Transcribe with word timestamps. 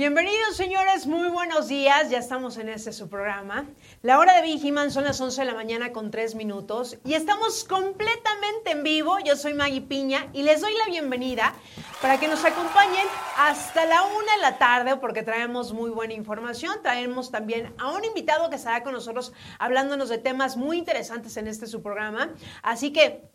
Bienvenidos 0.00 0.56
señores, 0.56 1.06
muy 1.06 1.28
buenos 1.28 1.68
días, 1.68 2.08
ya 2.08 2.16
estamos 2.16 2.56
en 2.56 2.70
este 2.70 2.90
su 2.90 3.10
programa. 3.10 3.66
La 4.00 4.18
hora 4.18 4.34
de 4.34 4.40
Vigiman 4.40 4.90
son 4.90 5.04
las 5.04 5.20
11 5.20 5.42
de 5.42 5.46
la 5.46 5.52
mañana 5.52 5.92
con 5.92 6.10
3 6.10 6.36
minutos 6.36 6.96
y 7.04 7.12
estamos 7.12 7.64
completamente 7.64 8.70
en 8.70 8.82
vivo. 8.82 9.18
Yo 9.22 9.36
soy 9.36 9.52
Maggie 9.52 9.82
Piña 9.82 10.28
y 10.32 10.42
les 10.42 10.62
doy 10.62 10.72
la 10.72 10.86
bienvenida 10.86 11.52
para 12.00 12.18
que 12.18 12.28
nos 12.28 12.42
acompañen 12.46 13.06
hasta 13.36 13.84
la 13.84 14.04
1 14.04 14.14
de 14.20 14.38
la 14.40 14.56
tarde 14.56 14.96
porque 14.96 15.22
traemos 15.22 15.74
muy 15.74 15.90
buena 15.90 16.14
información. 16.14 16.78
Traemos 16.82 17.30
también 17.30 17.74
a 17.76 17.92
un 17.92 18.02
invitado 18.02 18.48
que 18.48 18.56
estará 18.56 18.82
con 18.82 18.94
nosotros 18.94 19.34
hablándonos 19.58 20.08
de 20.08 20.16
temas 20.16 20.56
muy 20.56 20.78
interesantes 20.78 21.36
en 21.36 21.46
este 21.46 21.66
su 21.66 21.82
programa. 21.82 22.30
Así 22.62 22.90
que 22.90 23.28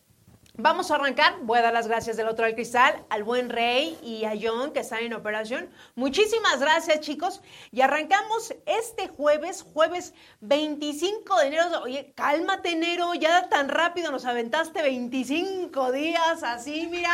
Vamos 0.57 0.89
a 0.89 0.95
arrancar. 0.95 1.37
Voy 1.41 1.59
a 1.59 1.63
dar 1.63 1.73
las 1.73 1.87
gracias 1.87 2.15
del 2.15 2.29
otro 2.29 2.45
del 2.45 2.55
cristal 2.55 3.05
al 3.09 3.23
buen 3.25 3.49
Rey 3.49 3.99
y 4.01 4.23
a 4.23 4.33
John 4.41 4.71
que 4.71 4.79
están 4.79 5.03
en 5.03 5.13
operación. 5.13 5.69
Muchísimas 5.95 6.59
gracias, 6.59 7.01
chicos. 7.01 7.41
Y 7.71 7.81
arrancamos 7.81 8.55
este 8.65 9.09
jueves, 9.09 9.63
jueves 9.73 10.13
25 10.39 11.37
de 11.39 11.47
enero. 11.47 11.65
Oye, 11.83 12.13
cálmate, 12.15 12.71
enero, 12.71 13.13
ya 13.15 13.49
tan 13.49 13.67
rápido 13.67 14.11
nos 14.11 14.23
aventaste 14.23 14.81
25 14.81 15.91
días 15.91 16.41
así, 16.41 16.87
mira 16.87 17.11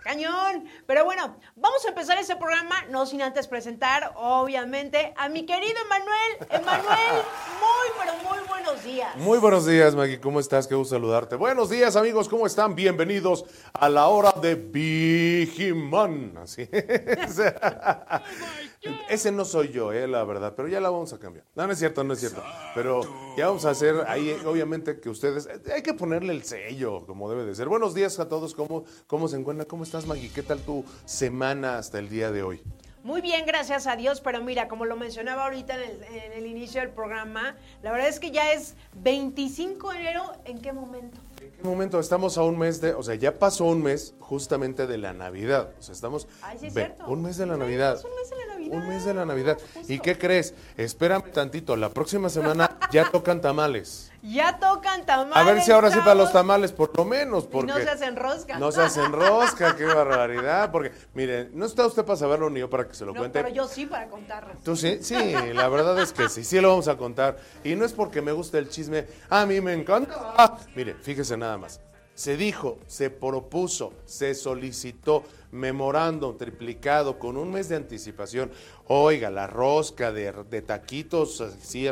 cañón. 0.00 0.64
Pero 0.86 1.04
bueno, 1.04 1.36
vamos 1.56 1.84
a 1.84 1.88
empezar 1.88 2.18
ese 2.18 2.36
programa, 2.36 2.84
no 2.90 3.06
sin 3.06 3.22
antes 3.22 3.46
presentar, 3.46 4.12
obviamente, 4.16 5.14
a 5.16 5.28
mi 5.28 5.46
querido 5.46 5.78
Emanuel. 5.84 6.38
Emanuel, 6.50 6.90
muy, 7.60 7.88
pero 7.98 8.12
muy 8.28 8.38
buenos 8.48 8.84
días. 8.84 9.16
Muy 9.16 9.38
buenos 9.38 9.66
días, 9.66 9.94
Maggie. 9.94 10.20
¿Cómo 10.20 10.40
estás? 10.40 10.66
Qué 10.66 10.74
gusto 10.74 10.94
saludarte. 10.94 11.36
Buenos 11.36 11.70
días, 11.70 11.96
amigos. 11.96 12.28
¿Cómo 12.28 12.46
están? 12.46 12.74
Bienvenidos 12.74 13.44
a 13.72 13.88
la 13.88 14.08
hora 14.08 14.32
de 14.40 14.54
Vigiman. 14.54 16.36
Así. 16.38 16.68
Ese 19.10 19.30
no 19.30 19.44
soy 19.44 19.68
yo, 19.68 19.92
eh, 19.92 20.08
la 20.08 20.24
verdad, 20.24 20.54
pero 20.56 20.66
ya 20.66 20.80
la 20.80 20.88
vamos 20.88 21.12
a 21.12 21.18
cambiar. 21.18 21.44
No, 21.54 21.66
no 21.66 21.72
es 21.72 21.78
cierto, 21.78 22.02
no 22.02 22.14
es 22.14 22.20
cierto. 22.20 22.42
Pero 22.74 23.02
ya 23.36 23.48
vamos 23.48 23.66
a 23.66 23.70
hacer 23.70 24.04
ahí, 24.06 24.34
obviamente, 24.46 25.00
que 25.00 25.10
ustedes, 25.10 25.48
hay 25.72 25.82
que 25.82 25.92
ponerle 25.92 26.32
el 26.32 26.44
sello, 26.44 27.04
como 27.06 27.28
debe 27.28 27.44
de 27.44 27.54
ser. 27.54 27.68
Buenos 27.68 27.94
días 27.94 28.18
a 28.20 28.28
todos, 28.28 28.54
¿cómo, 28.54 28.84
cómo 29.06 29.28
se 29.28 29.36
encuentra? 29.36 29.66
¿Cómo 29.66 29.84
estás, 29.84 30.06
Maggie? 30.06 30.30
¿Qué 30.30 30.42
tal 30.42 30.60
tu 30.60 30.84
semana 31.04 31.76
hasta 31.76 31.98
el 31.98 32.08
día 32.08 32.30
de 32.30 32.42
hoy? 32.42 32.62
Muy 33.02 33.22
bien, 33.22 33.46
gracias 33.46 33.86
a 33.86 33.96
Dios, 33.96 34.20
pero 34.20 34.42
mira, 34.42 34.68
como 34.68 34.84
lo 34.84 34.94
mencionaba 34.94 35.44
ahorita 35.44 35.74
en 35.74 35.80
el, 35.80 36.04
en 36.04 36.32
el, 36.32 36.46
inicio 36.46 36.82
del 36.82 36.90
programa, 36.90 37.56
la 37.82 37.92
verdad 37.92 38.08
es 38.08 38.20
que 38.20 38.30
ya 38.30 38.52
es 38.52 38.74
25 38.96 39.90
de 39.90 39.98
enero, 39.98 40.32
¿en 40.44 40.60
qué 40.60 40.72
momento? 40.74 41.18
¿En 41.40 41.50
qué 41.50 41.62
momento? 41.62 41.98
Estamos 41.98 42.36
a 42.36 42.42
un 42.42 42.58
mes 42.58 42.82
de, 42.82 42.92
o 42.92 43.02
sea, 43.02 43.14
ya 43.14 43.38
pasó 43.38 43.64
un 43.64 43.82
mes 43.82 44.14
justamente 44.20 44.86
de 44.86 44.98
la 44.98 45.14
Navidad, 45.14 45.72
o 45.78 45.82
sea, 45.82 45.94
estamos... 45.94 46.28
Ay, 46.42 46.58
sí 46.58 46.66
es 46.66 46.74
cierto. 46.74 47.06
Un 47.06 47.22
mes 47.22 47.38
de 47.38 47.46
la 47.46 47.56
Navidad. 47.56 47.94
Es 47.94 48.04
un 48.04 48.14
mes 48.14 48.28
de 48.28 48.36
la 48.36 48.42
Navidad. 48.42 48.49
Un 48.70 48.88
mes 48.88 49.04
de 49.04 49.14
la 49.14 49.24
Navidad. 49.24 49.58
¿Y 49.88 49.98
qué 49.98 50.16
crees? 50.16 50.54
Espérame 50.76 51.32
tantito, 51.32 51.76
la 51.76 51.90
próxima 51.90 52.28
semana 52.28 52.78
ya 52.92 53.10
tocan 53.10 53.40
tamales. 53.40 54.06
Ya 54.22 54.58
tocan 54.58 55.06
tamales. 55.06 55.34
A 55.34 55.42
ver 55.44 55.62
si 55.62 55.72
ahora 55.72 55.90
sí 55.90 55.98
para 56.00 56.14
los 56.14 56.30
tamales, 56.30 56.72
por 56.72 56.94
lo 56.94 57.06
menos. 57.06 57.46
Porque 57.46 57.72
y 57.72 57.74
no 57.74 57.80
se 57.80 57.88
hacen 57.88 58.16
rosca. 58.16 58.58
No 58.58 58.70
se 58.70 58.82
hacen 58.82 59.12
rosca, 59.12 59.74
qué 59.76 59.86
barbaridad. 59.86 60.70
Porque, 60.70 60.92
mire, 61.14 61.48
no 61.54 61.64
está 61.64 61.86
usted 61.86 62.04
para 62.04 62.18
saberlo 62.18 62.50
ni 62.50 62.60
yo 62.60 62.68
para 62.68 62.86
que 62.86 62.92
se 62.92 63.06
lo 63.06 63.14
no, 63.14 63.18
cuente. 63.20 63.42
Pero 63.42 63.54
yo 63.54 63.66
sí 63.66 63.86
para 63.86 64.08
contarlo. 64.08 64.52
¿Tú 64.62 64.76
sí? 64.76 64.98
Sí, 65.00 65.14
la 65.54 65.68
verdad 65.70 65.98
es 66.02 66.12
que 66.12 66.28
sí, 66.28 66.44
sí 66.44 66.60
lo 66.60 66.68
vamos 66.68 66.88
a 66.88 66.98
contar. 66.98 67.38
Y 67.64 67.74
no 67.76 67.86
es 67.86 67.94
porque 67.94 68.20
me 68.20 68.32
guste 68.32 68.58
el 68.58 68.68
chisme, 68.68 69.06
a 69.30 69.46
mí 69.46 69.62
me 69.62 69.72
encanta. 69.72 70.14
Ah, 70.36 70.58
mire, 70.76 70.96
fíjese 71.00 71.38
nada 71.38 71.56
más. 71.56 71.80
Se 72.20 72.36
dijo, 72.36 72.78
se 72.86 73.08
propuso, 73.08 73.94
se 74.04 74.34
solicitó 74.34 75.24
memorándum 75.52 76.36
triplicado 76.36 77.18
con 77.18 77.38
un 77.38 77.50
mes 77.50 77.70
de 77.70 77.76
anticipación. 77.76 78.50
Oiga, 78.88 79.30
la 79.30 79.46
rosca 79.46 80.12
de, 80.12 80.30
de 80.50 80.60
taquitos, 80.60 81.42
sí, 81.62 81.88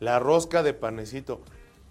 la 0.00 0.18
rosca 0.18 0.62
de 0.62 0.72
panecito. 0.72 1.42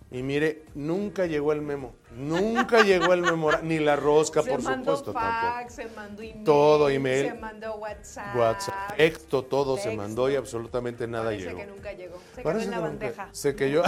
Y 0.10 0.24
mire, 0.24 0.64
nunca 0.74 1.28
llegó 1.28 1.54
el 1.54 1.62
memo, 1.62 1.94
nunca 2.16 2.82
llegó 2.84 3.14
el 3.14 3.22
memo, 3.22 3.52
ni 3.64 3.80
la 3.80 3.96
rosca, 3.96 4.42
se 4.42 4.50
por 4.52 4.62
mandó 4.62 4.98
supuesto 4.98 5.14
fax, 5.14 5.76
Se 5.76 5.86
mandó 5.90 6.22
email, 6.24 6.44
todo 6.44 6.90
email, 6.90 7.28
se 7.28 7.34
mandó 7.36 7.76
WhatsApp, 7.76 8.36
WhatsApp, 8.36 8.96
texto, 8.98 9.44
todo 9.44 9.76
texto. 9.76 9.92
se 9.92 9.96
mandó 9.98 10.30
y 10.30 10.36
absolutamente 10.36 11.08
nada 11.08 11.26
Parece 11.26 11.46
llegó. 11.46 11.58
que 11.60 11.66
nunca 11.68 11.92
llegó, 11.94 12.18
se 12.36 12.42
Parece 12.42 12.66
quedó 12.66 12.76
en 12.76 12.82
la 12.82 12.88
que 12.88 12.94
nunca- 12.94 13.06
bandeja. 13.08 13.30
Se 13.32 13.56
que 13.56 13.72
yo. 13.72 13.84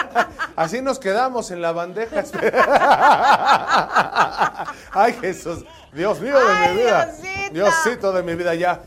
Así 0.56 0.82
nos 0.82 0.98
quedamos 0.98 1.50
en 1.50 1.60
la 1.62 1.72
bandeja. 1.72 2.22
Ay, 4.92 5.12
Jesús. 5.20 5.64
Dios 5.92 6.20
mío 6.20 6.38
de 6.38 6.52
Ay, 6.52 6.70
mi 6.70 6.76
vida. 6.82 7.06
Diosito. 7.06 7.52
Diosito 7.54 8.12
de 8.12 8.22
mi 8.22 8.34
vida, 8.34 8.54
ya. 8.54 8.80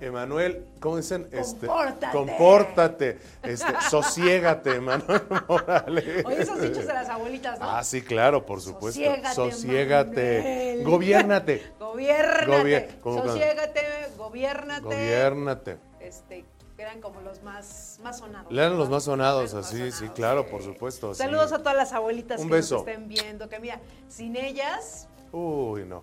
Emanuel, 0.00 0.66
¿cómo 0.80 0.96
dicen? 0.96 1.28
Este, 1.30 1.66
Compórtate. 1.66 2.16
compórtate. 2.16 3.18
Este, 3.42 3.72
sosiégate, 3.90 4.76
Emanuel 4.76 5.22
Morales. 5.48 6.24
Oye, 6.24 6.42
esos 6.42 6.60
dichos 6.60 6.86
de 6.86 6.94
las 6.94 7.08
abuelitas, 7.08 7.58
¿no? 7.58 7.70
Ah, 7.70 7.84
sí, 7.84 8.00
claro, 8.02 8.46
por 8.46 8.60
supuesto. 8.60 9.00
Sosiégate, 9.00 9.34
Sosiégate. 9.34 10.82
Gobiérnate. 10.84 11.62
Gobiérnate, 11.78 12.88
sosiégate, 13.02 13.80
gobiérnate. 14.16 14.82
Gobiérnate. 14.82 15.78
Este, 16.00 16.44
eran 16.78 17.00
como 17.00 17.20
los 17.20 17.42
más, 17.42 17.98
más 18.02 18.18
sonados. 18.18 18.50
Eran 18.52 18.78
los 18.78 18.88
más 18.88 19.04
sonados, 19.04 19.52
más 19.54 19.66
así, 19.66 19.92
sí, 19.92 20.08
claro, 20.08 20.44
sí. 20.44 20.48
por 20.50 20.62
supuesto. 20.62 21.14
sí. 21.14 21.18
Saludos 21.22 21.52
a 21.52 21.58
todas 21.58 21.76
las 21.76 21.92
abuelitas 21.92 22.40
Un 22.40 22.48
que 22.48 22.54
beso. 22.54 22.76
nos 22.78 22.88
estén 22.88 23.08
viendo, 23.08 23.48
que 23.48 23.60
mira, 23.60 23.80
sin 24.08 24.36
ellas, 24.36 25.08
Uy, 25.32 25.84
no. 25.84 26.02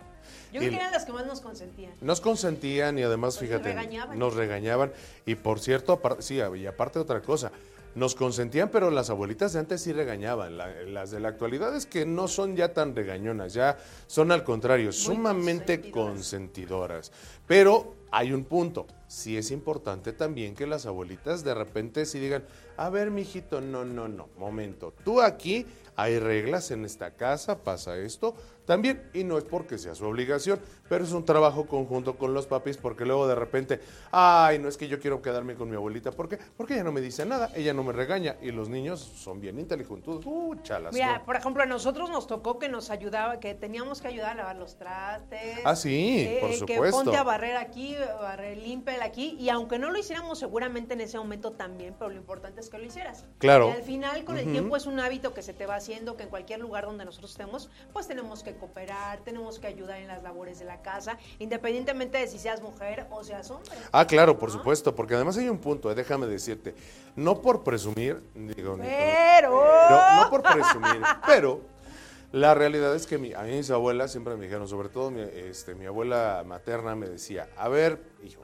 yo 0.53 0.59
creo 0.59 0.69
que 0.71 0.75
eran 0.75 0.91
las 0.91 1.05
que 1.05 1.13
más 1.13 1.25
nos 1.25 1.41
consentían. 1.41 1.91
Nos 2.01 2.21
consentían 2.21 2.97
y 2.97 3.03
además, 3.03 3.37
fíjate, 3.39 3.73
nos 3.73 3.75
regañaban. 3.75 4.19
nos 4.19 4.33
regañaban. 4.35 4.91
Y 5.25 5.35
por 5.35 5.59
cierto, 5.59 5.99
sí, 6.19 6.39
y 6.55 6.65
aparte 6.65 6.99
otra 6.99 7.21
cosa, 7.21 7.51
nos 7.95 8.13
consentían, 8.13 8.69
pero 8.69 8.91
las 8.91 9.09
abuelitas 9.09 9.53
de 9.53 9.59
antes 9.59 9.81
sí 9.81 9.91
regañaban. 9.91 10.57
La- 10.57 10.83
las 10.83 11.09
de 11.11 11.19
la 11.19 11.29
actualidad 11.29 11.75
es 11.75 11.85
que 11.87 12.05
no 12.05 12.27
son 12.27 12.55
ya 12.55 12.73
tan 12.73 12.95
regañonas, 12.95 13.53
ya 13.53 13.77
son 14.05 14.31
al 14.31 14.43
contrario, 14.43 14.91
sumamente 14.91 15.91
consentidoras. 15.91 16.17
consentidoras. 16.17 17.11
Pero 17.47 17.95
hay 18.11 18.33
un 18.33 18.43
punto, 18.45 18.85
sí 19.07 19.35
es 19.37 19.49
importante 19.51 20.13
también 20.13 20.53
que 20.55 20.67
las 20.67 20.85
abuelitas 20.85 21.43
de 21.43 21.53
repente 21.55 22.05
sí 22.05 22.19
digan, 22.19 22.43
a 22.77 22.89
ver, 22.89 23.11
mijito, 23.11 23.59
no, 23.59 23.83
no, 23.83 24.07
no, 24.07 24.29
momento, 24.37 24.93
tú 25.03 25.21
aquí 25.21 25.65
hay 25.95 26.19
reglas 26.19 26.69
en 26.71 26.85
esta 26.85 27.11
casa, 27.11 27.63
pasa 27.63 27.97
esto, 27.97 28.35
también, 28.65 29.09
y 29.13 29.23
no 29.23 29.37
es 29.37 29.45
porque 29.45 29.77
sea 29.77 29.95
su 29.95 30.05
obligación, 30.05 30.59
pero 30.89 31.03
es 31.03 31.11
un 31.11 31.25
trabajo 31.25 31.65
conjunto 31.65 32.17
con 32.17 32.33
los 32.33 32.45
papis, 32.45 32.77
porque 32.77 33.05
luego 33.05 33.27
de 33.27 33.33
repente, 33.33 33.79
ay, 34.11 34.59
no 34.59 34.67
es 34.67 34.77
que 34.77 34.87
yo 34.87 34.99
quiero 34.99 35.21
quedarme 35.21 35.55
con 35.55 35.69
mi 35.69 35.75
abuelita, 35.75 36.11
¿por 36.11 36.27
qué? 36.29 36.37
Porque 36.55 36.75
ella 36.75 36.83
no 36.83 36.91
me 36.91 37.01
dice 37.01 37.25
nada, 37.25 37.49
ella 37.55 37.73
no 37.73 37.83
me 37.83 37.93
regaña, 37.93 38.35
y 38.41 38.51
los 38.51 38.69
niños 38.69 38.99
son 38.99 39.39
bien 39.39 39.57
inteligentes, 39.57 40.19
uh, 40.25 40.55
chalas. 40.61 40.93
Mira, 40.93 41.19
¿no? 41.19 41.25
por 41.25 41.35
ejemplo, 41.37 41.63
a 41.63 41.65
nosotros 41.65 42.09
nos 42.11 42.27
tocó 42.27 42.59
que 42.59 42.69
nos 42.69 42.91
ayudaba, 42.91 43.39
que 43.39 43.55
teníamos 43.55 44.01
que 44.01 44.09
ayudar 44.09 44.31
a 44.31 44.35
lavar 44.35 44.57
los 44.57 44.77
trastes. 44.77 45.59
Ah, 45.63 45.75
sí, 45.75 46.37
por 46.41 46.49
Que 46.49 46.57
supuesto. 46.57 47.03
ponte 47.03 47.17
a 47.17 47.23
barrer 47.23 47.55
aquí, 47.55 47.95
barrer, 48.21 48.57
limpia 48.57 49.03
aquí. 49.03 49.35
Y 49.39 49.49
aunque 49.49 49.79
no 49.79 49.91
lo 49.91 49.97
hiciéramos 49.97 50.39
seguramente 50.39 50.93
en 50.93 51.01
ese 51.01 51.17
momento 51.17 51.53
también, 51.53 51.95
pero 51.97 52.11
lo 52.11 52.17
importante 52.17 52.61
es 52.61 52.66
que 52.69 52.77
lo 52.77 52.85
hicieras. 52.85 53.25
Claro. 53.39 53.69
Y 53.69 53.71
al 53.73 53.83
final, 53.83 54.23
con 54.25 54.37
el 54.37 54.51
tiempo, 54.51 54.75
es 54.77 54.85
un 54.85 54.99
hábito 54.99 55.33
que 55.33 55.41
se 55.41 55.53
te 55.53 55.65
va 55.65 55.75
haciendo, 55.75 56.17
que 56.17 56.23
en 56.23 56.29
cualquier 56.29 56.59
lugar 56.59 56.85
donde 56.85 57.05
nosotros 57.05 57.31
estemos, 57.31 57.69
pues 57.93 58.07
tenemos 58.07 58.43
que 58.43 58.55
cooperar, 58.55 59.19
tenemos 59.19 59.59
que 59.59 59.67
ayudar 59.67 59.99
en 59.99 60.07
las 60.07 60.23
labores 60.23 60.59
de 60.59 60.65
la 60.65 60.81
casa, 60.81 61.17
independientemente 61.39 62.17
de 62.17 62.27
si 62.27 62.39
seas 62.39 62.61
mujer 62.61 63.07
o 63.11 63.23
seas 63.23 63.49
hombre. 63.51 63.71
Ah, 63.91 64.05
claro, 64.05 64.37
por 64.37 64.49
¿No? 64.49 64.57
supuesto, 64.57 64.95
porque 64.95 65.15
además 65.15 65.37
hay 65.37 65.49
un 65.49 65.59
punto, 65.59 65.91
eh, 65.91 65.95
déjame 65.95 66.27
decirte, 66.27 66.75
no 67.15 67.41
por 67.41 67.63
presumir, 67.63 68.21
digo, 68.35 68.77
Pero... 68.79 69.63
no, 69.89 70.23
no 70.23 70.29
por 70.29 70.41
presumir, 70.43 71.01
pero 71.25 71.61
la 72.31 72.53
realidad 72.53 72.93
es 72.95 73.07
que 73.07 73.17
mi- 73.17 73.33
a 73.33 73.41
mí 73.43 73.51
mis 73.51 73.71
abuelas 73.71 74.11
siempre 74.11 74.35
me 74.35 74.45
dijeron, 74.45 74.67
sobre 74.67 74.89
todo 74.89 75.09
mi, 75.11 75.21
este, 75.21 75.75
mi 75.75 75.85
abuela 75.85 76.43
materna 76.45 76.95
me 76.95 77.07
decía, 77.07 77.47
a 77.57 77.69
ver, 77.69 78.01
hijo, 78.23 78.41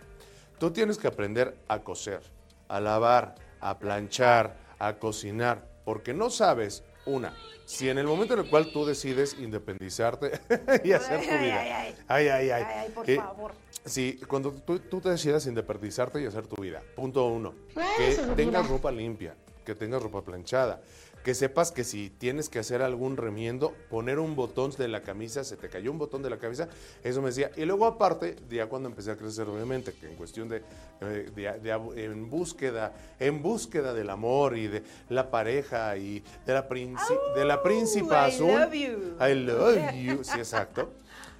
tú 0.60 0.72
tienes 0.72 0.98
que 0.98 1.08
aprender 1.08 1.58
a 1.68 1.80
coser, 1.80 2.22
a 2.70 2.80
lavar, 2.80 3.36
a 3.64 3.80
planchar, 3.80 4.56
a 4.80 4.94
cocinar, 4.96 5.66
porque 5.86 6.14
no 6.14 6.30
sabes, 6.30 6.84
una, 7.06 7.34
si 7.66 7.90
en 7.90 7.98
el 7.98 8.06
momento 8.06 8.34
en 8.34 8.42
el 8.42 8.50
cual 8.50 8.72
tú 8.72 8.86
decides 8.86 9.38
independizarte 9.40 10.32
y 10.84 10.92
hacer 10.92 11.22
tu 11.22 11.38
vida, 11.44 11.60
ay, 11.60 11.70
ay. 11.70 11.96
ay, 12.08 12.28
ay, 12.28 12.50
ay, 12.50 12.52
Ay, 12.52 12.66
ay, 12.78 12.90
por 12.90 13.10
eh, 13.10 13.16
favor. 13.18 13.54
Sí, 13.86 14.20
cuando 14.28 14.52
tú, 14.52 14.80
tú 14.80 15.02
te 15.02 15.10
decidas 15.10 15.46
independizarte 15.46 16.22
y 16.22 16.26
hacer 16.26 16.48
tu 16.48 16.62
vida. 16.62 16.82
Punto 16.96 17.26
uno. 17.28 17.54
Que 17.98 18.18
tengas 18.36 18.68
ropa 18.70 18.92
limpia, 18.92 19.36
que 19.66 19.76
tengas 19.76 20.02
ropa 20.02 20.22
planchada, 20.22 20.82
que 21.24 21.34
sepas 21.34 21.72
que 21.72 21.84
si 21.86 22.10
tienes 22.10 22.50
que 22.50 22.60
hacer 22.60 22.82
algún 22.82 23.16
remiendo, 23.16 23.74
poner 23.90 24.20
un 24.20 24.36
botón 24.36 24.72
de 24.72 24.88
la 24.90 25.02
camisa, 25.02 25.44
se 25.46 25.56
te 25.56 25.70
cayó 25.70 25.90
un 25.92 25.98
botón 25.98 26.22
de 26.22 26.30
la 26.30 26.38
camisa, 26.38 26.68
eso 27.04 27.22
me 27.22 27.30
decía. 27.30 27.50
Y 27.56 27.64
luego 27.64 27.86
aparte, 27.86 28.36
ya 28.50 28.66
cuando 28.68 28.90
empecé 28.90 29.12
a 29.12 29.16
crecer, 29.16 29.48
obviamente, 29.48 29.94
que 29.94 30.08
en 30.10 30.16
cuestión 30.16 30.50
de, 30.50 30.58
eh, 31.02 31.32
de- 31.34 31.60
de- 31.60 32.04
en 32.04 32.30
búsqueda, 32.30 32.94
en 33.20 33.42
búsqueda 33.42 33.94
del 33.94 34.10
amor 34.10 34.58
y 34.58 34.68
de 34.68 34.84
la 35.10 35.32
pareja 35.32 35.96
y 35.98 36.22
de 36.46 36.54
la, 36.54 36.68
princi- 36.68 37.34
de 37.36 37.46
la 37.46 37.64
príncipa 37.64 38.28
I 38.28 38.32
azul. 38.34 38.48
love 38.60 38.74
you. 38.74 39.16
I 39.26 39.34
love 39.34 39.94
you. 39.96 40.24
Sí, 40.24 40.38
exacto. 40.40 40.92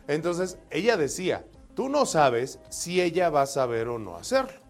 Entonces, 0.08 0.58
ella 0.72 0.96
decía, 0.98 1.44
tú 1.76 1.90
no 1.90 2.06
sabes 2.06 2.60
si 2.70 3.02
ella 3.02 3.30
va 3.30 3.42
a 3.42 3.48
saber 3.48 3.90
o 3.90 4.00
no 4.00 4.16
hacerlo. 4.16 4.62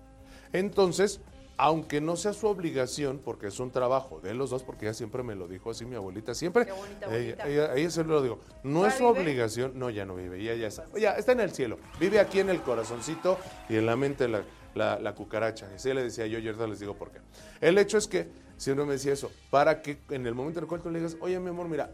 Entonces, 0.53 1.19
aunque 1.57 2.01
no 2.01 2.15
sea 2.15 2.33
su 2.33 2.47
obligación, 2.47 3.19
porque 3.23 3.47
es 3.47 3.59
un 3.59 3.71
trabajo 3.71 4.19
de 4.21 4.33
los 4.33 4.49
dos, 4.49 4.63
porque 4.63 4.85
ella 4.85 4.93
siempre 4.93 5.23
me 5.23 5.35
lo 5.35 5.47
dijo 5.47 5.69
así, 5.71 5.85
mi 5.85 5.95
abuelita, 5.95 6.33
siempre. 6.33 6.65
Qué 6.65 6.71
bonita 6.71 7.05
ella, 7.05 7.33
abuelita. 7.35 7.47
ella, 7.47 7.73
ella 7.75 7.89
siempre 7.89 8.15
lo 8.15 8.21
digo, 8.21 8.39
no 8.63 8.81
¿Ya 8.83 8.87
es 8.89 8.95
su 8.95 9.07
vive? 9.07 9.21
obligación, 9.21 9.71
no, 9.75 9.89
ya 9.89 10.05
no 10.05 10.15
vive, 10.15 10.39
ella 10.39 10.55
ya 10.55 10.67
está, 10.67 10.85
ya 10.97 11.11
está 11.11 11.31
en 11.33 11.39
el 11.41 11.51
cielo, 11.51 11.77
vive 11.99 12.19
aquí 12.19 12.39
en 12.39 12.49
el 12.49 12.61
corazoncito 12.61 13.37
y 13.69 13.75
en 13.75 13.85
la 13.85 13.95
mente 13.95 14.27
la, 14.27 14.43
la, 14.75 14.99
la 14.99 15.13
cucaracha. 15.15 15.67
Y 15.71 15.75
así 15.75 15.93
le 15.93 16.03
decía 16.03 16.25
yo, 16.27 16.39
y 16.39 16.47
ahorita 16.47 16.67
les 16.67 16.79
digo 16.79 16.95
por 16.95 17.11
qué. 17.11 17.19
El 17.61 17.77
hecho 17.77 17.97
es 17.97 18.07
que 18.07 18.27
siempre 18.57 18.85
me 18.85 18.93
decía 18.93 19.13
eso, 19.13 19.31
para 19.49 19.81
que 19.81 19.99
en 20.09 20.25
el 20.25 20.33
momento 20.33 20.59
en 20.59 20.63
el 20.63 20.69
cual 20.69 20.81
tú 20.81 20.89
le 20.89 20.99
digas, 20.99 21.17
oye, 21.21 21.39
mi 21.39 21.49
amor, 21.49 21.67
mira, 21.67 21.91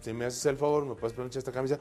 si 0.00 0.12
me 0.12 0.24
haces 0.26 0.44
el 0.46 0.56
favor, 0.56 0.84
me 0.84 0.94
puedes 0.94 1.14
planchar 1.14 1.38
esta 1.38 1.52
camisa, 1.52 1.78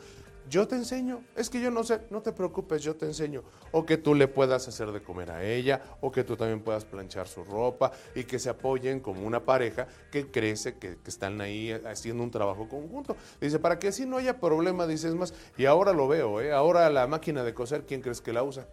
yo 0.50 0.68
te 0.68 0.76
enseño. 0.76 1.24
Es 1.36 1.50
que 1.50 1.62
yo 1.62 1.72
no 1.72 1.84
sé, 1.84 2.02
no 2.10 2.22
te 2.22 2.32
preocupes, 2.32 2.82
yo 2.82 2.96
te 2.96 3.06
enseño. 3.06 3.44
O 3.72 3.86
que 3.86 3.98
tú 3.98 4.16
le 4.16 4.28
puedas 4.28 4.68
hacer 4.68 4.92
de 4.92 5.02
comer 5.02 5.32
a 5.32 5.44
ella, 5.44 5.82
o 6.02 6.12
que 6.12 6.24
tú 6.24 6.36
también 6.36 6.62
puedas 6.62 6.86
planchar 6.86 7.28
su 7.28 7.44
ropa 7.44 7.92
y 8.16 8.24
que 8.24 8.40
se 8.40 8.50
apoyen 8.50 9.00
como 9.00 9.26
una 9.26 9.44
pareja 9.46 9.88
que 10.12 10.30
crece, 10.32 10.78
que, 10.78 10.98
que 10.98 11.10
están 11.10 11.40
ahí 11.42 11.72
haciendo 11.72 12.24
un 12.24 12.32
trabajo 12.32 12.68
conjunto. 12.68 13.16
Dice, 13.40 13.60
para 13.60 13.80
que 13.80 13.90
así 13.90 14.06
no 14.06 14.18
haya 14.18 14.40
problema, 14.40 14.88
dices 14.88 15.14
más. 15.16 15.34
Y 15.58 15.66
ahora 15.66 15.94
lo 15.94 16.08
veo, 16.08 16.42
¿eh? 16.42 16.52
Ahora 16.52 16.90
la 16.90 17.08
máquina 17.08 17.44
de 17.44 17.54
coser, 17.54 17.86
¿quién 17.86 18.02
crees 18.02 18.22
que 18.22 18.34
la 18.34 18.44
usa? 18.44 18.68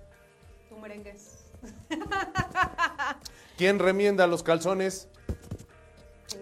Tu 0.68 0.76
merengues. 0.76 1.36
¿Quién 3.56 3.78
remienda 3.78 4.26
los 4.26 4.42
calzones? 4.42 5.08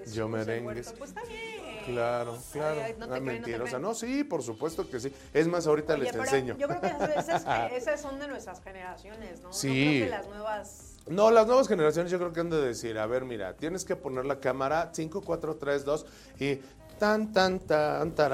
Es 0.04 0.14
Yo 0.14 0.28
José 0.28 0.38
merengues. 0.38 0.94
Pues 0.98 1.10
está 1.10 1.22
bien. 1.24 1.53
Claro, 1.84 2.38
claro. 2.52 2.80
Ay, 2.84 2.94
no 2.98 3.06
te 3.08 3.14
Ah, 3.14 3.20
creen, 3.20 3.42
no 3.80 3.92
te 3.92 3.94
sí, 3.94 4.24
por 4.24 4.42
supuesto 4.42 4.88
que 4.88 5.00
sí. 5.00 5.12
Es 5.32 5.46
más, 5.48 5.66
ahorita 5.66 5.94
Oye, 5.94 6.04
les 6.04 6.14
enseño. 6.14 6.56
Yo 6.56 6.68
creo 6.68 6.80
que 6.80 6.86
esas, 6.88 7.28
esas- 7.28 7.44
esas 7.72 8.00
son 8.00 8.18
de 8.18 8.28
nuestras 8.28 8.62
generaciones, 8.62 9.40
¿no? 9.40 9.52
Sí. 9.52 9.68
No 9.68 9.74
creo 9.74 10.04
que 10.04 10.10
las 10.10 10.28
nuevas. 10.28 10.96
No, 11.06 11.30
las 11.30 11.46
nuevas 11.46 11.68
generaciones 11.68 12.10
yo 12.10 12.18
creo 12.18 12.32
que 12.32 12.40
han 12.40 12.50
de 12.50 12.60
decir, 12.60 12.98
a 12.98 13.06
ver, 13.06 13.24
mira, 13.24 13.56
tienes 13.56 13.84
que 13.84 13.94
poner 13.94 14.24
la 14.24 14.40
cámara 14.40 14.90
5, 14.92 15.22
4, 15.22 15.56
3, 15.56 15.84
2 15.84 16.06
y 16.40 16.56
tan, 16.98 17.32
tan, 17.32 17.58
tan, 17.60 18.12
tan, 18.12 18.30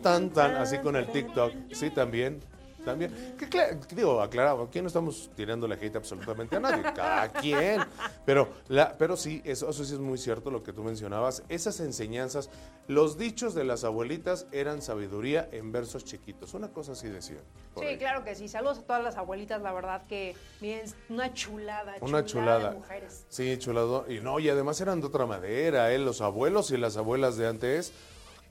tan, 0.00 0.30
tan, 0.30 0.56
así 0.56 0.78
con 0.78 0.96
el 0.96 1.06
TikTok. 1.10 1.52
Sí, 1.72 1.90
también, 1.90 2.40
también. 2.84 3.36
Que, 3.50 3.78
digo, 3.94 4.20
aclarado, 4.20 4.62
aquí 4.64 4.80
no 4.80 4.88
estamos 4.88 5.30
tirando 5.34 5.66
la 5.68 5.74
hate 5.76 5.96
absolutamente 5.96 6.56
a 6.56 6.60
nadie, 6.60 6.82
cada 6.94 7.28
quien. 7.28 7.80
Pero, 8.24 8.48
la, 8.68 8.96
pero 8.96 9.16
sí, 9.16 9.40
eso, 9.44 9.68
eso 9.70 9.84
sí 9.84 9.94
es 9.94 10.00
muy 10.00 10.18
cierto 10.18 10.50
lo 10.50 10.62
que 10.62 10.72
tú 10.72 10.82
mencionabas. 10.82 11.42
Esas 11.48 11.80
enseñanzas, 11.80 12.50
los 12.88 13.18
dichos 13.18 13.54
de 13.54 13.64
las 13.64 13.84
abuelitas 13.84 14.46
eran 14.52 14.82
sabiduría 14.82 15.48
en 15.52 15.72
versos 15.72 16.04
chiquitos. 16.04 16.54
Una 16.54 16.68
cosa 16.68 16.92
así 16.92 17.08
decían. 17.08 17.40
Sí, 17.78 17.84
ahí. 17.84 17.98
claro 17.98 18.24
que 18.24 18.34
sí. 18.34 18.48
Saludos 18.48 18.78
a 18.78 18.82
todas 18.82 19.02
las 19.02 19.16
abuelitas, 19.16 19.62
la 19.62 19.72
verdad 19.72 20.02
que, 20.06 20.34
miren, 20.60 20.84
una 21.08 21.32
chulada, 21.32 21.96
Una 22.00 22.24
chulada 22.24 22.58
chulada. 22.58 22.70
de 22.70 22.76
mujeres. 22.76 23.24
Sí, 23.28 23.56
chulado. 23.58 24.04
Y 24.08 24.20
no, 24.20 24.38
y 24.40 24.48
además 24.48 24.80
eran 24.80 25.00
de 25.00 25.06
otra 25.06 25.26
madera, 25.26 25.92
¿eh? 25.92 25.98
Los 25.98 26.20
abuelos 26.20 26.70
y 26.70 26.76
las 26.76 26.96
abuelas 26.96 27.36
de 27.36 27.46
antes. 27.48 27.92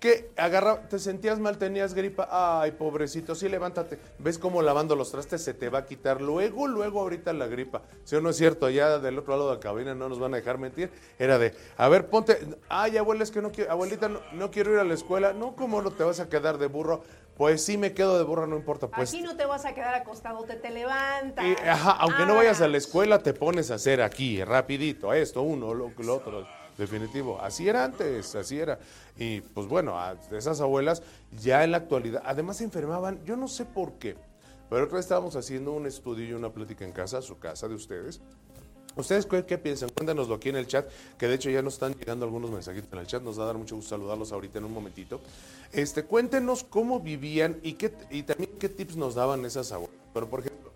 Que 0.02 0.32
agarra, 0.36 0.90
te 0.90 0.98
sentías 0.98 1.38
mal, 1.38 1.60
tenías 1.60 1.94
gripa. 1.94 2.28
Ay, 2.32 2.72
pobrecito, 2.72 3.36
sí, 3.36 3.48
levántate. 3.48 4.00
¿Ves 4.18 4.40
cómo 4.40 4.64
lavando 4.64 4.96
los 4.96 5.12
trastes 5.12 5.44
se 5.44 5.54
te 5.54 5.70
va 5.70 5.78
a 5.78 5.86
quitar 5.86 6.22
luego, 6.22 6.66
luego 6.68 7.02
ahorita 7.02 7.32
la 7.34 7.46
gripa? 7.46 7.84
¿Sí 8.04 8.16
o 8.16 8.22
no 8.22 8.32
es 8.32 8.36
cierto? 8.38 8.66
Allá 8.66 8.98
del 8.98 9.20
otro 9.20 9.38
lado 9.38 9.50
de 9.50 9.56
la 9.58 9.60
cabina 9.60 9.94
no 9.94 10.10
nos 10.10 10.18
van 10.18 10.34
a 10.34 10.38
dejar 10.38 10.58
mentir. 10.58 10.90
Era 11.20 11.38
de, 11.38 11.54
a 11.78 11.88
ver, 11.88 12.08
ponte. 12.10 12.40
Ay, 12.68 12.98
abuela, 12.98 13.22
es 13.22 13.30
que 13.30 13.44
no 13.44 13.52
quiero, 13.52 13.72
abuelita, 13.72 14.10
no, 14.10 14.22
no 14.34 14.50
quiero 14.50 14.74
ir 14.74 14.80
a 14.80 14.84
la 14.84 14.96
escuela. 14.96 15.34
No, 15.34 15.56
¿cómo 15.56 15.84
no 15.84 15.92
te 15.92 16.04
vas 16.04 16.20
a 16.20 16.28
quedar 16.30 16.58
de 16.58 16.66
burro? 16.66 17.04
Pues 17.38 17.64
sí, 17.64 17.78
me 17.78 17.94
quedo 17.94 18.18
de 18.18 18.24
burro, 18.24 18.48
no 18.48 18.56
importa. 18.58 18.88
Pues 18.88 19.14
Aquí 19.14 19.22
no 19.22 19.38
te 19.38 19.46
vas 19.46 19.66
a 19.66 19.76
quedar 19.76 19.94
acostado, 19.94 20.44
te, 20.46 20.56
te 20.56 20.72
levantas. 20.72 21.46
y, 21.46 21.52
ajá, 21.68 21.92
aunque 22.00 22.26
no 22.26 22.34
Ah, 22.34 22.38
vayas 22.38 22.60
a 22.62 22.68
la 22.68 22.78
escuela, 22.78 23.20
te 23.20 23.36
pones 23.36 23.70
a 23.70 23.76
hacer 23.76 24.02
aquí, 24.02 24.44
rapidito, 24.44 25.14
esto, 25.14 25.44
uno, 25.44 25.76
lo, 25.76 25.92
lo 26.00 26.16
otro, 26.16 26.48
definitivo. 26.78 27.40
Así 27.42 27.68
era 27.68 27.84
antes, 27.86 28.36
así 28.36 28.60
era. 28.60 28.80
Y 29.18 29.42
pues 29.42 29.68
bueno, 29.68 29.98
esas 30.32 30.62
abuelas 30.62 31.04
ya 31.42 31.64
en 31.64 31.72
la 31.72 31.78
actualidad, 31.78 32.22
además 32.26 32.58
se 32.58 32.64
enfermaban, 32.64 33.24
yo 33.26 33.36
no 33.36 33.48
sé 33.48 33.66
por 33.66 33.94
qué, 33.94 34.16
pero 34.70 34.86
otra 34.86 34.96
vez 34.96 35.06
estábamos 35.06 35.36
haciendo 35.36 35.74
un 35.74 35.86
estudio 35.86 36.28
y 36.28 36.34
una 36.34 36.50
plática 36.50 36.86
en 36.86 36.92
casa, 36.92 37.22
su 37.22 37.38
casa 37.40 37.68
de 37.68 37.76
ustedes. 37.76 38.22
¿Ustedes 38.96 39.26
qué, 39.26 39.46
qué 39.46 39.58
piensan? 39.58 39.90
Cuéntanoslo 39.90 40.36
aquí 40.36 40.50
en 40.50 40.58
el 40.58 40.68
chat, 40.68 40.86
que 41.18 41.28
de 41.28 41.36
hecho 41.36 41.50
ya 41.50 41.62
nos 41.62 41.76
están 41.76 41.94
llegando 41.94 42.26
algunos 42.26 42.52
mensajitos 42.52 42.92
en 42.92 43.00
el 43.00 43.08
chat, 43.08 43.24
nos 43.24 43.40
va 43.40 43.44
a 43.44 43.48
dar 43.48 43.58
mucho 43.58 43.76
gusto 43.76 43.90
saludarlos 43.90 44.34
ahorita 44.34 44.60
en 44.60 44.66
un 44.66 44.74
momentito. 44.74 45.22
Este, 45.72 46.04
cuéntenos 46.04 46.64
cómo 46.64 47.00
vivían 47.00 47.58
y, 47.64 47.74
qué, 47.74 47.94
y 48.10 48.24
también 48.24 48.52
qué 48.60 48.68
tips 48.68 48.98
nos 48.98 49.16
daban 49.16 49.46
esas 49.46 49.72
abuelas. 49.72 49.96
Pero 50.14 50.30
por 50.30 50.42
ejemplo, 50.42 50.72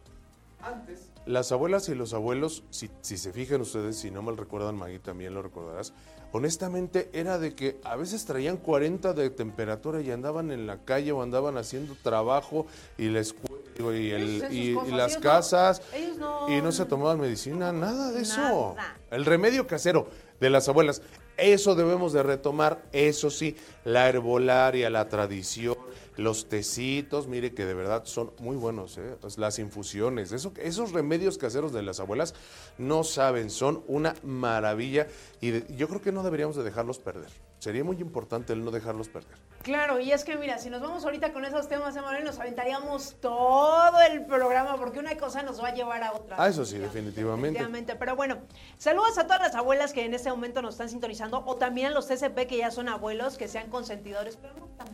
antes, 0.62 1.10
las 1.26 1.52
abuelas 1.52 1.90
y 1.90 1.96
los 1.96 2.14
abuelos, 2.14 2.64
si, 2.70 2.90
si 3.02 3.18
se 3.18 3.32
fijan 3.34 3.62
ustedes, 3.62 3.98
si 3.98 4.12
no 4.12 4.22
mal 4.22 4.38
recuerdan, 4.38 4.76
Maggie 4.76 5.00
también 5.00 5.34
lo 5.34 5.42
recordarás, 5.42 5.94
honestamente 6.32 7.10
era 7.14 7.40
de 7.40 7.56
que 7.56 7.78
a 7.84 7.96
veces 7.96 8.26
traían 8.26 8.58
40 8.58 9.14
de 9.14 9.30
temperatura 9.30 10.02
y 10.02 10.12
andaban 10.12 10.52
en 10.52 10.68
la 10.68 10.80
calle 10.84 11.12
o 11.12 11.22
andaban 11.22 11.58
haciendo 11.58 11.96
trabajo 12.04 12.68
y 12.98 13.10
la 13.10 13.22
escuela 13.22 13.56
y, 13.98 14.12
el- 14.12 14.54
y- 14.54 14.74
las 14.92 15.12
ellos 15.14 15.16
no- 15.16 15.22
casas 15.22 15.82
ellos 15.94 16.18
no- 16.18 16.50
y 16.50 16.62
no 16.62 16.72
se 16.72 16.86
tomaban 16.86 17.20
medicina, 17.20 17.72
nada 17.72 18.12
de 18.12 18.22
eso. 18.22 18.74
Nada. 18.76 18.98
El 19.12 19.26
remedio 19.26 19.66
casero 19.68 20.10
de 20.40 20.50
las 20.50 20.68
abuelas, 20.68 21.02
eso 21.38 21.76
debemos 21.76 22.14
de 22.14 22.24
retomar, 22.24 22.84
eso 22.92 23.30
sí, 23.30 23.56
la 23.84 24.08
herbolaria, 24.10 24.90
la 24.90 25.08
tradición, 25.10 25.76
los 26.18 26.48
tecitos, 26.48 27.28
mire 27.28 27.54
que 27.54 27.66
de 27.66 27.74
verdad 27.74 28.04
son 28.06 28.32
muy 28.40 28.56
buenos, 28.56 28.98
¿eh? 28.98 29.16
Las 29.38 29.60
infusiones, 29.60 30.32
eso, 30.32 30.54
esos 30.62 30.92
remedios 30.92 31.38
caseros 31.38 31.74
de 31.74 31.82
las 31.84 32.00
abuelas 32.00 32.34
no 32.78 33.04
saben, 33.04 33.50
son 33.50 33.84
una 33.88 34.16
maravilla 34.24 35.08
y 35.42 35.52
de- 35.52 35.76
yo 35.76 35.88
creo 35.88 36.02
que 36.02 36.12
no 36.12 36.24
deberíamos 36.24 36.56
de 36.56 36.64
dejarlos 36.64 37.00
perder. 37.00 37.30
Sería 37.60 37.84
muy 37.84 37.98
importante 38.00 38.54
el 38.54 38.64
no 38.64 38.70
dejarlos 38.72 39.10
perder. 39.10 39.36
Claro, 39.64 40.00
y 40.00 40.12
es 40.12 40.24
que 40.24 40.38
mira, 40.38 40.60
si 40.60 40.70
nos 40.70 40.82
vamos 40.82 41.04
ahorita 41.06 41.34
con 41.34 41.44
esos 41.46 41.68
temas, 41.68 41.96
Emanuel, 41.96 42.24
nos 42.24 42.38
aventaríamos 42.40 43.16
todo 43.20 44.00
el 44.12 44.26
programa 44.26 44.78
porque 44.78 45.00
una 45.00 45.18
cosa 45.18 45.42
nos 45.42 45.62
va 45.64 45.70
a 45.70 45.74
llevar 45.74 46.04
a 46.04 46.12
otra. 46.14 46.36
Ah, 46.40 46.48
eso 46.50 46.64
sí, 46.66 46.78
definitivamente. 46.78 47.58
Definitivamente. 47.60 47.96
Pero 47.96 48.16
bueno, 48.16 48.38
saludos 48.78 49.18
a 49.18 49.24
todas 49.24 49.42
las 49.42 49.56
abuelas 49.56 49.92
que 49.94 50.06
en 50.06 50.14
este 50.14 50.30
momento 50.30 50.62
nos 50.62 50.76
están 50.76 50.90
sintonizando 50.90 51.42
o 51.46 51.56
también 51.56 51.88
a 51.88 51.90
los 51.92 52.08
TCP 52.08 52.46
que 52.46 52.58
ya 52.58 52.70
son 52.70 52.88
abuelos, 52.90 53.38
que 53.38 53.48
sean 53.48 53.70
consentidores, 53.72 54.38
pero 54.40 54.54
no 54.60 54.68
tan 54.78 54.88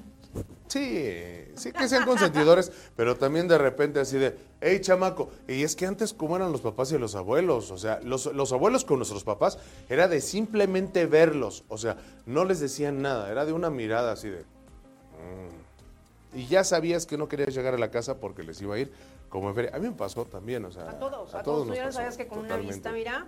Sí, 0.71 1.51
sí 1.55 1.73
que 1.73 1.89
sean 1.89 2.05
consentidores, 2.05 2.71
pero 2.95 3.17
también 3.17 3.49
de 3.49 3.57
repente 3.57 3.99
así 3.99 4.17
de, 4.17 4.37
hey 4.61 4.79
chamaco, 4.79 5.29
y 5.45 5.63
es 5.63 5.75
que 5.75 5.85
antes 5.85 6.13
cómo 6.13 6.37
eran 6.37 6.53
los 6.53 6.61
papás 6.61 6.91
y 6.93 6.97
los 6.97 7.15
abuelos, 7.15 7.71
o 7.71 7.77
sea, 7.77 7.99
los, 8.03 8.27
los 8.27 8.53
abuelos 8.53 8.85
con 8.85 8.97
nuestros 8.97 9.25
papás 9.25 9.57
era 9.89 10.07
de 10.07 10.21
simplemente 10.21 11.05
verlos, 11.07 11.65
o 11.67 11.77
sea, 11.77 11.97
no 12.25 12.45
les 12.45 12.61
decían 12.61 13.01
nada, 13.01 13.29
era 13.29 13.43
de 13.45 13.51
una 13.51 13.69
mirada 13.69 14.13
así 14.13 14.29
de... 14.29 14.39
"Mm". 14.43 16.37
Y 16.37 16.47
ya 16.47 16.63
sabías 16.63 17.05
que 17.05 17.17
no 17.17 17.27
querías 17.27 17.53
llegar 17.53 17.73
a 17.73 17.77
la 17.77 17.91
casa 17.91 18.21
porque 18.21 18.43
les 18.43 18.61
iba 18.61 18.75
a 18.75 18.79
ir 18.79 18.93
como 19.27 19.49
en 19.49 19.55
feria. 19.55 19.71
A 19.73 19.79
mí 19.79 19.89
me 19.89 19.95
pasó 19.95 20.23
también, 20.23 20.63
o 20.63 20.71
sea... 20.71 20.89
A 20.89 20.97
todos, 20.97 21.35
a, 21.35 21.43
todos. 21.43 21.67
Nos 21.67 21.75
ya 21.75 21.83
pasó, 21.85 21.97
sabes 21.97 22.15
que 22.15 22.27
con 22.27 22.39
una 22.39 22.55
vista, 22.55 22.93
mira, 22.93 23.27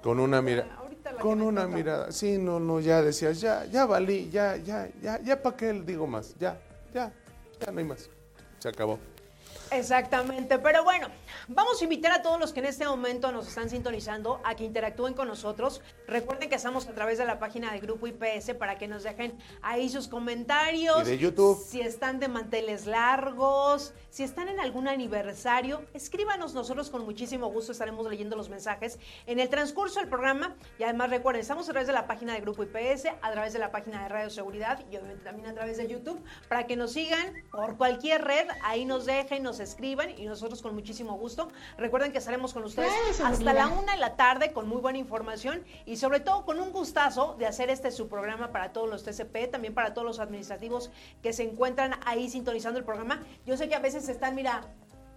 Con 0.00 0.20
una 0.20 0.40
mirada. 0.40 0.81
Que 1.02 1.16
Con 1.16 1.38
me 1.38 1.44
una 1.46 1.66
mirada. 1.66 2.12
Sí, 2.12 2.38
no, 2.38 2.60
no, 2.60 2.80
ya 2.80 3.02
decías, 3.02 3.40
ya, 3.40 3.64
ya 3.66 3.86
valí, 3.86 4.30
ya, 4.30 4.56
ya, 4.56 4.88
ya, 5.00 5.20
ya 5.20 5.42
para 5.42 5.56
qué 5.56 5.72
digo 5.72 6.06
más. 6.06 6.34
Ya, 6.38 6.60
ya, 6.94 7.12
ya 7.60 7.72
no 7.72 7.78
hay 7.78 7.84
más. 7.84 8.08
Se 8.58 8.68
acabó. 8.68 8.98
Exactamente, 9.72 10.58
pero 10.58 10.84
bueno, 10.84 11.08
vamos 11.48 11.80
a 11.80 11.84
invitar 11.84 12.12
a 12.12 12.22
todos 12.22 12.38
los 12.38 12.52
que 12.52 12.60
en 12.60 12.66
este 12.66 12.84
momento 12.84 13.32
nos 13.32 13.48
están 13.48 13.70
sintonizando 13.70 14.40
a 14.44 14.54
que 14.54 14.64
interactúen 14.64 15.14
con 15.14 15.28
nosotros. 15.28 15.80
Recuerden 16.06 16.50
que 16.50 16.56
estamos 16.56 16.86
a 16.88 16.92
través 16.92 17.18
de 17.18 17.24
la 17.24 17.38
página 17.38 17.72
de 17.72 17.80
Grupo 17.80 18.06
IPS 18.06 18.54
para 18.58 18.76
que 18.76 18.86
nos 18.86 19.02
dejen 19.02 19.32
ahí 19.62 19.88
sus 19.88 20.08
comentarios. 20.08 21.02
Y 21.08 21.12
de 21.12 21.18
YouTube. 21.18 21.58
Si 21.64 21.80
están 21.80 22.20
de 22.20 22.28
manteles 22.28 22.86
largos, 22.86 23.94
si 24.10 24.22
están 24.22 24.48
en 24.48 24.60
algún 24.60 24.88
aniversario, 24.88 25.82
escríbanos 25.94 26.52
nosotros 26.52 26.90
con 26.90 27.04
muchísimo 27.04 27.46
gusto, 27.50 27.72
estaremos 27.72 28.06
leyendo 28.06 28.36
los 28.36 28.50
mensajes 28.50 28.98
en 29.26 29.40
el 29.40 29.48
transcurso 29.48 30.00
del 30.00 30.08
programa. 30.08 30.54
Y 30.78 30.82
además 30.82 31.08
recuerden, 31.08 31.40
estamos 31.40 31.66
a 31.68 31.72
través 31.72 31.86
de 31.86 31.94
la 31.94 32.06
página 32.06 32.34
de 32.34 32.40
Grupo 32.42 32.62
IPS, 32.62 33.06
a 33.22 33.32
través 33.32 33.54
de 33.54 33.58
la 33.58 33.70
página 33.70 34.02
de 34.02 34.08
Radio 34.10 34.28
Seguridad 34.28 34.80
y 34.90 34.96
obviamente 34.96 35.24
también 35.24 35.48
a 35.48 35.54
través 35.54 35.78
de 35.78 35.88
YouTube 35.88 36.22
para 36.48 36.66
que 36.66 36.76
nos 36.76 36.92
sigan 36.92 37.32
por 37.50 37.78
cualquier 37.78 38.22
red, 38.22 38.46
ahí 38.62 38.84
nos 38.84 39.06
dejen, 39.06 39.42
nos 39.42 39.60
escriban 39.64 40.10
y 40.18 40.26
nosotros 40.26 40.62
con 40.62 40.74
muchísimo 40.74 41.16
gusto. 41.18 41.48
Recuerden 41.78 42.12
que 42.12 42.18
estaremos 42.18 42.52
con 42.52 42.64
ustedes 42.64 43.20
hasta 43.20 43.52
la 43.52 43.68
una 43.68 43.92
de 43.92 43.98
la 43.98 44.16
tarde 44.16 44.52
con 44.52 44.68
muy 44.68 44.78
buena 44.78 44.98
información 44.98 45.62
y 45.86 45.96
sobre 45.96 46.20
todo 46.20 46.44
con 46.44 46.60
un 46.60 46.72
gustazo 46.72 47.36
de 47.38 47.46
hacer 47.46 47.70
este 47.70 47.90
su 47.90 48.08
programa 48.08 48.52
para 48.52 48.72
todos 48.72 48.88
los 48.88 49.02
TCP, 49.04 49.50
también 49.50 49.74
para 49.74 49.94
todos 49.94 50.06
los 50.06 50.18
administrativos 50.18 50.90
que 51.22 51.32
se 51.32 51.42
encuentran 51.42 51.98
ahí 52.04 52.28
sintonizando 52.28 52.78
el 52.78 52.84
programa. 52.84 53.22
Yo 53.46 53.56
sé 53.56 53.68
que 53.68 53.74
a 53.74 53.80
veces 53.80 54.08
están, 54.08 54.34
mira, 54.34 54.62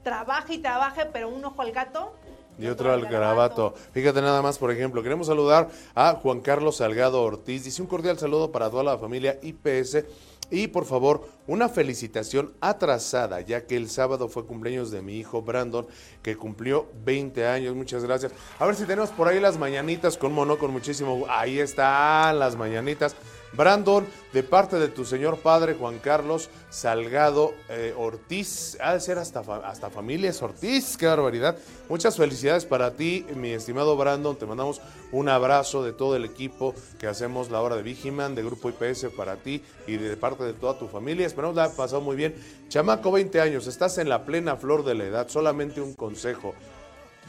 trabaja 0.03 0.53
y 0.53 0.59
trabaja, 0.59 1.09
pero 1.11 1.29
un 1.29 1.43
ojo 1.43 1.61
al 1.61 1.71
gato 1.71 2.13
y 2.57 2.67
otro 2.67 2.91
al 2.91 3.05
garabato. 3.05 3.73
Fíjate 3.91 4.21
nada 4.21 4.41
más, 4.41 4.57
por 4.57 4.71
ejemplo, 4.71 5.03
queremos 5.03 5.27
saludar 5.27 5.69
a 5.93 6.13
Juan 6.13 6.41
Carlos 6.41 6.77
Salgado 6.77 7.21
Ortiz. 7.21 7.63
Dice 7.65 7.81
un 7.81 7.87
cordial 7.87 8.17
saludo 8.17 8.51
para 8.51 8.69
toda 8.69 8.83
la 8.83 8.97
familia 8.97 9.37
IPS. 9.41 10.05
Y 10.51 10.67
por 10.67 10.85
favor, 10.85 11.27
una 11.47 11.69
felicitación 11.69 12.53
atrasada, 12.61 13.41
ya 13.41 13.65
que 13.65 13.75
el 13.75 13.89
sábado 13.89 14.29
fue 14.29 14.45
cumpleaños 14.45 14.91
de 14.91 15.01
mi 15.01 15.17
hijo 15.17 15.41
Brandon, 15.41 15.87
que 16.21 16.35
cumplió 16.35 16.87
20 17.03 17.47
años. 17.47 17.75
Muchas 17.75 18.03
gracias. 18.03 18.31
A 18.59 18.65
ver 18.65 18.75
si 18.75 18.85
tenemos 18.85 19.09
por 19.09 19.27
ahí 19.27 19.39
las 19.39 19.57
mañanitas 19.57 20.17
con 20.17 20.33
mono, 20.33 20.57
con 20.57 20.71
muchísimo. 20.71 21.25
Ahí 21.29 21.59
están 21.59 22.39
las 22.39 22.55
mañanitas. 22.55 23.15
Brandon, 23.55 24.05
de 24.33 24.43
parte 24.43 24.77
de 24.77 24.89
tu 24.89 25.05
señor 25.05 25.37
padre 25.37 25.75
Juan 25.75 25.99
Carlos 25.99 26.49
Salgado 26.69 27.53
eh, 27.69 27.93
Ortiz, 27.97 28.77
ha 28.81 28.93
de 28.93 28.99
ser 28.99 29.17
hasta, 29.17 29.39
hasta 29.39 29.89
familias 29.89 30.41
Ortiz, 30.41 30.97
qué 30.97 31.07
barbaridad. 31.07 31.57
Muchas 31.87 32.17
felicidades 32.17 32.65
para 32.65 32.91
ti, 32.91 33.25
mi 33.35 33.51
estimado 33.51 33.95
Brandon, 33.95 34.35
te 34.35 34.45
mandamos 34.45 34.81
un 35.11 35.29
abrazo 35.29 35.83
de 35.83 35.93
todo 35.93 36.15
el 36.15 36.25
equipo 36.25 36.75
que 36.99 37.07
hacemos 37.07 37.49
la 37.49 37.61
hora 37.61 37.75
de 37.75 37.83
Vigiman, 37.83 38.35
de 38.35 38.43
Grupo 38.43 38.69
IPS 38.69 39.07
para 39.15 39.37
ti 39.37 39.63
y 39.87 39.97
de 39.97 40.17
parte 40.17 40.43
de 40.43 40.53
toda 40.53 40.77
tu 40.77 40.87
familia. 40.87 41.25
Esperamos 41.25 41.55
la 41.55 41.65
ha 41.65 41.69
pasado 41.69 42.01
muy 42.01 42.15
bien. 42.15 42.35
Chamaco, 42.67 43.11
20 43.11 43.39
años, 43.39 43.67
estás 43.67 43.97
en 43.97 44.09
la 44.09 44.25
plena 44.25 44.57
flor 44.57 44.83
de 44.83 44.95
la 44.95 45.05
edad, 45.05 45.29
solamente 45.29 45.79
un 45.79 45.93
consejo, 45.93 46.53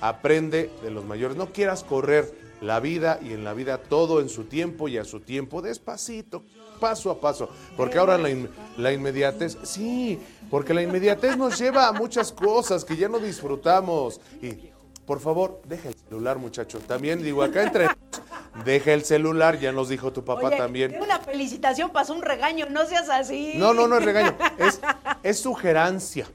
aprende 0.01 0.71
de 0.83 0.91
los 0.91 1.05
mayores, 1.05 1.37
no 1.37 1.53
quieras 1.53 1.85
correr 1.85 2.46
la 2.61 2.81
vida 2.81 3.19
y 3.23 3.33
en 3.33 3.45
la 3.45 3.55
vida 3.55 3.79
todo 3.79 4.21
en 4.21 4.29
su 4.29 4.45
tiempo 4.45 4.89
y 4.89 4.99
a 4.99 5.05
su 5.05 5.21
tiempo, 5.21 5.63
despacito, 5.63 6.45
paso 6.81 7.11
a 7.11 7.21
paso. 7.21 7.49
Porque 7.77 7.99
ahora 7.99 8.19
la, 8.19 8.31
la 8.77 8.93
inmediatez, 8.93 9.57
sí, 9.63 10.19
porque 10.51 10.75
la 10.75 10.83
inmediatez 10.83 11.37
nos 11.37 11.59
lleva 11.59 11.89
a 11.89 11.93
muchas 11.93 12.33
cosas 12.33 12.85
que 12.85 12.97
ya 12.97 13.09
no 13.09 13.19
disfrutamos. 13.19 14.21
Y 14.43 14.71
por 15.07 15.21
favor, 15.21 15.63
deja 15.65 15.89
el 15.89 15.95
celular, 15.95 16.39
muchacho. 16.39 16.79
También 16.81 17.23
digo, 17.23 17.43
acá 17.43 17.63
entre 17.63 17.89
deja 18.65 18.93
el 18.93 19.05
celular, 19.05 19.59
ya 19.59 19.73
nos 19.73 19.89
dijo 19.89 20.13
tu 20.13 20.25
papá 20.25 20.51
también. 20.51 20.97
Una 21.01 21.19
felicitación 21.21 21.91
pasó 21.91 22.15
un 22.15 22.23
regaño, 22.23 22.67
no 22.71 22.87
seas 22.87 23.09
así. 23.09 23.53
No, 23.57 23.75
no, 23.75 23.87
no 23.87 23.99
es 23.99 24.05
regaño, 24.05 24.37
es, 24.59 24.81
es 25.23 25.39
sugerancia. 25.39 26.27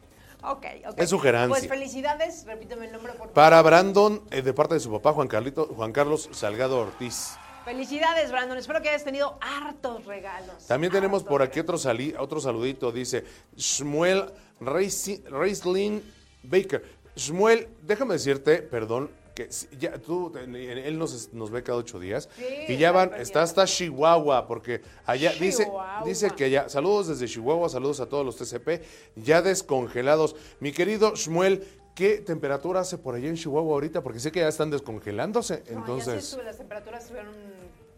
Ok, 0.44 0.66
ok. 0.88 0.94
Es 0.98 1.10
sugerancia. 1.10 1.50
Pues 1.50 1.68
felicidades, 1.68 2.46
repíteme 2.46 2.86
el 2.86 2.92
nombre 2.92 3.12
por 3.14 3.22
favor. 3.22 3.34
Para 3.34 3.62
Brandon, 3.62 4.24
eh, 4.32 4.42
de 4.42 4.54
parte 4.54 4.74
de 4.74 4.80
su 4.80 4.92
papá, 4.92 5.14
Juan, 5.14 5.28
Carlito, 5.28 5.68
Juan 5.68 5.92
Carlos 5.92 6.30
Salgado 6.32 6.80
Ortiz. 6.80 7.36
Felicidades, 7.66 8.32
Brandon. 8.32 8.58
Espero 8.58 8.82
que 8.82 8.90
hayas 8.90 9.04
tenido 9.04 9.38
hartos 9.40 10.06
regalos. 10.06 10.66
También 10.68 10.92
tenemos 10.92 11.24
por 11.24 11.44
aquí 11.44 11.60
otro, 11.60 11.78
otro 12.18 12.40
saludito. 12.42 12.92
Dice 12.92 13.24
Shmuel 13.56 14.32
Reisling 14.60 16.04
Baker. 16.44 16.84
Shmuel, 17.16 17.70
déjame 17.82 18.14
decirte, 18.14 18.62
perdón, 18.64 19.12
que 19.34 19.50
ya 19.80 19.98
tú, 19.98 20.32
él 20.36 20.98
nos, 20.98 21.34
nos 21.34 21.52
ve 21.52 21.64
cada 21.64 21.78
ocho 21.78 22.00
días 22.00 22.30
y 22.68 22.78
ya 22.78 22.92
van, 22.92 23.14
está 23.14 23.42
hasta 23.42 23.66
Chihuahua, 23.66 24.48
porque 24.48 24.82
allá 25.06 25.34
dice, 25.34 25.70
dice 26.06 26.32
que 26.32 26.50
ya, 26.50 26.70
saludos 26.70 27.08
desde 27.08 27.28
Chihuahua, 27.28 27.70
saludos 27.70 28.00
a 28.00 28.08
todos 28.08 28.26
los 28.26 28.36
TCP, 28.36 28.84
ya 29.16 29.42
descongelados. 29.42 30.36
Mi 30.60 30.72
querido 30.72 31.16
Shmuel, 31.16 31.66
¿qué 31.96 32.18
temperatura 32.18 32.82
hace 32.82 32.98
por 32.98 33.16
allá 33.16 33.30
en 33.30 33.36
Chihuahua 33.36 33.74
ahorita? 33.74 34.02
Porque 34.02 34.20
sé 34.20 34.32
que 34.32 34.40
ya 34.40 34.48
están 34.48 34.70
descongelándose, 34.70 35.64
entonces... 35.68 36.38
las 36.44 36.58
temperaturas 36.58 37.04
estuvieron 37.04 37.34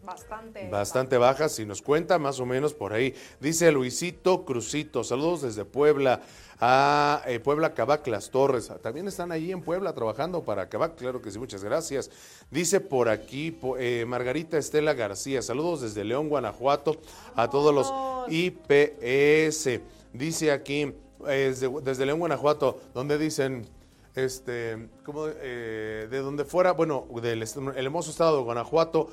bastante, 0.04 0.68
bastante 0.68 1.18
bajas, 1.18 1.58
y 1.58 1.66
nos 1.66 1.82
cuenta 1.82 2.18
más 2.18 2.38
o 2.38 2.46
menos 2.46 2.74
por 2.74 2.92
ahí. 2.92 3.14
Dice 3.40 3.72
Luisito 3.72 4.44
Crucito, 4.44 5.02
saludos 5.02 5.42
desde 5.42 5.64
Puebla 5.64 6.22
a 6.66 7.20
eh, 7.26 7.40
Puebla 7.40 7.74
Cabac 7.74 8.06
Las 8.06 8.30
Torres. 8.30 8.72
También 8.80 9.06
están 9.06 9.30
ahí 9.32 9.52
en 9.52 9.60
Puebla 9.60 9.92
trabajando 9.92 10.44
para 10.44 10.70
Cabac, 10.70 10.96
claro 10.96 11.20
que 11.20 11.30
sí, 11.30 11.38
muchas 11.38 11.62
gracias. 11.62 12.10
Dice 12.50 12.80
por 12.80 13.10
aquí 13.10 13.58
eh, 13.78 14.06
Margarita 14.08 14.56
Estela 14.56 14.94
García, 14.94 15.42
saludos 15.42 15.82
desde 15.82 16.04
León, 16.04 16.30
Guanajuato, 16.30 16.96
a 17.36 17.50
todos 17.50 17.74
los 17.74 17.92
IPS. 18.32 19.80
Dice 20.14 20.52
aquí, 20.52 20.94
eh, 21.28 21.54
desde, 21.82 22.06
León, 22.06 22.20
Guanajuato, 22.20 22.80
donde 22.94 23.18
dicen, 23.18 23.66
este, 24.14 24.88
como 25.04 25.26
de 25.26 26.08
donde 26.22 26.46
fuera, 26.46 26.72
bueno, 26.72 27.06
del 27.20 27.42
el 27.42 27.84
hermoso 27.84 28.10
estado 28.10 28.38
de 28.38 28.42
Guanajuato, 28.42 29.10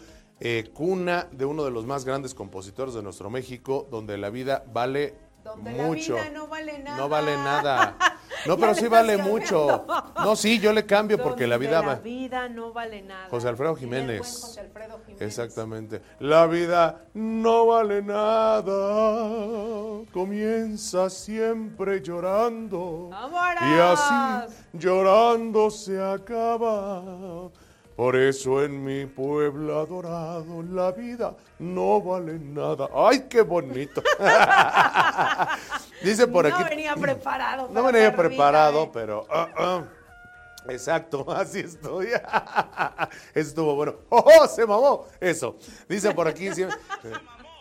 cuna 0.73 1.27
de 1.33 1.43
uno 1.43 1.65
de 1.65 1.71
los 1.71 1.85
más 1.85 2.05
grandes 2.05 2.33
compositores 2.33 2.93
de 2.93 3.03
nuestro 3.03 3.29
México, 3.29 3.85
donde 3.91 4.17
la 4.17 4.29
vida 4.29 4.63
vale 4.71 5.30
donde 5.43 5.71
mucho. 5.71 6.15
la 6.15 6.23
vida 6.23 6.31
no 6.31 6.47
vale 6.47 6.79
nada. 6.79 6.97
No 6.97 7.09
vale 7.09 7.37
nada. 7.37 7.97
No, 8.47 8.57
pero 8.57 8.73
sí 8.73 8.87
vale 8.87 9.17
mucho. 9.17 9.85
No, 10.15 10.35
sí, 10.35 10.57
yo 10.59 10.73
le 10.73 10.85
cambio 10.85 11.21
porque 11.21 11.45
la 11.45 11.57
vida 11.57 11.81
La 11.83 11.95
vida 11.95 12.49
no 12.49 12.73
vale 12.73 13.01
nada. 13.01 13.27
José 13.29 13.49
Alfredo 13.49 13.75
Jiménez. 13.75 14.21
José 14.21 14.61
Alfredo 14.61 14.99
Jiménez. 15.05 15.21
Exactamente. 15.21 16.01
La 16.19 16.47
vida 16.47 17.01
no 17.13 17.67
vale 17.67 18.01
nada. 18.01 18.63
Comienza 20.11 21.09
siempre 21.09 22.01
llorando. 22.01 23.11
Y 23.61 23.79
así 23.79 24.55
llorando 24.73 25.69
se 25.69 26.01
acaba. 26.01 27.49
Por 27.95 28.15
eso 28.15 28.63
en 28.63 28.83
mi 28.83 29.05
pueblo 29.05 29.79
adorado 29.79 30.63
la 30.63 30.91
vida 30.91 31.35
no 31.59 32.01
vale 32.01 32.39
nada. 32.39 32.89
¡Ay, 32.95 33.25
qué 33.29 33.41
bonito! 33.41 34.01
Dice 36.03 36.27
por 36.27 36.47
aquí. 36.47 36.63
No 36.63 36.69
venía 36.69 36.95
preparado. 36.95 37.69
No 37.71 37.83
venía 37.83 38.15
preparado, 38.15 38.83
¿eh? 38.83 38.89
pero. 38.93 39.27
Ah, 39.29 39.49
ah. 39.57 39.83
Exacto, 40.69 41.25
así 41.31 41.59
estoy. 41.59 42.07
Estuvo 43.33 43.75
bueno. 43.75 43.95
¡Oh, 44.09 44.47
se 44.47 44.65
mamó! 44.65 45.07
Eso. 45.19 45.55
Dice 45.87 46.11
por 46.11 46.27
aquí. 46.27 46.49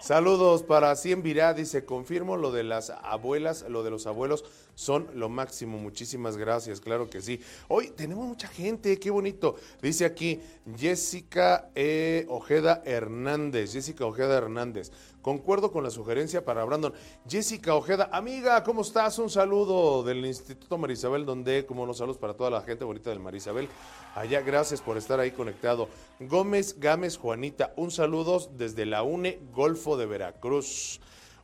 Saludos 0.01 0.63
para 0.63 0.97
Cien 0.97 1.23
Virá, 1.23 1.53
dice, 1.53 1.85
confirmo 1.85 2.39
lo 2.39 2.53
de 2.53 2.65
las 2.65 2.89
abuelas, 2.89 3.67
lo 3.69 3.83
de 3.83 3.91
los 3.91 4.07
abuelos 4.07 4.45
son 4.75 5.09
lo 5.13 5.29
máximo. 5.29 5.77
Muchísimas 5.77 6.39
gracias, 6.39 6.81
claro 6.81 7.11
que 7.11 7.21
sí. 7.21 7.39
Hoy 7.69 7.91
tenemos 7.91 8.27
mucha 8.27 8.49
gente, 8.49 8.99
qué 8.99 9.11
bonito. 9.11 9.57
Dice 9.83 10.07
aquí 10.07 10.41
Jessica 10.75 11.69
eh, 11.75 12.25
Ojeda 12.31 12.83
Hernández, 12.87 13.75
Jessica 13.75 14.07
Ojeda 14.07 14.39
Hernández. 14.39 14.91
Concuerdo 15.23 15.71
con 15.71 15.85
la 15.85 15.91
sugerencia 15.91 16.45
para 16.45 16.65
Brandon. 16.65 16.95
Jessica 17.29 17.75
Ojeda, 17.75 18.09
amiga, 18.11 18.65
¿cómo 18.65 18.81
estás? 18.81 19.19
Un 19.19 19.29
saludo 19.29 20.03
del 20.03 20.25
Instituto 20.25 20.79
Marisabel, 20.79 21.27
donde, 21.27 21.67
como 21.67 21.83
unos 21.83 21.99
saludos 21.99 22.17
para 22.17 22.35
toda 22.35 22.49
la 22.49 22.63
gente 22.63 22.85
bonita 22.85 23.11
del 23.11 23.21
Marisabel. 23.21 23.69
Allá, 24.15 24.41
gracias 24.41 24.81
por 24.81 24.97
estar 24.97 25.21
ahí 25.21 25.31
conectado. 25.33 25.89
Gómez 26.21 26.81
Gámez 26.81 27.19
Juanita, 27.19 27.75
un 27.77 27.91
saludo 27.91 28.51
desde 28.57 28.87
la 28.87 29.03
UNE 29.03 29.41
Golfo 29.53 29.99
de 29.99 30.07
Veracruz. 30.07 31.01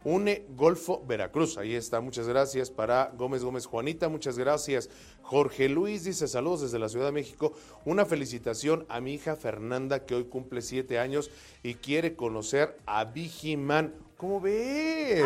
UNE 0.06 0.46
Golfo 0.50 1.04
Veracruz. 1.04 1.58
Ahí 1.58 1.74
está, 1.74 2.00
muchas 2.00 2.28
gracias 2.28 2.70
para 2.70 3.12
Gómez 3.18 3.42
Gómez 3.42 3.66
Juanita, 3.66 4.08
muchas 4.08 4.38
gracias. 4.38 4.88
Jorge 5.20 5.68
Luis 5.68 6.04
dice 6.04 6.28
saludos 6.28 6.60
desde 6.60 6.78
la 6.78 6.88
Ciudad 6.88 7.06
de 7.06 7.12
México. 7.12 7.54
Una 7.84 8.06
felicitación 8.06 8.86
a 8.88 9.00
mi 9.00 9.14
hija 9.14 9.34
Fernanda 9.34 10.06
que 10.06 10.14
hoy 10.14 10.26
cumple 10.26 10.62
siete 10.62 11.00
años 11.00 11.32
y 11.64 11.74
quiere 11.74 12.14
conocer 12.14 12.76
a 12.86 13.04
Vigiman. 13.04 13.94
¿Cómo 14.16 14.40
ves? 14.40 15.24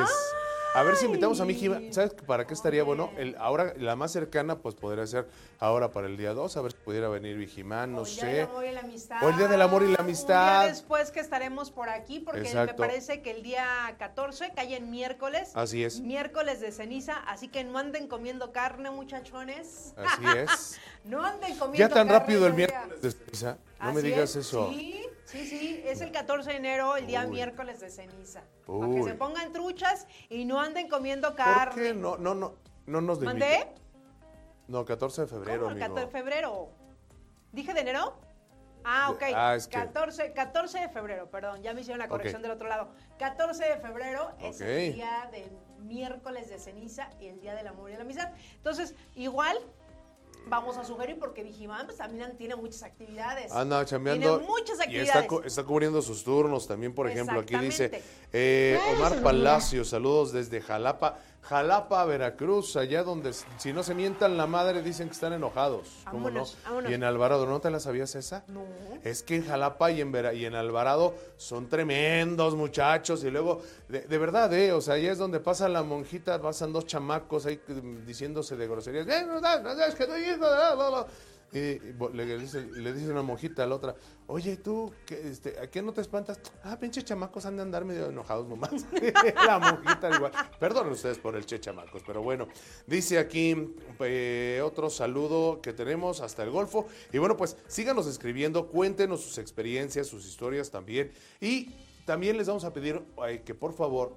A 0.72 0.82
ver 0.84 0.94
si 0.96 1.06
invitamos 1.06 1.40
a 1.40 1.44
mi 1.44 1.52
hija. 1.54 1.80
¿Sabes 1.90 2.14
para 2.26 2.46
qué 2.46 2.54
estaría 2.54 2.84
bueno? 2.84 3.10
El, 3.16 3.34
ahora, 3.38 3.74
la 3.76 3.96
más 3.96 4.12
cercana, 4.12 4.58
pues 4.58 4.76
podría 4.76 5.04
ser 5.06 5.28
ahora 5.58 5.90
para 5.90 6.06
el 6.06 6.16
día 6.16 6.32
2, 6.32 6.56
a 6.56 6.62
ver 6.62 6.72
si 6.72 6.78
pudiera 6.78 7.08
venir 7.08 7.36
Vigimán, 7.36 7.92
no 7.92 8.04
sé. 8.04 8.42
El 8.42 8.46
Día 8.46 8.46
del 8.46 8.50
Amor 8.50 8.64
y 8.64 8.72
la 8.72 8.80
Amistad. 8.80 9.22
O 9.22 9.28
el 9.30 9.36
Día 9.36 9.48
del 9.48 9.62
Amor 9.62 9.82
y 9.82 9.88
la 9.88 9.98
Amistad. 9.98 10.68
después 10.68 11.10
que 11.10 11.20
estaremos 11.20 11.70
por 11.70 11.88
aquí, 11.88 12.20
porque 12.20 12.54
me 12.54 12.74
parece 12.74 13.20
que 13.20 13.32
el 13.32 13.42
día 13.42 13.96
14 13.98 14.52
cae 14.54 14.76
en 14.76 14.90
miércoles. 14.90 15.50
Así 15.54 15.82
es. 15.82 16.00
Miércoles 16.00 16.60
de 16.60 16.70
ceniza, 16.70 17.14
así 17.26 17.48
que 17.48 17.64
no 17.64 17.78
anden 17.78 18.06
comiendo 18.06 18.52
carne, 18.52 18.90
muchachones. 18.90 19.94
Así 19.96 20.24
es. 20.38 20.80
no 21.04 21.24
anden 21.24 21.56
comiendo 21.58 21.72
carne. 21.72 21.78
Ya 21.78 21.88
tan 21.88 22.08
rápido 22.08 22.46
el 22.46 22.54
miércoles 22.54 23.02
de 23.02 23.10
ceniza. 23.10 23.58
No 23.80 23.92
me 23.92 24.02
digas 24.02 24.36
eso. 24.36 24.70
Sí. 24.70 25.04
Sí, 25.30 25.46
sí, 25.46 25.80
es 25.86 26.00
el 26.00 26.10
14 26.10 26.50
de 26.50 26.56
enero, 26.56 26.96
el 26.96 27.06
día 27.06 27.24
miércoles 27.24 27.78
de 27.78 27.88
ceniza. 27.88 28.42
Para 28.66 28.92
que 28.92 29.02
se 29.04 29.14
pongan 29.14 29.52
truchas 29.52 30.08
y 30.28 30.44
no 30.44 30.60
anden 30.60 30.88
comiendo 30.88 31.36
carne. 31.36 31.72
¿Por 31.72 31.82
qué? 31.82 31.94
No, 31.94 32.16
no, 32.16 32.34
no, 32.34 32.54
no 32.86 33.00
nos 33.00 33.20
¿Mandé? 33.20 33.68
No, 34.66 34.84
14 34.84 35.22
de 35.22 35.26
febrero, 35.28 35.64
¿Cómo, 35.68 35.78
14 35.78 36.06
de 36.06 36.10
febrero? 36.10 36.68
¿Dije 37.52 37.72
de 37.74 37.80
enero? 37.80 38.16
Ah, 38.84 39.10
ok. 39.10 39.22
Ah, 39.34 39.54
es 39.54 39.68
que... 39.68 39.76
14, 39.76 40.32
14 40.32 40.80
de 40.80 40.88
febrero, 40.88 41.30
perdón, 41.30 41.62
ya 41.62 41.74
me 41.74 41.82
hicieron 41.82 42.00
la 42.00 42.08
corrección 42.08 42.42
del 42.42 42.50
otro 42.50 42.68
lado. 42.68 42.88
14 43.18 43.64
de 43.64 43.76
febrero 43.76 44.32
es 44.40 44.60
el 44.60 44.94
día 44.94 45.28
de 45.30 45.48
miércoles 45.78 46.48
de 46.48 46.58
ceniza 46.58 47.08
y 47.20 47.28
el 47.28 47.40
día 47.40 47.54
del 47.54 47.68
amor 47.68 47.90
y 47.90 47.94
la 47.94 48.02
amistad. 48.02 48.32
Entonces, 48.56 48.96
igual 49.14 49.56
vamos 50.48 50.76
a 50.76 50.84
sugerir 50.84 51.18
porque 51.18 51.42
Vigimán 51.42 51.86
pues, 51.86 51.98
también 51.98 52.36
tiene 52.36 52.56
muchas 52.56 52.82
actividades. 52.82 53.52
Anda 53.52 53.84
chambeando. 53.84 54.38
Tiene 54.38 54.50
muchas 54.52 54.78
Y 54.78 54.82
actividades. 54.82 55.08
está, 55.14 55.26
cu- 55.26 55.42
está 55.44 55.64
cubriendo 55.64 56.02
sus 56.02 56.24
turnos 56.24 56.66
también, 56.66 56.94
por 56.94 57.08
ejemplo. 57.08 57.40
Aquí 57.40 57.56
dice 57.56 58.02
eh, 58.32 58.78
Omar 58.96 59.22
Palacio, 59.22 59.84
saludos 59.84 60.32
desde 60.32 60.60
Jalapa. 60.60 61.18
Jalapa, 61.42 62.04
Veracruz, 62.04 62.76
allá 62.76 63.02
donde 63.02 63.32
si 63.32 63.72
no 63.72 63.82
se 63.82 63.94
mientan 63.94 64.36
la 64.36 64.46
madre 64.46 64.82
dicen 64.82 65.08
que 65.08 65.14
están 65.14 65.32
enojados. 65.32 65.88
¿Cómo 66.04 66.24
Vámonos, 66.24 66.56
no? 66.64 66.68
vámonos. 66.70 66.90
Y 66.90 66.94
en 66.94 67.02
Alvarado, 67.04 67.46
¿no 67.46 67.60
te 67.60 67.70
la 67.70 67.80
sabías 67.80 68.14
esa? 68.14 68.44
No. 68.46 68.62
Es 69.02 69.22
que 69.22 69.36
en 69.36 69.46
Jalapa 69.46 69.90
y 69.90 70.00
en, 70.00 70.12
Vera- 70.12 70.34
y 70.34 70.44
en 70.44 70.54
Alvarado 70.54 71.14
son 71.36 71.68
tremendos 71.68 72.54
muchachos 72.54 73.24
y 73.24 73.30
luego, 73.30 73.62
de, 73.88 74.02
de 74.02 74.18
verdad, 74.18 74.52
¿eh? 74.52 74.72
O 74.72 74.80
sea, 74.80 74.94
ahí 74.94 75.06
es 75.06 75.18
donde 75.18 75.40
pasa 75.40 75.68
la 75.68 75.82
monjita, 75.82 76.40
pasan 76.40 76.72
dos 76.72 76.86
chamacos 76.86 77.46
ahí 77.46 77.60
mm, 77.66 78.04
diciéndose 78.06 78.56
de 78.56 78.68
groserías. 78.68 79.06
"Eh, 81.52 81.94
no, 81.98 82.08
no, 82.08 82.14
no, 82.14 82.22
es 82.22 82.52
que 82.52 82.58
tu 82.58 82.58
hijo, 82.58 82.58
bla, 82.58 82.64
bla, 82.64 82.70
bla". 82.70 82.78
Y, 82.78 82.82
le, 82.82 82.92
dice, 82.92 83.10
una 83.10 83.22
monjita 83.22 83.64
a 83.64 83.66
la 83.66 83.74
otra, 83.74 83.94
oye, 84.26 84.56
tú, 84.56 84.92
¿qué, 85.06 85.28
este, 85.28 85.58
¿a 85.58 85.70
qué 85.70 85.82
no 85.82 85.92
te 85.92 86.00
espantas? 86.00 86.40
Ah, 86.62 86.78
pinche 86.78 87.02
chamacos 87.02 87.44
han 87.46 87.56
de 87.56 87.62
andar 87.62 87.84
medio 87.84 88.06
enojados 88.06 88.48
nomás. 88.48 88.70
la 89.46 89.58
monjita 89.58 90.14
igual. 90.14 90.32
Perdonen 90.58 90.92
ustedes 90.92 91.18
por 91.18 91.36
el 91.36 91.46
che 91.46 91.60
chamacos, 91.60 92.02
pero 92.06 92.22
bueno. 92.22 92.46
Dice 92.86 93.18
aquí 93.18 93.74
eh, 94.00 94.62
otro 94.64 94.90
saludo 94.90 95.60
que 95.60 95.72
tenemos 95.72 96.20
hasta 96.20 96.42
el 96.42 96.50
Golfo. 96.50 96.86
Y 97.12 97.18
bueno, 97.18 97.36
pues 97.36 97.56
síganos 97.66 98.06
escribiendo, 98.06 98.68
cuéntenos 98.68 99.22
sus 99.22 99.38
experiencias, 99.38 100.06
sus 100.06 100.26
historias 100.26 100.70
también. 100.70 101.12
Y 101.40 101.70
también 102.04 102.36
les 102.36 102.46
vamos 102.46 102.64
a 102.64 102.72
pedir 102.72 103.02
que 103.44 103.54
por 103.54 103.72
favor 103.72 104.14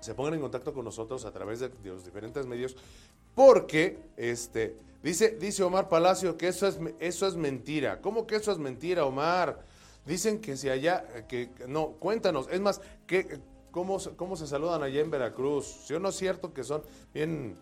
se 0.00 0.14
pongan 0.14 0.34
en 0.34 0.40
contacto 0.40 0.72
con 0.72 0.84
nosotros 0.84 1.24
a 1.24 1.32
través 1.32 1.60
de 1.60 1.70
los 1.84 2.04
diferentes 2.04 2.46
medios, 2.46 2.76
porque 3.34 3.98
este 4.16 4.76
dice, 5.06 5.36
dice 5.40 5.62
Omar 5.62 5.88
Palacio 5.88 6.36
que 6.36 6.48
eso 6.48 6.66
es, 6.66 6.78
eso 6.98 7.26
es 7.26 7.36
mentira. 7.36 8.00
¿Cómo 8.00 8.26
que 8.26 8.36
eso 8.36 8.50
es 8.50 8.58
mentira, 8.58 9.04
Omar? 9.04 9.60
Dicen 10.04 10.40
que 10.40 10.56
si 10.56 10.68
allá, 10.68 11.04
que 11.28 11.50
no, 11.66 11.92
cuéntanos, 11.92 12.48
es 12.50 12.60
más, 12.60 12.80
que, 13.06 13.40
¿cómo, 13.70 13.98
¿cómo 14.16 14.36
se 14.36 14.46
saludan 14.46 14.82
allá 14.82 15.00
en 15.00 15.10
Veracruz? 15.10 15.66
¿Sí 15.86 15.94
o 15.94 16.00
no 16.00 16.08
es 16.08 16.16
cierto 16.16 16.52
que 16.52 16.64
son 16.64 16.82
bien 17.12 17.58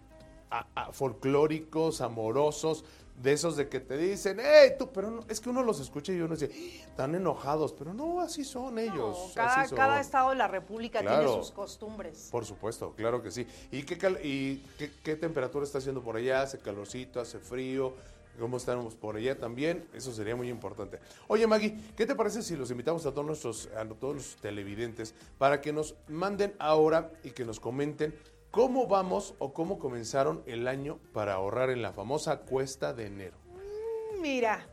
folclóricos, 0.93 2.01
amorosos, 2.01 2.85
de 3.23 3.33
esos 3.33 3.57
de 3.57 3.69
que 3.69 3.81
te 3.81 3.97
dicen, 3.97 4.39
hey, 4.41 4.73
tú, 4.79 4.91
pero 4.93 5.11
no, 5.11 5.25
es 5.29 5.41
que 5.41 5.49
uno 5.49 5.63
los 5.63 5.81
escucha 5.81 6.13
y 6.13 6.21
uno 6.21 6.35
dice, 6.37 6.51
"Ah, 6.53 6.85
están 6.91 7.15
enojados, 7.15 7.73
pero 7.73 7.95
no, 7.95 8.21
así 8.21 8.45
son 8.45 8.79
ellos. 8.79 8.97
No, 8.97 9.25
así 9.25 9.35
cada, 9.35 9.69
son". 9.69 9.77
cada 9.79 10.01
estado 10.01 10.31
de 10.31 10.37
la 10.37 10.49
República 10.49 11.01
Claro. 11.01 11.25
tiene 11.29 11.43
sus 11.43 11.53
costumbres. 11.53 12.29
Por 12.31 12.45
supuesto, 12.45 12.93
claro 12.97 13.23
que 13.23 13.31
sí. 13.31 13.47
¿Y 13.71 13.85
qué, 13.85 13.97
cal- 13.99 14.19
y 14.23 14.59
qué, 14.79 14.91
qué 15.03 15.17
temperatura 15.17 15.65
está 15.65 15.79
haciendo 15.79 16.03
por 16.03 16.17
allá? 16.17 16.43
¿Hace 16.43 16.59
calorcito? 16.59 17.21
¿Hace 17.21 17.39
frío? 17.39 17.95
¿Cómo 18.39 18.57
estamos 18.57 18.97
por 18.97 19.15
allá 19.15 19.39
también? 19.39 19.87
Eso 19.95 20.13
sería 20.13 20.35
muy 20.35 20.49
importante. 20.49 20.99
Oye, 21.29 21.47
Maggie, 21.47 21.79
¿qué 21.97 22.05
te 22.05 22.17
parece 22.17 22.43
si 22.43 22.57
los 22.57 22.69
invitamos 22.73 23.07
a 23.07 23.13
todos 23.13 23.25
nuestros, 23.25 23.69
a 23.77 23.85
todos 23.85 24.17
los 24.17 24.37
televidentes 24.37 25.15
para 25.39 25.61
que 25.61 25.73
nos 25.73 25.95
manden 26.09 26.53
ahora 26.59 27.13
y 27.23 27.31
que 27.31 27.45
nos 27.45 27.61
comenten 27.61 28.13
cómo 28.55 28.87
vamos 28.87 29.35
o 29.41 29.53
cómo 29.53 29.79
comenzaron 29.81 30.43
el 30.47 30.69
año 30.69 31.01
para 31.13 31.35
ahorrar 31.35 31.71
en 31.71 31.83
la 31.83 31.93
famosa 31.93 32.41
cuesta 32.41 32.93
de 32.93 33.07
enero? 33.07 33.37
Mira, 34.21 34.65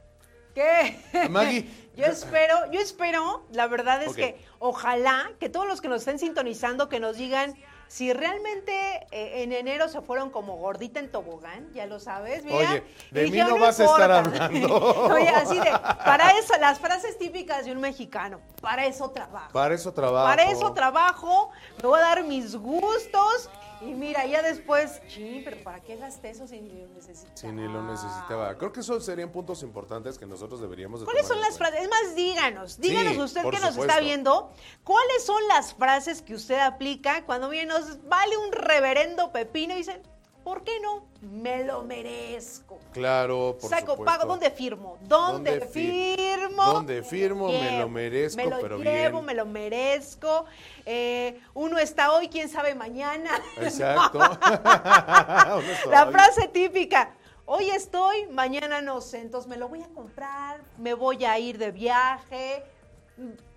¿qué? 0.53 0.99
Maggie. 1.29 1.67
yo 1.97 2.05
espero, 2.05 2.71
yo 2.71 2.79
espero, 2.79 3.43
la 3.51 3.67
verdad 3.67 4.03
es 4.03 4.15
que 4.15 4.39
ojalá 4.59 5.31
que 5.39 5.49
todos 5.49 5.67
los 5.67 5.81
que 5.81 5.87
nos 5.87 6.01
estén 6.01 6.19
sintonizando 6.19 6.89
que 6.89 6.99
nos 6.99 7.17
digan 7.17 7.55
si 7.87 8.13
realmente 8.13 9.05
eh, 9.11 9.43
en 9.43 9.51
enero 9.51 9.89
se 9.89 9.99
fueron 9.99 10.29
como 10.29 10.55
gordita 10.55 11.01
en 11.01 11.11
tobogán, 11.11 11.73
ya 11.73 11.87
lo 11.87 11.99
sabes, 11.99 12.45
mira. 12.45 12.57
Oye, 12.57 12.83
y 13.11 13.13
de 13.13 13.23
mí 13.23 13.31
dijeron, 13.31 13.49
no 13.49 13.59
vas 13.59 13.81
a 13.81 13.83
estar 13.83 14.25
importa". 14.25 14.45
hablando. 14.45 14.93
Oye, 15.13 15.27
así 15.27 15.59
de, 15.59 15.71
para 16.05 16.31
eso, 16.37 16.53
las 16.57 16.79
frases 16.79 17.17
típicas 17.17 17.65
de 17.65 17.73
un 17.73 17.81
mexicano, 17.81 18.39
para 18.61 18.85
eso 18.85 19.09
trabajo. 19.09 19.51
Para 19.51 19.73
eso 19.73 19.93
trabajo. 19.93 20.25
Para 20.25 20.43
eso 20.49 20.71
trabajo, 20.71 21.49
me 21.81 21.89
voy 21.89 21.99
a 21.99 22.03
dar 22.03 22.23
mis 22.23 22.55
gustos 22.55 23.49
y 23.81 23.93
mira, 23.93 24.25
ya 24.25 24.41
después, 24.41 25.01
sí, 25.07 25.41
pero 25.43 25.63
¿para 25.63 25.79
qué 25.81 25.95
gasté 25.95 26.29
eso 26.29 26.47
si 26.47 26.61
ni 26.61 26.81
lo 26.81 26.87
necesitaba? 26.89 27.35
Si 27.35 27.47
ni 27.47 27.63
lo 27.67 27.83
necesitaba. 27.83 28.57
Creo 28.57 28.71
que 28.71 28.81
esos 28.81 29.03
serían 29.03 29.31
puntos 29.31 29.63
importantes 29.63 30.17
que 30.17 30.25
nosotros 30.25 30.61
deberíamos 30.61 30.99
de 30.99 31.05
¿Cuáles 31.05 31.27
tomar 31.27 31.37
son 31.37 31.41
las 31.49 31.57
cuenta. 31.57 31.77
frases? 31.77 31.83
Es 31.85 32.07
más, 32.07 32.15
díganos, 32.15 32.79
díganos 32.79 33.13
Sí, 33.13 33.21
usted 33.21 33.41
que 33.49 33.59
nos 33.59 33.77
está 33.77 33.99
viendo, 33.99 34.51
¿cuáles 34.83 35.25
son 35.25 35.47
las 35.47 35.73
frases 35.73 36.21
que 36.21 36.33
usted 36.35 36.59
aplica 36.59 37.25
cuando 37.25 37.49
viene 37.49 37.73
nos 37.73 38.07
vale 38.07 38.37
un 38.37 38.51
reverendo 38.51 39.31
pepino 39.31 39.73
y 39.73 39.77
dicen, 39.77 40.01
¿por 40.43 40.63
qué 40.63 40.79
no? 40.81 41.05
Me 41.21 41.63
lo 41.63 41.83
merezco. 41.83 42.79
Claro, 42.93 43.57
por 43.59 43.69
Saco, 43.69 43.91
supuesto. 43.93 44.05
pago, 44.05 44.25
¿dónde 44.27 44.49
firmo? 44.51 44.97
¿Dónde, 45.01 45.51
¿Dónde 45.59 45.65
fi- 45.67 46.15
firmo? 46.17 46.63
dónde 46.63 47.03
firmo? 47.03 47.47
Me 47.49 47.79
lo 47.79 47.89
merezco, 47.89 48.37
me 48.43 48.49
lo 48.49 48.59
pero 48.59 48.77
llevo, 48.77 49.17
bien. 49.19 49.25
me 49.25 49.33
lo 49.35 49.45
merezco. 49.45 50.45
Eh, 50.85 51.39
uno 51.53 51.77
está 51.77 52.11
hoy, 52.13 52.27
quién 52.27 52.49
sabe 52.49 52.73
mañana. 52.75 53.29
Exacto. 53.61 54.19
La 55.89 56.07
frase 56.11 56.47
típica. 56.47 57.15
Hoy 57.45 57.69
estoy, 57.69 58.27
mañana 58.27 58.81
no 58.81 59.01
sé, 59.01 59.19
entonces 59.19 59.49
me 59.49 59.57
lo 59.57 59.67
voy 59.67 59.81
a 59.83 59.87
comprar, 59.89 60.61
me 60.77 60.93
voy 60.93 61.25
a 61.25 61.37
ir 61.37 61.57
de 61.57 61.71
viaje. 61.71 62.63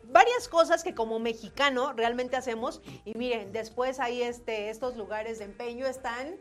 Varias 0.04 0.48
cosas 0.48 0.82
que 0.82 0.94
como 0.94 1.18
mexicano 1.18 1.92
realmente 1.92 2.36
hacemos. 2.36 2.82
Y 3.04 3.16
miren, 3.16 3.52
después 3.52 4.00
ahí 4.00 4.20
este, 4.22 4.68
estos 4.70 4.96
lugares 4.96 5.38
de 5.38 5.44
empeño 5.46 5.86
están. 5.86 6.34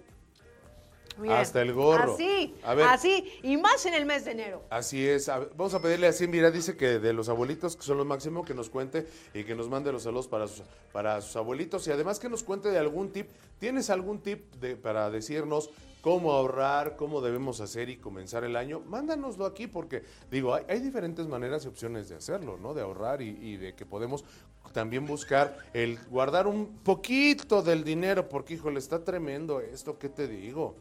Hasta 1.30 1.62
el 1.62 1.73
gorro. 1.73 2.15
Así, 2.15 2.56
A 2.63 2.73
ver. 2.73 2.88
así. 2.88 3.32
Y 3.43 3.58
más 3.58 3.86
en 3.86 3.93
el 3.93 4.06
mes 4.06 4.26
de 4.26 4.32
enero. 4.32 4.63
Así 4.69 5.08
es. 5.08 5.30
A 5.30 5.39
ver, 5.39 5.49
vamos 5.56 5.73
a 5.73 5.82
pedirle 5.82 6.08
así, 6.08 6.28
mira, 6.28 6.52
dice 6.52 6.76
que 6.76 6.99
de 6.99 7.13
los 7.13 7.30
abuelitos, 7.30 7.76
que 7.76 7.84
son 7.84 7.97
los 7.97 8.06
máximos, 8.06 8.45
que 8.45 8.54
nos 8.54 8.69
cuente 8.69 9.08
y 9.34 9.43
que 9.43 9.56
nos 9.56 9.69
mande 9.69 9.91
los 9.91 10.04
saludos 10.04 10.28
para 10.28 10.47
sus, 10.47 10.63
para 10.91 11.21
sus 11.21 11.36
abuelitos. 11.36 11.88
Y 11.88 11.91
además 11.91 12.19
que 12.19 12.30
nos 12.30 12.43
cuente 12.43 12.69
de 12.69 12.80
algún 12.80 13.12
tip. 13.12 13.30
¿Tienes 13.60 13.89
algún 13.89 14.21
tip 14.21 14.54
de, 14.56 14.76
para 14.76 15.10
decirnos 15.10 15.69
cómo 16.02 16.34
ahorrar, 16.34 16.97
cómo 16.97 17.21
debemos 17.21 17.62
hacer 17.62 17.89
y 17.89 17.97
comenzar 17.97 18.43
el 18.43 18.56
año? 18.56 18.82
Mándanoslo 18.82 19.45
aquí 19.45 19.67
porque, 19.67 20.04
digo, 20.30 20.54
hay, 20.54 20.65
hay 20.67 20.80
diferentes 20.82 21.28
maneras 21.28 21.63
y 21.63 21.69
opciones 21.69 22.10
de 22.10 22.15
hacerlo, 22.15 22.58
¿no? 22.62 22.73
De 22.73 22.82
ahorrar 22.82 23.21
y, 23.21 23.30
y 23.41 23.58
de 23.58 23.73
que 23.73 23.86
podemos 23.86 24.26
también 24.73 25.06
buscar 25.06 25.58
el 25.73 25.99
guardar 26.10 26.47
un 26.47 26.80
poquito 26.84 27.62
del 27.62 27.84
dinero, 27.84 28.28
porque, 28.28 28.56
híjole, 28.56 28.80
está 28.80 29.04
tremendo 29.04 29.62
esto, 29.62 29.99
¿qué 29.99 30.10
te 30.10 30.28
digo? 30.28 30.76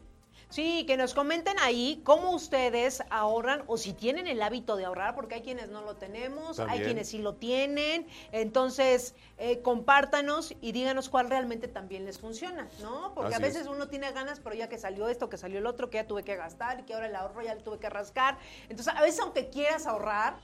Sí, 0.53 0.85
que 0.85 0.97
nos 0.97 1.15
comenten 1.15 1.57
ahí 1.57 1.99
cómo 2.03 2.29
ustedes 2.29 3.01
ahorran 3.09 3.63
o 3.65 3.75
si 3.75 3.91
tienen 3.91 4.27
el 4.27 4.39
hábito 4.39 4.75
de 4.75 4.85
ahorrar, 4.85 5.15
porque 5.15 5.33
hay 5.33 5.41
quienes 5.41 5.69
no 5.69 5.81
lo 5.81 5.95
tenemos, 5.95 6.59
hay 6.59 6.81
quienes 6.81 7.09
sí 7.09 7.17
lo 7.17 7.33
tienen. 7.33 8.05
Entonces, 8.31 9.15
eh, 9.39 9.63
compártanos 9.63 10.53
y 10.61 10.71
díganos 10.71 11.09
cuál 11.09 11.31
realmente 11.31 11.67
también 11.67 12.05
les 12.05 12.19
funciona, 12.19 12.69
¿no? 12.83 13.15
Porque 13.15 13.33
Así 13.33 13.43
a 13.43 13.47
veces 13.47 13.61
es. 13.63 13.67
uno 13.67 13.87
tiene 13.87 14.11
ganas, 14.11 14.39
pero 14.41 14.55
ya 14.55 14.69
que 14.69 14.77
salió 14.77 15.09
esto, 15.09 15.27
que 15.27 15.37
salió 15.37 15.57
el 15.57 15.65
otro, 15.65 15.89
que 15.89 15.97
ya 15.97 16.05
tuve 16.05 16.21
que 16.21 16.35
gastar, 16.35 16.81
y 16.81 16.83
que 16.83 16.93
ahora 16.93 17.07
el 17.07 17.15
ahorro 17.15 17.41
ya 17.41 17.55
le 17.55 17.63
tuve 17.63 17.79
que 17.79 17.89
rascar. 17.89 18.37
Entonces, 18.69 18.93
a 18.95 19.01
veces 19.01 19.21
aunque 19.21 19.49
quieras 19.49 19.87
ahorrar, 19.87 20.37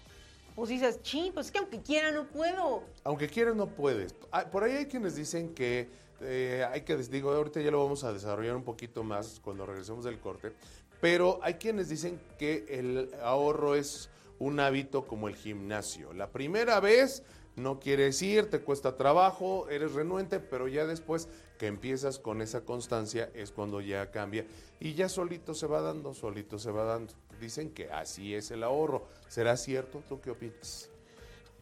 pues 0.56 0.70
dices, 0.70 1.00
sí, 1.04 1.30
pues 1.36 1.46
es 1.46 1.52
que 1.52 1.60
aunque 1.60 1.82
quiera 1.82 2.10
no 2.10 2.24
puedo. 2.30 2.82
Aunque 3.04 3.28
quieras, 3.28 3.56
no 3.56 3.68
puedes. 3.68 4.16
Ah, 4.32 4.46
Por 4.50 4.64
ahí 4.64 4.76
hay 4.76 4.88
quienes 4.88 5.16
dicen 5.16 5.54
que 5.54 5.88
eh, 6.22 6.66
hay 6.72 6.82
que, 6.82 6.96
des- 6.98 7.10
digo, 7.10 7.32
ahorita 7.32 7.62
ya 7.62 7.72
lo 7.72 7.84
vamos 7.84 8.04
a 8.04 8.14
desarrollar 8.14 8.56
un 8.56 8.64
poquito 8.64 9.04
más 9.04 9.40
cuando 9.44 9.66
regresemos 9.66 10.04
del 10.06 10.20
corte, 10.20 10.54
pero 11.02 11.40
hay 11.42 11.56
quienes 11.56 11.90
dicen 11.90 12.20
que 12.38 12.66
el 12.70 13.12
ahorro 13.22 13.76
es 13.76 14.10
un 14.40 14.60
hábito 14.60 15.06
como 15.08 15.28
el 15.28 15.36
gimnasio. 15.36 16.14
La 16.14 16.32
primera 16.32 16.80
vez 16.80 17.24
no 17.56 17.80
quieres 17.80 18.22
ir, 18.22 18.50
te 18.50 18.60
cuesta 18.60 18.96
trabajo, 18.96 19.68
eres 19.70 19.94
renuente, 19.94 20.40
pero 20.40 20.68
ya 20.68 20.86
después 20.86 21.28
que 21.58 21.68
empiezas 21.68 22.20
con 22.20 22.42
esa 22.42 22.62
constancia 22.62 23.30
es 23.34 23.52
cuando 23.52 23.82
ya 23.82 24.12
cambia 24.12 24.46
y 24.80 24.94
ya 24.94 25.10
solito 25.10 25.54
se 25.54 25.68
va 25.68 25.82
dando, 25.82 26.14
solito 26.14 26.58
se 26.58 26.72
va 26.72 26.84
dando. 26.86 27.14
Dicen 27.42 27.70
que 27.72 27.90
así 27.92 28.34
es 28.34 28.52
el 28.52 28.64
ahorro. 28.64 29.08
¿Será 29.28 29.58
cierto? 29.58 30.02
¿Tú 30.08 30.22
qué 30.22 30.32
opinas? 30.32 30.90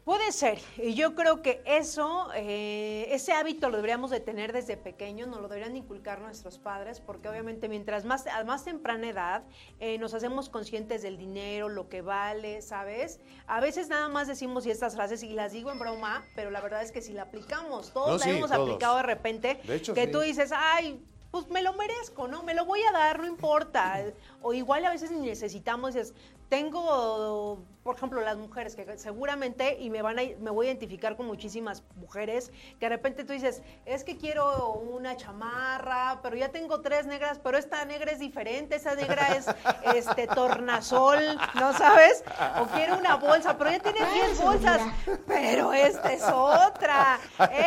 Puede 0.07 0.31
ser, 0.31 0.57
y 0.77 0.93
yo 0.93 1.15
creo 1.15 1.41
que 1.41 1.61
eso, 1.65 2.29
eh, 2.33 3.09
ese 3.11 3.33
hábito 3.33 3.67
lo 3.67 3.75
deberíamos 3.75 4.09
de 4.09 4.21
tener 4.21 4.53
desde 4.53 4.77
pequeños, 4.77 5.27
nos 5.27 5.41
lo 5.41 5.49
deberían 5.49 5.75
inculcar 5.75 6.21
nuestros 6.21 6.57
padres, 6.57 7.01
porque 7.01 7.27
obviamente 7.27 7.67
mientras 7.67 8.05
más 8.05 8.25
a 8.25 8.41
más 8.45 8.63
temprana 8.63 9.09
edad 9.09 9.43
eh, 9.81 9.97
nos 9.97 10.13
hacemos 10.13 10.47
conscientes 10.47 11.01
del 11.01 11.17
dinero, 11.17 11.67
lo 11.67 11.89
que 11.89 12.01
vale, 12.01 12.61
¿sabes? 12.61 13.19
A 13.47 13.59
veces 13.59 13.89
nada 13.89 14.07
más 14.07 14.29
decimos 14.29 14.65
estas 14.65 14.95
frases 14.95 15.23
y 15.23 15.33
las 15.33 15.51
digo 15.51 15.73
en 15.73 15.79
broma, 15.79 16.23
pero 16.37 16.51
la 16.51 16.61
verdad 16.61 16.83
es 16.83 16.93
que 16.93 17.01
si 17.01 17.11
la 17.11 17.23
aplicamos, 17.23 17.91
todos 17.91 18.07
No, 18.11 18.17
la 18.17 18.23
sí, 18.23 18.29
hemos 18.29 18.49
todos. 18.49 18.65
aplicado 18.65 18.95
de 18.95 19.03
repente, 19.03 19.59
De 19.65 19.75
hecho, 19.75 19.93
que 19.93 20.05
sí. 20.05 20.11
tú 20.13 20.21
dices, 20.21 20.53
ay, 20.55 21.03
pues 21.31 21.49
me 21.49 21.61
lo 21.61 21.73
merezco, 21.73 22.29
¿no? 22.29 22.43
Me 22.43 22.53
lo 22.53 22.63
voy 22.63 22.79
a 22.83 22.93
dar, 22.93 23.19
no 23.19 23.27
importa. 23.27 24.01
O 24.41 24.53
igual 24.53 24.85
a 24.85 24.89
veces 24.89 25.11
necesitamos, 25.11 25.95
dices, 25.95 26.13
tengo 26.47 27.59
por 27.87 27.95
ejemplo, 27.95 28.19
las 28.19 28.35
mujeres, 28.35 28.75
que 28.75 28.97
seguramente, 28.97 29.77
y 29.79 29.89
me 29.89 30.01
van 30.01 30.19
a, 30.19 30.21
me 30.41 30.51
voy 30.51 30.65
a 30.65 30.71
identificar 30.71 31.15
con 31.15 31.25
muchísimas 31.25 31.83
mujeres, 31.95 32.51
que 32.81 32.85
de 32.85 32.89
repente 32.89 33.23
tú 33.23 33.31
dices, 33.31 33.61
es 33.85 34.03
que 34.03 34.17
quiero 34.17 34.73
una 34.73 35.15
chamarra, 35.15 36.19
pero 36.21 36.35
ya 36.35 36.49
tengo 36.49 36.81
tres 36.81 37.05
negras, 37.05 37.39
pero 37.41 37.57
esta 37.57 37.85
negra 37.85 38.11
es 38.11 38.19
diferente, 38.19 38.75
esa 38.75 38.93
negra 38.93 39.37
es 39.37 39.45
este 39.95 40.27
tornasol, 40.27 41.37
¿no 41.55 41.71
sabes? 41.77 42.25
O 42.59 42.65
quiero 42.75 42.97
una 42.97 43.15
bolsa, 43.15 43.57
pero 43.57 43.71
ya 43.71 43.79
tiene 43.79 43.99
10 43.99 44.41
bolsas, 44.41 44.81
pero 45.25 45.71
esta 45.71 46.11
es 46.11 46.23
otra, 46.23 47.21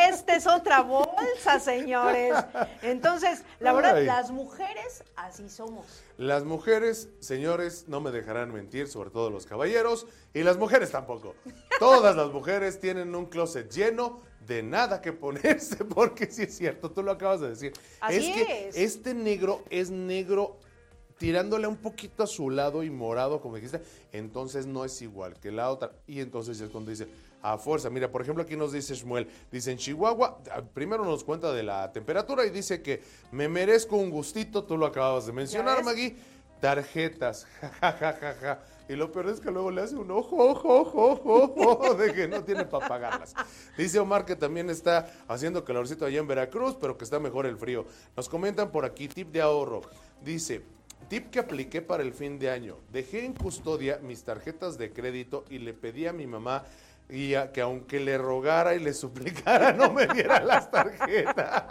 esta 0.07 0.35
es 0.35 0.45
otra 0.45 0.81
bolsa, 0.81 1.59
señores. 1.59 2.35
Entonces, 2.83 3.43
la 3.59 3.73
verdad, 3.73 4.03
las 4.03 4.29
mujeres 4.29 5.03
así 5.15 5.49
somos. 5.49 6.03
Las 6.17 6.43
mujeres, 6.43 7.09
señores, 7.21 7.85
no 7.87 8.01
me 8.01 8.11
dejarán 8.11 8.53
mentir, 8.53 8.87
sobre 8.87 9.09
todo 9.09 9.31
los 9.31 9.47
caballeros, 9.47 10.05
y 10.33 10.43
las 10.43 10.57
mujeres 10.57 10.91
tampoco. 10.91 11.35
Todas 11.79 12.15
las 12.15 12.31
mujeres 12.31 12.79
tienen 12.79 13.13
un 13.15 13.25
closet 13.25 13.71
lleno 13.71 14.21
de 14.45 14.63
nada 14.63 15.01
que 15.01 15.13
ponerse, 15.13 15.83
porque 15.85 16.25
sí 16.27 16.43
es 16.43 16.55
cierto, 16.55 16.91
tú 16.91 17.03
lo 17.03 17.11
acabas 17.11 17.41
de 17.41 17.49
decir. 17.49 17.73
Así 17.99 18.31
es 18.31 18.35
que 18.35 18.83
este 18.83 19.13
negro 19.13 19.63
es 19.69 19.89
negro 19.89 20.57
tirándole 21.17 21.67
un 21.67 21.77
poquito 21.77 22.23
a 22.23 22.27
su 22.27 22.49
lado 22.49 22.81
y 22.81 22.89
morado, 22.89 23.41
como 23.41 23.55
dijiste, 23.55 23.81
entonces 24.11 24.65
no 24.65 24.83
es 24.83 25.01
igual 25.03 25.39
que 25.39 25.51
la 25.51 25.69
otra. 25.69 25.91
Y 26.07 26.19
entonces 26.19 26.59
es 26.59 26.69
cuando 26.71 26.89
dice, 26.89 27.07
a 27.41 27.57
fuerza. 27.57 27.89
Mira, 27.89 28.11
por 28.11 28.21
ejemplo, 28.21 28.43
aquí 28.43 28.55
nos 28.55 28.71
dice 28.71 28.95
Shmuel, 28.95 29.27
dice 29.51 29.71
en 29.71 29.77
Chihuahua, 29.77 30.39
ah, 30.51 30.61
primero 30.73 31.05
nos 31.05 31.23
cuenta 31.23 31.51
de 31.51 31.63
la 31.63 31.91
temperatura 31.91 32.45
y 32.45 32.49
dice 32.49 32.81
que 32.81 33.01
me 33.31 33.47
merezco 33.47 33.97
un 33.97 34.09
gustito, 34.09 34.63
tú 34.63 34.77
lo 34.77 34.85
acababas 34.85 35.25
de 35.25 35.33
mencionar, 35.33 35.83
Maggie, 35.83 36.15
tarjetas, 36.59 37.47
jajajaja. 37.79 38.59
Y 38.91 38.97
lo 38.97 39.09
peor 39.09 39.29
es 39.29 39.39
que 39.39 39.49
luego 39.51 39.71
le 39.71 39.83
hace 39.83 39.95
un 39.95 40.11
ojo, 40.11 40.35
ojo, 40.35 40.81
ojo, 40.81 41.13
ojo, 41.13 41.53
ojo, 41.55 41.93
de 41.93 42.13
que 42.13 42.27
no 42.27 42.43
tiene 42.43 42.65
para 42.65 42.89
pagarlas. 42.89 43.33
Dice 43.77 43.99
Omar 43.99 44.25
que 44.25 44.35
también 44.35 44.69
está 44.69 45.09
haciendo 45.29 45.63
calorcito 45.63 46.05
allá 46.05 46.19
en 46.19 46.27
Veracruz, 46.27 46.75
pero 46.75 46.97
que 46.97 47.05
está 47.05 47.17
mejor 47.17 47.45
el 47.45 47.55
frío. 47.55 47.85
Nos 48.17 48.27
comentan 48.27 48.69
por 48.69 48.83
aquí, 48.83 49.07
tip 49.07 49.31
de 49.31 49.41
ahorro. 49.41 49.79
Dice, 50.21 50.63
tip 51.07 51.29
que 51.29 51.39
apliqué 51.39 51.81
para 51.81 52.03
el 52.03 52.11
fin 52.11 52.37
de 52.37 52.49
año. 52.49 52.75
Dejé 52.91 53.23
en 53.23 53.31
custodia 53.31 53.97
mis 54.03 54.25
tarjetas 54.25 54.77
de 54.77 54.91
crédito 54.91 55.45
y 55.49 55.59
le 55.59 55.73
pedí 55.73 56.07
a 56.07 56.11
mi 56.11 56.27
mamá 56.27 56.65
y 57.07 57.33
que 57.53 57.61
aunque 57.61 58.01
le 58.01 58.17
rogara 58.17 58.75
y 58.75 58.79
le 58.79 58.93
suplicara 58.93 59.71
no 59.71 59.93
me 59.93 60.05
diera 60.05 60.43
las 60.43 60.69
tarjetas. 60.69 61.63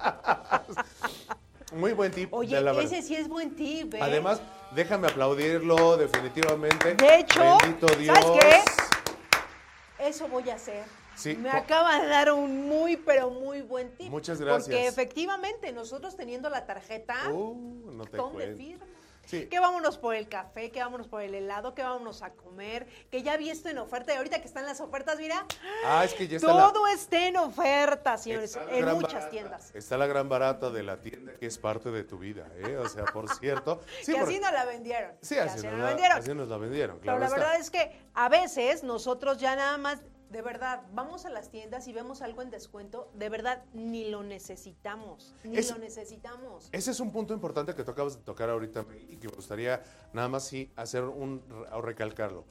Muy 1.77 1.93
buen 1.93 2.13
tip. 2.13 2.33
Oye, 2.33 2.59
ese 2.83 3.03
sí 3.03 3.15
es 3.15 3.29
buen 3.29 3.55
tip. 3.55 3.93
¿eh? 3.95 3.99
Además, 4.01 4.41
déjame 4.75 5.09
aplaudirlo 5.09 5.97
definitivamente. 5.97 6.95
De 6.95 7.19
hecho, 7.19 7.59
Bendito 7.63 7.87
Dios. 7.97 8.19
¿sabes 8.19 8.41
qué? 8.41 10.07
Eso 10.09 10.29
voy 10.29 10.49
a 10.51 10.55
hacer. 10.55 10.85
Sí. 11.15 11.37
Me 11.37 11.51
acaba 11.51 12.01
de 12.01 12.07
dar 12.07 12.33
un 12.33 12.67
muy, 12.67 12.97
pero 12.97 13.31
muy 13.31 13.61
buen 13.61 13.95
tip. 13.97 14.11
Muchas 14.11 14.41
gracias. 14.41 14.69
Porque 14.69 14.87
efectivamente, 14.87 15.73
nosotros 15.73 16.17
teniendo 16.17 16.49
la 16.49 16.65
tarjeta, 16.65 17.31
uh, 17.31 17.91
no 17.93 18.05
te 18.07 18.17
¿dónde 18.17 18.55
firma? 18.55 18.87
Que 19.31 19.61
vámonos 19.61 19.99
por 19.99 20.15
el 20.15 20.29
café, 20.29 20.71
que 20.71 20.81
vámonos 20.81 21.09
por 21.09 21.23
el 21.23 21.35
helado, 21.35 21.75
que 21.75 21.83
vámonos 21.83 22.23
a 22.23 22.31
comer, 22.31 22.87
que 23.11 23.23
ya 23.23 23.37
vi 23.37 23.51
esto 23.51 23.69
en 23.69 23.79
oferta 23.79 24.13
y 24.13 24.17
ahorita 24.17 24.41
que 24.41 24.47
están 24.47 24.67
las 24.67 24.81
ofertas, 24.81 25.19
mira. 25.19 25.47
Ah, 25.85 26.05
es 26.05 26.15
que 26.15 26.27
ya 26.27 26.37
está 26.37 26.49
Todo 26.49 26.87
está 26.89 27.27
en 27.27 27.37
oferta, 27.37 28.17
señores, 28.17 28.59
en 28.71 28.87
muchas 28.95 29.31
tiendas. 29.31 29.75
Está 29.75 29.97
la 29.97 30.07
gran 30.07 30.29
barata 30.29 30.71
de 30.71 30.83
la 30.83 31.01
tienda 31.01 31.33
que 31.39 31.47
es 31.47 31.59
parte 31.59 31.91
de 31.91 32.05
tu 32.05 32.19
vida, 32.19 32.47
¿eh? 32.57 32.77
O 32.77 32.89
sea, 32.89 33.05
por 33.05 33.29
cierto. 33.35 33.81
Sí, 34.03 34.15
que 34.15 34.19
así 34.19 34.39
nos 34.41 34.53
la 34.53 34.65
vendieron. 34.65 35.13
Sí, 35.21 35.37
así, 35.37 35.67
nos, 35.67 35.79
la, 35.79 35.87
vendieron. 35.87 36.19
así 36.19 36.35
nos 36.35 36.49
la 36.49 36.57
vendieron. 36.57 36.99
Pero 37.01 37.19
la 37.19 37.29
verdad 37.29 37.57
es 37.57 37.71
que 37.71 38.01
a 38.15 38.29
veces 38.29 38.83
nosotros 38.83 39.39
ya 39.39 39.57
nada 39.57 39.77
más 39.79 40.01
de 40.31 40.43
verdad, 40.43 40.83
vamos 40.93 41.27
a 41.27 41.31
las 41.31 41.51
tiendas 41.51 41.89
y 41.89 41.93
vemos 41.93 42.23
algo 42.23 42.41
en 42.43 42.51
descuento, 42.51 43.11
de 43.15 43.29
verdad, 43.29 43.65
ni 43.75 44.09
lo 44.09 44.23
necesitamos, 44.23 45.35
ni 45.43 45.61
lo 45.61 45.79
necesitamos. 45.79 46.69
Ese 46.71 46.93
es 46.93 47.01
un 47.01 47.11
punto 47.11 47.35
importante 47.35 47.75
que 47.75 47.83
tú 47.83 47.91
acabas 47.91 48.17
de 48.17 48.23
tocar 48.23 48.49
ahorita 48.49 48.87
y 49.09 49.17
que 49.17 49.29
me 49.29 49.35
gustaría 49.35 49.83
nada 50.13 50.29
más 50.29 50.45
sí 50.45 50.71
hacer 50.77 51.03
un, 51.05 51.43
o 51.73 51.83
recalcarlo. 51.83 52.45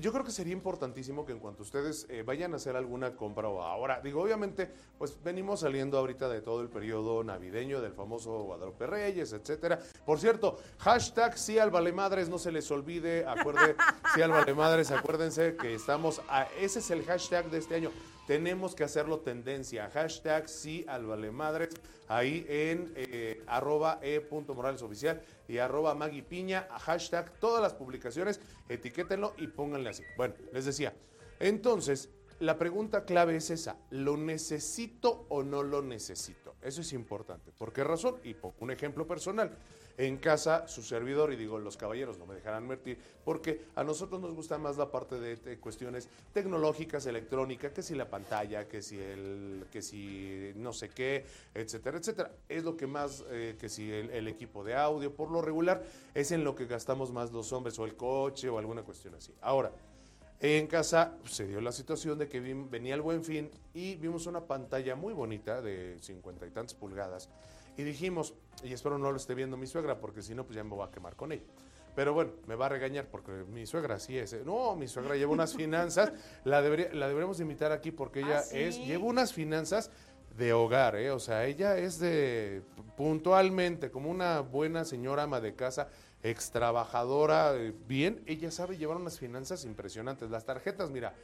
Yo 0.00 0.12
creo 0.12 0.24
que 0.24 0.32
sería 0.32 0.52
importantísimo 0.52 1.24
que 1.24 1.30
en 1.30 1.38
cuanto 1.38 1.62
ustedes 1.62 2.06
eh, 2.08 2.24
vayan 2.24 2.52
a 2.52 2.56
hacer 2.56 2.74
alguna 2.74 3.14
compra 3.14 3.48
o 3.48 3.62
ahora, 3.62 4.00
digo, 4.02 4.22
obviamente, 4.22 4.68
pues 4.98 5.16
venimos 5.22 5.60
saliendo 5.60 5.98
ahorita 5.98 6.28
de 6.28 6.40
todo 6.40 6.62
el 6.62 6.68
periodo 6.68 7.22
navideño 7.22 7.80
del 7.80 7.92
famoso 7.92 8.42
Guadalupe 8.42 8.88
Reyes, 8.88 9.32
etcétera. 9.32 9.78
Por 10.04 10.18
cierto, 10.18 10.58
hashtag 10.78 11.38
sí 11.38 11.60
al 11.60 11.70
vale 11.70 11.92
madres, 11.92 12.28
no 12.28 12.38
se 12.38 12.50
les 12.50 12.68
olvide, 12.72 13.24
acuerde, 13.24 13.76
sí 14.14 14.22
al 14.22 14.32
vale 14.32 14.52
madres, 14.52 14.90
acuérdense 14.90 15.54
que 15.54 15.74
estamos, 15.74 16.20
a, 16.28 16.48
ese 16.58 16.80
es 16.80 16.90
el 16.90 17.04
hashtag 17.04 17.48
de 17.50 17.58
este 17.58 17.76
año. 17.76 17.92
Tenemos 18.26 18.74
que 18.74 18.84
hacerlo 18.84 19.20
tendencia. 19.20 19.90
Hashtag 19.90 20.48
sí 20.48 20.84
al 20.88 21.04
ahí 22.08 22.46
en 22.48 22.92
eh, 22.96 23.42
arroba 23.46 23.98
e 24.02 24.26
oficial 24.82 25.20
y 25.48 25.58
arroba 25.58 25.94
Maggie 25.94 26.22
Piña, 26.22 26.66
hashtag 26.80 27.30
todas 27.38 27.62
las 27.62 27.74
publicaciones, 27.74 28.40
etiquétenlo 28.68 29.34
y 29.38 29.48
pónganle 29.48 29.90
así. 29.90 30.02
Bueno, 30.16 30.34
les 30.52 30.64
decía, 30.64 30.94
entonces, 31.38 32.10
la 32.40 32.58
pregunta 32.58 33.04
clave 33.04 33.36
es 33.36 33.50
esa, 33.50 33.76
¿lo 33.90 34.16
necesito 34.16 35.26
o 35.28 35.42
no 35.42 35.62
lo 35.62 35.82
necesito? 35.82 36.54
Eso 36.62 36.80
es 36.80 36.92
importante. 36.92 37.52
¿Por 37.52 37.72
qué 37.72 37.84
razón? 37.84 38.16
Y 38.24 38.34
pongo 38.34 38.56
un 38.60 38.70
ejemplo 38.70 39.06
personal 39.06 39.56
en 39.96 40.16
casa 40.16 40.66
su 40.66 40.82
servidor, 40.82 41.32
y 41.32 41.36
digo, 41.36 41.58
los 41.58 41.76
caballeros 41.76 42.18
no 42.18 42.26
me 42.26 42.34
dejarán 42.34 42.66
mentir, 42.66 42.98
porque 43.24 43.66
a 43.76 43.84
nosotros 43.84 44.20
nos 44.20 44.34
gusta 44.34 44.58
más 44.58 44.76
la 44.76 44.90
parte 44.90 45.18
de, 45.20 45.58
cuestiones 45.58 46.08
tecnológicas, 46.32 47.06
electrónica, 47.06 47.72
que 47.72 47.82
si 47.82 47.94
la 47.94 48.08
pantalla, 48.08 48.66
que 48.66 48.82
si 48.82 48.98
el, 48.98 49.66
que 49.70 49.82
si 49.82 50.52
no 50.56 50.72
sé 50.72 50.88
qué, 50.88 51.24
etcétera, 51.54 51.98
etcétera. 51.98 52.32
Es 52.48 52.64
lo 52.64 52.76
que 52.76 52.86
más, 52.86 53.24
eh, 53.30 53.56
que 53.58 53.68
si 53.68 53.90
el, 53.90 54.26
equipo 54.28 54.64
de 54.64 54.74
audio, 54.74 55.14
por 55.14 55.30
lo 55.30 55.42
regular, 55.42 55.82
es 56.14 56.32
en 56.32 56.44
lo 56.44 56.54
que 56.54 56.66
gastamos 56.66 57.12
más 57.12 57.32
los 57.32 57.52
hombres, 57.52 57.78
o 57.78 57.84
el 57.84 57.94
coche, 57.96 58.48
o 58.48 58.58
alguna 58.58 58.82
cuestión 58.82 59.14
así. 59.14 59.32
Ahora, 59.40 59.70
en 60.40 60.66
casa 60.66 61.16
se 61.24 61.46
dio 61.46 61.60
la 61.60 61.72
situación 61.72 62.18
de 62.18 62.28
que 62.28 62.40
venía 62.40 62.94
el 62.94 63.00
buen 63.00 63.24
fin 63.24 63.50
y 63.72 63.94
vimos 63.94 64.26
una 64.26 64.40
pantalla 64.40 64.96
muy 64.96 65.14
bonita 65.14 65.62
de 65.62 65.96
cincuenta 66.00 66.46
y 66.46 66.50
tantas 66.50 66.74
pulgadas 66.74 67.28
y 67.76 67.82
dijimos, 67.82 68.34
y 68.62 68.72
espero 68.72 68.98
no 68.98 69.10
lo 69.10 69.16
esté 69.16 69.34
viendo 69.34 69.56
mi 69.56 69.66
suegra, 69.66 69.98
porque 70.00 70.22
si 70.22 70.34
no, 70.34 70.44
pues 70.44 70.56
ya 70.56 70.64
me 70.64 70.70
voy 70.70 70.86
a 70.86 70.90
quemar 70.90 71.16
con 71.16 71.32
ella. 71.32 71.44
Pero 71.94 72.12
bueno, 72.12 72.32
me 72.46 72.56
va 72.56 72.66
a 72.66 72.68
regañar 72.68 73.06
porque 73.08 73.30
mi 73.30 73.66
suegra 73.66 74.00
sí 74.00 74.18
es. 74.18 74.44
No, 74.44 74.74
mi 74.74 74.88
suegra 74.88 75.14
lleva 75.16 75.32
unas 75.32 75.54
finanzas. 75.54 76.12
La, 76.44 76.60
debería, 76.60 76.92
la 76.92 77.06
deberíamos 77.06 77.38
invitar 77.40 77.72
aquí 77.72 77.92
porque 77.92 78.20
ella 78.20 78.40
¿Ah, 78.40 78.52
es 78.52 78.78
lleva 78.84 79.04
unas 79.04 79.32
finanzas 79.32 79.90
de 80.36 80.52
hogar, 80.52 80.96
¿eh? 80.96 81.12
O 81.12 81.20
sea, 81.20 81.46
ella 81.46 81.78
es 81.78 82.00
de 82.00 82.62
puntualmente, 82.96 83.90
como 83.90 84.10
una 84.10 84.40
buena 84.40 84.84
señora 84.84 85.24
ama 85.24 85.40
de 85.40 85.54
casa, 85.54 85.88
ex 86.22 86.50
trabajadora, 86.50 87.54
eh, 87.54 87.72
bien, 87.86 88.22
ella 88.26 88.50
sabe 88.50 88.76
llevar 88.76 88.96
unas 88.96 89.18
finanzas 89.18 89.64
impresionantes. 89.64 90.30
Las 90.30 90.44
tarjetas, 90.44 90.90
mira, 90.90 91.14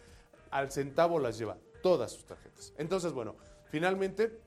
al 0.50 0.70
centavo 0.70 1.18
las 1.18 1.38
lleva, 1.38 1.56
todas 1.82 2.12
sus 2.12 2.24
tarjetas. 2.24 2.72
Entonces, 2.78 3.12
bueno, 3.12 3.34
finalmente, 3.70 4.38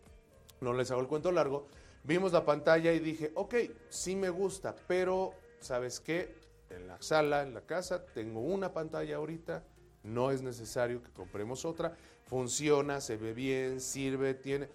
no 0.61 0.73
les 0.73 0.91
hago 0.91 1.01
el 1.01 1.07
cuento 1.07 1.31
largo, 1.31 1.67
Vimos 2.03 2.33
la 2.33 2.43
pantalla 2.43 2.91
y 2.91 2.99
dije, 2.99 3.31
ok, 3.35 3.55
sí 3.89 4.15
me 4.15 4.29
gusta, 4.29 4.75
pero 4.87 5.33
¿sabes 5.59 6.01
qué? 6.01 6.35
En 6.69 6.87
la 6.87 7.01
sala, 7.01 7.43
en 7.43 7.53
la 7.53 7.61
casa, 7.61 8.05
tengo 8.05 8.41
una 8.41 8.73
pantalla 8.73 9.15
ahorita, 9.15 9.63
no 10.03 10.31
es 10.31 10.41
necesario 10.41 11.01
que 11.01 11.11
compremos 11.11 11.63
otra, 11.63 11.95
funciona, 12.25 12.99
se 12.99 13.15
ve 13.17 13.33
bien, 13.33 13.79
sirve, 13.79 14.33
tiene... 14.33 14.67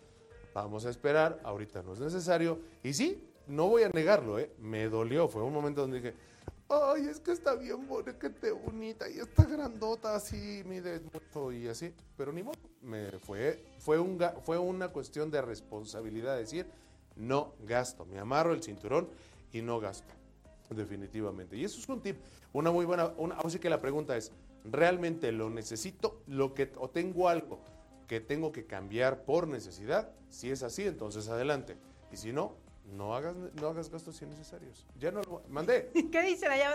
Vamos 0.55 0.87
a 0.87 0.91
esperar, 0.91 1.39
ahorita 1.45 1.83
no 1.83 1.93
es 1.93 2.01
necesario. 2.01 2.59
Y 2.83 2.95
sí, 2.95 3.31
no 3.47 3.69
voy 3.69 3.83
a 3.83 3.91
negarlo, 3.91 4.39
¿eh? 4.39 4.51
me 4.59 4.89
dolió, 4.89 5.29
fue 5.29 5.43
un 5.43 5.53
momento 5.53 5.83
donde 5.83 6.01
dije, 6.01 6.15
ay, 6.69 7.07
es 7.09 7.21
que 7.21 7.33
está 7.33 7.55
bien 7.55 7.87
bonita, 7.87 8.31
bonita 8.65 9.09
y 9.09 9.19
está 9.19 9.45
grandota, 9.45 10.15
así, 10.15 10.63
mide 10.67 11.01
mucho 11.01 11.53
y 11.53 11.69
así, 11.69 11.95
pero 12.17 12.33
ni 12.33 12.43
modo, 12.43 12.59
me 12.83 13.13
fue, 13.19 13.65
fue, 13.79 13.99
un, 13.99 14.19
fue 14.43 14.59
una 14.59 14.89
cuestión 14.89 15.31
de 15.31 15.43
responsabilidad, 15.43 16.37
decir, 16.37 16.67
no 17.19 17.53
gasto. 17.65 18.07
Me 18.07 18.19
amarro 18.19 18.53
el 18.55 18.63
cinturón 18.63 19.09
y 19.53 19.61
no 19.61 19.79
gasto. 19.81 20.15
Definitivamente. 20.71 21.57
Y 21.57 21.65
eso 21.65 21.79
es 21.79 21.89
un 21.89 22.01
tip, 22.01 22.19
una 22.53 22.71
muy 22.71 22.85
buena, 22.85 23.13
así 23.45 23.59
que 23.59 23.71
la 23.71 23.81
pregunta 23.81 24.17
es, 24.17 24.33
¿realmente 24.65 25.33
lo 25.33 25.49
necesito? 25.51 26.23
Lo 26.27 26.55
que, 26.55 26.73
o 26.77 26.89
tengo 26.91 27.29
algo 27.29 27.59
que 28.07 28.21
tengo 28.21 28.53
que 28.53 28.67
cambiar 28.67 29.23
por 29.25 29.49
necesidad. 29.49 30.11
Si 30.31 30.51
es 30.51 30.63
así, 30.63 30.87
entonces 30.87 31.29
adelante. 31.29 31.77
Y 32.13 32.17
si 32.17 32.33
no, 32.33 32.55
no 32.95 33.15
hagas, 33.15 33.35
no 33.61 33.69
hagas 33.69 33.91
gastos 33.91 34.21
innecesarios. 34.23 34.87
Ya 34.99 35.11
no 35.11 35.23
lo 35.23 35.43
mandé. 35.49 35.91
¿Qué 36.13 36.23
dicen 36.23 36.51
allá? 36.51 36.75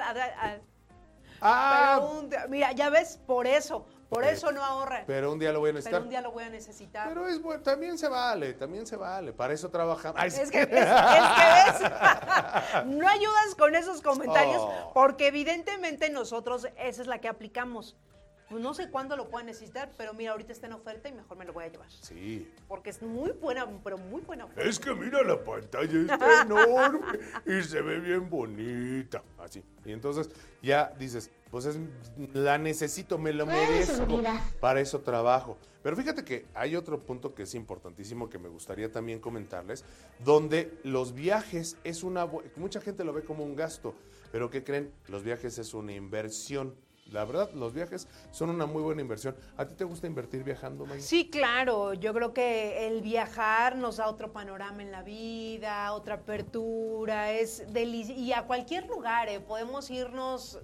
Ah. 1.41 1.99
Un 2.19 2.29
día- 2.29 2.47
mira, 2.49 2.71
ya 2.71 2.89
ves, 2.89 3.19
por 3.27 3.47
eso, 3.47 3.85
por 4.13 4.23
Ok. 4.23 4.29
eso 4.31 4.51
no 4.51 4.63
ahorran. 4.63 5.03
Pero 5.07 5.31
un 5.31 5.39
día 5.39 5.51
lo 5.51 5.59
voy 5.59 5.69
a 5.69 5.73
Pero 5.73 5.77
necesitar. 5.79 6.01
un 6.01 6.09
día 6.09 6.21
lo 6.21 6.31
voy 6.31 6.43
a 6.43 6.49
necesitar. 6.49 7.07
Pero 7.09 7.27
es 7.27 7.41
bueno, 7.41 7.61
también 7.63 7.97
se 7.97 8.07
vale, 8.07 8.53
también 8.53 8.85
se 8.85 8.95
vale. 8.95 9.33
Para 9.33 9.53
eso 9.53 9.69
trabajamos. 9.69 10.19
Ay, 10.21 10.27
Es 10.29 10.35
que 10.35 10.43
es 10.43 10.51
que 10.51 10.65
ves. 10.67 10.85
no 12.85 13.07
ayudas 13.07 13.55
con 13.57 13.75
esos 13.75 14.01
comentarios 14.01 14.61
Oh. 14.61 14.91
porque 14.93 15.27
evidentemente 15.27 16.09
nosotros 16.09 16.67
esa 16.77 17.01
es 17.01 17.07
la 17.07 17.19
que 17.19 17.27
aplicamos. 17.27 17.95
Pues 18.49 18.61
no 18.61 18.73
sé 18.73 18.89
cuándo 18.89 19.15
lo 19.15 19.29
pueda 19.29 19.45
necesitar, 19.45 19.91
pero 19.97 20.13
mira, 20.13 20.31
ahorita 20.31 20.51
está 20.51 20.67
en 20.67 20.73
oferta 20.73 21.09
y 21.09 21.13
mejor 21.13 21.37
me 21.37 21.45
lo 21.45 21.53
voy 21.53 21.63
a 21.63 21.67
llevar. 21.69 21.89
Sí. 21.89 22.47
Porque 22.67 22.89
es 22.89 23.01
muy 23.01 23.31
buena, 23.31 23.67
pero 23.83 23.97
muy 23.97 24.21
buena 24.21 24.45
oferta. 24.45 24.69
Es 24.69 24.79
que 24.79 24.93
mira, 24.93 25.23
la 25.23 25.43
pantalla 25.43 26.01
está 26.01 26.41
enorme 26.43 27.19
y 27.45 27.61
se 27.63 27.81
ve 27.81 27.99
bien 27.99 28.29
bonita. 28.29 29.23
Así. 29.39 29.63
Y 29.85 29.91
entonces 29.91 30.29
ya 30.61 30.93
dices, 30.99 31.31
pues 31.49 31.65
es, 31.65 31.77
la 32.33 32.57
necesito, 32.57 33.17
me 33.17 33.33
lo 33.33 33.45
merezco. 33.45 34.21
Para 34.59 34.81
eso 34.81 35.01
trabajo. 35.01 35.57
Pero 35.83 35.97
fíjate 35.97 36.23
que 36.23 36.45
hay 36.53 36.75
otro 36.75 36.99
punto 36.99 37.35
que 37.35 37.43
es 37.43 37.53
importantísimo 37.53 38.29
que 38.29 38.39
me 38.39 38.47
gustaría 38.47 38.91
también 38.91 39.19
comentarles, 39.19 39.83
donde 40.23 40.79
los 40.83 41.13
viajes 41.13 41.77
es 41.83 42.03
una... 42.03 42.25
Mucha 42.55 42.79
gente 42.79 43.03
lo 43.03 43.11
ve 43.11 43.23
como 43.23 43.43
un 43.43 43.55
gasto, 43.55 43.93
pero 44.31 44.49
¿qué 44.49 44.63
creen? 44.63 44.91
Los 45.09 45.23
viajes 45.23 45.59
es 45.59 45.73
una 45.73 45.93
inversión. 45.93 46.73
La 47.13 47.25
verdad, 47.25 47.51
los 47.53 47.73
viajes 47.73 48.07
son 48.31 48.49
una 48.49 48.65
muy 48.65 48.81
buena 48.81 49.01
inversión. 49.01 49.35
¿A 49.55 49.65
ti 49.67 49.75
te 49.75 49.83
gusta 49.83 50.07
invertir 50.07 50.43
viajando, 50.43 50.83
Maggie? 50.85 51.03
Sí, 51.03 51.29
claro. 51.29 51.93
Yo 51.93 52.11
creo 52.11 52.33
que 52.33 52.87
el 52.87 53.01
viajar 53.03 53.75
nos 53.75 53.97
da 53.97 54.07
otro 54.09 54.33
panorama 54.33 54.81
en 54.81 54.91
la 54.91 55.03
vida, 55.03 55.93
otra 55.93 56.15
apertura, 56.15 57.31
es 57.31 57.63
y 57.75 58.33
a 58.33 58.43
cualquier 58.43 58.87
lugar, 58.87 59.29
¿eh? 59.29 59.39
podemos 59.39 59.91
irnos. 59.91 60.59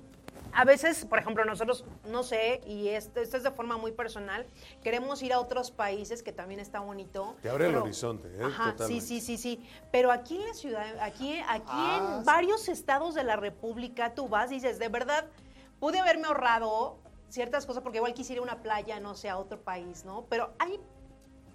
A 0.51 0.65
veces, 0.65 1.05
por 1.05 1.19
ejemplo, 1.19 1.45
nosotros, 1.45 1.85
no 2.07 2.23
sé, 2.23 2.61
y 2.65 2.87
esto, 2.87 3.19
esto 3.19 3.37
es 3.37 3.43
de 3.43 3.51
forma 3.51 3.77
muy 3.77 3.91
personal, 3.91 4.47
queremos 4.83 5.21
ir 5.21 5.31
a 5.33 5.39
otros 5.39 5.69
países, 5.69 6.23
que 6.23 6.31
también 6.31 6.59
está 6.59 6.79
bonito. 6.79 7.35
Te 7.43 7.49
abre 7.49 7.67
el 7.67 7.75
horizonte, 7.75 8.27
¿eh? 8.29 8.43
Ajá, 8.43 8.71
Totalmente. 8.71 9.05
sí, 9.05 9.21
sí, 9.21 9.37
sí, 9.37 9.57
sí. 9.59 9.69
Pero 9.91 10.11
aquí 10.11 10.37
en 10.37 10.47
la 10.47 10.53
ciudad, 10.55 10.99
aquí, 11.01 11.37
aquí 11.47 11.63
Ah, 11.67 12.13
en 12.15 12.19
sí. 12.21 12.25
varios 12.25 12.67
estados 12.69 13.13
de 13.13 13.23
la 13.23 13.35
República, 13.35 14.15
tú 14.15 14.27
vas 14.27 14.49
y 14.51 14.55
dices, 14.55 14.79
de 14.79 14.87
verdad, 14.89 15.25
pude 15.79 15.99
haberme 15.99 16.27
ahorrado 16.27 16.97
ciertas 17.29 17.65
cosas, 17.65 17.83
porque 17.83 17.97
igual 17.99 18.13
quisiera 18.13 18.41
una 18.41 18.61
playa, 18.61 18.99
no 18.99 19.15
sé, 19.15 19.29
a 19.29 19.37
otro 19.37 19.61
país, 19.61 20.03
¿no? 20.05 20.25
Pero 20.29 20.51
hay 20.59 20.79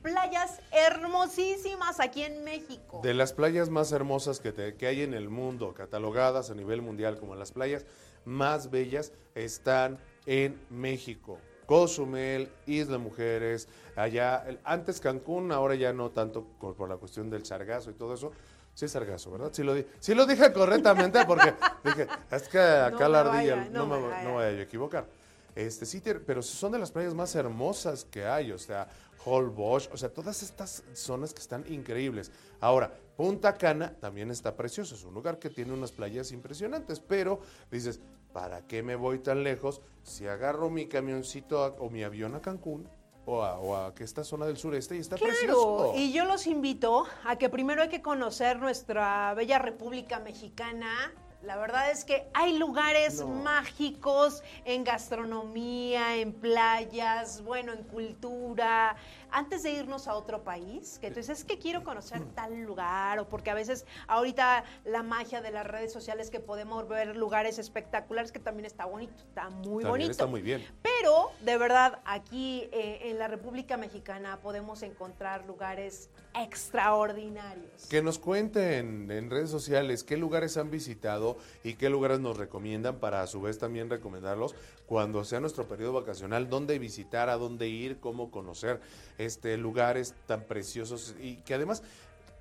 playas 0.02 0.60
hermosísimas 0.70 2.00
aquí 2.00 2.22
en 2.22 2.44
México. 2.44 3.00
De 3.02 3.14
las 3.14 3.32
playas 3.32 3.70
más 3.70 3.90
hermosas 3.92 4.40
que, 4.40 4.52
te- 4.52 4.76
que 4.76 4.86
hay 4.86 5.02
en 5.02 5.14
el 5.14 5.28
mundo, 5.28 5.74
catalogadas 5.74 6.50
a 6.50 6.54
nivel 6.54 6.82
mundial 6.82 7.18
como 7.18 7.34
las 7.34 7.52
playas 7.52 7.86
más 8.24 8.70
bellas, 8.70 9.12
están 9.34 9.98
en 10.26 10.60
México. 10.70 11.38
Cozumel, 11.66 12.50
Isla 12.66 12.98
Mujeres, 12.98 13.68
allá, 13.96 14.44
antes 14.64 15.00
Cancún, 15.00 15.50
ahora 15.50 15.74
ya 15.74 15.94
no 15.94 16.10
tanto 16.10 16.44
por, 16.60 16.74
por 16.76 16.88
la 16.90 16.96
cuestión 16.98 17.30
del 17.30 17.46
sargazo 17.46 17.90
y 17.90 17.94
todo 17.94 18.12
eso. 18.14 18.32
Sí 18.74 18.84
es 18.86 18.90
sargazo, 18.92 19.30
¿verdad? 19.30 19.50
Sí 19.52 19.62
lo, 19.62 19.72
di- 19.74 19.86
sí 20.00 20.14
lo 20.14 20.26
dije 20.26 20.52
correctamente 20.52 21.24
porque 21.26 21.54
dije, 21.84 22.08
es 22.30 22.48
que 22.48 22.58
acá 22.58 22.90
No 23.04 23.08
la 23.08 23.20
ardilla, 23.20 23.54
vaya, 23.56 23.70
no, 23.70 23.86
no 23.86 23.86
me, 24.00 24.08
vaya. 24.08 24.22
no 24.24 24.34
vaya 24.34 24.48
a 24.48 24.62
equivocar. 24.62 25.06
Este, 25.54 25.86
sí, 25.86 26.02
pero 26.26 26.42
son 26.42 26.72
de 26.72 26.78
las 26.80 26.90
playas 26.90 27.14
más 27.14 27.34
hermosas 27.36 28.04
que 28.04 28.26
hay, 28.26 28.50
o 28.50 28.58
sea, 28.58 28.88
Holbox, 29.24 29.88
o 29.92 29.96
sea, 29.96 30.08
todas 30.12 30.42
estas 30.42 30.82
zonas 30.94 31.32
que 31.32 31.40
están 31.40 31.64
increíbles. 31.72 32.32
Ahora, 32.60 32.92
Punta 33.16 33.54
Cana 33.54 33.94
también 34.00 34.32
está 34.32 34.56
precioso, 34.56 34.96
es 34.96 35.04
un 35.04 35.14
lugar 35.14 35.38
que 35.38 35.48
tiene 35.50 35.72
unas 35.72 35.92
playas 35.92 36.32
impresionantes, 36.32 36.98
pero 36.98 37.40
dices, 37.70 38.00
¿para 38.32 38.66
qué 38.66 38.82
me 38.82 38.96
voy 38.96 39.20
tan 39.20 39.44
lejos 39.44 39.80
si 40.02 40.26
agarro 40.26 40.68
mi 40.68 40.86
camioncito 40.88 41.62
a- 41.62 41.68
o 41.78 41.88
mi 41.88 42.02
avión 42.02 42.34
a 42.34 42.42
Cancún 42.42 42.88
o 43.26 43.42
a, 43.42 43.58
o 43.58 43.76
a 43.76 43.94
que 43.94 44.04
esta 44.04 44.22
zona 44.24 44.46
del 44.46 44.56
sureste 44.56 44.96
y 44.96 45.00
está 45.00 45.16
Claro, 45.16 45.32
precioso? 45.32 45.92
y 45.96 46.12
yo 46.12 46.24
los 46.24 46.46
invito 46.46 47.06
a 47.24 47.36
que 47.36 47.48
primero 47.48 47.82
hay 47.82 47.88
que 47.88 48.02
conocer 48.02 48.58
nuestra 48.58 49.32
bella 49.34 49.58
República 49.58 50.18
Mexicana. 50.20 51.12
La 51.44 51.56
verdad 51.56 51.90
es 51.90 52.04
que 52.04 52.26
hay 52.32 52.56
lugares 52.58 53.20
No. 53.20 53.26
mágicos 53.28 54.42
en 54.64 54.82
gastronomía, 54.82 56.16
en 56.16 56.32
playas, 56.32 57.42
bueno, 57.42 57.72
en 57.72 57.82
cultura. 57.84 58.96
Antes 59.30 59.62
de 59.64 59.72
irnos 59.72 60.06
a 60.08 60.14
otro 60.14 60.42
país, 60.44 60.98
que 61.00 61.10
tú 61.10 61.16
dices, 61.16 61.40
es 61.40 61.44
que 61.44 61.58
quiero 61.58 61.82
conocer 61.84 62.22
tal 62.34 62.62
lugar, 62.62 63.18
o 63.18 63.28
porque 63.28 63.50
a 63.50 63.54
veces 63.54 63.84
ahorita 64.06 64.64
la 64.84 65.02
magia 65.02 65.40
de 65.42 65.50
las 65.50 65.66
redes 65.66 65.92
sociales 65.92 66.30
que 66.30 66.40
podemos 66.40 66.88
ver 66.88 67.16
lugares 67.16 67.58
espectaculares, 67.58 68.32
que 68.32 68.38
también 68.38 68.64
está 68.64 68.86
bonito, 68.86 69.12
está 69.28 69.50
muy 69.50 69.82
También 69.82 69.88
bonito. 69.90 70.10
está 70.12 70.26
muy 70.26 70.40
bien. 70.40 70.64
Pero, 70.82 71.32
de 71.40 71.58
verdad, 71.58 72.00
aquí 72.04 72.68
eh, 72.72 73.00
en 73.10 73.18
la 73.18 73.28
República 73.28 73.76
Mexicana 73.76 74.38
podemos 74.40 74.82
encontrar 74.82 75.44
lugares 75.46 76.08
extraordinarios. 76.34 77.86
Que 77.88 78.02
nos 78.02 78.18
cuenten 78.18 79.10
en 79.10 79.30
redes 79.30 79.50
sociales 79.50 80.04
qué 80.04 80.16
lugares 80.16 80.56
han 80.56 80.70
visitado 80.70 81.33
y 81.62 81.74
qué 81.74 81.90
lugares 81.90 82.20
nos 82.20 82.36
recomiendan 82.36 82.96
para 82.96 83.22
a 83.22 83.26
su 83.26 83.40
vez 83.40 83.58
también 83.58 83.90
recomendarlos 83.90 84.54
cuando 84.86 85.24
sea 85.24 85.40
nuestro 85.40 85.66
periodo 85.66 85.94
vacacional, 85.94 86.48
dónde 86.48 86.78
visitar, 86.78 87.28
a 87.28 87.36
dónde 87.36 87.68
ir, 87.68 87.98
cómo 87.98 88.30
conocer 88.30 88.80
este 89.18 89.56
lugares 89.56 90.14
tan 90.26 90.42
preciosos 90.42 91.14
y 91.20 91.36
que 91.36 91.54
además 91.54 91.82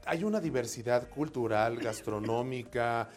hay 0.05 0.23
una 0.23 0.39
diversidad 0.39 1.09
cultural, 1.09 1.77
gastronómica. 1.77 3.09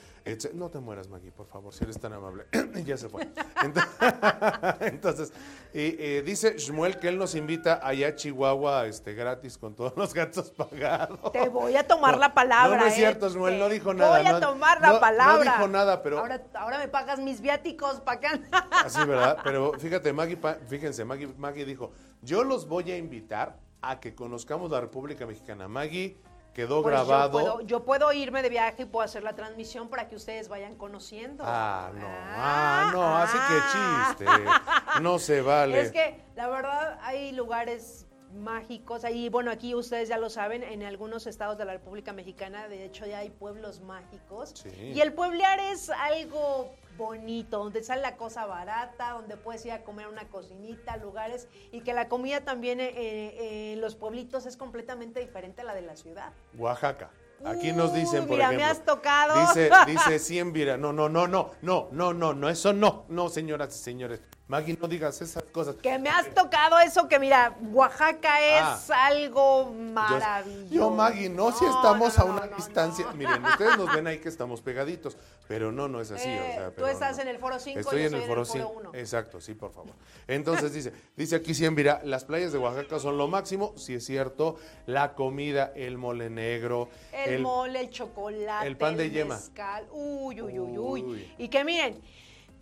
No 0.54 0.68
te 0.70 0.80
mueras, 0.80 1.08
Maggie, 1.08 1.30
por 1.30 1.46
favor, 1.46 1.72
si 1.72 1.84
eres 1.84 2.00
tan 2.00 2.12
amable. 2.12 2.46
ya 2.84 2.96
se 2.96 3.08
fue. 3.08 3.22
Ent- 3.62 4.76
Entonces, 4.80 5.32
y, 5.72 5.94
eh, 5.98 6.22
dice 6.26 6.56
Shmuel 6.58 6.98
que 6.98 7.08
él 7.08 7.16
nos 7.16 7.34
invita 7.36 7.80
allá 7.86 8.08
a 8.08 8.14
Chihuahua 8.16 8.86
este, 8.86 9.14
gratis 9.14 9.56
con 9.56 9.74
todos 9.76 9.92
los 9.96 10.12
gastos 10.12 10.50
pagados. 10.50 11.30
Te 11.32 11.48
voy 11.48 11.76
a 11.76 11.86
tomar 11.86 12.14
No, 12.14 12.20
la 12.20 12.34
palabra. 12.34 12.76
No, 12.76 12.82
no 12.82 12.88
es 12.88 12.94
¿eh? 12.94 12.96
cierto, 12.96 13.28
Shmuel, 13.28 13.58
no 13.58 13.68
Te 13.68 13.74
dijo 13.74 13.94
nada. 13.94 14.18
Voy 14.18 14.26
a 14.26 14.32
no- 14.32 14.40
tomar 14.40 14.80
la 14.80 14.98
palabra. 14.98 15.44
No 15.44 15.56
dijo 15.58 15.68
nada, 15.68 16.02
pero 16.02 16.18
Ahora, 16.18 16.42
ahora 16.54 16.78
me 16.78 16.88
pagas 16.88 17.20
mis 17.20 17.40
viáticos 17.40 18.00
para 18.00 18.18
acá. 18.18 18.40
así, 18.84 19.04
¿verdad? 19.04 19.38
Pero 19.44 19.74
fíjate, 19.78 20.12
Maggie, 20.12 20.38
fíjense, 20.68 21.04
Maggie, 21.04 21.28
Maggie 21.38 21.64
dijo, 21.64 21.92
yo 22.22 22.42
los 22.42 22.66
voy 22.66 22.90
a 22.90 22.96
invitar 22.96 23.58
a 23.80 24.00
que 24.00 24.14
conozcamos 24.16 24.72
la 24.72 24.80
República 24.80 25.24
Mexicana. 25.26 25.68
Maggie 25.68 26.16
quedó 26.57 26.83
Pues 26.83 26.97
yo 26.97 27.05
grabado. 27.07 27.31
puedo- 27.33 27.61
Yo 27.61 27.85
puedo, 27.85 28.12
irme 28.14 28.42
de 28.42 28.49
viaje 28.49 28.83
y 28.83 28.87
puedo 28.87 29.05
hacer 29.05 29.23
la 29.23 29.35
transmisión 29.35 29.88
para 29.90 30.09
que 30.09 30.16
ustedes 30.16 30.49
vayan 30.49 30.75
conociendo. 30.75 31.45
Ah, 31.47 31.90
no, 31.95 32.07
ah, 32.09 32.90
no, 32.95 33.16
así 33.16 33.37
que 33.47 34.25
chiste. 34.25 35.03
No 35.03 35.19
se 35.19 35.42
vale. 35.42 35.81
Es 35.83 35.92
que 35.92 36.25
la 36.35 36.49
verdad 36.49 36.99
hay 37.03 37.33
lugares 37.33 38.07
mágicos 38.35 39.03
y 39.11 39.29
bueno 39.29 39.51
aquí 39.51 39.75
ustedes 39.75 40.09
ya 40.09 40.19
lo 40.19 40.29
saben 40.31 40.62
en 40.62 40.83
algunos 40.83 41.27
estados 41.27 41.57
de 41.59 41.64
la 41.64 41.73
República 41.75 42.12
Mexicana 42.12 42.69
de 42.69 42.85
hecho 42.85 43.07
ya 43.07 43.19
hay 43.19 43.31
pueblos 43.31 43.81
mágicos 43.81 44.51
Sí. 44.62 44.92
y 44.95 45.01
el 45.01 45.12
pueblear 45.14 45.59
es 45.61 45.88
algo 45.90 46.75
bonito 46.96 47.59
donde 47.59 47.82
sale 47.82 48.02
la 48.02 48.16
cosa 48.16 48.46
barata 48.46 49.11
donde 49.12 49.37
puedes 49.37 49.64
ir 49.66 49.72
a 49.72 49.82
comer 49.85 50.09
una 50.09 50.28
cocinita 50.28 50.96
lugares 50.96 51.48
y 51.72 51.80
que 51.82 51.92
la 51.92 52.09
comida 52.09 52.42
también 52.42 52.80
eh, 52.80 52.92
eh, 52.96 53.72
en 53.74 53.80
los 53.80 53.94
pueblitos 53.94 54.46
es 54.46 54.56
completamente 54.56 55.20
diferente 55.20 55.62
a 55.62 55.64
la 55.64 55.74
de 55.74 55.82
la 55.82 55.96
ciudad 55.96 56.32
Oaxaca. 56.56 57.11
Aquí 57.44 57.70
nos 57.72 57.92
dicen, 57.92 58.22
Uy, 58.22 58.28
por 58.28 58.37
mira, 58.38 58.48
me 58.48 58.56
ejemplo. 58.56 58.72
has 58.72 58.85
tocado. 58.85 59.40
Dice, 59.40 59.70
dice 59.87 60.18
Cienvira. 60.26 60.78
No, 60.78 60.92
no, 60.94 61.09
no, 61.11 61.28
no, 61.28 61.50
no, 61.61 61.88
no, 61.92 62.14
no, 62.14 62.32
no, 62.32 62.48
eso 62.48 62.72
no, 62.72 63.04
no, 63.09 63.28
señoras 63.28 63.76
y 63.76 63.82
señores. 63.82 64.22
Maggie, 64.48 64.78
no 64.80 64.87
digas 64.87 65.20
esas 65.20 65.42
cosas. 65.44 65.74
que 65.82 65.98
me 65.98 66.09
has 66.09 66.32
tocado 66.32 66.78
eso 66.78 67.09
que 67.09 67.18
mira 67.18 67.56
Oaxaca 67.72 68.40
es 68.40 68.90
Ah. 68.90 69.06
algo 69.09 69.64
Yo- 69.64 69.70
maravilloso 69.92 70.72
Yo, 70.72 70.90
Maggie, 70.90 71.28
no, 71.28 71.50
si 71.50 71.64
estamos 71.64 72.16
no, 72.16 72.22
a 72.22 72.26
una 72.26 72.46
distancia. 72.56 73.06
Miren, 73.14 73.44
ustedes 73.44 73.76
nos 73.76 73.92
ven 73.92 74.06
ahí 74.06 74.18
que 74.20 74.28
estamos 74.28 74.61
pegaditos, 74.62 75.16
pero 75.48 75.72
no, 75.72 75.88
no 75.88 76.00
es 76.00 76.12
así. 76.12 76.28
Eh, 76.28 76.40
o 76.50 76.54
sea, 76.54 76.70
tú 76.70 76.87
estás 76.87 77.18
en 77.18 77.26
el 77.26 77.38
foro 77.38 77.59
5, 77.59 77.80
Estoy 77.80 77.98
yo 77.98 78.04
en 78.04 78.11
soy 78.11 78.18
el 78.18 78.22
en 78.22 78.28
foro 78.28 78.42
el 78.42 78.46
foro 78.46 78.59
5. 78.68 78.80
1. 78.90 78.94
Exacto, 78.94 79.40
sí, 79.40 79.54
por 79.54 79.72
favor. 79.72 79.94
Entonces 80.28 80.72
dice, 80.72 80.92
dice 81.16 81.35
aquí 81.35 81.52
Cienvira, 81.52 82.00
las 82.04 82.24
playas 82.24 82.52
de 82.52 82.59
Oaxaca 82.59 83.00
son 83.00 83.18
lo 83.18 83.26
máximo, 83.26 83.72
si 83.76 83.94
es 83.94 84.04
cierto, 84.06 84.56
la 84.87 85.14
comida, 85.14 85.72
el 85.74 85.98
mole 85.98 86.30
negro, 86.30 86.88
El, 87.11 87.42
mole, 87.42 87.80
el 87.80 87.90
chocolate, 87.90 88.64
el 88.68 88.76
pan 88.76 88.96
de 88.96 89.06
el 89.06 89.11
yema. 89.11 89.35
mezcal. 89.35 89.88
Uy, 89.90 90.40
uy, 90.40 90.56
uy, 90.61 90.78
uy, 90.78 91.02
Uy. 91.02 91.35
Y 91.37 91.48
que 91.48 91.64
miren, 91.64 92.00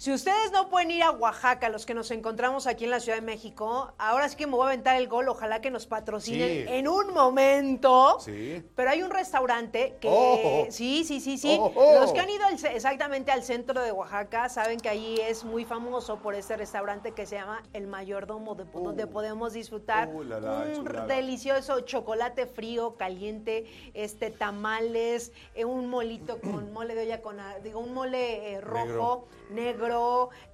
si 0.05 0.12
ustedes 0.12 0.53
no 0.53 0.69
pueden 0.69 0.90
ir 0.90 1.03
a 1.03 1.12
Oaxaca, 1.12 1.71
los 1.71 1.87
que 1.87 1.95
nos 1.95 2.11
encontramos 2.11 2.67
aquí 2.67 2.85
en 2.85 2.90
la 2.90 3.01
Ciudad 3.01 3.17
de 3.17 3.25
México, 3.25 3.90
ahora 3.97 4.29
sí 4.29 4.37
que 4.37 4.47
me 4.47 4.53
voy 4.53 4.64
a 4.64 4.67
aventar 4.67 4.97
el 4.97 5.09
gol, 5.09 5.31
ojalá 5.31 5.62
que 5.62 5.71
nos 5.71 5.87
patrocinen 5.87 6.67
Sí. 6.69 6.75
en 6.75 6.88
un 6.88 7.14
momento. 7.14 8.21
Sí. 8.21 8.62
Pero 8.77 8.90
hay 8.90 9.03
un 9.03 9.09
restaurante 9.11 9.97
que... 10.03 10.09
Oh. 10.11 10.67
Sí, 10.69 11.05
sí, 11.05 11.21
sí, 11.23 11.38
sí. 11.38 11.57
Oh, 11.59 11.73
oh. 11.75 12.01
Los 12.01 12.12
que 12.12 12.21
han 12.21 12.29
ido 12.29 12.45
al 12.45 12.53
exactamente 12.67 13.33
al 13.33 13.45
centro 13.45 13.81
de 13.83 13.93
Oaxaca 13.93 14.51
saben 14.51 14.79
que 14.79 14.90
allí 14.90 15.19
es 15.23 15.43
muy 15.43 15.64
famoso 15.64 16.19
por 16.19 16.35
este 16.35 16.55
restaurante 16.59 17.12
que 17.12 17.25
se 17.25 17.37
llama 17.37 17.62
El 17.73 17.87
Mayordomo, 17.87 18.55
de- 18.57 18.64
donde 18.75 19.07
podemos 19.07 19.55
disfrutar 19.55 20.09
Uh, 20.09 20.23
la, 20.23 20.38
la, 20.38 20.64
un 20.67 20.85
chulada. 20.85 21.07
delicioso 21.07 21.81
chocolate 21.81 22.45
frío, 22.47 22.97
caliente, 22.97 23.64
este 23.95 24.31
tamales, 24.31 25.33
eh, 25.55 25.64
un 25.64 25.88
molito 25.88 26.38
con 26.43 26.73
mole 26.75 26.95
de 26.95 27.05
olla 27.05 27.23
con, 27.23 27.40
a- 27.40 27.59
digo, 27.61 27.81
un 27.81 27.95
mole 27.95 28.53
eh, 28.53 28.61
rojo, 28.61 29.29
negro, 29.51 29.94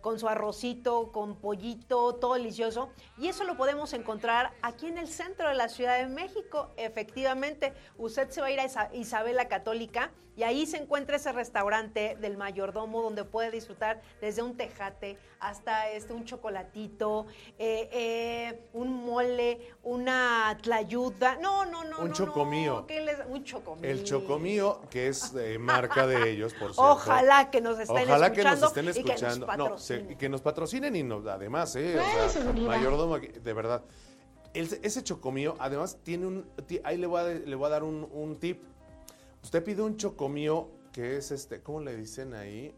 con 0.00 0.18
su 0.18 0.29
arrocito, 0.29 1.11
con 1.12 1.37
pollito, 1.37 2.14
todo 2.14 2.35
delicioso. 2.35 2.90
Y 3.18 3.29
eso 3.29 3.44
lo 3.44 3.57
podemos 3.57 3.92
encontrar 3.92 4.53
aquí 4.62 4.87
en 4.87 4.98
el 4.98 5.09
centro 5.09 5.48
de 5.48 5.55
la 5.55 5.68
Ciudad 5.68 5.98
de 5.98 6.07
México. 6.07 6.70
Efectivamente, 6.76 7.72
usted 7.98 8.31
se 8.31 8.40
va 8.40 8.48
a 8.48 8.50
ir 8.50 8.61
a 8.61 8.64
Isa- 8.64 8.90
Isabel 8.92 9.37
la 9.37 9.48
Católica 9.48 10.11
y 10.37 10.42
ahí 10.44 10.64
se 10.64 10.79
encuentra 10.79 11.16
ese 11.16 11.33
restaurante 11.33 12.16
del 12.20 12.37
mayordomo 12.37 13.03
donde 13.03 13.24
puede 13.24 13.50
disfrutar 13.50 14.00
desde 14.20 14.42
un 14.42 14.57
tejate 14.57 15.18
hasta 15.40 15.88
este, 15.90 16.12
un 16.12 16.24
chocolatito, 16.24 17.26
eh, 17.59 17.88
eh, 17.92 18.68
un 18.72 19.05
mole, 19.05 19.61
una 19.83 20.57
tlayuda. 20.62 21.37
No, 21.40 21.66
no, 21.66 21.85
no. 21.85 21.98
Un 21.98 22.09
no, 22.09 22.14
chocomío. 22.14 22.74
no, 22.74 22.87
¿qué 22.87 23.00
les- 23.00 23.18
Un 23.29 23.44
chocomío. 23.44 23.90
El 23.90 24.05
chocomío, 24.05 24.81
que 24.90 25.09
es 25.09 25.35
eh, 25.35 25.59
marca 25.59 26.07
de 26.07 26.31
ellos, 26.31 26.53
por 26.55 26.72
cierto. 26.74 26.83
Ojalá 26.92 27.50
que 27.50 27.61
nos 27.61 27.79
estén 27.79 28.05
Ojalá 28.09 28.33
que 28.33 28.40
escuchando 28.40 28.61
nos 28.66 28.76
estén 28.76 28.88
y 28.88 29.05
que 29.05 29.12
nos 29.22 29.33
escuchando. 29.38 29.68
no, 29.70 29.78
se- 29.78 30.16
que 30.16 30.28
nos 30.28 30.40
patrocinen 30.40 30.96
y 30.96 31.02
nos, 31.02 31.26
además, 31.26 31.74
¿eh? 31.76 31.98
O 31.98 32.28
sea, 32.30 32.52
mayordomo, 32.52 33.18
de 33.18 33.52
verdad. 33.52 33.85
El- 34.54 34.78
ese 34.83 35.02
chocomío, 35.04 35.56
además, 35.59 35.98
tiene 36.02 36.26
un. 36.26 36.46
Ahí 36.85 36.96
le 36.96 37.06
voy 37.06 37.20
a, 37.20 37.24
le 37.24 37.54
voy 37.54 37.66
a 37.66 37.70
dar 37.70 37.83
un, 37.85 38.09
un 38.12 38.37
tip. 38.38 38.62
Usted 39.42 39.62
pide 39.64 39.83
un 39.83 39.96
chocomío 39.96 40.68
que 40.92 41.16
es 41.16 41.30
este. 41.30 41.62
¿Cómo 41.62 41.80
le 41.80 41.96
dicen 41.96 42.35
ahí? 42.35 42.74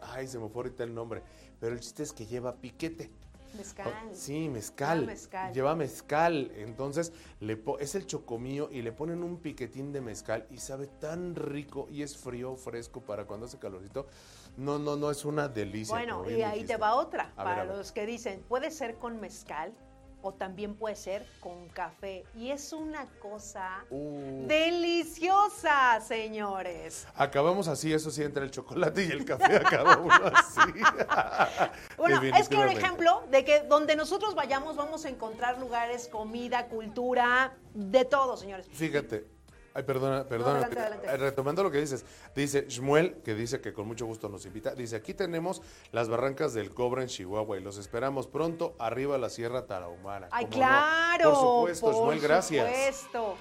Ay, 0.00 0.26
se 0.28 0.38
me 0.38 0.48
fue 0.48 0.62
ahorita 0.62 0.84
el 0.84 0.94
nombre. 0.94 1.22
Pero 1.60 1.74
el 1.74 1.80
chiste 1.80 2.02
es 2.04 2.12
que 2.12 2.24
lleva 2.26 2.54
piquete. 2.56 3.10
Mezcal. 3.56 3.88
Oh, 3.88 4.10
Sí, 4.14 4.48
mezcal. 4.48 5.00
Lleva 5.00 5.06
mezcal. 5.12 5.52
Lleva 5.54 5.74
mezcal. 5.74 6.52
Entonces, 6.54 7.12
le 7.40 7.56
po- 7.56 7.78
es 7.78 7.94
el 7.94 8.06
chocomío 8.06 8.68
y 8.70 8.82
le 8.82 8.92
ponen 8.92 9.22
un 9.24 9.38
piquetín 9.38 9.90
de 9.90 10.00
mezcal 10.02 10.46
y 10.50 10.58
sabe 10.58 10.86
tan 10.86 11.34
rico 11.34 11.88
y 11.90 12.02
es 12.02 12.16
frío, 12.16 12.54
fresco 12.56 13.00
para 13.00 13.24
cuando 13.24 13.46
hace 13.46 13.58
calorcito. 13.58 14.06
No, 14.58 14.78
no, 14.78 14.96
no, 14.96 15.10
es 15.10 15.24
una 15.24 15.46
delicia. 15.48 15.94
Bueno, 15.94 16.28
y 16.28 16.42
ahí 16.42 16.52
dijiste. 16.54 16.74
te 16.74 16.76
va 16.80 16.94
otra. 16.96 17.32
A 17.36 17.44
para 17.44 17.64
ver. 17.64 17.76
los 17.76 17.92
que 17.92 18.04
dicen, 18.06 18.42
puede 18.48 18.70
ser 18.72 18.96
con 18.96 19.20
mezcal 19.20 19.72
o 20.20 20.34
también 20.34 20.74
puede 20.74 20.96
ser 20.96 21.24
con 21.38 21.68
café. 21.68 22.24
Y 22.34 22.50
es 22.50 22.72
una 22.72 23.06
cosa 23.22 23.84
Uh. 23.90 24.48
deliciosa, 24.48 26.00
señores. 26.00 27.06
Acabamos 27.14 27.68
así, 27.68 27.92
eso 27.92 28.10
sí, 28.10 28.24
entre 28.24 28.44
el 28.44 28.50
chocolate 28.50 29.04
y 29.04 29.10
el 29.12 29.24
café 29.24 29.56
acaba 29.64 29.96
uno 29.98 30.12
así. 30.34 30.60
Bueno, 31.96 32.20
es 32.22 32.48
que 32.48 32.56
un 32.56 32.68
ejemplo 32.68 33.22
de 33.30 33.44
que 33.44 33.60
donde 33.60 33.94
nosotros 33.94 34.34
vayamos 34.34 34.74
vamos 34.74 35.04
a 35.04 35.08
encontrar 35.08 35.58
lugares, 35.60 36.08
comida, 36.08 36.66
cultura, 36.66 37.56
de 37.74 38.04
todo, 38.04 38.36
señores. 38.36 38.66
Fíjate. 38.72 39.37
Ay, 39.78 39.84
perdona, 39.84 40.24
perdona. 40.24 40.50
adelante, 40.58 40.80
adelante. 40.80 41.06
Eh, 41.06 41.16
Retomando 41.18 41.62
lo 41.62 41.70
que 41.70 41.78
dices, 41.78 42.04
dice 42.34 42.64
Shmuel, 42.68 43.18
que 43.22 43.36
dice 43.36 43.60
que 43.60 43.72
con 43.72 43.86
mucho 43.86 44.06
gusto 44.06 44.28
nos 44.28 44.44
invita, 44.44 44.74
dice, 44.74 44.96
aquí 44.96 45.14
tenemos 45.14 45.62
las 45.92 46.08
barrancas 46.08 46.52
del 46.52 46.74
cobre 46.74 47.02
en 47.02 47.08
Chihuahua 47.08 47.56
y 47.58 47.60
los 47.60 47.78
esperamos 47.78 48.26
pronto 48.26 48.74
arriba 48.80 49.14
a 49.14 49.18
la 49.18 49.30
Sierra 49.30 49.66
Tarahumara. 49.66 50.28
Ay, 50.32 50.46
claro. 50.46 51.30
Por 51.30 51.38
supuesto, 51.38 51.86
por 51.86 51.94
Shmuel, 51.94 52.20
gracias. 52.20 52.66
supuesto. 52.66 53.36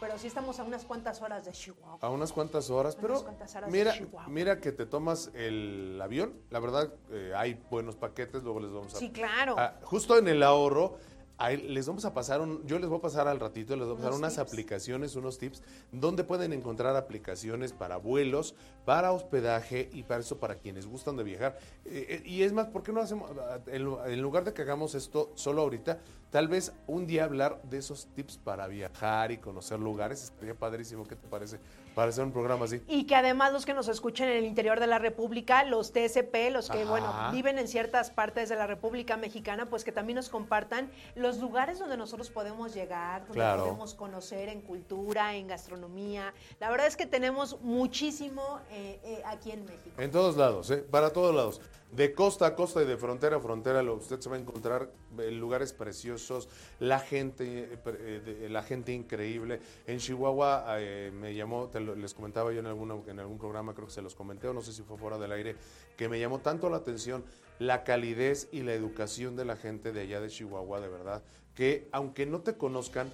Pero 0.00 0.16
sí 0.16 0.28
estamos 0.28 0.58
a 0.58 0.62
unas 0.62 0.84
cuantas 0.86 1.20
horas 1.20 1.44
de 1.44 1.52
Chihuahua. 1.52 1.98
A 2.00 2.08
unas 2.08 2.32
cuantas 2.32 2.70
horas, 2.70 2.94
A 2.96 3.00
pero 3.00 3.12
unas 3.14 3.24
cuantas 3.24 3.54
horas 3.56 3.70
de 3.70 3.76
mira, 3.78 3.92
Chihuahua. 3.92 4.28
mira 4.28 4.60
que 4.60 4.72
te 4.72 4.86
tomas 4.86 5.30
el 5.34 6.00
avión, 6.02 6.32
la 6.48 6.60
verdad 6.60 6.94
eh, 7.10 7.32
hay 7.36 7.60
buenos 7.68 7.94
paquetes, 7.96 8.42
luego 8.42 8.60
les 8.60 8.70
vamos 8.72 8.94
a... 8.94 8.98
Sí, 8.98 9.10
claro. 9.10 9.56
Justo 9.82 10.16
en 10.16 10.28
el 10.28 10.42
ahorro, 10.44 10.96
ahí 11.38 11.56
les 11.56 11.86
vamos 11.86 12.04
a 12.04 12.12
pasar 12.12 12.40
un, 12.40 12.66
yo 12.66 12.78
les 12.78 12.88
voy 12.88 12.98
a 12.98 13.02
pasar 13.02 13.28
al 13.28 13.40
ratito, 13.40 13.74
les 13.76 13.86
voy 13.86 13.94
a 13.94 13.96
pasar 13.96 14.10
Unos 14.10 14.18
unas 14.18 14.34
tips. 14.36 14.48
aplicaciones, 14.52 15.16
unos 15.16 15.38
tips, 15.38 15.62
donde 15.92 16.24
pueden 16.24 16.52
encontrar 16.52 16.94
aplicaciones 16.96 17.72
para 17.72 17.96
vuelos, 17.96 18.54
para 18.84 19.12
hospedaje 19.12 19.88
y 19.92 20.02
para 20.02 20.20
eso 20.20 20.38
para 20.38 20.56
quienes 20.56 20.86
gustan 20.86 21.16
de 21.16 21.24
viajar. 21.24 21.58
Eh, 21.84 22.20
eh, 22.24 22.28
y 22.28 22.42
es 22.42 22.52
más, 22.52 22.66
¿por 22.66 22.82
qué 22.82 22.92
no 22.92 23.00
hacemos, 23.00 23.30
ah, 23.38 23.60
en, 23.68 23.84
lu- 23.84 24.00
en 24.04 24.20
lugar 24.20 24.44
de 24.44 24.52
que 24.52 24.62
hagamos 24.62 24.94
esto 24.94 25.30
solo 25.34 25.62
ahorita, 25.62 25.98
tal 26.30 26.48
vez 26.48 26.72
un 26.86 27.06
día 27.06 27.24
hablar 27.24 27.62
de 27.62 27.78
esos 27.78 28.06
tips 28.14 28.38
para 28.38 28.66
viajar 28.66 29.30
y 29.32 29.38
conocer 29.38 29.78
lugares? 29.78 30.24
Estaría 30.24 30.54
padrísimo, 30.54 31.06
¿qué 31.06 31.16
te 31.16 31.26
parece? 31.28 31.58
Para 31.98 32.10
hacer 32.10 32.22
un 32.22 32.30
programa 32.30 32.66
así. 32.66 32.80
Y 32.86 33.06
que 33.08 33.16
además 33.16 33.52
los 33.52 33.66
que 33.66 33.74
nos 33.74 33.88
escuchen 33.88 34.28
en 34.28 34.36
el 34.36 34.44
interior 34.44 34.78
de 34.78 34.86
la 34.86 35.00
República, 35.00 35.64
los 35.64 35.90
TSP, 35.92 36.48
los 36.52 36.70
que, 36.70 36.82
Ajá. 36.82 36.90
bueno, 36.90 37.12
viven 37.32 37.58
en 37.58 37.66
ciertas 37.66 38.10
partes 38.12 38.48
de 38.48 38.54
la 38.54 38.68
República 38.68 39.16
Mexicana, 39.16 39.66
pues 39.66 39.82
que 39.82 39.90
también 39.90 40.14
nos 40.14 40.28
compartan 40.28 40.92
los 41.16 41.38
lugares 41.38 41.80
donde 41.80 41.96
nosotros 41.96 42.30
podemos 42.30 42.72
llegar, 42.72 43.22
donde 43.22 43.34
Claro. 43.34 43.64
podemos 43.64 43.94
conocer 43.94 44.48
en 44.48 44.60
cultura, 44.60 45.34
en 45.34 45.48
gastronomía. 45.48 46.32
La 46.60 46.70
verdad 46.70 46.86
es 46.86 46.96
que 46.96 47.06
tenemos 47.06 47.60
muchísimo 47.62 48.60
eh, 48.70 49.00
eh, 49.02 49.22
aquí 49.26 49.50
en 49.50 49.64
México. 49.64 50.00
En 50.00 50.12
todos 50.12 50.36
lados, 50.36 50.70
¿eh? 50.70 50.76
para 50.88 51.10
todos 51.12 51.34
lados. 51.34 51.60
De 51.90 52.12
costa 52.12 52.46
a 52.46 52.54
costa 52.54 52.82
y 52.82 52.86
de 52.86 52.98
frontera 52.98 53.36
a 53.36 53.40
frontera, 53.40 53.82
usted 53.92 54.20
se 54.20 54.28
va 54.28 54.36
a 54.36 54.38
encontrar 54.38 54.90
eh, 55.18 55.30
lugares 55.30 55.72
preciosos, 55.72 56.46
la 56.80 57.00
gente, 57.00 57.72
eh, 57.72 57.78
eh, 57.86 58.48
la 58.50 58.62
gente 58.62 58.92
increíble. 58.92 59.58
En 59.86 59.98
Chihuahua 59.98 60.66
me 61.14 61.34
llamó, 61.34 61.68
te 61.68 61.80
lo- 61.80 61.94
les 61.94 62.12
comentaba 62.12 62.52
yo 62.52 62.60
en, 62.60 62.66
alguna, 62.66 62.94
en 63.06 63.18
algún 63.18 63.38
programa, 63.38 63.74
creo 63.74 63.86
que 63.86 63.94
se 63.94 64.02
los 64.02 64.14
comenté, 64.14 64.48
o 64.48 64.52
no 64.52 64.60
sé 64.60 64.72
si 64.74 64.82
fue 64.82 64.98
fuera 64.98 65.16
del 65.18 65.32
aire, 65.32 65.56
que 65.96 66.10
me 66.10 66.20
llamó 66.20 66.40
tanto 66.40 66.68
la 66.68 66.76
atención 66.76 67.24
la 67.58 67.82
calidez 67.84 68.48
y 68.52 68.60
la 68.62 68.74
educación 68.74 69.34
de 69.34 69.46
la 69.46 69.56
gente 69.56 69.90
de 69.90 70.02
allá 70.02 70.20
de 70.20 70.28
Chihuahua, 70.28 70.80
de 70.80 70.88
verdad, 70.88 71.22
que 71.54 71.88
aunque 71.90 72.26
no 72.26 72.42
te 72.42 72.54
conozcan, 72.56 73.10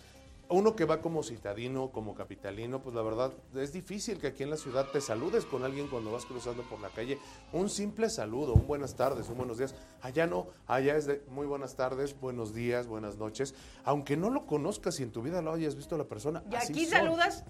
uno 0.54 0.76
que 0.76 0.84
va 0.84 1.00
como 1.00 1.22
citadino, 1.22 1.90
como 1.90 2.14
capitalino, 2.14 2.80
pues 2.80 2.94
la 2.94 3.02
verdad 3.02 3.32
es 3.54 3.72
difícil 3.72 4.18
que 4.18 4.28
aquí 4.28 4.42
en 4.42 4.50
la 4.50 4.56
ciudad 4.56 4.86
te 4.92 5.00
saludes 5.00 5.44
con 5.44 5.64
alguien 5.64 5.88
cuando 5.88 6.12
vas 6.12 6.24
cruzando 6.24 6.62
por 6.62 6.80
la 6.80 6.88
calle. 6.90 7.18
Un 7.52 7.68
simple 7.68 8.08
saludo, 8.08 8.54
un 8.54 8.66
buenas 8.66 8.94
tardes, 8.94 9.28
un 9.28 9.36
buenos 9.36 9.58
días. 9.58 9.74
Allá 10.00 10.26
no, 10.26 10.46
allá 10.66 10.96
es 10.96 11.06
de 11.06 11.22
muy 11.28 11.46
buenas 11.46 11.74
tardes, 11.76 12.18
buenos 12.18 12.54
días, 12.54 12.86
buenas 12.86 13.18
noches. 13.18 13.54
Aunque 13.84 14.16
no 14.16 14.30
lo 14.30 14.46
conozcas 14.46 15.00
y 15.00 15.02
en 15.02 15.10
tu 15.10 15.22
vida 15.22 15.42
lo 15.42 15.52
hayas 15.52 15.74
visto 15.74 15.96
a 15.96 15.98
la 15.98 16.04
persona. 16.04 16.44
Y 16.50 16.54
así 16.54 16.72
aquí 16.72 16.84
son. 16.84 16.98
saludas 16.98 17.44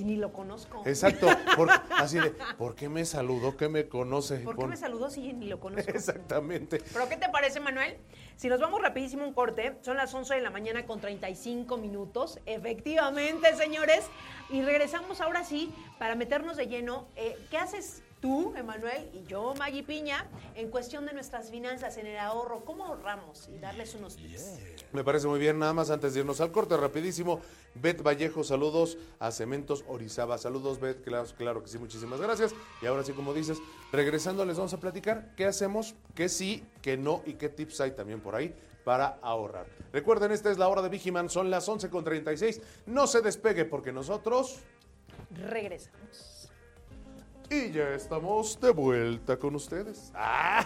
si 0.00 0.04
ni 0.06 0.16
lo 0.16 0.32
conozco. 0.32 0.82
Exacto, 0.86 1.26
por- 1.56 1.68
así 1.98 2.18
de, 2.18 2.30
¿por 2.56 2.74
qué 2.74 2.88
me 2.88 3.04
saludó? 3.04 3.56
¿Qué 3.58 3.68
me 3.68 3.86
conoce? 3.86 4.38
¿Por 4.38 4.56
qué 4.56 4.66
me 4.66 4.76
saludó 4.76 5.10
si 5.10 5.32
ni 5.34 5.46
lo 5.46 5.60
conozco? 5.60 5.90
Exactamente. 5.90 6.82
¿Pero 6.92 7.06
qué 7.08 7.16
te 7.18 7.28
parece, 7.28 7.60
Manuel? 7.60 7.98
Si 8.36 8.48
nos 8.48 8.60
vamos 8.60 8.80
rapidísimo 8.80 9.24
un 9.24 9.34
corte, 9.34 9.76
son 9.82 9.98
las 9.98 10.14
11 10.14 10.34
de 10.36 10.40
la 10.40 10.48
mañana 10.50 10.86
con 10.86 11.00
35 11.00 11.76
minutos, 11.76 12.38
efectivamente, 12.46 13.54
señores, 13.56 14.06
y 14.48 14.62
regresamos 14.62 15.20
ahora 15.20 15.44
sí 15.44 15.70
para 15.98 16.14
meternos 16.14 16.56
de 16.56 16.66
lleno. 16.66 17.06
Eh, 17.16 17.36
¿Qué 17.50 17.58
haces 17.58 18.02
tú, 18.20 18.54
Emanuel, 18.56 19.10
y 19.12 19.24
yo, 19.24 19.54
Maggie 19.58 19.82
Piña, 19.82 20.28
en 20.54 20.70
cuestión 20.70 21.06
de 21.06 21.12
nuestras 21.12 21.50
finanzas, 21.50 21.96
en 21.96 22.06
el 22.06 22.18
ahorro? 22.18 22.64
¿Cómo 22.64 22.84
ahorramos? 22.84 23.48
Y 23.48 23.58
darles 23.58 23.94
unos 23.94 24.16
tips. 24.16 24.58
Me 24.92 25.02
parece 25.02 25.26
muy 25.26 25.38
bien, 25.38 25.58
nada 25.58 25.72
más 25.72 25.90
antes 25.90 26.14
de 26.14 26.20
irnos 26.20 26.40
al 26.40 26.52
corte, 26.52 26.76
rapidísimo. 26.76 27.40
Bet 27.74 28.02
Vallejo, 28.02 28.44
saludos 28.44 28.98
a 29.18 29.30
Cementos 29.30 29.84
Orizaba. 29.88 30.38
Saludos, 30.38 30.80
Bet, 30.80 31.02
claro, 31.02 31.26
claro 31.36 31.62
que 31.62 31.68
sí, 31.68 31.78
muchísimas 31.78 32.20
gracias. 32.20 32.54
Y 32.82 32.86
ahora 32.86 33.04
sí, 33.04 33.12
como 33.12 33.32
dices, 33.32 33.58
regresando 33.92 34.44
les 34.44 34.56
vamos 34.56 34.74
a 34.74 34.80
platicar 34.80 35.34
qué 35.36 35.46
hacemos, 35.46 35.94
qué 36.14 36.28
sí, 36.28 36.64
qué 36.82 36.96
no 36.96 37.22
y 37.26 37.34
qué 37.34 37.48
tips 37.48 37.80
hay 37.80 37.92
también 37.92 38.20
por 38.20 38.34
ahí 38.34 38.54
para 38.84 39.18
ahorrar. 39.22 39.66
Recuerden, 39.92 40.32
esta 40.32 40.50
es 40.50 40.58
la 40.58 40.68
hora 40.68 40.82
de 40.82 40.88
Vigiman, 40.88 41.28
son 41.28 41.50
las 41.50 41.68
11.36. 41.68 42.60
No 42.86 43.06
se 43.06 43.20
despegue 43.20 43.64
porque 43.64 43.92
nosotros... 43.92 44.58
Regresamos. 45.30 46.29
Y 47.52 47.72
ya 47.72 47.94
estamos 47.94 48.60
de 48.60 48.70
vuelta 48.70 49.36
con 49.36 49.56
ustedes. 49.56 50.12
¡Ah! 50.14 50.64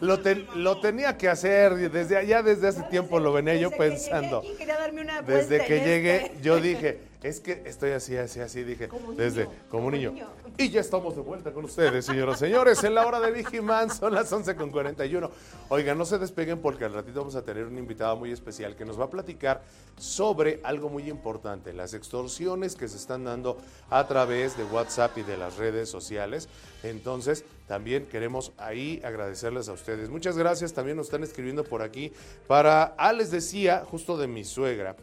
lo, 0.00 0.20
ten- 0.20 0.46
lo 0.56 0.80
tenía 0.80 1.16
que 1.18 1.28
hacer 1.28 1.90
desde 1.90 2.16
allá, 2.16 2.42
desde 2.42 2.68
hace 2.68 2.82
tiempo 2.84 3.20
lo 3.20 3.32
venía 3.34 3.54
yo 3.56 3.70
pensando. 3.70 4.38
aquí, 4.38 4.54
quería 4.56 4.78
darme 4.78 5.02
una 5.02 5.20
Desde 5.22 5.64
que 5.66 5.80
llegué, 5.80 6.16
este. 6.26 6.40
yo 6.40 6.56
dije, 6.58 7.00
es 7.22 7.40
que 7.40 7.62
estoy 7.66 7.92
así, 7.92 8.16
así, 8.16 8.40
así, 8.40 8.64
dije, 8.64 8.88
Como 8.88 9.12
niño, 9.12 9.22
desde, 9.22 9.44
como, 9.44 9.58
como 9.68 9.90
niño. 9.90 10.12
niño. 10.12 10.26
Y 10.58 10.70
ya 10.70 10.80
estamos 10.80 11.14
de 11.14 11.22
vuelta 11.22 11.52
con 11.52 11.64
ustedes, 11.64 12.04
señoras 12.04 12.36
y 12.36 12.46
señores, 12.46 12.82
en 12.84 12.94
la 12.94 13.06
hora 13.06 13.20
de 13.20 13.30
Vigiman, 13.30 13.90
son 13.90 14.14
las 14.14 14.32
11 14.32 14.56
con 14.56 14.70
41. 14.70 15.30
Oigan, 15.68 15.96
no 15.96 16.04
se 16.04 16.18
despeguen 16.18 16.60
porque 16.60 16.84
al 16.84 16.92
ratito 16.92 17.20
vamos 17.20 17.36
a 17.36 17.42
tener 17.42 17.64
un 17.64 17.78
invitado 17.78 18.16
muy 18.16 18.32
especial 18.32 18.76
que 18.76 18.84
nos 18.84 18.98
va 18.98 19.04
a 19.04 19.10
platicar 19.10 19.62
sobre 19.96 20.60
algo 20.64 20.88
muy 20.88 21.08
importante, 21.08 21.72
las 21.72 21.94
extorsiones 21.94 22.74
que 22.74 22.88
se 22.88 22.96
están 22.96 23.24
dando 23.24 23.58
a 23.88 24.06
través 24.06 24.56
de 24.56 24.64
WhatsApp 24.64 25.16
y 25.18 25.22
de 25.22 25.36
las 25.36 25.56
redes 25.56 25.88
sociales. 25.88 26.48
Entonces, 26.82 27.44
también 27.68 28.06
queremos 28.06 28.52
ahí 28.58 29.00
agradecerles 29.04 29.68
a 29.68 29.72
ustedes. 29.72 30.10
Muchas 30.10 30.36
gracias, 30.36 30.72
también 30.72 30.96
nos 30.96 31.06
están 31.06 31.22
escribiendo 31.22 31.64
por 31.64 31.82
aquí 31.82 32.12
para, 32.46 32.94
ah, 32.98 33.12
les 33.12 33.30
decía, 33.30 33.84
justo 33.86 34.16
de 34.18 34.26
mi 34.26 34.44
suegra, 34.44 34.96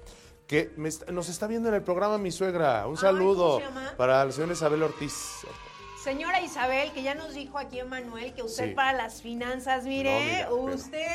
que 0.49 0.73
me 0.77 0.89
nos 1.13 1.29
está 1.29 1.45
viendo 1.45 1.69
en 1.69 1.75
el 1.75 1.83
programa 1.83 2.17
mi 2.17 2.31
suegra. 2.31 2.87
Un 2.87 2.95
Ay, 2.97 3.01
saludo 3.01 3.61
para 3.97 4.25
la 4.25 4.31
señora 4.31 4.53
Isabel 4.53 4.81
Ortiz. 4.81 5.13
Señora 6.03 6.41
Isabel, 6.41 6.91
que 6.91 7.03
ya 7.03 7.13
nos 7.13 7.35
dijo 7.35 7.59
aquí 7.59 7.77
Emanuel 7.79 8.33
que 8.33 8.41
usted 8.41 8.69
Sí. 8.69 8.73
para 8.73 8.93
las 8.93 9.21
finanzas, 9.21 9.83
mire, 9.83 10.11
No, 10.11 10.25
mira, 10.25 10.47
pero- 10.49 10.75
usted 10.75 11.07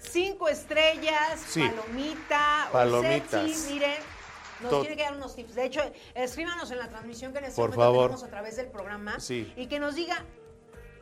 cinco 0.00 0.48
estrellas, 0.48 1.40
Sí. 1.46 1.60
palomita, 1.60 2.68
Palomitas. 2.72 3.66
Mire, 3.70 3.94
nos 4.62 4.70
Tot- 4.72 4.80
tiene 4.80 4.96
que 4.96 5.02
dar 5.04 5.14
unos 5.14 5.36
tips. 5.36 5.54
De 5.54 5.66
hecho, 5.66 5.80
escríbanos 6.16 6.72
en 6.72 6.78
la 6.78 6.88
transmisión 6.88 7.32
que 7.32 7.38
en 7.38 7.44
este 7.44 7.56
Por 7.56 7.70
momento 7.70 7.82
favor. 7.84 8.02
tenemos 8.10 8.24
a 8.24 8.30
través 8.30 8.56
del 8.56 8.66
programa 8.66 9.20
Sí. 9.20 9.52
y 9.56 9.66
que 9.68 9.78
nos 9.78 9.94
diga 9.94 10.24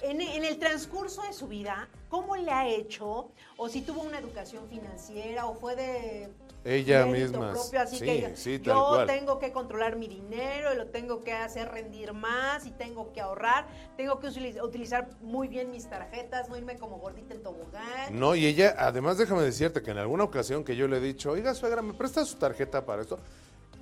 en, 0.02 0.20
en 0.20 0.44
el 0.44 0.58
transcurso 0.58 1.22
de 1.22 1.32
su 1.32 1.48
vida 1.48 1.88
cómo 2.10 2.36
le 2.36 2.50
ha 2.52 2.68
hecho 2.68 3.30
o 3.56 3.68
si 3.70 3.80
tuvo 3.80 4.02
una 4.02 4.18
educación 4.18 4.68
financiera 4.68 5.46
o 5.46 5.54
fue 5.54 5.74
de 5.76 6.28
Ella 6.64 7.06
misma. 7.06 7.52
propio, 7.52 7.80
así 7.80 7.98
sí, 7.98 8.04
que 8.04 8.12
ella, 8.12 8.30
sí, 8.36 8.58
tal 8.58 8.74
yo 8.74 8.86
cual. 8.88 9.06
tengo 9.06 9.38
que 9.38 9.52
controlar 9.52 9.96
mi 9.96 10.06
dinero 10.08 10.74
y 10.74 10.76
lo 10.76 10.86
tengo 10.88 11.22
que 11.22 11.32
hacer 11.32 11.68
rendir 11.70 12.12
más 12.12 12.66
y 12.66 12.72
tengo 12.72 13.12
que 13.12 13.20
ahorrar, 13.20 13.66
tengo 13.96 14.18
que 14.18 14.26
utiliz- 14.28 14.62
utilizar 14.62 15.08
muy 15.20 15.48
bien 15.48 15.70
mis 15.70 15.88
tarjetas, 15.88 16.48
no 16.48 16.56
irme 16.56 16.76
como 16.76 16.98
gordita 16.98 17.32
en 17.34 17.42
tobogán. 17.42 18.18
No, 18.18 18.34
y 18.34 18.44
ella, 18.46 18.74
además 18.78 19.16
déjame 19.18 19.42
decirte 19.42 19.82
que 19.82 19.92
en 19.92 19.98
alguna 19.98 20.24
ocasión 20.24 20.64
que 20.64 20.76
yo 20.76 20.88
le 20.88 20.98
he 20.98 21.00
dicho, 21.00 21.30
oiga 21.30 21.54
suegra, 21.54 21.80
¿me 21.80 21.94
prestas 21.94 22.28
su 22.28 22.36
tarjeta 22.36 22.84
para 22.84 23.02
esto? 23.02 23.18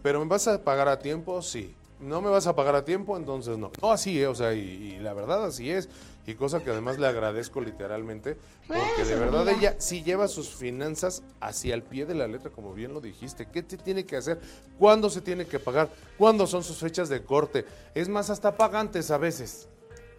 ¿Pero 0.02 0.20
me 0.20 0.26
vas 0.26 0.46
a 0.46 0.62
pagar 0.62 0.88
a 0.88 0.98
tiempo? 0.98 1.42
Sí. 1.42 1.74
¿No 1.98 2.20
me 2.20 2.28
vas 2.28 2.46
a 2.46 2.54
pagar 2.54 2.74
a 2.76 2.84
tiempo? 2.84 3.16
Entonces 3.16 3.56
no. 3.56 3.72
No, 3.80 3.90
así 3.90 4.20
es, 4.20 4.28
o 4.28 4.34
sea, 4.34 4.52
y, 4.52 4.58
y 4.60 4.98
la 4.98 5.14
verdad 5.14 5.44
así 5.46 5.70
es. 5.70 5.88
Y 6.26 6.34
cosa 6.34 6.62
que 6.62 6.70
además 6.70 6.98
le 6.98 7.06
agradezco 7.06 7.60
literalmente, 7.60 8.36
porque 8.66 9.04
de 9.04 9.14
verdad 9.14 9.48
ella 9.48 9.76
sí 9.78 10.02
lleva 10.02 10.26
sus 10.26 10.54
finanzas 10.56 11.22
hacia 11.40 11.74
el 11.74 11.84
pie 11.84 12.04
de 12.04 12.14
la 12.14 12.26
letra, 12.26 12.50
como 12.50 12.74
bien 12.74 12.92
lo 12.92 13.00
dijiste. 13.00 13.46
¿Qué 13.46 13.62
te 13.62 13.76
tiene 13.76 14.04
que 14.04 14.16
hacer? 14.16 14.40
¿Cuándo 14.76 15.08
se 15.08 15.20
tiene 15.20 15.46
que 15.46 15.60
pagar? 15.60 15.88
¿Cuándo 16.18 16.48
son 16.48 16.64
sus 16.64 16.78
fechas 16.78 17.08
de 17.08 17.22
corte? 17.22 17.64
Es 17.94 18.08
más, 18.08 18.28
hasta 18.28 18.56
pagantes 18.56 19.12
a 19.12 19.18
veces. 19.18 19.68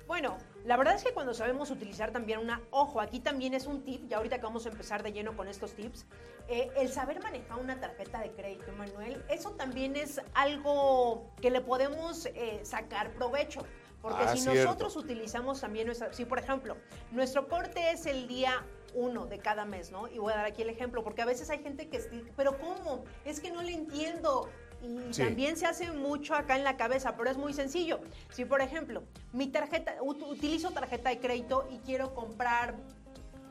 Bueno, 0.07 0.37
la 0.63 0.77
verdad 0.77 0.95
es 0.95 1.03
que 1.03 1.13
cuando 1.13 1.33
sabemos 1.33 1.71
utilizar 1.71 2.11
también 2.11 2.39
una, 2.39 2.61
ojo, 2.71 3.01
aquí 3.01 3.19
también 3.19 3.53
es 3.53 3.67
un 3.67 3.83
tip, 3.83 4.07
ya 4.07 4.17
ahorita 4.17 4.37
que 4.37 4.43
vamos 4.43 4.65
a 4.65 4.69
empezar 4.69 5.03
de 5.03 5.11
lleno 5.11 5.35
con 5.35 5.49
estos 5.49 5.73
tips, 5.73 6.05
eh, 6.47 6.69
el 6.77 6.89
saber 6.89 7.21
manejar 7.21 7.59
una 7.59 7.79
tarjeta 7.79 8.21
de 8.21 8.31
crédito, 8.31 8.71
Manuel, 8.77 9.21
eso 9.29 9.51
también 9.51 9.97
es 9.97 10.21
algo 10.33 11.29
que 11.41 11.51
le 11.51 11.59
podemos 11.59 12.25
eh, 12.27 12.61
sacar 12.63 13.11
provecho. 13.11 13.65
Porque 14.07 14.23
Ah, 14.23 14.31
si 14.35 14.39
cierto. 14.39 14.63
nosotros 14.63 14.95
utilizamos 14.95 15.59
también 15.59 15.85
nuestra, 15.87 16.13
si 16.13 16.23
por 16.23 16.39
ejemplo, 16.39 16.77
nuestro 17.11 17.49
corte 17.49 17.91
es 17.91 18.05
el 18.05 18.25
día 18.27 18.63
uno 18.93 19.25
de 19.25 19.37
cada 19.39 19.65
mes, 19.65 19.91
¿no? 19.91 20.07
Y 20.07 20.17
voy 20.17 20.31
a 20.31 20.37
dar 20.37 20.45
aquí 20.45 20.61
el 20.61 20.69
ejemplo, 20.69 21.03
porque 21.03 21.21
a 21.21 21.25
veces 21.25 21.49
hay 21.49 21.59
gente 21.61 21.89
que, 21.89 21.99
pero 22.37 22.57
¿cómo? 22.57 23.03
Es 23.25 23.41
que 23.41 23.51
no 23.51 23.61
le 23.61 23.73
entiendo. 23.73 24.49
Y 24.81 25.13
Sí. 25.13 25.23
también 25.23 25.57
se 25.57 25.65
hace 25.65 25.91
mucho 25.91 26.35
acá 26.35 26.55
en 26.55 26.63
la 26.63 26.77
cabeza, 26.77 27.17
pero 27.17 27.29
es 27.29 27.35
muy 27.37 27.51
sencillo. 27.51 27.99
Si, 28.29 28.45
por 28.45 28.61
ejemplo, 28.61 29.03
mi 29.33 29.47
tarjeta, 29.47 29.97
ut- 29.99 30.21
utilizo 30.25 30.71
tarjeta 30.71 31.09
de 31.09 31.19
crédito 31.19 31.67
y 31.69 31.79
quiero 31.79 32.13
comprar 32.13 32.75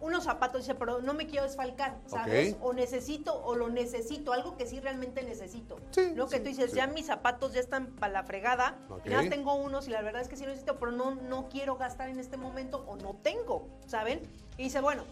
unos 0.01 0.25
zapatos, 0.25 0.63
dice, 0.63 0.75
pero 0.75 1.01
no 1.01 1.15
me 1.15 1.27
quiero 1.27 1.45
desfalcar, 1.45 1.97
¿sabes? 2.07 2.57
O 2.61 2.73
necesito, 2.73 3.43
o 3.45 3.55
lo 3.55 3.69
necesito, 3.69 4.33
algo 4.33 4.57
que 4.57 4.67
sí 4.67 4.79
realmente 4.81 5.23
necesito. 5.23 5.77
Sí, 5.91 6.13
¿No? 6.15 6.27
Que 6.29 6.37
sí, 6.37 6.43
tú 6.43 6.49
dices, 6.49 6.71
sí. 6.71 6.77
ya 6.77 6.87
mis 6.87 7.07
zapatos 7.07 7.53
ya 7.55 7.61
están 7.61 7.87
para 7.97 8.13
la 8.13 8.23
fregada, 8.25 8.77
Ok. 8.91 9.07
ya 9.09 9.29
tengo 9.29 9.55
unos 9.55 9.89
y 9.89 9.91
la 9.91 10.03
verdad 10.03 10.21
es 10.23 10.29
que 10.29 10.37
sí 10.37 10.45
necesito, 10.45 10.79
pero 10.79 10.93
no, 10.93 11.15
no 11.15 11.49
quiero 11.49 11.77
gastar 11.77 12.09
en 12.11 12.21
este 12.21 12.37
momento 12.37 12.85
o 12.87 12.97
no 12.97 13.15
tengo, 13.23 13.67
¿saben? 13.87 14.21
Y 14.59 14.65
dice, 14.65 14.81
bueno, 14.81 15.03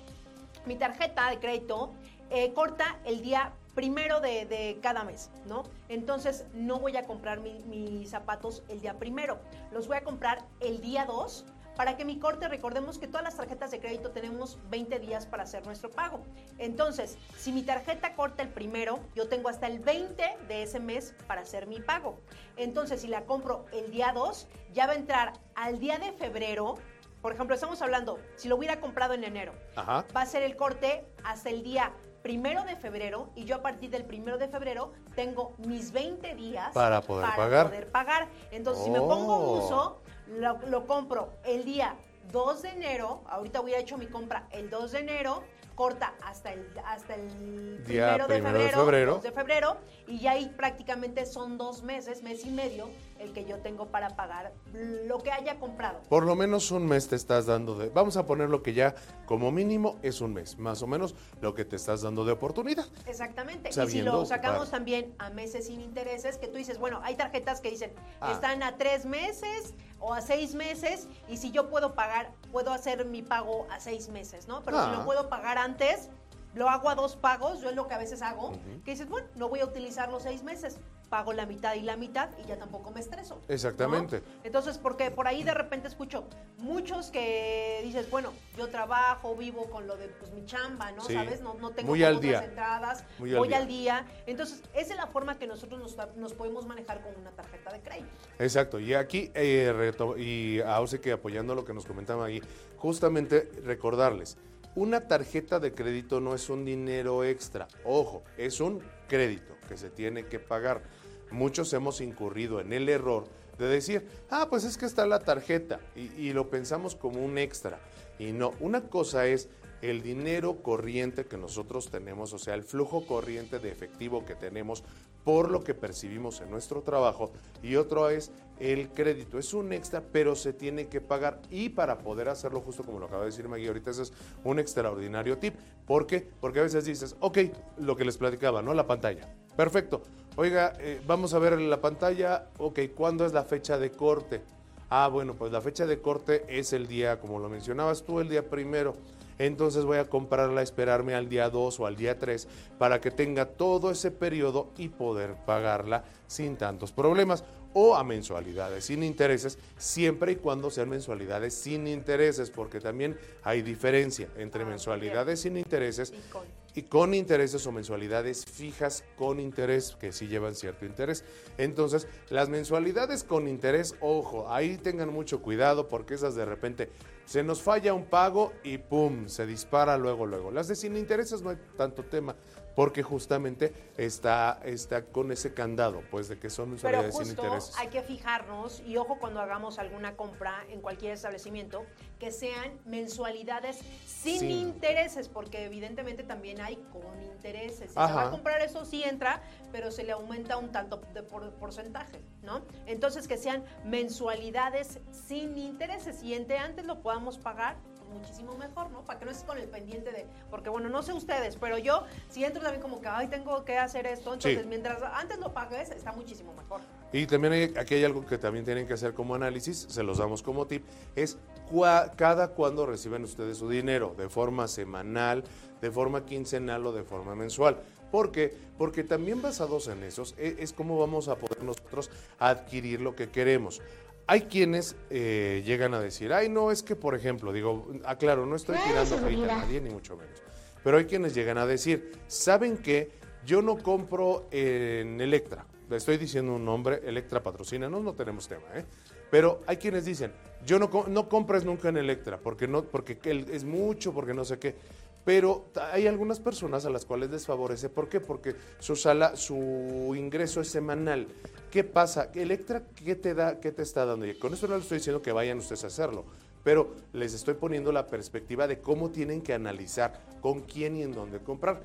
mi 0.66 0.76
tarjeta 0.76 1.30
de 1.30 1.38
crédito 1.38 1.92
eh, 2.30 2.52
corta 2.52 2.98
el 3.04 3.22
día 3.22 3.52
primero 3.74 4.20
de, 4.20 4.46
de 4.46 4.78
cada 4.82 5.02
mes, 5.02 5.30
¿no? 5.46 5.64
Entonces 5.88 6.44
no 6.54 6.78
voy 6.78 6.96
a 6.96 7.04
comprar 7.06 7.40
mi- 7.40 7.60
mis 7.66 8.10
zapatos 8.10 8.62
el 8.68 8.80
día 8.80 8.94
primero, 8.98 9.38
los 9.72 9.88
voy 9.88 9.96
a 9.96 10.04
comprar 10.04 10.38
el 10.60 10.80
día 10.80 11.06
2 11.06 11.44
para 11.76 11.96
que 11.96 12.04
mi 12.04 12.18
corte, 12.18 12.48
recordemos 12.48 12.98
que 12.98 13.06
todas 13.06 13.24
las 13.24 13.36
tarjetas 13.36 13.70
de 13.70 13.80
crédito 13.80 14.10
tenemos 14.10 14.58
20 14.70 14.98
días 15.00 15.26
para 15.26 15.42
hacer 15.42 15.64
nuestro 15.66 15.90
pago. 15.90 16.20
Entonces, 16.58 17.18
si 17.36 17.52
mi 17.52 17.62
tarjeta 17.62 18.14
corta 18.14 18.42
el 18.42 18.48
primero, 18.48 19.00
yo 19.14 19.28
tengo 19.28 19.48
hasta 19.48 19.66
el 19.66 19.80
20 19.80 20.22
de 20.48 20.62
ese 20.62 20.80
mes 20.80 21.14
para 21.26 21.40
hacer 21.42 21.66
mi 21.66 21.80
pago. 21.80 22.18
Entonces, 22.56 23.00
si 23.00 23.08
la 23.08 23.24
compro 23.24 23.66
el 23.72 23.90
día 23.90 24.12
2, 24.14 24.46
ya 24.72 24.86
va 24.86 24.92
a 24.92 24.96
entrar 24.96 25.32
al 25.54 25.78
día 25.78 25.98
de 25.98 26.12
febrero. 26.12 26.76
Por 27.20 27.32
ejemplo, 27.32 27.54
estamos 27.54 27.80
hablando, 27.82 28.18
si 28.36 28.48
lo 28.48 28.56
hubiera 28.56 28.80
comprado 28.80 29.14
en 29.14 29.24
enero, 29.24 29.52
Ajá. 29.76 30.04
va 30.14 30.22
a 30.22 30.26
ser 30.26 30.42
el 30.42 30.56
corte 30.56 31.06
hasta 31.24 31.48
el 31.50 31.62
día 31.62 31.92
primero 32.22 32.64
de 32.64 32.74
febrero 32.76 33.28
y 33.34 33.44
yo 33.44 33.56
a 33.56 33.62
partir 33.62 33.90
del 33.90 34.04
primero 34.06 34.38
de 34.38 34.48
febrero 34.48 34.92
tengo 35.14 35.52
mis 35.58 35.92
20 35.92 36.34
días 36.34 36.72
Para 36.72 37.02
poder 37.02 37.24
para 37.26 37.36
pagar. 37.36 37.66
poder 37.66 37.90
pagar. 37.90 38.28
Entonces, 38.50 38.84
si 38.84 38.90
me 38.90 38.98
pongo 39.00 39.36
Oh. 39.36 39.58
uso, 39.58 40.00
lo, 40.28 40.58
lo 40.66 40.86
compro 40.86 41.32
el 41.44 41.64
día 41.64 41.96
2 42.32 42.62
de 42.62 42.68
enero, 42.70 43.22
ahorita 43.28 43.60
hubiera 43.60 43.80
hecho 43.80 43.98
mi 43.98 44.06
compra 44.06 44.46
el 44.50 44.70
2 44.70 44.92
de 44.92 44.98
enero, 45.00 45.42
corta 45.74 46.14
hasta 46.22 46.52
el, 46.52 46.66
hasta 46.84 47.14
el 47.14 47.84
Día 47.84 48.14
primero, 48.14 48.26
de, 48.28 48.34
primero 48.34 48.58
de 48.58 48.64
febrero, 48.64 48.84
febrero. 48.84 49.14
2 49.14 49.22
de 49.22 49.32
febrero, 49.32 49.76
y 50.06 50.20
ya 50.20 50.32
ahí 50.32 50.52
prácticamente 50.56 51.26
son 51.26 51.58
dos 51.58 51.82
meses, 51.82 52.22
mes 52.22 52.44
y 52.44 52.50
medio, 52.50 52.88
el 53.24 53.32
que 53.32 53.44
yo 53.44 53.58
tengo 53.58 53.86
para 53.86 54.10
pagar 54.16 54.52
lo 54.72 55.18
que 55.22 55.32
haya 55.32 55.58
comprado. 55.58 56.00
Por 56.08 56.24
lo 56.24 56.34
menos 56.36 56.70
un 56.70 56.86
mes 56.86 57.08
te 57.08 57.16
estás 57.16 57.46
dando 57.46 57.76
de... 57.76 57.88
Vamos 57.88 58.16
a 58.16 58.26
poner 58.26 58.50
lo 58.50 58.62
que 58.62 58.72
ya 58.74 58.94
como 59.26 59.50
mínimo 59.50 59.98
es 60.02 60.20
un 60.20 60.34
mes, 60.34 60.58
más 60.58 60.82
o 60.82 60.86
menos 60.86 61.14
lo 61.40 61.54
que 61.54 61.64
te 61.64 61.76
estás 61.76 62.02
dando 62.02 62.24
de 62.24 62.32
oportunidad. 62.32 62.84
Exactamente. 63.06 63.70
y 63.70 63.72
si 63.88 64.02
lo 64.02 64.24
sacamos 64.26 64.62
ocupar. 64.62 64.70
también 64.78 65.14
a 65.18 65.30
meses 65.30 65.66
sin 65.66 65.80
intereses, 65.80 66.36
que 66.38 66.46
tú 66.46 66.56
dices, 66.58 66.78
bueno, 66.78 67.00
hay 67.02 67.16
tarjetas 67.16 67.60
que 67.60 67.70
dicen, 67.70 67.92
Ah. 68.20 68.32
están 68.32 68.62
a 68.62 68.76
tres 68.76 69.06
meses 69.06 69.74
o 69.98 70.12
a 70.12 70.20
seis 70.20 70.54
meses, 70.54 71.08
y 71.28 71.38
si 71.38 71.50
yo 71.50 71.70
puedo 71.70 71.94
pagar, 71.94 72.30
puedo 72.52 72.72
hacer 72.72 73.06
mi 73.06 73.22
pago 73.22 73.66
a 73.70 73.80
seis 73.80 74.08
meses, 74.10 74.46
¿no? 74.48 74.62
Pero 74.62 74.76
si 74.84 74.90
Ah. 74.90 74.96
lo 74.98 75.04
puedo 75.04 75.28
pagar 75.30 75.56
antes, 75.56 76.10
lo 76.54 76.68
hago 76.68 76.88
a 76.88 76.94
dos 76.94 77.16
pagos, 77.16 77.60
yo 77.60 77.70
es 77.70 77.76
lo 77.76 77.86
que 77.88 77.94
a 77.94 77.98
veces 77.98 78.22
hago, 78.22 78.52
que 78.84 78.92
dices, 78.92 79.08
bueno, 79.08 79.26
no 79.34 79.48
voy 79.48 79.60
a 79.60 79.64
utilizar 79.64 80.10
los 80.10 80.22
seis 80.22 80.42
meses, 80.42 80.78
pago 81.10 81.32
la 81.32 81.46
mitad 81.46 81.74
y 81.74 81.80
la 81.82 81.96
mitad 81.96 82.28
y 82.42 82.46
ya 82.48 82.56
tampoco 82.56 82.90
me 82.90 83.00
estreso. 83.00 83.36
¿no? 83.46 83.54
Exactamente. 83.54 84.22
Entonces, 84.42 84.78
porque 84.78 85.10
por 85.10 85.26
ahí 85.28 85.42
de 85.42 85.52
repente 85.54 85.86
escucho 85.88 86.24
muchos 86.58 87.10
que 87.10 87.80
dices, 87.84 88.08
bueno, 88.10 88.32
yo 88.56 88.68
trabajo, 88.68 89.36
vivo 89.36 89.64
con 89.70 89.86
lo 89.86 89.96
de 89.96 90.08
pues, 90.08 90.32
mi 90.32 90.44
chamba, 90.46 90.92
¿no? 90.92 91.02
Sí. 91.04 91.12
¿Sabes? 91.14 91.40
No, 91.40 91.54
no 91.54 91.70
tengo 91.70 91.90
Muy 91.90 92.02
al 92.04 92.16
otras 92.16 92.30
día. 92.30 92.44
entradas, 92.44 93.04
Muy 93.18 93.32
al 93.32 93.38
voy 93.38 93.48
día. 93.48 93.56
al 93.58 93.66
día. 93.68 94.06
Entonces, 94.26 94.62
esa 94.74 94.92
es 94.92 94.96
la 94.96 95.06
forma 95.06 95.38
que 95.38 95.46
nosotros 95.46 95.80
nos, 95.80 96.16
nos 96.16 96.32
podemos 96.32 96.66
manejar 96.66 97.02
con 97.02 97.14
una 97.20 97.30
tarjeta 97.32 97.72
de 97.72 97.80
crédito. 97.80 98.08
Exacto, 98.38 98.78
y 98.80 98.94
aquí, 98.94 99.30
eh, 99.34 99.72
reto- 99.76 100.16
y 100.18 100.60
ahora 100.62 100.86
sí 100.88 100.98
que 101.00 101.12
apoyando 101.12 101.54
lo 101.54 101.64
que 101.64 101.74
nos 101.74 101.84
comentaba 101.84 102.26
ahí, 102.26 102.40
justamente 102.76 103.50
recordarles, 103.64 104.36
una 104.76 105.06
tarjeta 105.06 105.60
de 105.60 105.72
crédito 105.72 106.20
no 106.20 106.34
es 106.34 106.48
un 106.50 106.64
dinero 106.64 107.24
extra, 107.24 107.68
ojo, 107.84 108.22
es 108.36 108.60
un 108.60 108.82
crédito 109.08 109.54
que 109.68 109.76
se 109.76 109.90
tiene 109.90 110.26
que 110.26 110.38
pagar. 110.38 110.82
Muchos 111.30 111.72
hemos 111.72 112.00
incurrido 112.00 112.60
en 112.60 112.72
el 112.72 112.88
error 112.88 113.26
de 113.58 113.66
decir, 113.66 114.06
ah, 114.30 114.48
pues 114.50 114.64
es 114.64 114.76
que 114.76 114.86
está 114.86 115.06
la 115.06 115.20
tarjeta, 115.20 115.80
y, 115.94 116.32
lo 116.32 116.50
pensamos 116.50 116.96
como 116.96 117.24
un 117.24 117.38
extra. 117.38 117.78
Y 118.18 118.32
no, 118.32 118.52
una 118.60 118.88
cosa 118.88 119.26
es 119.26 119.48
el 119.82 120.02
dinero 120.02 120.62
corriente 120.62 121.26
que 121.26 121.36
nosotros 121.36 121.90
tenemos, 121.90 122.32
o 122.32 122.38
sea, 122.38 122.54
el 122.54 122.62
flujo 122.62 123.06
corriente 123.06 123.58
de 123.58 123.70
efectivo 123.70 124.24
que 124.24 124.34
tenemos 124.34 124.82
por 125.24 125.50
lo 125.50 125.64
que 125.64 125.74
percibimos 125.74 126.40
en 126.40 126.50
nuestro 126.50 126.82
trabajo 126.82 127.32
y 127.62 127.76
otro 127.76 128.10
es 128.10 128.30
el 128.60 128.90
crédito. 128.90 129.38
Es 129.38 129.54
un 129.54 129.72
extra, 129.72 130.00
pero 130.00 130.36
se 130.36 130.52
tiene 130.52 130.86
que 130.86 131.00
pagar 131.00 131.40
y 131.50 131.70
para 131.70 131.98
poder 131.98 132.28
hacerlo 132.28 132.60
justo 132.60 132.84
como 132.84 132.98
lo 132.98 133.06
acaba 133.06 133.22
de 133.22 133.30
decir 133.30 133.48
Maggie 133.48 133.68
ahorita, 133.68 133.90
ese 133.90 134.02
es 134.02 134.12
un 134.44 134.58
extraordinario 134.58 135.38
tip. 135.38 135.54
¿Por 135.86 136.06
qué? 136.06 136.28
Porque 136.40 136.60
a 136.60 136.62
veces 136.62 136.84
dices, 136.84 137.16
ok, 137.20 137.38
lo 137.78 137.96
que 137.96 138.04
les 138.04 138.16
platicaba, 138.16 138.62
¿no? 138.62 138.74
La 138.74 138.86
pantalla. 138.86 139.28
Perfecto. 139.56 140.02
Oiga, 140.36 140.74
eh, 140.80 141.00
vamos 141.06 141.32
a 141.32 141.38
ver 141.38 141.60
la 141.60 141.80
pantalla, 141.80 142.48
ok, 142.58 142.80
¿cuándo 142.94 143.24
es 143.24 143.32
la 143.32 143.44
fecha 143.44 143.78
de 143.78 143.90
corte? 143.92 144.42
Ah, 144.90 145.08
bueno, 145.08 145.34
pues 145.34 145.52
la 145.52 145.60
fecha 145.60 145.86
de 145.86 146.00
corte 146.00 146.44
es 146.48 146.72
el 146.72 146.86
día, 146.86 147.20
como 147.20 147.38
lo 147.38 147.48
mencionabas 147.48 148.02
tú, 148.02 148.20
el 148.20 148.28
día 148.28 148.48
primero. 148.48 148.94
Entonces 149.38 149.84
voy 149.84 149.98
a 149.98 150.08
comprarla, 150.08 150.62
esperarme 150.62 151.14
al 151.14 151.28
día 151.28 151.50
2 151.50 151.80
o 151.80 151.86
al 151.86 151.96
día 151.96 152.18
3 152.18 152.46
para 152.78 153.00
que 153.00 153.10
tenga 153.10 153.46
todo 153.46 153.90
ese 153.90 154.10
periodo 154.10 154.70
y 154.76 154.88
poder 154.88 155.34
pagarla 155.46 156.04
sin 156.26 156.56
tantos 156.56 156.92
problemas 156.92 157.44
o 157.76 157.96
a 157.96 158.04
mensualidades 158.04 158.84
sin 158.84 159.02
intereses, 159.02 159.58
siempre 159.76 160.32
y 160.32 160.36
cuando 160.36 160.70
sean 160.70 160.88
mensualidades 160.88 161.54
sin 161.54 161.88
intereses, 161.88 162.50
porque 162.50 162.78
también 162.80 163.18
hay 163.42 163.62
diferencia 163.62 164.28
entre 164.36 164.62
Ah, 164.62 164.66
mensualidades 164.66 165.40
sin 165.40 165.56
intereses 165.56 166.12
Y 166.12 166.30
con- 166.30 166.44
y 166.76 166.82
con 166.82 167.14
intereses 167.14 167.64
o 167.66 167.72
mensualidades 167.72 168.44
fijas 168.46 169.04
con 169.16 169.38
interés, 169.40 169.96
que 170.00 170.12
sí 170.12 170.26
llevan 170.28 170.54
cierto 170.56 170.84
interés. 170.86 171.24
Entonces, 171.58 172.08
las 172.30 172.48
mensualidades 172.48 173.22
con 173.24 173.46
interés, 173.48 173.94
ojo, 174.00 174.52
ahí 174.52 174.76
tengan 174.78 175.12
mucho 175.12 175.40
cuidado 175.42 175.86
porque 175.88 176.14
esas 176.14 176.34
de 176.36 176.44
repente 176.44 176.90
se 177.24 177.42
nos 177.42 177.62
falla 177.62 177.94
un 177.94 178.04
pago 178.04 178.52
y 178.62 178.78
¡pum! 178.78 179.28
se 179.28 179.46
dispara 179.46 179.96
luego, 179.96 180.26
luego. 180.26 180.50
Las 180.50 180.68
de 180.68 180.76
sin 180.76 180.96
intereses 180.96 181.42
no 181.42 181.50
hay 181.50 181.58
tanto 181.76 182.04
tema, 182.04 182.36
porque 182.74 183.02
justamente 183.02 183.72
está, 183.96 184.60
está 184.64 185.04
con 185.04 185.30
ese 185.32 185.54
candado, 185.54 186.02
pues 186.10 186.28
de 186.28 186.38
que 186.38 186.50
son 186.50 186.76
Pero 186.80 187.02
mensualidades 187.02 187.16
sin 187.16 187.28
intereses. 187.28 187.76
hay 187.78 187.88
que 187.88 188.02
fijarnos, 188.02 188.80
y 188.80 188.96
ojo 188.96 189.18
cuando 189.18 189.40
hagamos 189.40 189.78
alguna 189.78 190.16
compra 190.16 190.64
en 190.68 190.80
cualquier 190.80 191.12
establecimiento, 191.12 191.84
que 192.18 192.30
sean 192.32 192.78
mensualidades 192.84 193.80
sin, 194.06 194.50
intereses, 194.50 195.28
porque 195.28 195.64
evidentemente 195.64 196.22
también 196.22 196.60
hay 196.60 196.76
con 196.92 197.22
intereses. 197.22 197.88
Si 197.90 197.94
se 197.94 197.94
va 197.94 198.28
a 198.28 198.30
comprar 198.30 198.60
eso 198.60 198.84
sí 198.84 199.02
entra, 199.04 199.42
pero 199.72 199.90
se 199.90 200.04
le 200.04 200.12
aumenta 200.12 200.56
un 200.56 200.72
tanto 200.72 201.00
de 201.12 201.22
por- 201.22 201.52
porcentaje, 201.54 202.22
¿no? 202.42 202.62
Entonces 202.86 203.28
que 203.28 203.36
sean 203.36 203.64
mensualidades 203.84 205.00
sin 205.10 205.56
intereses 205.58 206.22
y 206.22 206.34
entre 206.34 206.58
antes 206.58 206.84
lo 206.84 207.02
podamos 207.02 207.38
pagar 207.38 207.76
muchísimo 208.14 208.56
mejor, 208.56 208.90
¿no? 208.90 209.02
Para 209.02 209.18
que 209.18 209.24
no 209.26 209.30
estés 209.30 209.44
con 209.46 209.58
el 209.58 209.68
pendiente 209.68 210.10
de, 210.12 210.26
porque 210.50 210.70
bueno, 210.70 210.88
no 210.88 211.02
sé 211.02 211.12
ustedes, 211.12 211.56
pero 211.56 211.76
yo 211.78 212.04
si 212.30 212.44
entro 212.44 212.62
también 212.62 212.80
como 212.80 213.00
que, 213.00 213.08
ay, 213.08 213.28
tengo 213.28 213.64
que 213.64 213.76
hacer 213.78 214.06
esto, 214.06 214.32
entonces 214.32 214.62
Sí. 214.62 214.66
mientras 214.68 215.02
antes 215.02 215.38
lo 215.38 215.52
pagues 215.52 215.90
está 215.90 216.12
muchísimo 216.12 216.54
mejor. 216.54 216.80
Y 217.12 217.26
también 217.26 217.52
hay- 217.52 217.74
aquí 217.78 217.94
hay 217.94 218.04
algo 218.04 218.24
que 218.24 218.38
también 218.38 218.64
tienen 218.64 218.86
que 218.86 218.94
hacer 218.94 219.14
como 219.14 219.34
análisis, 219.34 219.86
se 219.88 220.02
los 220.02 220.18
damos 220.18 220.42
como 220.42 220.66
tip, 220.66 220.84
es 221.14 221.36
cua- 221.70 222.10
cada 222.16 222.48
cuando 222.48 222.86
reciben 222.86 223.22
ustedes 223.24 223.58
su 223.58 223.68
dinero, 223.68 224.14
de 224.16 224.28
forma 224.28 224.66
semanal, 224.68 225.44
de 225.80 225.90
forma 225.90 226.24
quincenal 226.24 226.86
o 226.86 226.92
de 226.92 227.02
forma 227.04 227.34
mensual. 227.34 227.78
¿Por 228.10 228.30
qué? 228.30 228.56
Porque 228.78 229.02
también 229.02 229.42
basados 229.42 229.88
en 229.88 230.04
esos 230.04 230.34
e- 230.38 230.56
es, 230.60 230.72
como 230.72 230.98
vamos 230.98 231.26
a 231.28 231.34
poder 231.36 231.64
nosotros 231.64 232.10
adquirir 232.38 233.00
lo 233.00 233.16
que 233.16 233.28
queremos. 233.28 233.82
Hay 234.26 234.42
quienes 234.42 234.96
eh, 235.10 235.62
llegan 235.66 235.92
a 235.92 236.00
decir, 236.00 236.32
ay 236.32 236.48
no, 236.48 236.70
es 236.70 236.82
que 236.82 236.96
por 236.96 237.14
ejemplo, 237.14 237.52
digo, 237.52 237.92
aclaro, 238.04 238.46
no 238.46 238.56
estoy 238.56 238.76
tirando 238.86 239.16
hate 239.16 239.50
a 239.50 239.58
nadie, 239.58 239.80
ni 239.80 239.90
mucho 239.90 240.16
menos. 240.16 240.42
Pero 240.82 240.98
hay 240.98 241.04
quienes 241.04 241.34
llegan 241.34 241.58
a 241.58 241.66
decir, 241.66 242.12
¿saben 242.26 242.78
qué? 242.78 243.10
Yo 243.44 243.60
no 243.60 243.76
compro 243.78 244.48
en 244.50 245.20
Electra. 245.20 245.66
Le 245.90 245.96
estoy 245.96 246.16
diciendo 246.16 246.54
un 246.54 246.64
nombre, 246.64 247.00
Electra 247.04 247.42
patrocina, 247.42 247.88
no, 247.88 248.00
no 248.00 248.14
tenemos 248.14 248.48
tema, 248.48 248.64
¿eh? 248.74 248.84
Pero 249.30 249.62
hay 249.66 249.76
quienes 249.76 250.04
dicen, 250.04 250.32
yo 250.64 250.78
no, 250.78 250.88
no 251.08 251.28
compres 251.28 251.64
nunca 251.64 251.88
en 251.88 251.96
Electra, 251.96 252.38
porque, 252.38 252.68
no, 252.68 252.84
porque 252.84 253.18
es 253.50 253.64
mucho, 253.64 254.14
porque 254.14 254.32
no 254.32 254.44
sé 254.44 254.58
qué. 254.58 254.76
Pero 255.24 255.66
hay 255.92 256.06
algunas 256.06 256.38
personas 256.38 256.84
a 256.84 256.90
las 256.90 257.06
cuales 257.06 257.30
les 257.30 257.46
favorece. 257.46 257.88
¿Por 257.88 258.08
qué? 258.08 258.20
Porque 258.20 258.54
su 258.78 258.94
sala, 258.94 259.36
su 259.36 260.14
ingreso 260.16 260.60
es 260.60 260.68
semanal. 260.68 261.28
¿Qué 261.70 261.82
pasa? 261.82 262.30
Electra, 262.34 262.82
¿qué 262.94 263.14
te 263.14 263.34
da, 263.34 263.58
qué 263.58 263.72
te 263.72 263.82
está 263.82 264.04
dando? 264.04 264.26
Y 264.26 264.34
con 264.34 264.52
esto 264.52 264.68
no 264.68 264.74
les 264.74 264.84
estoy 264.84 264.98
diciendo 264.98 265.22
que 265.22 265.32
vayan 265.32 265.58
ustedes 265.58 265.84
a 265.84 265.86
hacerlo, 265.86 266.24
pero 266.62 266.94
les 267.12 267.34
estoy 267.34 267.54
poniendo 267.54 267.90
la 267.90 268.06
perspectiva 268.06 268.66
de 268.66 268.80
cómo 268.80 269.10
tienen 269.10 269.40
que 269.40 269.54
analizar 269.54 270.20
con 270.40 270.60
quién 270.60 270.96
y 270.96 271.02
en 271.02 271.12
dónde 271.12 271.38
comprar. 271.38 271.82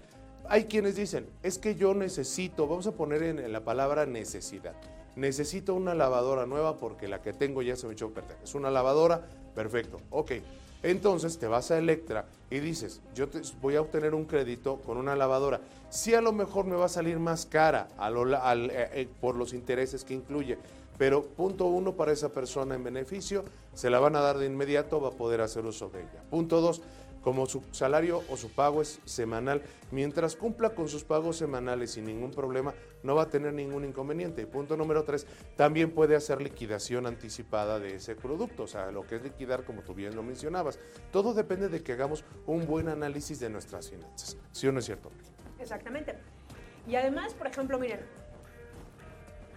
Hay 0.48 0.66
quienes 0.66 0.96
dicen, 0.96 1.28
es 1.42 1.58
que 1.58 1.76
yo 1.76 1.94
necesito, 1.94 2.68
vamos 2.68 2.88
a 2.88 2.92
poner 2.92 3.24
en 3.24 3.52
la 3.52 3.64
palabra 3.64 4.06
necesidad. 4.06 4.74
Necesito 5.16 5.74
una 5.74 5.96
lavadora 5.96 6.46
nueva 6.46 6.78
porque 6.78 7.08
la 7.08 7.22
que 7.22 7.34
tengo 7.34 7.62
ya 7.62 7.76
se 7.76 7.88
me 7.88 7.94
echó 7.94 8.08
a 8.08 8.12
perder. 8.12 8.38
Es 8.44 8.56
una 8.56 8.72
lavadora, 8.72 9.28
perfecto, 9.54 10.00
ok. 10.12 10.32
Entonces 10.82 11.38
te 11.38 11.48
vas 11.48 11.72
a 11.72 11.78
Electra 11.78 12.26
y 12.50 12.60
dices, 12.60 13.02
yo 13.14 13.28
te- 13.28 13.42
voy 13.62 13.76
a 13.76 13.82
obtener 13.82 14.14
un 14.16 14.26
crédito 14.26 14.78
con 14.86 14.98
una 14.98 15.16
lavadora. 15.16 15.60
Sí 15.90 16.14
a 16.14 16.22
lo 16.22 16.32
mejor 16.32 16.66
me 16.66 16.76
va 16.76 16.86
a 16.86 16.90
salir 16.90 17.20
más 17.20 17.46
cara 17.46 17.90
al- 17.98 18.70
eh, 18.72 18.90
eh, 18.94 19.10
por 19.20 19.36
los 19.36 19.54
intereses 19.54 20.04
que 20.04 20.14
incluye, 20.14 20.58
pero 20.98 21.24
punto 21.24 21.66
uno 21.66 21.94
para 21.94 22.12
esa 22.12 22.30
persona 22.30 22.76
en 22.76 22.84
beneficio, 22.84 23.44
se 23.74 23.90
la 23.90 24.00
van 24.00 24.16
a 24.16 24.22
dar 24.22 24.38
de 24.38 24.46
inmediato, 24.46 25.02
va 25.02 25.10
a 25.10 25.12
poder 25.12 25.42
hacer 25.42 25.66
uso 25.66 25.90
de 25.90 26.00
ella. 26.02 26.24
Punto 26.30 26.62
dos, 26.62 26.82
como 27.22 27.46
su 27.46 27.64
salario 27.72 28.24
o 28.30 28.38
su 28.38 28.50
pago 28.52 28.82
es 28.82 29.00
semanal, 29.06 29.62
mientras 29.92 30.36
cumpla 30.36 30.72
con 30.72 30.88
sus 30.88 31.04
pagos 31.04 31.38
semanales 31.38 31.92
sin 31.92 32.06
ningún 32.06 32.32
problema, 32.32 32.74
no 33.04 33.16
va 33.16 33.24
a 33.24 33.30
tener 33.30 33.54
ningún 33.54 33.86
inconveniente. 33.86 34.42
Y 34.42 34.46
punto 34.46 34.78
número 34.78 35.04
tres, 35.04 35.26
también 35.56 35.92
puede 35.92 36.16
hacer 36.16 36.42
liquidación 36.42 37.06
anticipada 37.06 37.80
de 37.80 37.96
ese 37.96 38.16
producto, 38.16 38.64
o 38.64 38.68
sea, 38.68 38.92
lo 38.92 39.06
que 39.06 39.16
es 39.16 39.24
liquidar, 39.24 39.64
como 39.64 39.82
tú 39.82 39.94
bien 39.94 40.16
lo 40.16 40.24
mencionabas. 40.24 40.80
Todo 41.12 41.34
depende 41.34 41.70
de 41.70 41.82
que 41.84 41.94
hagamos 41.94 42.24
un 42.46 42.66
buen 42.66 42.88
análisis 42.90 43.40
de 43.40 43.50
nuestras 43.50 43.90
finanzas. 43.90 44.38
¿Sí 44.52 44.68
o 44.68 44.72
no 44.72 44.80
es 44.80 44.86
cierto? 44.86 45.12
Exactamente. 45.60 46.16
Y 46.88 46.96
además, 46.96 47.34
por 47.34 47.48
ejemplo, 47.48 47.78
miren, 47.78 48.00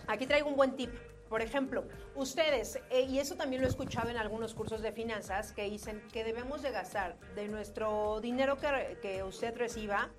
aquí 0.07 0.27
traigo 0.27 0.49
un 0.49 0.57
buen 0.57 0.77
tip. 0.77 0.91
Por 1.33 1.41
ejemplo, 1.41 1.85
ustedes, 2.15 2.79
eh, 2.91 3.07
y 3.09 3.19
eso 3.19 3.37
también 3.37 3.63
lo 3.63 3.67
he 3.67 3.71
escuchado 3.71 4.11
en 4.11 4.19
algunos 4.19 4.53
cursos 4.53 4.83
de 4.83 4.93
finanzas, 4.93 5.53
que 5.53 5.63
dicen 5.71 6.03
que 6.13 6.25
debemos 6.25 6.61
de 6.61 6.71
gastar 6.73 7.17
de 7.35 7.49
nuestro 7.49 8.21
dinero 8.21 8.59
que, 9.01 9.23
usted 9.23 9.57
reciba, 9.57 10.11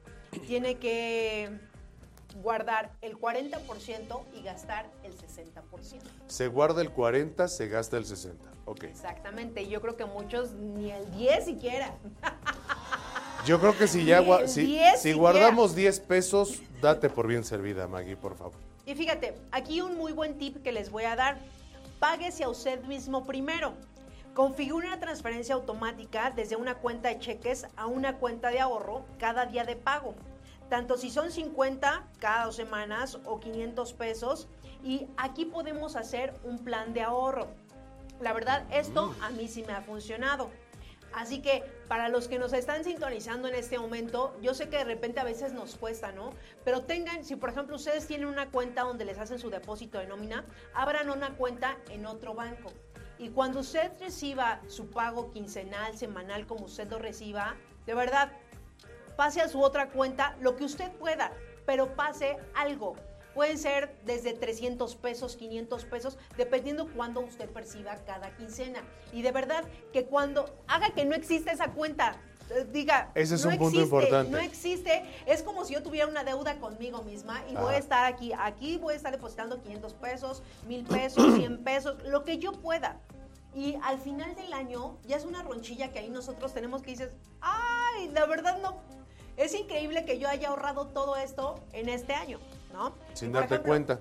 tiene 0.47 0.79
que 0.79 1.51
guardar 2.41 2.93
el 3.03 3.15
40% 3.15 4.23
y 4.33 4.41
gastar 4.41 4.89
el 5.03 5.15
60%. 5.15 6.01
Se 6.25 6.47
guarda 6.47 6.81
el 6.81 6.89
40, 6.89 7.47
se 7.47 7.67
gasta 7.67 7.97
el 7.97 8.07
60. 8.07 8.51
Ok. 8.65 8.85
Exactamente, 8.85 9.61
y 9.61 9.69
yo 9.69 9.81
creo 9.81 9.95
que 9.95 10.05
muchos 10.05 10.53
ni 10.53 10.89
el 10.89 11.11
10 11.11 11.45
siquiera. 11.45 11.93
Yo 13.45 13.59
creo 13.59 13.77
que 13.77 13.89
si 13.89 14.05
ya 14.05 14.21
si, 14.47 14.65
10 14.65 14.93
si 14.93 15.09
siquiera. 15.09 15.17
guardamos 15.19 15.75
10 15.75 15.99
pesos, 15.99 16.61
date 16.81 17.09
por 17.09 17.27
bien 17.27 17.43
servida, 17.43 17.89
Maggie, 17.89 18.15
por 18.15 18.37
favor. 18.37 18.72
Y 18.85 18.95
fíjate, 18.95 19.35
aquí 19.51 19.81
un 19.81 19.97
muy 19.97 20.11
buen 20.11 20.37
tip 20.37 20.61
que 20.61 20.71
les 20.71 20.91
voy 20.91 21.03
a 21.03 21.15
dar. 21.15 21.37
Páguese 21.99 22.43
a 22.43 22.49
usted 22.49 22.83
mismo 22.83 23.25
primero. 23.25 23.73
Configure 24.33 24.87
una 24.87 24.99
transferencia 24.99 25.55
automática 25.55 26.31
desde 26.31 26.55
una 26.55 26.75
cuenta 26.75 27.09
de 27.09 27.19
cheques 27.19 27.67
a 27.77 27.85
una 27.85 28.17
cuenta 28.17 28.49
de 28.49 28.59
ahorro 28.59 29.05
cada 29.19 29.45
día 29.45 29.63
de 29.63 29.75
pago. 29.75 30.15
Tanto 30.69 30.97
si 30.97 31.11
son 31.11 31.31
50 31.31 32.03
cada 32.19 32.45
dos 32.45 32.55
semanas 32.55 33.19
o 33.25 33.39
500 33.39 33.93
pesos. 33.93 34.47
Y 34.83 35.07
aquí 35.15 35.45
podemos 35.45 35.95
hacer 35.95 36.33
un 36.43 36.59
plan 36.59 36.93
de 36.93 37.03
ahorro. 37.03 37.47
La 38.19 38.33
verdad, 38.33 38.65
esto 38.71 39.15
a 39.21 39.29
mí 39.29 39.47
sí 39.47 39.63
me 39.63 39.73
ha 39.73 39.81
funcionado. 39.81 40.49
Así 41.13 41.41
que 41.41 41.63
para 41.93 42.09
los 42.09 42.27
que 42.27 42.39
nos 42.39 42.53
están 42.53 42.83
sintonizando 42.83 43.47
en 43.47 43.53
este 43.53 43.77
momento, 43.77 44.35
yo 44.41 44.55
sé 44.55 44.67
que 44.67 44.77
de 44.77 44.83
repente 44.83 45.19
a 45.19 45.23
veces 45.23 45.53
nos 45.53 45.75
cuesta, 45.75 46.11
¿no? 46.11 46.31
Pero 46.65 46.85
tengan, 46.85 47.23
si 47.23 47.35
por 47.35 47.51
ejemplo 47.51 47.75
ustedes 47.75 48.07
tienen 48.07 48.25
una 48.25 48.49
cuenta 48.49 48.81
donde 48.81 49.05
les 49.05 49.19
hacen 49.19 49.37
su 49.37 49.51
depósito 49.51 49.99
de 49.99 50.07
nómina, 50.07 50.43
abran 50.73 51.11
una 51.11 51.35
cuenta 51.35 51.77
en 51.91 52.07
otro 52.07 52.33
banco. 52.33 52.71
Y 53.19 53.29
cuando 53.29 53.59
usted 53.59 53.91
reciba 53.99 54.59
su 54.67 54.89
pago 54.89 55.29
quincenal, 55.29 55.95
semanal, 55.95 56.47
como 56.47 56.65
usted 56.65 56.89
lo 56.89 56.97
reciba, 56.97 57.57
de 57.85 57.93
verdad, 57.93 58.31
pase 59.15 59.41
a 59.41 59.47
su 59.47 59.61
otra 59.61 59.89
cuenta 59.89 60.35
lo 60.41 60.55
que 60.55 60.63
usted 60.63 60.91
pueda, 60.93 61.31
pero 61.67 61.93
pase 61.93 62.37
algo. 62.55 62.95
Pueden 63.33 63.57
ser 63.57 63.95
desde 64.05 64.33
300 64.33 64.95
pesos, 64.95 65.35
500 65.35 65.85
pesos, 65.85 66.17
dependiendo 66.37 66.87
cuándo 66.93 67.21
usted 67.21 67.49
perciba 67.49 67.95
cada 68.05 68.35
quincena. 68.35 68.83
Y 69.11 69.21
de 69.21 69.31
verdad 69.31 69.63
que 69.91 70.05
cuando 70.05 70.53
haga 70.67 70.91
que 70.91 71.05
no 71.05 71.15
existe 71.15 71.51
esa 71.51 71.71
cuenta, 71.71 72.17
eh, 72.49 72.67
diga, 72.71 73.11
Ese 73.15 73.35
es 73.35 73.45
no 73.45 73.51
un 73.51 73.57
punto 73.57 73.79
existe, 73.79 73.95
importante. 73.95 74.31
No 74.31 74.37
existe, 74.37 75.03
es 75.25 75.41
como 75.41 75.65
si 75.65 75.73
yo 75.73 75.81
tuviera 75.81 76.07
una 76.07 76.23
deuda 76.23 76.59
conmigo 76.59 77.01
misma 77.01 77.43
y 77.49 77.55
voy 77.55 77.73
a 77.75 77.77
estar 77.77 78.05
aquí, 78.05 78.33
aquí 78.37 78.77
voy 78.77 78.93
a 78.93 78.97
estar 78.97 79.11
depositando 79.11 79.61
500 79.61 79.93
pesos, 79.93 80.43
1000 80.67 80.83
pesos, 80.85 81.35
100 81.35 81.63
pesos, 81.63 82.03
lo 82.03 82.23
que 82.23 82.37
yo 82.37 82.51
pueda. 82.53 82.99
Y 83.55 83.77
al 83.83 83.99
final 83.99 84.35
del 84.35 84.51
año 84.53 84.97
ya 85.05 85.15
es 85.15 85.25
una 85.25 85.43
ronchilla 85.43 85.91
que 85.91 85.99
ahí 85.99 86.09
nosotros 86.09 86.53
tenemos 86.53 86.81
que 86.81 86.91
dices, 86.91 87.11
ay, 87.41 88.09
la 88.09 88.25
verdad 88.25 88.59
no. 88.61 88.81
Es 89.37 89.53
increíble 89.55 90.05
que 90.05 90.19
yo 90.19 90.27
haya 90.27 90.49
ahorrado 90.49 90.87
todo 90.87 91.15
esto 91.15 91.59
en 91.71 91.89
este 91.89 92.13
año, 92.13 92.39
¿no? 92.73 92.93
Sin 93.13 93.31
darte 93.31 93.55
ejemplo, 93.55 93.69
cuenta. 93.69 93.99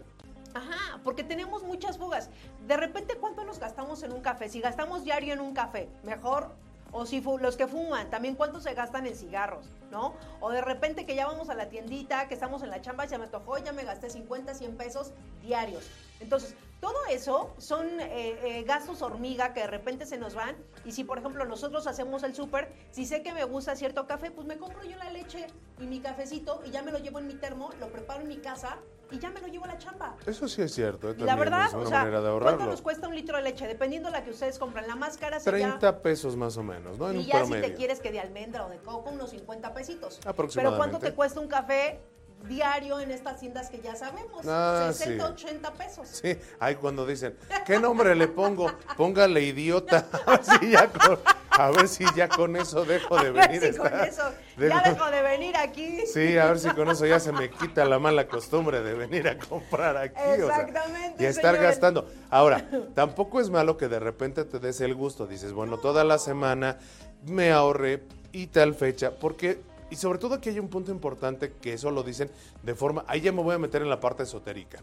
Ajá, 0.55 0.99
porque 1.05 1.23
tenemos 1.23 1.63
muchas 1.63 1.99
fugas. 1.99 2.31
De 2.67 2.77
repente, 2.77 3.17
¿cuánto 3.17 3.45
nos 3.45 3.59
gastamos 3.59 4.03
en 4.03 4.13
un 4.13 4.21
café? 4.21 4.49
Si 4.49 4.61
gastamos 4.61 5.05
diario 5.05 5.33
en 5.35 5.41
un 5.41 5.55
café, 5.55 5.89
mejor. 6.03 6.51
O 6.95 7.07
si 7.07 7.23
los 7.23 7.57
que 7.57 7.67
fuman, 7.67 8.11
también 8.11 8.35
cuánto 8.35 8.61
se 8.61 8.75
gastan 8.75 9.07
en 9.07 9.17
cigarros, 9.17 9.65
¿no? 9.91 10.15
O 10.41 10.51
de 10.51 10.61
repente 10.61 11.07
que 11.07 11.15
ya 11.15 11.27
vamos 11.27 11.49
a 11.49 11.55
la 11.55 11.71
tiendita, 11.71 12.29
que 12.29 12.35
estamos 12.35 12.63
en 12.63 12.69
la 12.69 12.83
chamba, 12.83 13.07
ya 13.07 13.17
me 13.17 13.29
tocó, 13.29 13.57
ya 13.57 13.73
me 13.73 13.83
gasté 13.83 14.11
50, 14.11 14.53
100 14.53 14.77
pesos 14.77 15.13
diarios. 15.41 15.89
Entonces, 16.21 16.55
todo 16.83 17.07
eso 17.09 17.55
son 17.59 17.87
eh, 18.01 18.37
eh, 18.43 18.65
gastos 18.65 19.03
hormiga 19.03 19.55
que 19.55 19.61
de 19.61 19.69
repente 19.69 20.05
se 20.05 20.19
nos 20.19 20.35
van. 20.35 20.57
Y 20.85 20.91
si, 20.91 21.05
por 21.05 21.17
ejemplo, 21.17 21.45
nosotros 21.45 21.87
hacemos 21.87 22.25
el 22.25 22.35
súper, 22.35 22.73
si 22.91 23.07
sé 23.07 23.23
que 23.23 23.33
me 23.33 23.45
gusta 23.45 23.77
cierto 23.77 24.09
café, 24.09 24.33
pues 24.33 24.49
me 24.49 24.59
compro 24.59 24.83
yo 24.83 24.97
la 24.97 25.09
leche 25.11 25.47
y 25.79 25.87
mi 25.87 26.01
cafecito 26.01 26.61
y 26.67 26.73
ya 26.73 26.83
me 26.83 26.91
lo 26.91 26.99
llevo 26.99 27.21
en 27.21 27.29
mi 27.29 27.35
termo, 27.35 27.71
lo 27.79 27.87
preparo 27.87 28.23
en 28.23 28.29
mi 28.29 28.39
casa 28.39 28.79
y 29.13 29.21
ya 29.21 29.31
me 29.31 29.41
lo 29.41 29.47
llevo 29.47 29.67
a 29.67 29.69
la 29.69 29.79
chamba. 29.79 30.17
Eso 30.27 30.49
sí 30.49 30.61
es 30.61 30.75
cierto. 30.75 31.11
eh, 31.11 31.15
la 31.19 31.37
verdad, 31.37 31.67
es 31.67 31.75
una 31.75 31.83
o 31.85 31.87
sea, 31.87 31.99
manera 32.01 32.21
de 32.21 32.41
¿cuánto 32.41 32.67
nos 32.67 32.83
cuesta 32.83 33.07
un 33.07 33.15
litro 33.15 33.37
de 33.37 33.45
leche? 33.45 33.69
Dependiendo 33.69 34.09
de 34.09 34.19
la 34.19 34.25
que 34.25 34.31
ustedes 34.31 34.59
compran. 34.59 34.89
La 34.89 34.97
más 34.97 35.17
cara 35.19 35.39
sería... 35.39 35.79
30 35.79 36.03
pesos 36.03 36.35
más 36.35 36.57
o 36.57 36.65
menos, 36.65 36.99
¿no? 36.99 37.11
En 37.11 37.15
y 37.15 37.19
un 37.21 37.27
ya 37.27 37.39
promedio. 37.39 37.63
si 37.65 37.71
te 37.71 37.77
quieres 37.77 38.01
que 38.01 38.11
de 38.11 38.19
almendra 38.19 38.67
o 38.67 38.69
de 38.69 38.79
coco, 38.79 39.11
unos 39.11 39.31
50 39.31 39.73
pesitos. 39.73 40.17
Pero 40.19 40.31
Aproximadamente. 40.31 40.79
¿cuánto 40.79 40.99
te 40.99 41.15
cuesta 41.15 41.39
un 41.39 41.47
café 41.47 42.01
diario 42.49 43.01
en 43.01 43.11
estas 43.11 43.41
tiendas 43.41 43.69
que 43.71 43.81
ya 43.81 43.95
sabemos? 43.95 44.47
Ah, 44.47 44.91
60, 44.93 45.27
sí. 45.27 45.33
80 45.33 45.73
pesos. 45.75 46.09
Sí, 46.09 46.37
ay, 46.61 46.75
cuando 46.77 47.07
dicen, 47.07 47.37
¿qué 47.67 47.79
nombre 47.79 48.15
le 48.15 48.29
pongo? 48.29 48.73
Póngale 48.97 49.43
idiota. 49.43 50.07
Así 50.27 50.71
ya 50.71 50.89
con, 50.89 51.19
A 51.51 51.71
ver 51.71 51.89
si 51.89 52.05
ya 52.17 52.29
con 52.29 52.57
eso 52.57 52.85
dejo 52.85 53.17
de 53.19 53.29
A 53.29 53.33
ver 53.33 53.49
venir. 53.49 53.73
si 53.73 53.79
con 53.79 53.93
eso 54.01 54.23
dejo- 54.57 54.69
ya 54.83 54.91
dejo 54.91 55.11
de 55.11 55.23
venir 55.23 55.57
aquí. 55.57 56.07
Sí, 56.07 56.37
a 56.39 56.47
ver 56.47 56.59
si 56.59 56.69
con 56.71 56.89
eso 56.91 57.07
ya 57.07 57.21
se 57.21 57.33
me 57.33 57.51
quita 57.51 57.85
la 57.85 57.99
mala 57.99 58.27
costumbre 58.27 58.83
de 58.83 58.95
venir 58.95 59.29
a 59.29 59.39
comprar 59.39 59.97
aquí. 59.97 60.15
o 60.21 60.47
sea, 60.47 60.63
Exactamente, 60.63 61.23
y 61.23 61.27
estar 61.27 61.57
gastando. 61.59 62.09
Ahora, 62.31 62.69
tampoco 62.95 63.41
es 63.41 63.51
malo 63.51 63.77
que 63.77 63.89
de 63.89 63.99
repente 64.01 64.45
te 64.45 64.59
des 64.59 64.81
el 64.81 64.95
gusto. 64.95 65.27
Dices, 65.27 65.53
bueno, 65.53 65.79
toda 65.79 66.05
la 66.05 66.19
semana 66.19 66.79
me 67.27 67.53
ahorré 67.53 68.03
y 68.33 68.47
tal 68.49 68.75
fecha. 68.75 69.11
Porque, 69.13 69.61
y 69.93 69.97
sobre 69.97 70.19
todo 70.19 70.35
aquí 70.35 70.49
hay 70.49 70.59
un 70.59 70.69
punto 70.69 70.91
importante 70.91 71.53
que 71.61 71.75
eso 71.75 71.91
lo 71.91 72.03
dicen 72.03 72.31
de 72.63 72.75
forma. 72.75 73.05
Ahí 73.07 73.21
ya 73.21 73.31
me 73.33 73.43
voy 73.43 73.55
a 73.55 73.59
meter 73.59 73.83
en 73.83 73.91
la 73.91 74.01
parte 74.01 74.23
esotérica. 74.25 74.81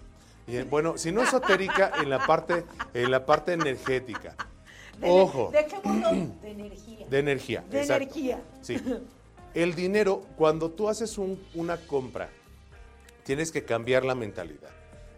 Y, 0.48 0.58
eh, 0.58 0.64
bueno, 0.64 0.98
si 0.98 1.12
no 1.12 1.22
esotérica, 1.24 1.92
en 2.02 2.10
la 2.10 2.26
parte, 2.26 2.64
en 2.94 3.12
la 3.12 3.26
parte 3.26 3.54
energética. 3.54 4.36
De- 5.00 5.10
Ojo. 5.10 5.50
Dejémoslo 5.52 6.10
de 6.42 6.52
energía. 6.52 7.08
De 7.10 7.20
energía. 7.20 7.64
De 7.70 7.80
exacto. 7.82 8.04
energía. 8.04 8.42
Sí. 8.62 8.78
El 9.54 9.74
dinero, 9.74 10.22
cuando 10.38 10.70
tú 10.70 10.90
haces 10.90 11.18
un- 11.18 11.44
una 11.56 11.78
compra, 11.78 12.30
tienes 13.24 13.52
que 13.52 13.64
cambiar 13.64 14.06
la 14.06 14.16
mentalidad. 14.16 14.70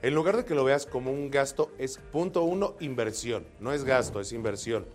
En 0.01 0.15
lugar 0.15 0.37
de 0.37 0.45
que 0.45 0.55
lo 0.55 0.63
veas 0.63 0.85
como 0.85 1.11
un 1.11 1.29
gasto, 1.29 1.71
es 1.77 1.97
punto 1.97 2.43
uno, 2.43 2.75
inversión. 2.79 3.45
No 3.59 3.71
es 3.73 3.83
gasto, 3.83 4.19
es 4.19 4.31
inversión. 4.31 4.85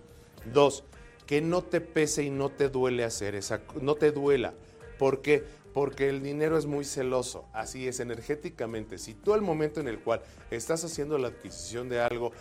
Dos, 0.53 0.85
que 1.27 1.41
no 1.41 1.63
te 1.63 1.81
pese 1.81 2.23
y 2.25 2.31
no 2.31 2.49
te 2.51 2.69
duele 2.69 3.05
hacer 3.05 3.35
esa, 3.35 3.61
no 3.81 3.95
te 3.95 4.11
duela. 4.13 4.55
¿Por 4.99 5.23
qué? 5.23 5.45
Porque 5.73 6.09
el 6.09 6.23
dinero 6.23 6.57
es 6.57 6.67
muy 6.67 6.85
celoso. 6.85 7.47
Así 7.53 7.87
es, 7.87 8.01
energéticamente. 8.01 8.99
Si 8.99 9.15
tú 9.15 9.35
al 9.35 9.43
momento 9.43 9.81
en 9.81 9.89
el 9.89 9.99
cual 9.99 10.23
estás 10.51 10.85
haciendo 10.85 11.19
la 11.19 11.29
adquisición 11.29 11.89
de 11.89 12.01
algo, 12.01 12.33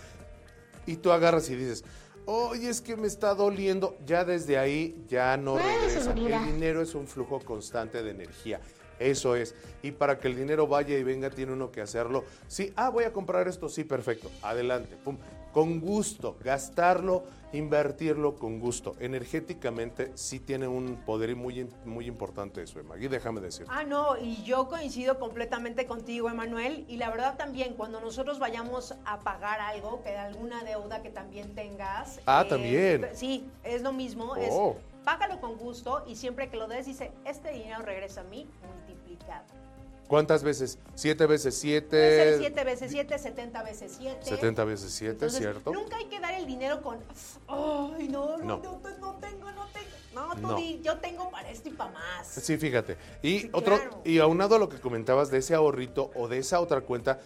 y 0.85 0.97
tú 0.97 1.11
agarras 1.11 1.49
y 1.49 1.55
dices, 1.55 1.83
oye, 2.25 2.69
es 2.69 2.81
que 2.81 2.95
me 2.95 3.07
está 3.07 3.33
doliendo, 3.33 3.97
ya 4.05 4.23
desde 4.23 4.57
ahí 4.57 5.03
ya 5.07 5.35
no 5.37 5.57
regresa. 5.57 6.11
El 6.11 6.53
dinero 6.53 6.81
es 6.81 6.95
un 6.95 7.07
flujo 7.07 7.39
constante 7.39 8.03
de 8.03 8.11
energía. 8.11 8.61
Eso 8.99 9.35
es. 9.35 9.55
Y 9.83 9.91
para 9.91 10.19
que 10.19 10.27
el 10.27 10.35
dinero 10.35 10.67
vaya 10.67 10.97
y 10.97 11.03
venga, 11.03 11.29
tiene 11.29 11.51
uno 11.51 11.71
que 11.71 11.81
hacerlo. 11.81 12.23
Sí, 12.47 12.71
ah, 12.75 12.89
voy 12.89 13.03
a 13.03 13.11
comprar 13.11 13.47
esto, 13.47 13.67
sí, 13.67 13.83
perfecto. 13.83 14.31
Adelante, 14.41 14.95
pum. 15.03 15.17
Con 15.55 15.79
gusto, 15.79 16.35
gastarlo, 16.43 17.23
invertirlo 17.53 18.35
con 18.35 18.59
gusto. 18.59 18.97
Energéticamente 18.99 20.11
sí 20.15 20.41
tiene 20.41 20.67
un 20.67 20.97
poder 21.05 21.33
muy, 21.37 21.69
muy 21.85 22.07
importante 22.07 22.61
eso, 22.61 22.83
Maggie, 22.83 23.07
déjame 23.07 23.39
decir. 23.39 23.65
Ah, 23.69 23.85
no, 23.85 24.17
y 24.17 24.43
yo 24.43 24.67
coincido 24.67 25.17
completamente 25.17 25.85
contigo, 25.85 26.29
Emanuel. 26.29 26.83
Y 26.89 26.97
la 26.97 27.09
verdad 27.09 27.37
también, 27.37 27.75
cuando 27.75 28.01
nosotros 28.01 28.37
vayamos 28.37 28.95
a 29.05 29.21
pagar 29.21 29.61
algo, 29.61 30.03
que 30.03 30.09
alguna 30.09 30.61
deuda 30.65 31.01
que 31.01 31.09
también 31.09 31.55
tengas. 31.55 32.19
Ah, 32.25 32.45
también. 32.49 33.07
Sí, 33.13 33.49
es 33.63 33.81
lo 33.81 33.93
mismo. 33.93 34.33
Oh. 34.33 34.75
Es 34.75 35.05
págalo 35.05 35.39
con 35.39 35.55
gusto 35.55 36.03
y 36.05 36.17
siempre 36.17 36.49
que 36.49 36.57
lo 36.57 36.67
des, 36.67 36.85
dice, 36.85 37.13
este 37.23 37.53
dinero 37.53 37.81
regresa 37.81 38.19
a 38.19 38.23
mí 38.25 38.45
multiplicado. 38.67 39.45
¿Cuántas 40.07 40.43
veces? 40.43 40.77
¿Siete 40.93 41.25
veces 41.25 41.55
Puede 41.55 41.61
siete? 41.61 41.97
ser 41.97 42.37
7 42.39 42.63
veces 42.63 42.91
7, 42.91 43.17
70 43.17 43.63
veces 43.63 43.95
7. 43.97 44.19
70 44.23 44.63
veces 44.65 44.91
siete, 44.91 45.11
Entonces, 45.13 45.39
¿cierto? 45.39 45.71
Nunca 45.73 45.97
hay 45.97 46.05
que 46.05 46.19
dar 46.19 46.33
el 46.35 46.45
dinero 46.45 46.81
con, 46.81 46.99
ay, 47.47 48.07
no, 48.09 48.37
no, 48.37 48.45
No. 48.45 48.57
no, 48.57 48.79
no, 48.83 48.97
no 48.99 49.15
tengo, 49.19 49.51
no 49.51 49.65
tengo. 49.73 49.95
No, 50.13 50.35
tú 50.35 50.41
No. 50.41 50.55
di, 50.55 50.79
yo 50.83 50.97
tengo 50.99 51.29
para 51.31 51.49
esto 51.49 51.69
y 51.69 51.73
para 51.73 51.91
más. 51.91 52.27
Sí, 52.27 52.55
fíjate. 52.57 52.97
Y 53.21 53.39
Sí, 53.41 53.49
otro, 53.51 53.77
claro. 53.77 54.01
y 54.05 54.19
aunado 54.19 54.55
a 54.55 54.59
lo 54.59 54.69
que 54.69 54.79
comentabas 54.79 55.29
de 55.31 55.39
ese 55.39 55.55
ahorrito 55.55 56.11
o 56.15 56.27
de 56.27 56.37
esa 56.37 56.59
otra 56.61 56.81
cuenta, 56.81 57.19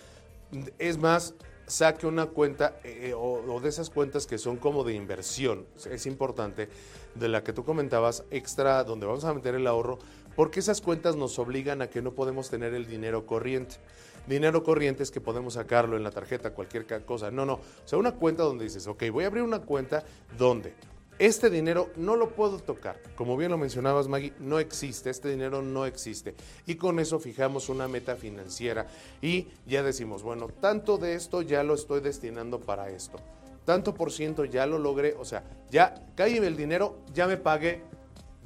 es 0.79 0.97
más, 0.97 1.33
saque 1.67 2.07
una 2.07 2.25
cuenta 2.27 2.79
eh, 2.83 3.13
o, 3.15 3.43
o 3.53 3.59
de 3.59 3.69
esas 3.69 3.89
cuentas 3.91 4.25
que 4.25 4.37
son 4.39 4.57
como 4.57 4.83
de 4.83 4.93
inversión, 4.93 5.67
es 5.91 6.05
importante, 6.07 6.69
de 7.13 7.27
la 7.27 7.43
que 7.43 7.53
tú 7.53 7.63
comentabas, 7.63 8.23
extra, 8.31 8.83
donde 8.85 9.05
vamos 9.05 9.23
a 9.25 9.33
meter 9.33 9.53
el 9.53 9.67
ahorro, 9.67 9.99
porque 10.39 10.61
esas 10.61 10.79
cuentas 10.79 11.17
nos 11.17 11.37
obligan 11.37 11.81
a 11.81 11.89
que 11.89 12.01
no 12.01 12.13
podemos 12.13 12.49
tener 12.49 12.73
el 12.73 12.87
dinero 12.87 13.25
corriente. 13.25 13.75
Dinero 14.25 14.63
corriente 14.63 15.03
es 15.03 15.11
que 15.11 15.19
podemos 15.19 15.55
sacarlo 15.55 15.97
en 15.97 16.03
la 16.03 16.11
tarjeta, 16.11 16.51
cualquier 16.53 16.85
cosa. 17.03 17.29
No, 17.29 17.45
no. 17.45 17.55
O 17.55 17.61
sea, 17.83 17.99
una 17.99 18.13
cuenta 18.13 18.43
donde 18.43 18.63
dices, 18.63 18.87
ok, 18.87 19.03
voy 19.11 19.25
a 19.25 19.27
abrir 19.27 19.43
una 19.43 19.59
cuenta 19.59 20.05
donde 20.37 20.75
este 21.17 21.49
dinero 21.49 21.89
no 21.97 22.15
lo 22.15 22.29
puedo 22.29 22.57
tocar. 22.57 23.01
Como 23.17 23.35
bien 23.35 23.51
lo 23.51 23.57
mencionabas, 23.57 24.07
Maggie, 24.07 24.31
no 24.39 24.59
existe. 24.59 25.09
Este 25.09 25.27
dinero 25.27 25.61
no 25.61 25.85
existe. 25.85 26.35
Y 26.65 26.75
con 26.75 27.01
eso 27.01 27.19
fijamos 27.19 27.67
una 27.67 27.89
meta 27.89 28.15
financiera 28.15 28.87
y 29.21 29.49
ya 29.67 29.83
decimos, 29.83 30.23
bueno, 30.23 30.47
tanto 30.47 30.97
de 30.97 31.15
esto 31.15 31.41
ya 31.41 31.63
lo 31.63 31.73
estoy 31.73 31.99
destinando 31.99 32.61
para 32.61 32.89
esto. 32.89 33.19
Tanto 33.65 33.93
por 33.93 34.09
ciento 34.09 34.45
ya 34.45 34.65
lo 34.65 34.79
logré. 34.79 35.17
O 35.19 35.25
sea, 35.25 35.43
ya 35.69 35.95
cae 36.15 36.37
el 36.37 36.55
dinero, 36.55 36.99
ya 37.13 37.27
me 37.27 37.35
pagué 37.35 37.83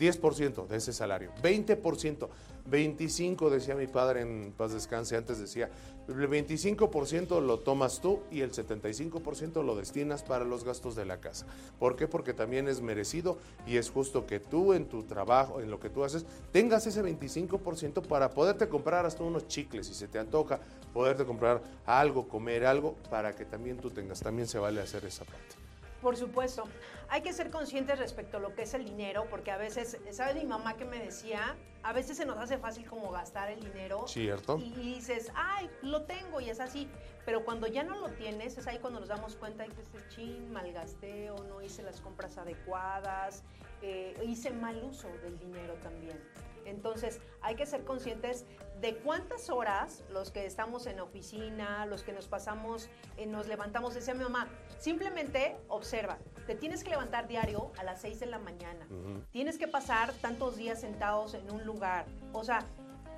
10% 0.04 0.68
de 0.68 0.78
ese 0.78 0.91
salario, 0.91 1.32
20%, 1.41 2.28
25% 2.70 3.49
decía 3.49 3.76
mi 3.76 3.88
padre 3.88 4.22
en 4.22 4.54
paz 4.56 4.74
descanse, 4.74 5.16
antes 5.16 5.39
decía, 5.39 5.70
el 6.08 6.30
25% 6.30 7.41
lo 7.41 7.60
tomas 7.60 8.01
tú 8.01 8.20
y 8.30 8.41
el 8.41 8.51
75% 8.51 9.64
lo 9.64 9.76
destinas 9.76 10.24
para 10.24 10.43
los 10.43 10.64
gastos 10.64 10.95
de 10.95 11.06
la 11.06 11.22
casa. 11.22 11.45
¿Por 11.80 11.95
qué? 11.95 12.08
Porque 12.08 12.34
también 12.34 12.68
es 12.68 12.82
merecido 12.82 13.38
y 13.66 13.78
es 13.78 13.89
justo 13.89 14.26
que 14.26 14.39
tú 14.39 14.74
en 14.74 14.86
tu 14.86 15.04
trabajo, 15.04 15.62
en 15.62 15.72
lo 15.72 15.80
que 15.80 15.89
tú 15.89 16.04
haces, 16.04 16.26
tengas 16.51 16.86
ese 16.88 17.04
25% 17.04 18.01
para 18.06 18.32
poderte 18.32 18.68
comprar 18.68 19.06
hasta 19.06 19.24
unos 19.24 19.47
chicles 19.47 19.88
si 19.88 19.93
se 19.93 20.08
te 20.08 20.20
antoja, 20.20 20.60
poderte 20.93 21.26
comprar 21.26 21.62
algo, 21.86 22.28
comer 22.28 22.66
algo, 22.66 22.95
para 23.10 23.36
que 23.36 23.45
también 23.45 23.78
tú 23.78 23.89
tengas, 23.89 24.20
también 24.20 24.47
se 24.47 24.60
vale 24.60 24.82
hacer 24.82 25.06
esa 25.06 25.24
parte. 25.24 25.62
Por 26.04 26.18
supuesto. 26.18 26.66
Hay 27.08 27.22
que 27.22 27.32
ser 27.32 27.49
conscientes 27.49 27.97
respecto 27.97 28.38
a 28.38 28.39
lo 28.41 28.54
que 28.54 28.64
es 28.64 28.74
el 28.74 28.84
dinero, 28.84 29.26
porque 29.30 29.51
a 29.51 29.58
veces, 29.58 29.97
¿sabes 30.12 30.36
mi 30.36 30.43
mamá 30.43 30.76
que 30.76 30.84
me 30.84 30.99
decía? 30.99 31.56
A 31.82 31.93
veces 31.93 32.18
se 32.18 32.26
nos 32.26 32.38
hace 32.38 32.58
fácil 32.58 32.86
como 32.86 33.10
gastar 33.10 33.49
el 33.49 33.62
dinero. 33.62 34.06
Cierto. 34.08 34.58
Y, 34.58 34.74
y 34.74 34.95
dices, 34.95 35.32
ay, 35.34 35.70
lo 35.82 36.04
tengo 36.04 36.41
y 36.41 36.49
es 36.49 36.60
así. 36.60 36.89
Pero 37.26 37.45
cuando 37.45 37.68
ya 37.68 37.84
no 37.84 37.95
lo 37.95 38.10
tienes, 38.10 38.58
es 38.58 38.68
ahí 38.68 38.80
cuando 38.80 38.99
nos 38.99 39.08
damos 39.08 39.38
cuenta 39.38 39.64
de 39.64 39.70
que 39.70 39.82
este 39.82 39.99
chin, 40.10 40.51
malgasté 40.51 41.32
o 41.32 41.41
no 41.45 41.62
hice 41.62 41.84
las 41.84 42.01
compras 42.01 42.38
adecuadas, 42.38 43.43
eh, 43.82 44.14
hice 44.28 44.51
mal 44.51 44.84
uso 44.84 45.08
del 45.24 45.39
dinero 45.39 45.76
también. 45.76 46.20
Entonces, 46.66 47.20
hay 47.41 47.55
que 47.55 47.66
ser 47.66 47.84
conscientes 47.84 48.45
de 48.82 48.97
cuántas 48.97 49.49
horas 49.49 50.03
los 50.09 50.32
que 50.32 50.45
estamos 50.45 50.88
en 50.88 50.97
la 50.97 51.03
oficina, 51.03 51.86
los 51.86 52.03
que 52.03 52.11
nos 52.11 52.28
pasamos, 52.28 52.89
eh, 53.18 53.26
nos 53.26 53.47
levantamos, 53.47 53.93
decía 53.93 54.14
mi 54.14 54.24
mamá, 54.24 54.47
simplemente 54.78 55.55
observa, 55.70 56.18
te 56.47 56.55
tienes 56.55 56.84
que 56.84 56.89
levantar 56.89 57.28
diario 57.28 57.72
a 57.78 57.84
las 57.84 58.01
6 58.01 58.20
de 58.20 58.26
la 58.26 58.39
mañana, 58.39 58.86
tienes 59.32 59.57
que 59.57 59.68
pasar 59.68 60.11
tantos 60.16 60.57
días 60.57 60.82
sentados 60.82 61.34
en 61.34 61.49
un 61.49 61.66
lugar, 61.66 62.05
o 62.34 62.43
sea, 62.43 62.59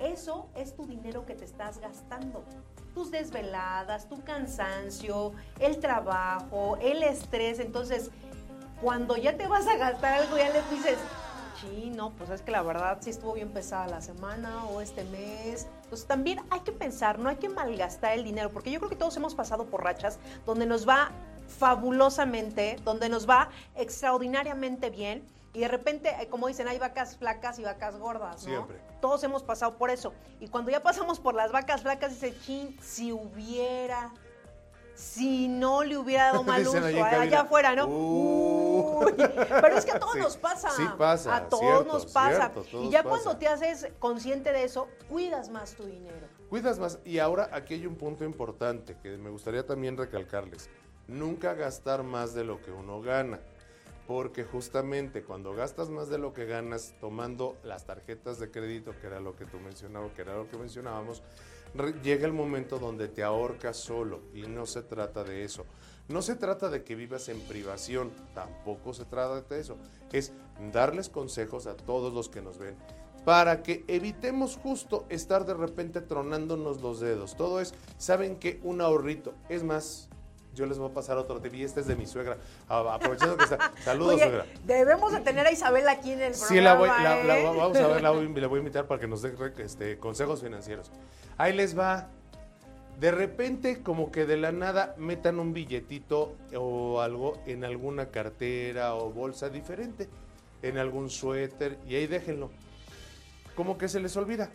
eso 0.00 0.48
es 0.54 0.74
tu 0.76 0.86
dinero 0.86 1.24
que 1.24 1.34
te 1.34 1.44
estás 1.44 1.78
gastando. 1.78 2.44
Tus 2.94 3.10
desveladas, 3.10 4.08
tu 4.08 4.22
cansancio, 4.24 5.32
el 5.58 5.80
trabajo, 5.80 6.76
el 6.80 7.02
estrés. 7.02 7.60
Entonces, 7.60 8.10
cuando 8.80 9.16
ya 9.16 9.36
te 9.36 9.46
vas 9.46 9.66
a 9.66 9.76
gastar 9.76 10.20
algo, 10.20 10.36
ya 10.36 10.50
le 10.50 10.62
dices, 10.70 10.98
sí, 11.60 11.90
no, 11.94 12.10
pues 12.12 12.30
es 12.30 12.42
que 12.42 12.50
la 12.50 12.62
verdad 12.62 12.98
sí 13.00 13.10
estuvo 13.10 13.34
bien 13.34 13.50
pesada 13.50 13.86
la 13.86 14.00
semana 14.00 14.64
o 14.66 14.80
este 14.80 15.04
mes. 15.04 15.66
Entonces 15.84 16.06
también 16.06 16.40
hay 16.50 16.60
que 16.60 16.72
pensar, 16.72 17.18
no 17.18 17.28
hay 17.28 17.36
que 17.36 17.48
malgastar 17.48 18.12
el 18.12 18.24
dinero, 18.24 18.50
porque 18.50 18.70
yo 18.70 18.78
creo 18.78 18.90
que 18.90 18.96
todos 18.96 19.16
hemos 19.16 19.34
pasado 19.34 19.66
por 19.66 19.84
rachas 19.84 20.18
donde 20.44 20.66
nos 20.66 20.88
va 20.88 21.10
fabulosamente, 21.58 22.76
donde 22.84 23.08
nos 23.08 23.28
va 23.28 23.50
extraordinariamente 23.74 24.90
bien. 24.90 25.24
Y 25.54 25.60
de 25.60 25.68
repente, 25.68 26.14
eh, 26.20 26.28
como 26.28 26.48
dicen, 26.48 26.68
hay 26.68 26.78
vacas 26.78 27.16
flacas 27.16 27.58
y 27.58 27.62
vacas 27.62 27.96
gordas, 27.96 28.42
¿no? 28.42 28.50
Siempre. 28.50 28.78
Todos 29.00 29.24
hemos 29.24 29.42
pasado 29.42 29.78
por 29.78 29.90
eso. 29.90 30.12
Y 30.38 30.48
cuando 30.48 30.70
ya 30.70 30.82
pasamos 30.82 31.18
por 31.18 31.34
las 31.34 31.50
vacas 31.50 31.80
flacas, 31.80 32.10
dice, 32.10 32.38
chin, 32.44 32.76
si 32.82 33.10
hubiera, 33.10 34.12
si 34.96 35.46
no 35.46 35.84
le 35.84 35.96
hubiera 35.96 36.32
dado 36.32 36.42
mal 36.44 36.66
uso 36.66 36.78
allá 36.78 37.42
afuera, 37.42 37.76
¿no? 37.76 37.86
"Uy". 37.86 39.04
Uy. 39.06 39.14
Pero 39.16 39.76
es 39.76 39.84
que 39.84 39.92
a 39.92 39.98
todos 40.00 40.14
Sí, 40.14 40.18
nos 40.20 40.36
pasa. 40.36 40.70
sí 40.70 40.82
pasa, 40.98 41.36
A 41.36 41.48
todos 41.48 41.60
cierto, 41.60 41.84
nos 41.92 42.06
pasa. 42.06 42.50
cierto, 42.52 42.82
y 42.82 42.90
ya 42.90 43.02
pasa. 43.02 43.08
cuando 43.22 43.38
te 43.38 43.46
haces 43.48 43.88
consciente 43.98 44.52
de 44.52 44.64
eso, 44.64 44.88
cuidas 45.08 45.50
más 45.50 45.74
tu 45.74 45.84
dinero. 45.84 46.26
Cuidas 46.48 46.78
más. 46.78 46.98
Y 47.04 47.18
ahora 47.18 47.50
aquí 47.52 47.74
hay 47.74 47.86
un 47.86 47.96
punto 47.96 48.24
importante 48.24 48.96
que 49.02 49.16
me 49.18 49.30
gustaría 49.30 49.66
también 49.66 49.96
recalcarles. 49.96 50.68
Nunca 51.08 51.54
gastar 51.54 52.02
más 52.02 52.34
de 52.34 52.44
lo 52.44 52.60
que 52.62 52.70
uno 52.72 53.00
gana. 53.02 53.38
Porque 54.06 54.44
justamente 54.44 55.24
cuando 55.24 55.52
gastas 55.52 55.88
más 55.90 56.08
de 56.08 56.18
lo 56.18 56.32
que 56.32 56.44
ganas, 56.46 56.94
tomando 57.00 57.56
las 57.64 57.86
tarjetas 57.86 58.38
de 58.38 58.50
crédito, 58.52 58.92
que 59.00 59.08
era 59.08 59.18
lo 59.18 59.34
que 59.34 59.46
tú 59.46 59.58
mencionabas, 59.58 60.12
que 60.12 60.22
era 60.22 60.36
lo 60.36 60.48
que 60.48 60.56
mencionábamos, 60.56 61.22
llega 62.02 62.26
el 62.26 62.32
momento 62.32 62.78
donde 62.78 63.08
te 63.08 63.22
ahorcas 63.22 63.76
solo. 63.76 64.20
Y 64.34 64.42
no 64.42 64.66
se 64.66 64.82
trata 64.82 65.24
de 65.24 65.44
eso. 65.44 65.64
No 66.08 66.22
se 66.22 66.36
trata 66.36 66.68
de 66.68 66.84
que 66.84 66.94
vivas 66.94 67.28
en 67.28 67.40
privación, 67.40 68.12
tampoco 68.34 68.94
se 68.94 69.04
trata 69.04 69.40
de 69.40 69.60
eso. 69.60 69.76
Es 70.12 70.32
darles 70.72 71.08
consejos 71.08 71.66
a 71.66 71.76
todos 71.76 72.12
los 72.12 72.28
que 72.28 72.42
nos 72.42 72.58
ven 72.58 72.76
para 73.26 73.64
que 73.64 73.84
evitemos 73.88 74.56
justo 74.56 75.04
estar 75.08 75.46
de 75.46 75.54
repente 75.54 76.00
tronándonos 76.00 76.80
los 76.80 77.00
dedos. 77.00 77.36
Todo 77.36 77.60
es, 77.60 77.74
saben 77.98 78.36
que 78.36 78.60
un 78.62 78.80
ahorrito, 78.80 79.34
es 79.48 79.64
más, 79.64 80.08
yo 80.56 80.66
les 80.66 80.78
voy 80.78 80.90
a 80.90 80.94
pasar 80.94 81.18
otro 81.18 81.40
tip 81.40 81.54
y 81.54 81.62
este 81.62 81.80
es 81.80 81.86
de 81.86 81.94
mi 81.94 82.06
suegra. 82.06 82.38
Aprovechando 82.68 83.36
que 83.36 83.44
está. 83.44 83.72
Saludos, 83.84 84.14
Oye, 84.14 84.24
suegra. 84.24 84.46
debemos 84.64 85.12
de 85.12 85.20
tener 85.20 85.46
a 85.46 85.52
Isabel 85.52 85.86
aquí 85.88 86.12
en 86.12 86.22
el 86.22 86.32
programa. 86.32 86.48
Sí, 86.48 86.60
la 86.60 86.74
voy, 86.74 86.88
la- 86.88 87.22
la- 87.24 87.38
¿eh? 87.38 87.44
vamos 87.44 87.76
a 87.76 87.86
ver, 87.86 88.02
la 88.02 88.10
voy, 88.10 88.34
la 88.40 88.46
voy 88.48 88.56
a 88.56 88.60
invitar 88.60 88.86
para 88.86 89.00
que 89.00 89.06
nos 89.06 89.22
dé 89.22 89.34
este, 89.58 89.98
consejos 89.98 90.42
financieros. 90.42 90.90
Ahí 91.38 91.52
les 91.52 91.78
va. 91.78 92.08
De 92.98 93.10
repente, 93.10 93.82
como 93.82 94.10
que 94.10 94.24
de 94.24 94.38
la 94.38 94.52
nada, 94.52 94.94
metan 94.96 95.38
un 95.38 95.52
billetito 95.52 96.34
o 96.56 97.02
algo 97.02 97.38
en 97.46 97.62
alguna 97.62 98.06
cartera 98.06 98.94
o 98.94 99.10
bolsa 99.10 99.50
diferente, 99.50 100.08
en 100.62 100.78
algún 100.78 101.10
suéter, 101.10 101.76
y 101.86 101.94
ahí 101.96 102.06
déjenlo. 102.06 102.50
Como 103.54 103.76
que 103.76 103.88
se 103.88 104.00
les 104.00 104.16
olvida. 104.16 104.48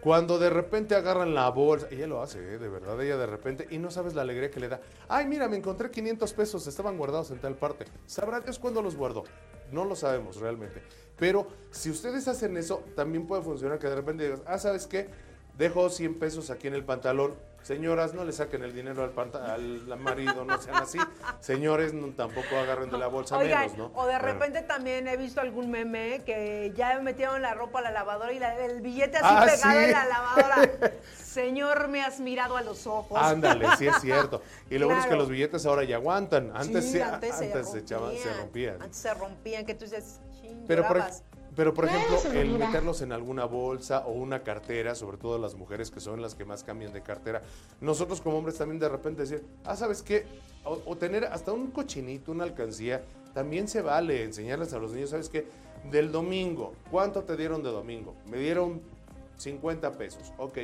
Cuando 0.00 0.38
de 0.38 0.48
repente 0.48 0.94
agarran 0.94 1.34
la 1.34 1.50
bolsa, 1.50 1.88
ella 1.90 2.06
lo 2.06 2.22
hace, 2.22 2.38
¿eh? 2.38 2.58
de 2.58 2.68
verdad, 2.68 3.00
ella 3.02 3.16
de 3.16 3.26
repente, 3.26 3.66
y 3.70 3.78
no 3.78 3.90
sabes 3.90 4.14
la 4.14 4.22
alegría 4.22 4.50
que 4.50 4.60
le 4.60 4.68
da. 4.68 4.80
Ay, 5.08 5.26
mira, 5.26 5.48
me 5.48 5.56
encontré 5.56 5.90
500 5.90 6.32
pesos, 6.34 6.66
estaban 6.68 6.96
guardados 6.96 7.32
en 7.32 7.40
tal 7.40 7.56
parte. 7.56 7.84
¿Sabrá 8.06 8.40
Dios 8.40 8.60
cuándo 8.60 8.80
los 8.80 8.94
guardó? 8.94 9.24
No 9.72 9.84
lo 9.84 9.96
sabemos 9.96 10.36
realmente. 10.36 10.82
Pero 11.18 11.48
si 11.72 11.90
ustedes 11.90 12.28
hacen 12.28 12.56
eso, 12.56 12.84
también 12.94 13.26
puede 13.26 13.42
funcionar 13.42 13.80
que 13.80 13.88
de 13.88 13.96
repente 13.96 14.24
digas, 14.24 14.40
ah, 14.46 14.58
¿sabes 14.58 14.86
qué? 14.86 15.08
Dejo 15.56 15.90
100 15.90 16.20
pesos 16.20 16.50
aquí 16.50 16.68
en 16.68 16.74
el 16.74 16.84
pantalón. 16.84 17.34
Señoras, 17.72 18.14
no 18.14 18.24
le 18.24 18.32
saquen 18.32 18.62
el 18.64 18.72
dinero 18.72 19.02
al, 19.04 19.12
al 19.92 19.98
marido, 20.00 20.42
no 20.42 20.58
sean 20.58 20.76
así. 20.76 20.96
Señores, 21.40 21.92
no- 21.92 22.14
tampoco 22.14 22.56
agarren 22.56 22.88
de 22.88 22.96
la 22.96 23.08
bolsa 23.08 23.36
Oigan, 23.36 23.60
menos, 23.70 23.76
¿no? 23.76 23.84
o 23.94 24.06
de 24.06 24.12
Bueno. 24.14 24.18
repente 24.20 24.62
también 24.62 25.06
he 25.06 25.18
visto 25.18 25.42
algún 25.42 25.70
meme 25.70 26.22
que 26.24 26.72
ya 26.74 26.98
metieron 27.00 27.42
la 27.42 27.52
ropa 27.52 27.80
a 27.80 27.82
la 27.82 27.90
lavadora 27.90 28.32
y 28.32 28.38
la- 28.38 28.56
el 28.64 28.80
billete 28.80 29.18
así 29.18 29.26
Ah, 29.28 29.44
pegado 29.44 29.78
sí. 29.80 29.84
en 29.84 29.92
la 29.92 30.06
lavadora. 30.06 30.70
Señor, 31.22 31.88
me 31.88 32.02
has 32.02 32.20
mirado 32.20 32.56
a 32.56 32.62
los 32.62 32.86
ojos. 32.86 33.18
Ándale, 33.20 33.66
sí 33.76 33.86
es 33.86 34.00
cierto. 34.00 34.40
Y 34.70 34.78
lo 34.78 34.86
bueno 34.86 35.02
es 35.02 35.06
que 35.06 35.14
los 35.16 35.28
billetes 35.28 35.66
ahora 35.66 35.84
ya 35.84 35.96
aguantan. 35.96 36.50
Antes, 36.54 36.90
Sí, 36.90 36.98
antes, 37.02 37.34
se, 37.36 37.52
antes 37.52 37.68
se, 37.68 37.74
rompían, 37.74 37.84
echaban- 37.84 38.16
se 38.16 38.32
rompían. 38.32 38.82
Antes 38.82 38.96
se 38.96 39.12
rompían, 39.12 39.66
que 39.66 39.74
tú 39.74 39.84
dices, 39.84 40.20
"Chin, 40.40 40.64
Pero 40.66 40.84
por, 40.88 40.96
llorabas". 40.96 41.22
Pero 41.58 41.74
por 41.74 41.86
ejemplo, 41.86 42.16
el 42.34 42.56
meterlos 42.56 43.02
en 43.02 43.10
alguna 43.10 43.44
bolsa 43.44 44.06
o 44.06 44.12
una 44.12 44.44
cartera, 44.44 44.94
sobre 44.94 45.16
todo 45.16 45.38
las 45.38 45.56
mujeres 45.56 45.90
que 45.90 45.98
son 45.98 46.22
las 46.22 46.36
que 46.36 46.44
más 46.44 46.62
cambian 46.62 46.92
de 46.92 47.02
cartera, 47.02 47.42
nosotros 47.80 48.20
como 48.20 48.38
hombres 48.38 48.56
también 48.58 48.78
de 48.78 48.88
repente 48.88 49.22
decir, 49.22 49.44
ah, 49.64 49.74
¿sabes 49.74 50.04
qué? 50.04 50.24
O, 50.62 50.80
o 50.86 50.96
tener 50.96 51.24
hasta 51.24 51.50
un 51.50 51.72
cochinito, 51.72 52.30
una 52.30 52.44
alcancía, 52.44 53.02
también 53.34 53.66
se 53.66 53.82
vale 53.82 54.22
enseñarles 54.22 54.72
a 54.72 54.78
los 54.78 54.92
niños, 54.92 55.10
¿sabes 55.10 55.28
qué? 55.28 55.48
Del 55.90 56.12
domingo, 56.12 56.74
¿cuánto 56.92 57.24
te 57.24 57.36
dieron 57.36 57.60
de 57.64 57.70
domingo? 57.70 58.14
Me 58.30 58.38
dieron 58.38 58.80
50 59.38 59.98
pesos, 59.98 60.32
ok. 60.38 60.58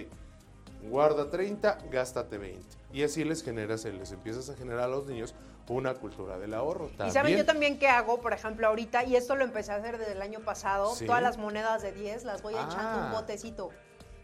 Guarda 0.89 1.29
30, 1.29 1.77
gástate 1.91 2.39
20. 2.39 2.61
Y 2.93 3.03
así 3.03 3.25
les 3.25 3.43
generas, 3.43 3.85
les 3.85 4.13
empiezas 4.13 4.49
a 4.49 4.55
generar 4.55 4.85
a 4.85 4.89
los 4.89 5.07
niños 5.07 5.35
una 5.69 5.95
cultura 5.95 6.39
del 6.39 6.53
ahorro. 6.55 6.91
Y 7.07 7.11
saben 7.11 7.37
yo 7.37 7.45
también 7.47 7.79
qué 7.79 7.89
hago, 7.89 8.21
por 8.21 8.33
ejemplo, 8.33 8.67
ahorita, 8.67 9.05
y 9.05 9.17
esto 9.17 9.35
lo 9.37 9.45
empecé 9.45 9.73
a 9.73 9.77
hacer 9.77 9.99
desde 9.99 10.13
el 10.13 10.23
año 10.23 10.41
pasado, 10.41 10.95
Sí. 10.95 11.07
todas 11.07 11.23
las 11.23 11.39
monedas 11.39 11.83
de 11.83 11.93
10 11.93 12.25
las 12.25 12.43
voy 12.43 12.55
Ah. 12.57 12.67
echando 12.71 12.99
en 12.99 13.05
un 13.07 13.13
botecito. 13.13 13.71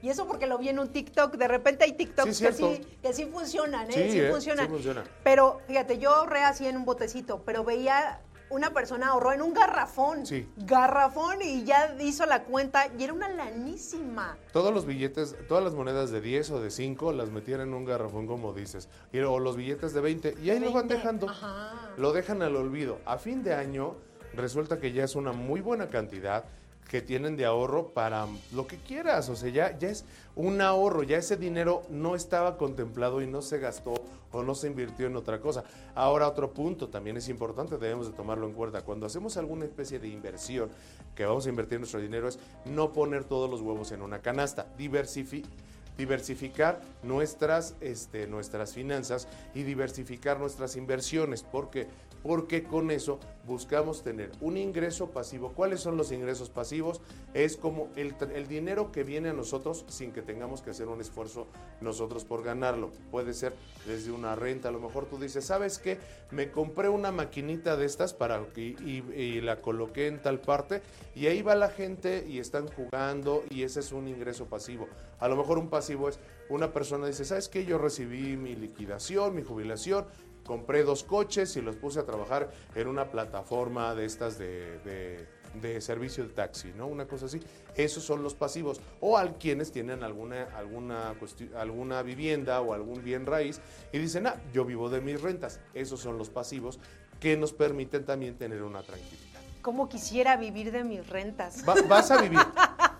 Y 0.02 0.08
eso 0.08 0.26
porque 0.26 0.46
lo 0.46 0.56
vi 0.58 0.70
en 0.70 0.78
un 0.78 0.88
TikTok, 0.88 1.36
de 1.36 1.46
repente 1.48 1.84
hay 1.84 1.92
TikToks 1.92 2.36
Sí, 2.36 2.44
que, 2.44 2.52
sí, 2.52 2.86
que 3.02 3.12
sí 3.12 3.26
funcionan, 3.26 3.90
¿eh? 3.90 3.94
Sí, 3.94 4.10
Sí, 4.12 4.20
¿eh? 4.20 4.30
funcionan. 4.30 4.68
Funciona. 4.68 5.04
Pero 5.22 5.60
fíjate, 5.66 5.98
yo 5.98 6.14
ahorré 6.14 6.42
así 6.42 6.66
en 6.66 6.76
un 6.78 6.84
botecito, 6.86 7.42
pero 7.44 7.64
veía 7.64 8.20
una 8.50 8.70
persona 8.72 9.08
ahorró 9.08 9.32
en 9.32 9.42
un 9.42 9.54
garrafón. 9.54 10.26
Sí. 10.26 10.48
Garrafón 10.56 11.40
y 11.42 11.64
ya 11.64 11.96
hizo 12.00 12.26
la 12.26 12.42
cuenta 12.44 12.88
y 12.98 13.04
era 13.04 13.12
una 13.12 13.28
lanísima. 13.28 14.36
Todos 14.52 14.74
los 14.74 14.86
billetes, 14.86 15.36
todas 15.48 15.62
las 15.64 15.74
monedas 15.74 16.10
de 16.10 16.20
10 16.20 16.50
o 16.50 16.60
de 16.60 16.70
5 16.70 17.12
las 17.12 17.30
metían 17.30 17.60
en 17.60 17.74
un 17.74 17.84
garrafón, 17.84 18.26
como 18.26 18.52
dices. 18.52 18.88
Y, 19.12 19.20
o 19.20 19.38
los 19.38 19.56
billetes 19.56 19.94
de 19.94 20.00
20. 20.00 20.34
Y 20.42 20.50
ahí 20.50 20.58
lo 20.58 20.72
van 20.72 20.88
20, 20.88 20.94
dejando. 20.94 21.28
ajá. 21.28 21.90
Lo 21.96 22.12
dejan 22.12 22.42
al 22.42 22.56
olvido. 22.56 22.98
A 23.06 23.18
fin 23.18 23.42
de 23.42 23.54
año 23.54 23.96
resulta 24.34 24.78
que 24.78 24.92
ya 24.92 25.04
es 25.04 25.14
una 25.16 25.32
muy 25.32 25.60
buena 25.60 25.88
cantidad 25.88 26.44
que 26.88 27.02
tienen 27.02 27.36
de 27.36 27.44
ahorro 27.44 27.88
para 27.88 28.26
lo 28.52 28.66
que 28.66 28.78
quieras. 28.78 29.28
O 29.28 29.36
sea, 29.36 29.48
ya, 29.50 29.78
ya 29.78 29.88
es 29.88 30.04
un 30.34 30.60
ahorro. 30.60 31.02
Ya 31.02 31.18
ese 31.18 31.36
dinero 31.36 31.82
no 31.88 32.16
estaba 32.16 32.56
contemplado 32.56 33.22
y 33.22 33.26
no 33.26 33.42
se 33.42 33.58
gastó 33.58 33.94
o 34.32 34.42
no 34.42 34.54
se 34.54 34.68
invirtió 34.68 35.06
en 35.06 35.16
otra 35.16 35.40
cosa. 35.40 35.64
Ahora 35.94 36.28
otro 36.28 36.52
punto 36.52 36.88
también 36.88 37.16
es 37.16 37.28
importante, 37.28 37.78
debemos 37.78 38.06
de 38.06 38.12
tomarlo 38.12 38.46
en 38.46 38.52
cuenta. 38.54 38.82
Cuando 38.82 39.06
hacemos 39.06 39.36
alguna 39.36 39.64
especie 39.64 39.98
de 39.98 40.08
inversión 40.08 40.68
que 41.14 41.24
vamos 41.24 41.46
a 41.46 41.48
invertir 41.48 41.78
nuestro 41.78 42.00
dinero 42.00 42.28
es 42.28 42.38
no 42.64 42.92
poner 42.92 43.24
todos 43.24 43.50
los 43.50 43.60
huevos 43.60 43.90
en 43.92 44.02
una 44.02 44.20
canasta. 44.20 44.66
Diversifi- 44.78 45.44
diversificar 45.98 46.80
nuestras, 47.02 47.74
este, 47.80 48.26
nuestras 48.26 48.72
finanzas 48.72 49.28
y 49.54 49.64
diversificar 49.64 50.38
nuestras 50.38 50.76
inversiones. 50.76 51.42
¿Por 51.42 51.70
qué? 51.70 51.88
Porque 52.22 52.64
con 52.64 52.90
eso 52.90 53.18
buscamos 53.46 54.02
tener 54.02 54.30
un 54.40 54.56
ingreso 54.56 55.10
pasivo. 55.10 55.52
¿Cuáles 55.54 55.80
son 55.80 55.96
los 55.96 56.12
ingresos 56.12 56.50
pasivos? 56.50 57.00
Es 57.34 57.56
como 57.56 57.88
el, 57.96 58.14
dinero 58.46 58.92
que 58.92 59.04
viene 59.04 59.30
a 59.30 59.32
nosotros 59.32 59.84
sin 59.88 60.12
que 60.12 60.22
tengamos 60.22 60.60
que 60.60 60.70
hacer 60.70 60.88
un 60.88 61.00
esfuerzo 61.00 61.46
nosotros 61.80 62.24
por 62.24 62.42
ganarlo. 62.42 62.90
Puede 63.10 63.32
ser 63.32 63.54
desde 63.86 64.10
una 64.12 64.34
renta. 64.36 64.68
A 64.68 64.72
lo 64.72 64.80
mejor 64.80 65.06
tú 65.06 65.18
dices, 65.18 65.44
¿sabes 65.46 65.78
qué? 65.78 65.98
Me 66.30 66.50
compré 66.50 66.88
una 66.88 67.10
maquinita 67.10 67.76
de 67.76 67.86
estas 67.86 68.12
para 68.12 68.40
y, 68.56 68.76
y- 68.84 69.04
y 69.14 69.40
la 69.40 69.60
coloqué 69.60 70.06
en 70.06 70.20
tal 70.20 70.40
parte 70.40 70.82
y 71.14 71.26
ahí 71.26 71.42
va 71.42 71.54
la 71.54 71.70
gente 71.70 72.26
y 72.28 72.38
están 72.38 72.68
jugando 72.68 73.44
y 73.50 73.62
ese 73.62 73.80
es 73.80 73.92
un 73.92 74.08
ingreso 74.08 74.46
pasivo. 74.46 74.88
A 75.18 75.28
lo 75.28 75.36
mejor 75.36 75.58
un 75.58 75.68
pasivo 75.68 76.08
es 76.08 76.18
una 76.48 76.72
persona 76.72 77.06
dice, 77.06 77.24
¿sabes 77.24 77.48
qué? 77.48 77.64
Yo 77.64 77.78
recibí 77.78 78.36
mi 78.36 78.56
liquidación, 78.56 79.34
mi 79.34 79.42
jubilación, 79.42 80.06
compré 80.50 80.82
dos 80.82 81.04
coches 81.04 81.54
y 81.56 81.60
los 81.60 81.76
puse 81.76 82.00
a 82.00 82.04
trabajar 82.04 82.50
en 82.74 82.88
una 82.88 83.08
plataforma 83.12 83.94
de 83.94 84.04
estas 84.04 84.36
de, 84.36 84.80
de- 84.80 85.28
de 85.60 85.80
servicio 85.80 86.24
de 86.24 86.30
taxi, 86.30 86.72
¿no? 86.76 86.86
Una 86.88 87.06
cosa 87.06 87.26
así. 87.26 87.40
Esos 87.76 88.02
son 88.04 88.22
los 88.24 88.34
pasivos. 88.34 88.80
O 89.00 89.16
al 89.16 89.36
quienes 89.38 89.70
tienen 89.70 90.02
alguna, 90.02 90.44
alguna, 90.56 91.14
alguna 91.56 92.02
vivienda 92.02 92.60
o 92.60 92.72
algún 92.72 93.02
bien 93.04 93.26
raíz 93.26 93.60
y 93.92 93.98
dicen, 93.98 94.26
ah, 94.26 94.40
yo 94.52 94.64
vivo 94.64 94.88
de 94.90 95.00
mis 95.00 95.20
rentas. 95.20 95.60
Esos 95.74 96.00
son 96.00 96.18
los 96.18 96.30
pasivos 96.30 96.80
que 97.20 97.36
nos 97.36 97.52
permiten 97.52 98.04
también 98.04 98.36
tener 98.36 98.62
una 98.64 98.82
tranquilidad. 98.82 99.40
¿Cómo 99.62 99.88
quisiera 99.88 100.36
vivir 100.36 100.72
de 100.72 100.82
mis 100.84 101.06
rentas? 101.08 101.62
Va- 101.68 101.74
vas 101.88 102.10
a 102.12 102.22
vivir, 102.22 102.38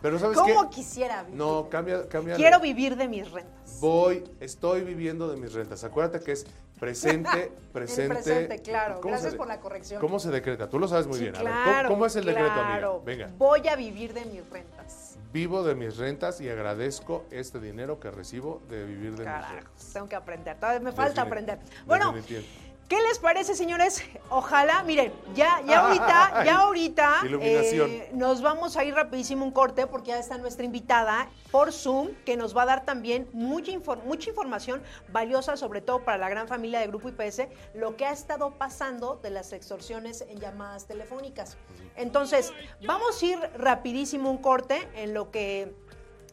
pero 0.02 0.18
¿sabes 0.18 0.38
qué? 0.44 0.52
¿Cómo 0.54 0.68
quisiera 0.70 1.22
vivir? 1.22 1.38
No, 1.38 1.68
cambia, 1.70 2.06
cambia. 2.08 2.34
Quiero 2.36 2.60
vivir 2.60 2.96
de 2.96 3.08
mis 3.08 3.30
rentas. 3.30 3.78
Voy, 3.80 4.24
estoy 4.40 4.82
viviendo 4.82 5.26
de 5.28 5.36
mis 5.38 5.52
rentas. 5.54 5.84
Acuérdate 5.84 6.20
que 6.22 6.32
es 6.32 6.46
presente, 6.80 7.52
presente. 7.72 8.02
El 8.02 8.08
presente, 8.24 8.62
claro. 8.62 9.00
¿Cómo 9.00 9.12
Gracias 9.12 9.32
se 9.32 9.36
por 9.38 9.46
la 9.46 9.60
corrección. 9.60 10.00
¿Cómo 10.00 10.18
se 10.18 10.30
decreta? 10.30 10.68
Tú 10.68 10.78
lo 10.78 10.88
sabes 10.88 11.06
muy 11.06 11.18
Sí, 11.18 11.24
bien. 11.24 11.36
A 11.36 11.42
ver, 11.42 11.52
¿cómo- 11.52 11.64
claro, 11.64 11.88
¿cómo, 11.90 12.06
es 12.06 12.16
el 12.16 12.24
decreto, 12.24 12.52
claro. 12.52 13.02
amiga? 13.04 13.26
Venga. 13.26 13.30
Voy 13.38 13.68
a 13.68 13.76
vivir 13.76 14.12
de 14.14 14.24
mis 14.24 14.48
rentas. 14.50 15.18
Vivo 15.32 15.62
de 15.62 15.76
mis 15.76 15.96
rentas 15.96 16.40
y 16.40 16.48
agradezco 16.48 17.24
este 17.30 17.60
dinero 17.60 18.00
que 18.00 18.10
recibo 18.10 18.60
de 18.68 18.84
vivir 18.84 19.12
de 19.16 19.24
mis 19.24 19.48
rentas. 19.48 19.90
tengo 19.92 20.08
que 20.08 20.16
aprender. 20.16 20.56
Todavía 20.58 20.80
me 20.80 20.92
falta 20.92 21.22
aprender. 21.22 21.58
Bueno, 21.86 22.12
definitivo. 22.12 22.42
¿Qué 22.90 23.00
les 23.08 23.20
parece, 23.20 23.54
señores? 23.54 24.02
Ojalá, 24.30 24.82
miren, 24.82 25.12
ya, 25.32 25.62
ya 25.64 25.86
ahorita, 25.86 26.42
ya 26.44 26.56
ahorita 26.58 27.14
eh, 27.40 28.10
nos 28.12 28.42
vamos 28.42 28.76
a 28.76 28.82
ir 28.84 28.94
rapidísimo 28.94 29.44
un 29.44 29.52
corte 29.52 29.86
porque 29.86 30.08
ya 30.08 30.18
está 30.18 30.36
nuestra 30.38 30.64
invitada 30.64 31.30
por 31.52 31.72
Zoom 31.72 32.08
que 32.26 32.36
nos 32.36 32.54
va 32.54 32.62
a 32.62 32.66
dar 32.66 32.84
también 32.84 33.28
mucha, 33.32 33.70
infor- 33.70 34.02
mucha 34.02 34.28
información 34.28 34.82
valiosa, 35.12 35.56
sobre 35.56 35.80
todo 35.80 36.04
para 36.04 36.18
la 36.18 36.28
gran 36.28 36.48
familia 36.48 36.80
de 36.80 36.88
Grupo 36.88 37.08
IPS, 37.08 37.42
lo 37.74 37.96
que 37.96 38.06
ha 38.06 38.10
estado 38.12 38.50
pasando 38.58 39.16
de 39.22 39.30
las 39.30 39.52
extorsiones 39.52 40.22
en 40.28 40.40
llamadas 40.40 40.86
telefónicas. 40.86 41.56
Entonces, 41.94 42.52
vamos 42.84 43.22
a 43.22 43.26
ir 43.26 43.38
rapidísimo 43.56 44.30
un 44.30 44.38
corte 44.38 44.88
en 44.96 45.14
lo 45.14 45.30
que 45.30 45.72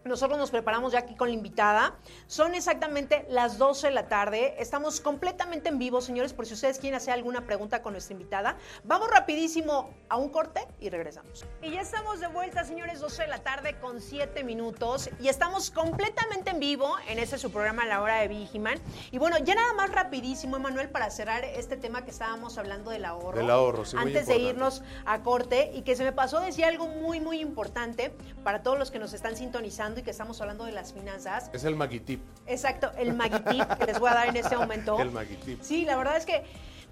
nosotros 0.07 0.37
nos 0.37 0.51
preparamos 0.51 0.93
ya 0.93 0.99
aquí 0.99 1.15
con 1.15 1.29
la 1.29 1.33
invitada. 1.33 1.95
Son 2.27 2.55
exactamente 2.55 3.25
las 3.29 3.57
12 3.57 3.87
de 3.87 3.93
la 3.93 4.07
tarde. 4.07 4.55
Estamos 4.59 4.99
completamente 5.01 5.69
en 5.69 5.79
vivo, 5.79 6.01
señores, 6.01 6.33
por 6.33 6.45
si 6.45 6.53
ustedes 6.53 6.79
quieren 6.79 6.97
hacer 6.97 7.13
alguna 7.13 7.45
pregunta 7.45 7.81
con 7.81 7.93
nuestra 7.93 8.13
invitada. 8.13 8.57
Vamos 8.83 9.09
rapidísimo 9.09 9.89
a 10.09 10.17
un 10.17 10.29
corte 10.29 10.67
y 10.79 10.89
regresamos. 10.89 11.45
Y 11.61 11.71
ya 11.71 11.81
estamos 11.81 12.19
de 12.19 12.27
vuelta, 12.27 12.63
señores, 12.63 12.99
12 12.99 13.23
de 13.23 13.27
la 13.27 13.39
tarde 13.39 13.77
con 13.79 14.01
7 14.01 14.43
minutos. 14.43 15.09
Y 15.19 15.27
estamos 15.27 15.71
completamente 15.71 16.51
en 16.51 16.59
vivo 16.59 16.95
en 17.07 17.19
este 17.19 17.37
su 17.37 17.51
programa 17.51 17.85
La 17.85 18.01
Hora 18.01 18.21
de 18.21 18.27
Vigiman. 18.27 18.79
Y 19.11 19.17
bueno, 19.17 19.37
ya 19.37 19.55
nada 19.55 19.73
más 19.73 19.91
rapidísimo, 19.91 20.57
Emanuel, 20.57 20.89
para 20.89 21.09
cerrar 21.09 21.43
este 21.43 21.77
tema 21.77 22.03
que 22.03 22.11
estábamos 22.11 22.57
hablando 22.57 22.91
del 22.91 23.05
ahorro. 23.05 23.37
Del 23.37 23.49
ahorro, 23.49 23.85
sí, 23.85 23.95
muy 23.95 24.07
Antes 24.07 24.27
de 24.27 24.37
irnos 24.37 24.81
a 25.05 25.21
corte 25.21 25.71
y 25.73 25.81
que 25.83 25.95
se 25.95 26.03
me 26.03 26.11
pasó 26.11 26.39
decir 26.39 26.65
algo 26.65 26.87
muy, 26.87 27.19
muy 27.19 27.39
importante 27.39 28.13
para 28.43 28.63
todos 28.63 28.79
los 28.79 28.91
que 28.91 28.99
nos 28.99 29.13
están 29.13 29.35
sintonizando 29.35 29.96
y 29.99 30.03
que 30.03 30.11
estamos 30.11 30.39
hablando 30.41 30.65
de 30.65 30.71
las 30.71 30.93
finanzas. 30.93 31.49
Es 31.53 31.63
el 31.63 31.75
Magitip. 31.75 32.21
Exacto, 32.45 32.91
el 32.97 33.13
Magitip 33.13 33.67
que 33.77 33.85
les 33.85 33.99
voy 33.99 34.09
a 34.09 34.13
dar 34.13 34.27
en 34.29 34.37
este 34.37 34.57
momento. 34.57 34.97
El 34.99 35.11
Magitip. 35.11 35.61
Sí, 35.61 35.85
la 35.85 35.97
verdad 35.97 36.17
es 36.17 36.25
que 36.25 36.43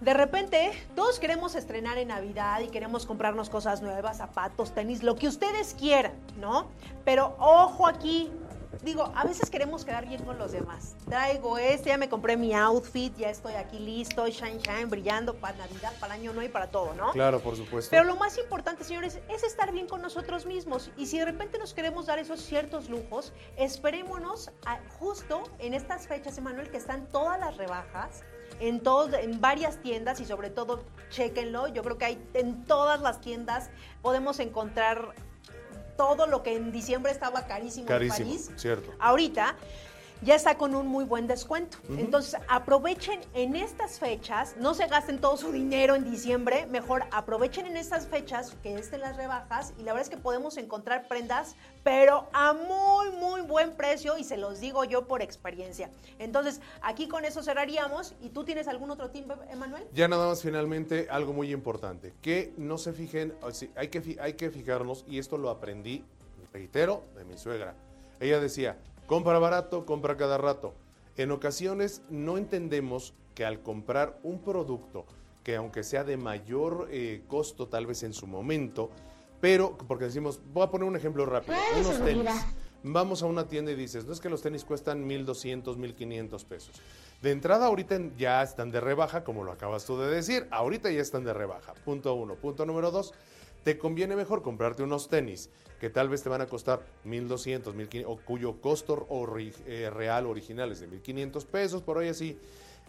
de 0.01 0.13
repente 0.13 0.71
todos 0.95 1.19
queremos 1.19 1.55
estrenar 1.55 1.97
en 1.97 2.09
Navidad 2.09 2.59
y 2.59 2.67
queremos 2.67 3.05
comprarnos 3.05 3.49
cosas 3.49 3.81
nuevas, 3.81 4.17
zapatos, 4.17 4.73
tenis, 4.73 5.03
lo 5.03 5.15
que 5.15 5.27
ustedes 5.27 5.73
quieran, 5.73 6.13
¿no? 6.39 6.67
Pero 7.05 7.35
ojo 7.39 7.87
aquí, 7.87 8.31
digo, 8.83 9.11
a 9.15 9.23
veces 9.23 9.49
queremos 9.49 9.85
quedar 9.85 10.07
bien 10.07 10.23
con 10.23 10.37
los 10.37 10.51
demás. 10.51 10.95
Traigo 11.05 11.57
este, 11.57 11.89
ya 11.89 11.97
me 11.97 12.09
compré 12.09 12.37
mi 12.37 12.53
outfit, 12.53 13.15
ya 13.17 13.29
estoy 13.29 13.53
aquí 13.53 13.79
listo, 13.79 14.27
shine, 14.27 14.59
shine, 14.59 14.85
brillando 14.85 15.35
para 15.35 15.57
Navidad, 15.57 15.93
para 15.99 16.13
Año 16.15 16.33
Nuevo 16.33 16.49
y 16.49 16.51
para 16.51 16.67
todo, 16.71 16.93
¿no? 16.93 17.11
Claro, 17.11 17.39
por 17.39 17.55
supuesto. 17.55 17.89
Pero 17.91 18.03
lo 18.03 18.15
más 18.15 18.37
importante, 18.37 18.83
señores, 18.83 19.19
es 19.29 19.43
estar 19.43 19.71
bien 19.71 19.87
con 19.87 20.01
nosotros 20.01 20.45
mismos. 20.45 20.91
Y 20.97 21.05
si 21.07 21.19
de 21.19 21.25
repente 21.25 21.57
nos 21.57 21.73
queremos 21.73 22.05
dar 22.05 22.19
esos 22.19 22.39
ciertos 22.41 22.89
lujos, 22.89 23.33
esperémonos 23.57 24.51
a- 24.65 24.79
justo 24.99 25.43
en 25.59 25.73
estas 25.73 26.07
fechas, 26.07 26.37
Emanuel, 26.37 26.69
que 26.69 26.77
están 26.77 27.07
todas 27.07 27.39
las 27.39 27.57
rebajas. 27.57 28.23
En, 28.61 28.79
todos, 28.79 29.13
en 29.15 29.41
varias 29.41 29.81
tiendas 29.81 30.19
y 30.21 30.25
sobre 30.25 30.49
todo, 30.49 30.83
chéquenlo. 31.09 31.67
Yo 31.67 31.83
creo 31.83 31.97
que 31.97 32.05
hay 32.05 32.29
en 32.35 32.63
todas 32.65 33.01
las 33.01 33.19
tiendas 33.19 33.69
podemos 34.01 34.39
encontrar 34.39 35.13
todo 35.95 36.27
lo 36.27 36.43
que 36.43 36.55
en 36.55 36.71
diciembre 36.71 37.11
estaba 37.11 37.45
carísimo, 37.47 37.87
Carísimo, 37.87 38.29
en 38.31 38.37
París. 38.37 38.51
cierto. 38.55 38.91
Ahorita 38.99 39.55
ya 40.21 40.35
está 40.35 40.57
con 40.57 40.75
un 40.75 40.87
muy 40.87 41.05
buen 41.05 41.27
descuento. 41.27 41.77
Entonces, 41.97 42.39
aprovechen 42.47 43.19
en 43.33 43.55
estas 43.55 43.99
fechas, 43.99 44.55
no 44.57 44.73
se 44.73 44.87
gasten 44.87 45.19
todo 45.19 45.37
su 45.37 45.51
dinero 45.51 45.95
en 45.95 46.09
diciembre, 46.09 46.65
mejor 46.67 47.03
aprovechen 47.11 47.65
en 47.65 47.77
estas 47.77 48.07
fechas 48.07 48.55
que 48.63 48.75
estén 48.75 49.01
las 49.01 49.17
rebajas 49.17 49.73
y 49.77 49.83
la 49.83 49.93
verdad 49.93 50.03
es 50.03 50.09
que 50.09 50.21
podemos 50.21 50.57
encontrar 50.57 51.07
prendas, 51.07 51.55
pero 51.83 52.27
a 52.33 52.53
muy, 52.53 53.11
muy 53.11 53.41
buen 53.41 53.73
precio 53.73 54.17
y 54.17 54.23
se 54.23 54.37
los 54.37 54.59
digo 54.59 54.83
yo 54.83 55.07
por 55.07 55.21
experiencia. 55.21 55.89
Entonces, 56.19 56.61
aquí 56.81 57.07
con 57.07 57.25
eso 57.25 57.43
cerraríamos 57.43 58.13
y 58.21 58.29
tú 58.29 58.43
tienes 58.43 58.67
algún 58.67 58.91
otro 58.91 59.09
tip, 59.09 59.29
Emanuel? 59.49 59.87
Ya 59.93 60.07
nada 60.07 60.27
más 60.27 60.41
finalmente 60.41 61.07
algo 61.09 61.33
muy 61.33 61.51
importante, 61.51 62.13
que 62.21 62.53
no 62.57 62.77
se 62.77 62.93
fijen, 62.93 63.33
hay 63.75 63.89
que, 63.89 64.17
hay 64.19 64.33
que 64.33 64.49
fijarnos, 64.49 65.05
y 65.07 65.19
esto 65.19 65.37
lo 65.37 65.49
aprendí, 65.49 66.03
reitero, 66.53 67.03
de 67.15 67.25
mi 67.25 67.37
suegra. 67.37 67.75
Ella 68.19 68.39
decía, 68.39 68.77
compra 69.05 69.39
barato, 69.39 69.85
compra 69.85 70.17
cada 70.17 70.37
rato. 70.37 70.73
En 71.17 71.31
ocasiones 71.31 72.01
no 72.09 72.37
entendemos 72.37 73.13
que 73.33 73.45
al 73.45 73.61
comprar 73.61 74.19
un 74.23 74.39
producto 74.39 75.05
que 75.43 75.55
aunque 75.55 75.83
sea 75.83 76.03
de 76.03 76.17
mayor 76.17 76.87
eh, 76.89 77.21
costo 77.27 77.67
tal 77.67 77.85
vez 77.85 78.01
en 78.03 78.13
su 78.13 78.25
momento, 78.25 78.89
pero 79.39 79.77
porque 79.77 80.05
decimos, 80.05 80.41
voy 80.53 80.63
a 80.63 80.71
poner 80.71 80.87
un 80.87 80.95
ejemplo 80.95 81.25
rápido, 81.25 81.55
unos 81.79 82.03
tenis. 82.03 82.31
Vamos 82.87 83.23
a 83.23 83.25
una 83.25 83.47
tienda 83.47 83.71
y 83.71 83.75
dices, 83.75 84.05
no 84.05 84.13
es 84.13 84.19
que 84.19 84.29
los 84.29 84.41
tenis 84.41 84.63
cuestan 84.63 85.07
1.200, 85.09 85.75
1.500 85.75 86.45
pesos. 86.45 86.81
De 87.21 87.31
entrada 87.31 87.65
ahorita 87.65 87.99
ya 88.17 88.43
están 88.43 88.71
de 88.71 88.79
rebaja, 88.79 89.23
como 89.23 89.43
lo 89.43 89.51
acabas 89.51 89.85
tú 89.85 89.97
de 89.97 90.07
decir, 90.07 90.47
ahorita 90.51 90.91
ya 90.91 91.01
están 91.01 91.23
de 91.23 91.33
rebaja. 91.33 91.73
Punto 91.83 92.13
uno. 92.13 92.35
Punto 92.35 92.65
número 92.65 92.91
dos, 92.91 93.13
te 93.65 93.77
conviene 93.77 94.15
mejor 94.15 94.41
comprarte 94.43 94.83
unos 94.83 95.09
tenis 95.09 95.49
que 95.79 95.89
tal 95.89 96.07
vez 96.07 96.23
te 96.23 96.29
van 96.29 96.39
a 96.41 96.45
costar 96.45 96.85
1.200, 97.03 97.73
1.500, 97.75 98.05
o 98.07 98.15
cuyo 98.17 98.61
costo 98.61 99.05
ori- 99.09 99.53
eh, 99.65 99.89
real 99.89 100.27
original 100.27 100.71
es 100.71 100.79
de 100.79 100.87
1.500 100.87 101.45
pesos, 101.45 101.81
por 101.81 101.97
ahí 101.97 102.07
así, 102.07 102.37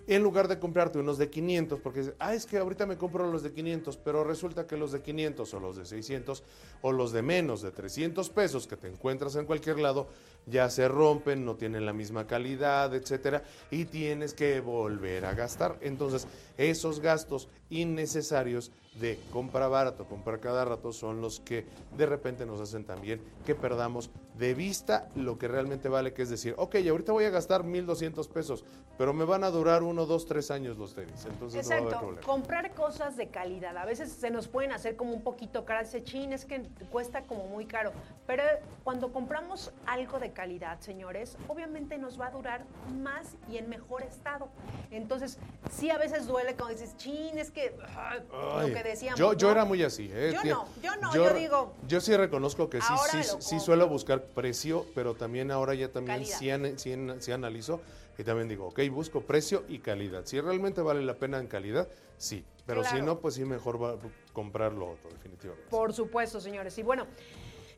en 0.06 0.22
lugar 0.22 0.46
de 0.46 0.58
comprarte 0.60 0.98
unos 0.98 1.18
de 1.18 1.28
500, 1.30 1.80
porque 1.80 2.00
dices, 2.00 2.14
ah, 2.20 2.32
es 2.34 2.46
que 2.46 2.58
ahorita 2.58 2.86
me 2.86 2.96
compro 2.96 3.28
los 3.32 3.42
de 3.42 3.52
500, 3.52 3.96
pero 3.96 4.22
resulta 4.22 4.66
que 4.66 4.76
los 4.76 4.92
de 4.92 5.00
500 5.02 5.52
o 5.54 5.58
los 5.60 5.76
de 5.76 5.84
600 5.86 6.44
o 6.82 6.92
los 6.92 7.10
de 7.10 7.22
menos 7.22 7.62
de 7.62 7.72
300 7.72 8.30
pesos 8.30 8.66
que 8.68 8.76
te 8.76 8.86
encuentras 8.86 9.34
en 9.34 9.46
cualquier 9.46 9.80
lado 9.80 10.06
ya 10.46 10.68
se 10.70 10.86
rompen, 10.86 11.44
no 11.44 11.56
tienen 11.56 11.86
la 11.86 11.92
misma 11.92 12.26
calidad, 12.28 12.94
etcétera, 12.94 13.42
y 13.70 13.86
tienes 13.86 14.32
que 14.34 14.60
volver 14.60 15.24
a 15.24 15.34
gastar. 15.34 15.76
Entonces, 15.80 16.28
esos 16.56 17.00
gastos 17.00 17.48
innecesarios 17.70 18.70
de 19.00 19.18
compra 19.32 19.68
barato, 19.68 20.04
comprar 20.06 20.40
cada 20.40 20.64
rato 20.64 20.92
son 20.92 21.20
los 21.20 21.40
que 21.40 21.66
de 21.96 22.06
repente 22.06 22.46
nos 22.46 22.60
hacen 22.60 22.84
también 22.84 23.20
que 23.44 23.54
perdamos 23.54 24.10
de 24.38 24.54
vista 24.54 25.08
lo 25.14 25.38
que 25.38 25.48
realmente 25.48 25.88
vale, 25.88 26.12
que 26.12 26.22
es 26.22 26.30
decir, 26.30 26.54
ok, 26.58 26.76
ahorita 26.88 27.12
voy 27.12 27.24
a 27.24 27.30
gastar 27.30 27.62
1.200 27.62 28.28
pesos, 28.28 28.64
pero 28.98 29.12
me 29.12 29.24
van 29.24 29.44
a 29.44 29.50
durar 29.50 29.82
uno, 29.82 30.06
dos, 30.06 30.26
tres 30.26 30.50
años 30.50 30.76
los 30.76 30.94
tenis, 30.94 31.24
entonces 31.26 31.64
no 31.64 31.70
va 31.70 31.74
a 31.74 31.78
haber 31.78 31.88
Exacto, 31.88 31.98
problema. 32.06 32.26
comprar 32.26 32.74
cosas 32.74 33.16
de 33.16 33.28
calidad. 33.28 33.76
A 33.76 33.84
veces 33.84 34.12
se 34.12 34.30
nos 34.30 34.48
pueden 34.48 34.72
hacer 34.72 34.96
como 34.96 35.12
un 35.12 35.22
poquito 35.22 35.64
caras. 35.64 35.92
Dice, 35.92 36.04
chin, 36.04 36.32
es 36.32 36.44
que 36.44 36.62
cuesta 36.90 37.22
como 37.22 37.46
muy 37.46 37.66
caro. 37.66 37.92
Pero 38.26 38.42
cuando 38.84 39.12
compramos 39.12 39.72
algo 39.86 40.18
de 40.18 40.32
calidad, 40.32 40.80
señores, 40.80 41.36
obviamente 41.48 41.96
nos 41.98 42.20
va 42.20 42.26
a 42.26 42.30
durar 42.30 42.64
más 43.02 43.36
y 43.50 43.56
en 43.56 43.68
mejor 43.68 44.02
estado. 44.02 44.48
Entonces, 44.90 45.38
sí 45.70 45.90
a 45.90 45.98
veces 45.98 46.26
duele 46.26 46.54
cuando 46.54 46.74
dices, 46.74 46.96
chin, 46.96 47.38
es 47.38 47.50
que 47.50 47.74
ah, 47.96 48.18
Ay, 48.32 48.68
lo 48.68 48.74
que 48.74 48.82
decíamos. 48.86 49.18
Yo, 49.18 49.32
yo 49.34 49.48
¿no? 49.48 49.52
era 49.52 49.64
muy 49.64 49.82
así. 49.82 50.10
¿eh? 50.12 50.32
Yo 50.32 50.44
no, 50.44 50.68
yo 50.82 50.96
no, 50.96 51.14
yo 51.14 51.34
digo, 51.34 51.74
Yo 51.86 52.00
sí 52.00 52.16
reconozco 52.16 52.70
que 52.70 52.80
sí, 52.80 52.92
sí, 53.10 53.36
sí 53.40 53.60
suelo 53.60 53.88
buscar 53.88 54.22
precio, 54.22 54.86
pero 54.94 55.14
también 55.14 55.50
ahora 55.50 55.74
ya 55.74 55.92
también 55.92 56.24
sí, 56.24 56.50
sí 56.76 56.96
sí 57.20 57.32
analizo 57.32 57.80
y 58.18 58.24
también 58.24 58.48
digo, 58.48 58.68
ok, 58.68 58.80
busco 58.90 59.20
precio 59.20 59.64
y 59.68 59.78
calidad. 59.78 60.24
Si 60.24 60.40
realmente 60.40 60.80
vale 60.80 61.02
la 61.02 61.14
pena 61.14 61.38
en 61.38 61.46
calidad, 61.46 61.88
sí. 62.16 62.44
Pero 62.64 62.82
si 62.82 63.00
no, 63.00 63.20
pues 63.20 63.34
sí 63.34 63.44
mejor 63.44 63.82
va 63.82 63.96
comprar 64.32 64.72
lo 64.72 64.90
otro, 64.90 65.10
definitivamente. 65.10 65.68
Por 65.70 65.92
supuesto, 65.92 66.40
señores. 66.40 66.76
Y 66.78 66.82
bueno, 66.82 67.06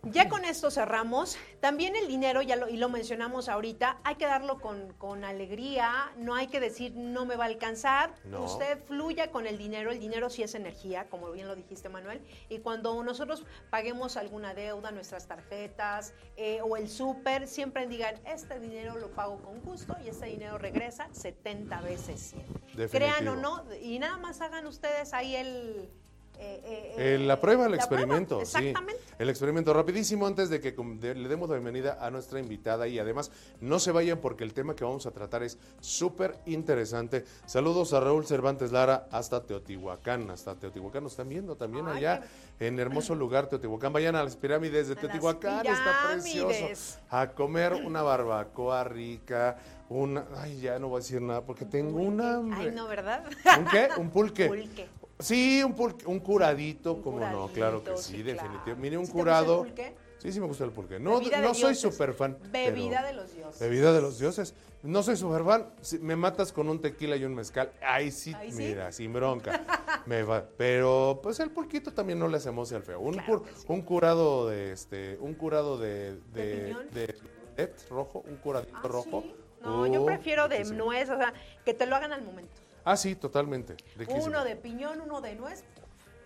ya 0.03 0.29
con 0.29 0.45
esto 0.45 0.71
cerramos. 0.71 1.37
También 1.61 1.97
el 1.97 2.07
dinero, 2.07 2.43
ya 2.43 2.57
lo, 2.57 2.69
y 2.69 2.77
lo 2.77 2.89
mencionamos 2.89 3.49
ahorita, 3.49 3.99
hay 4.05 4.15
que 4.15 4.27
darlo 4.27 4.61
con, 4.61 4.93
con 4.95 5.25
alegría, 5.25 6.13
no 6.17 6.35
hay 6.35 6.47
que 6.47 6.61
decir 6.61 6.95
no 6.95 7.27
me 7.27 7.37
va 7.37 7.45
a 7.45 7.49
alcanzar. 7.49 8.15
No. 8.25 8.45
Usted 8.45 8.83
fluya 8.85 9.31
con 9.31 9.47
el 9.47 9.59
dinero, 9.59 9.91
el 9.91 9.99
dinero 9.99 10.31
sí 10.31 10.43
es 10.43 10.55
energía, 10.55 11.09
como 11.09 11.31
bien 11.33 11.49
lo 11.49 11.57
dijiste 11.57 11.89
Manuel. 11.89 12.21
Y 12.49 12.59
cuando 12.59 13.03
nosotros 13.03 13.45
paguemos 13.71 14.17
alguna 14.17 14.55
deuda, 14.55 14.91
nuestras 14.91 15.27
tarjetas 15.27 16.15
eh, 16.37 16.61
o 16.63 16.77
el 16.77 16.89
súper, 16.89 17.49
siempre 17.49 17.87
digan, 17.87 18.15
este 18.25 18.61
dinero 18.61 18.97
lo 18.97 19.11
pago 19.11 19.43
con 19.43 19.61
gusto 19.61 19.97
y 20.05 20.09
este 20.09 20.27
dinero 20.27 20.59
regresa 20.59 21.09
70 21.13 21.81
veces 21.81 22.35
100. 22.77 22.89
Crean 22.91 23.27
o 23.29 23.37
no, 23.37 23.65
y 23.81 23.99
nada 23.99 24.17
más 24.19 24.41
hagan 24.41 24.67
ustedes 24.67 25.13
ahí 25.13 25.35
el... 25.35 25.91
eh, 26.39 26.61
eh, 26.65 27.15
Eh, 27.15 27.19
la 27.19 27.41
prueba, 27.41 27.67
el 27.67 27.73
la 27.73 27.87
prueba, 27.87 28.03
experimento, 28.03 28.45
sí. 28.45 28.69
Exactamente. 28.69 29.03
El 29.19 29.29
experimento. 29.29 29.73
Rapidísimo, 29.73 30.27
antes 30.27 30.49
de 30.49 30.61
que 30.61 30.73
le 30.73 31.29
demos 31.29 31.49
la 31.49 31.57
bienvenida 31.57 31.99
a 32.01 32.11
nuestra 32.11 32.39
invitada 32.39 32.87
y 32.87 32.99
además 32.99 33.31
no 33.61 33.79
se 33.79 33.91
vayan 33.91 34.19
porque 34.19 34.45
el 34.45 34.53
tema 34.53 34.77
que 34.77 34.85
vamos 34.85 35.07
a 35.07 35.11
tratar 35.11 35.43
es 35.43 35.59
súper 35.81 36.37
interesante. 36.47 37.25
Saludos 37.47 37.93
a 37.93 38.01
Raúl 38.01 38.27
Cervantes 38.27 38.71
Lara 38.73 39.09
hasta 39.11 39.45
Teotihuacán. 39.45 40.31
Hasta 40.31 40.55
Teotihuacán 40.55 41.03
nos 41.03 41.13
están 41.13 41.29
viendo 41.29 41.57
también 41.57 41.89
Ay, 41.89 41.99
allá 41.99 42.23
en 42.61 42.79
hermoso 42.79 43.15
lugar 43.15 43.49
Teotihuacán. 43.49 43.93
Vayan 43.93 44.15
a 44.15 44.23
las 44.23 44.37
pirámides 44.37 44.89
de 44.89 44.97
Teotihuacán, 44.97 45.67
está 45.67 46.09
precioso. 46.13 46.99
A 47.11 47.29
comer 47.31 47.73
una 47.75 48.03
barbacoa 48.03 48.85
rica, 48.85 49.57
una... 49.89 50.27
Ay, 50.37 50.61
ya 50.61 50.79
no 50.79 50.89
voy 50.89 50.99
a 50.99 51.01
decir 51.01 51.21
nada 51.21 51.43
porque 51.43 51.65
tengo 51.65 52.01
un 52.01 52.21
hambre. 52.21 52.61
Ay, 52.61 52.73
no, 52.75 52.87
¿verdad? 52.87 53.25
¿Un 53.59 53.65
qué? 53.67 53.89
¿Un 53.97 54.11
pulque? 54.11 54.47
Pulque. 54.47 54.89
Sí, 55.19 55.63
un, 55.65 55.75
pulque- 55.75 56.07
un 56.07 56.21
curadito, 56.21 56.95
Un 56.95 57.03
como 57.03 57.21
no, 57.21 57.49
claro 57.49 57.83
que 57.83 57.97
sí, 57.97 58.17
sí, 58.19 58.23
claro. 58.23 58.35
definitivamente. 58.43 58.75
Mire, 58.77 58.99
un 58.99 59.07
¿Sí 59.07 59.13
te 59.13 59.19
gusta 59.19 59.39
el 59.41 59.45
curado. 59.45 59.59
pulque? 59.65 59.95
Sí, 60.19 60.33
sí 60.33 60.41
me 60.41 60.47
gusta 60.47 60.65
el 60.65 60.71
pulque. 60.73 60.99
No, 61.01 61.19
Bebida 61.19 61.41
no 61.41 61.55
soy 61.55 61.75
súper 61.75 62.13
fan. 62.13 62.39
Bebida 62.51 63.03
de 63.05 63.13
los 63.13 63.35
dioses. 63.35 63.61
Bebida 63.61 63.93
de 63.93 64.01
los 64.01 64.19
dioses. 64.19 64.55
No 64.83 65.03
soy 65.03 65.17
súper 65.17 65.45
fan. 65.45 65.71
Si 65.81 65.99
me 65.99 66.15
matas 66.17 66.53
con 66.53 66.69
un 66.69 66.81
tequila 66.81 67.17
y 67.17 67.25
un 67.25 67.35
mezcal. 67.35 67.73
Ahí 67.83 68.11
sí, 68.13 68.33
Ahí 68.35 68.51
sí. 68.53 68.59
mira, 68.59 68.91
sin 68.93 69.13
bronca. 69.13 69.61
me 70.07 70.23
va. 70.23 70.45
Pero 70.57 71.21
pues 71.23 71.39
el 71.41 71.51
pulquito 71.51 71.93
también 71.93 72.19
no 72.19 72.29
le 72.29 72.37
hacemos 72.37 72.73
al 72.73 72.83
feo. 72.83 73.01
Un, 73.01 73.15
Claro 73.15 73.29
cur- 73.29 73.45
que 73.45 73.55
sí. 73.57 73.65
un 73.69 73.83
curado 73.83 74.49
de 74.49 74.73
este, 74.73 75.19
un 75.21 75.35
curado 75.35 75.79
de 75.79 76.17
¿De 76.33 76.75
de, 76.93 77.15
de 77.57 77.75
rojo, 77.91 78.23
un 78.29 78.37
curadito 78.37 78.73
Ah, 78.77 78.89
rojo. 78.89 79.25
No, 79.63 79.87
yo 79.89 80.03
Uh, 80.03 80.07
prefiero 80.07 80.49
de 80.49 80.63
nuez, 80.65 81.11
o 81.11 81.17
sea, 81.17 81.33
que 81.65 81.75
te 81.75 81.87
lo 81.87 81.97
hagan 81.97 82.13
al 82.13 82.23
momento. 82.23 82.53
Ah, 82.85 82.97
sí, 82.97 83.15
totalmente. 83.15 83.77
riquísimo. 83.97 84.27
Uno 84.27 84.45
de 84.45 84.57
piñón, 84.57 85.01
uno 85.01 85.21
de 85.21 85.35
nuez. 85.35 85.65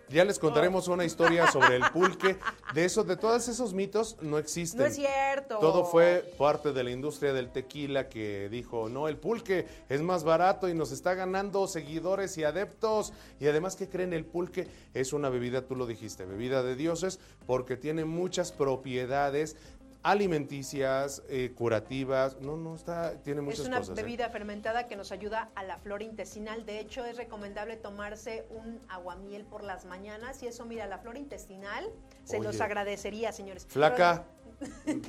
Ya 0.09 0.25
les 0.25 0.37
contaremos 0.37 0.87
una 0.89 1.05
historia 1.05 1.49
sobre 1.49 1.77
el 1.77 1.83
pulque. 1.93 2.37
De 2.75 2.85
eso, 2.85 3.03
de 3.03 3.17
todos 3.17 3.47
esos 3.47 3.73
mitos 3.73 4.17
no 4.21 4.37
existen. 4.37 4.81
No 4.81 4.85
es 4.85 4.95
cierto. 4.95 5.57
Todo 5.59 5.85
fue 5.85 6.33
parte 6.37 6.71
de 6.71 6.83
la 6.83 6.91
industria 6.91 7.33
del 7.33 7.51
tequila 7.51 8.09
que 8.09 8.47
dijo, 8.49 8.89
no, 8.89 9.07
el 9.07 9.17
pulque 9.17 9.65
es 9.89 10.01
más 10.01 10.23
barato 10.23 10.69
y 10.69 10.75
nos 10.75 10.91
está 10.91 11.15
ganando 11.15 11.67
seguidores 11.67 12.37
y 12.37 12.43
adeptos. 12.43 13.13
Y 13.39 13.47
además, 13.47 13.75
¿qué 13.75 13.87
creen? 13.89 14.13
El 14.13 14.25
pulque 14.25 14.67
es 14.93 15.13
una 15.13 15.29
bebida, 15.29 15.63
tú 15.63 15.75
lo 15.75 15.87
dijiste, 15.87 16.25
bebida 16.25 16.61
de 16.63 16.75
dioses, 16.75 17.19
porque 17.47 17.77
tiene 17.77 18.05
muchas 18.05 18.51
propiedades 18.51 19.55
alimenticias, 20.03 21.23
eh, 21.29 21.53
curativas. 21.55 22.39
No, 22.41 22.57
no, 22.57 22.75
está, 22.75 23.21
tiene 23.23 23.41
muchas 23.41 23.61
Es 23.61 23.67
una 23.67 23.79
cosas. 23.79 23.97
¿eh? 23.97 24.01
bebida 24.01 24.29
fermentada 24.29 24.87
que 24.87 24.95
nos 24.95 25.11
ayuda 25.11 25.49
a 25.55 25.63
la 25.63 25.77
flora 25.77 26.03
intestinal. 26.03 26.65
De 26.65 26.79
hecho, 26.79 27.05
es 27.05 27.17
recomendable 27.17 27.77
tomarse 27.77 28.45
un 28.49 28.81
aguamiel 28.89 29.45
por 29.45 29.63
las 29.63 29.85
mañanas. 29.85 30.43
Y 30.43 30.47
eso, 30.47 30.65
mira, 30.65 30.85
la 30.87 30.99
flora 30.99 31.19
intestinal 31.19 31.89
se 32.25 32.37
Oye. 32.37 32.47
los 32.47 32.61
agradecería, 32.61 33.31
señores. 33.31 33.65
Flaca, 33.67 34.25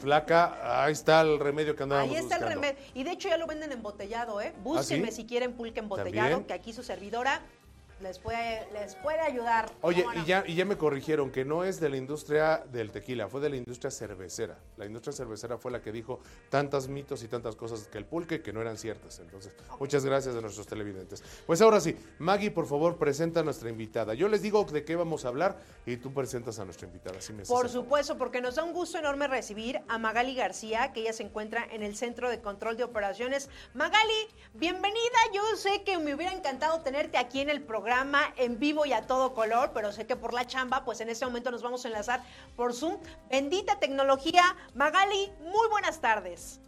flaca, 0.00 0.84
ahí 0.84 0.92
está 0.92 1.20
el 1.20 1.38
remedio 1.38 1.74
que 1.74 1.82
andábamos 1.82 2.10
Ahí 2.14 2.22
está 2.22 2.36
el 2.36 2.46
remedio. 2.46 2.76
Y 2.94 3.02
de 3.02 3.10
hecho 3.10 3.28
ya 3.28 3.36
lo 3.36 3.46
venden 3.46 3.72
embotellado, 3.72 4.40
¿eh? 4.40 4.54
Búsquenme 4.62 5.08
¿Ah, 5.08 5.10
sí? 5.10 5.16
si 5.22 5.26
quieren 5.26 5.54
pulque 5.54 5.80
embotellado, 5.80 6.28
¿También? 6.30 6.44
que 6.46 6.54
aquí 6.54 6.72
su 6.72 6.82
servidora 6.82 7.40
les 8.00 8.18
puede, 8.18 8.68
les 8.72 8.94
puede 8.96 9.20
ayudar. 9.20 9.70
Oye, 9.80 10.04
y 10.22 10.24
ya, 10.24 10.44
y 10.46 10.54
ya 10.54 10.64
me 10.64 10.76
corrigieron 10.76 11.30
que 11.30 11.44
no 11.44 11.64
es 11.64 11.80
de 11.80 11.88
la 11.88 11.96
industria 11.96 12.64
del 12.70 12.90
tequila, 12.90 13.28
fue 13.28 13.40
de 13.40 13.50
la 13.50 13.56
industria 13.56 13.90
cervecera. 13.90 14.58
La 14.76 14.86
industria 14.86 15.12
cervecera 15.12 15.58
fue 15.58 15.70
la 15.70 15.80
que 15.80 15.92
dijo 15.92 16.20
tantas 16.50 16.88
mitos 16.88 17.22
y 17.22 17.28
tantas 17.28 17.56
cosas 17.56 17.88
que 17.88 17.98
el 17.98 18.04
pulque 18.04 18.42
que 18.42 18.52
no 18.52 18.60
eran 18.60 18.76
ciertas. 18.76 19.18
Entonces, 19.20 19.54
muchas 19.78 20.04
gracias 20.04 20.34
a 20.36 20.40
nuestros 20.40 20.66
televidentes. 20.66 21.22
Pues 21.46 21.60
ahora 21.60 21.80
sí, 21.80 21.96
Maggie, 22.18 22.50
por 22.50 22.66
favor, 22.66 22.98
presenta 22.98 23.40
a 23.40 23.42
nuestra 23.42 23.70
invitada. 23.70 24.14
Yo 24.14 24.28
les 24.28 24.42
digo 24.42 24.64
de 24.64 24.84
qué 24.84 24.96
vamos 24.96 25.24
a 25.24 25.28
hablar 25.28 25.58
y 25.86 25.96
tú 25.96 26.12
presentas 26.12 26.58
a 26.58 26.64
nuestra 26.64 26.86
invitada. 26.86 27.20
Si 27.20 27.32
me 27.32 27.42
haces 27.42 27.54
Por 27.54 27.68
supuesto, 27.68 28.18
porque 28.18 28.40
nos 28.40 28.56
da 28.56 28.64
un 28.64 28.72
gusto 28.72 28.98
enorme 28.98 29.28
recibir 29.28 29.80
a 29.88 29.98
Magali 29.98 30.34
García, 30.34 30.92
que 30.92 31.00
ella 31.00 31.12
se 31.12 31.22
encuentra 31.22 31.66
en 31.70 31.82
el 31.82 31.96
Centro 31.96 32.30
de 32.30 32.40
Control 32.40 32.76
de 32.76 32.84
Operaciones. 32.84 33.48
Magali, 33.74 34.28
bienvenida. 34.54 35.18
Yo 35.32 35.42
sé 35.56 35.82
que 35.84 35.98
me 35.98 36.14
hubiera 36.14 36.32
encantado 36.32 36.80
tenerte 36.80 37.18
aquí 37.18 37.40
en 37.40 37.50
el 37.50 37.62
programa, 37.62 37.83
en 38.36 38.58
vivo 38.58 38.86
y 38.86 38.92
a 38.92 39.06
todo 39.06 39.34
color, 39.34 39.72
pero 39.74 39.92
sé 39.92 40.06
que 40.06 40.16
por 40.16 40.32
la 40.32 40.46
chamba, 40.46 40.84
pues 40.84 41.00
en 41.00 41.08
este 41.08 41.24
momento 41.24 41.50
nos 41.50 41.62
vamos 41.62 41.84
a 41.84 41.88
enlazar 41.88 42.22
por 42.56 42.72
Zoom. 42.72 42.96
Bendita 43.30 43.78
tecnología. 43.78 44.56
Magali, 44.74 45.30
muy 45.40 45.68
buenas 45.68 46.00
tardes. 46.00 46.60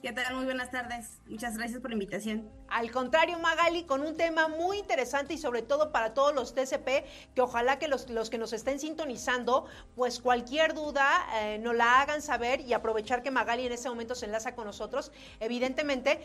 ¿Qué 0.00 0.12
tal? 0.12 0.36
Muy 0.36 0.44
buenas 0.44 0.70
tardes. 0.70 1.18
Muchas 1.26 1.56
gracias 1.56 1.80
por 1.80 1.90
la 1.90 1.94
invitación. 1.94 2.50
Al 2.68 2.90
contrario, 2.90 3.38
Magali, 3.38 3.84
con 3.84 4.02
un 4.02 4.16
tema 4.16 4.48
muy 4.48 4.78
interesante 4.78 5.32
y 5.32 5.38
sobre 5.38 5.62
todo 5.62 5.92
para 5.92 6.12
todos 6.12 6.34
los 6.34 6.54
TCP, 6.54 7.06
que 7.34 7.40
ojalá 7.40 7.78
que 7.78 7.88
los, 7.88 8.10
los 8.10 8.28
que 8.28 8.36
nos 8.36 8.52
estén 8.52 8.78
sintonizando, 8.78 9.66
pues 9.96 10.20
cualquier 10.20 10.74
duda 10.74 11.26
eh, 11.36 11.58
nos 11.58 11.74
la 11.74 12.02
hagan 12.02 12.20
saber 12.20 12.60
y 12.60 12.74
aprovechar 12.74 13.22
que 13.22 13.30
Magali 13.30 13.64
en 13.64 13.72
este 13.72 13.88
momento 13.88 14.14
se 14.14 14.26
enlaza 14.26 14.54
con 14.54 14.66
nosotros, 14.66 15.10
evidentemente. 15.40 16.20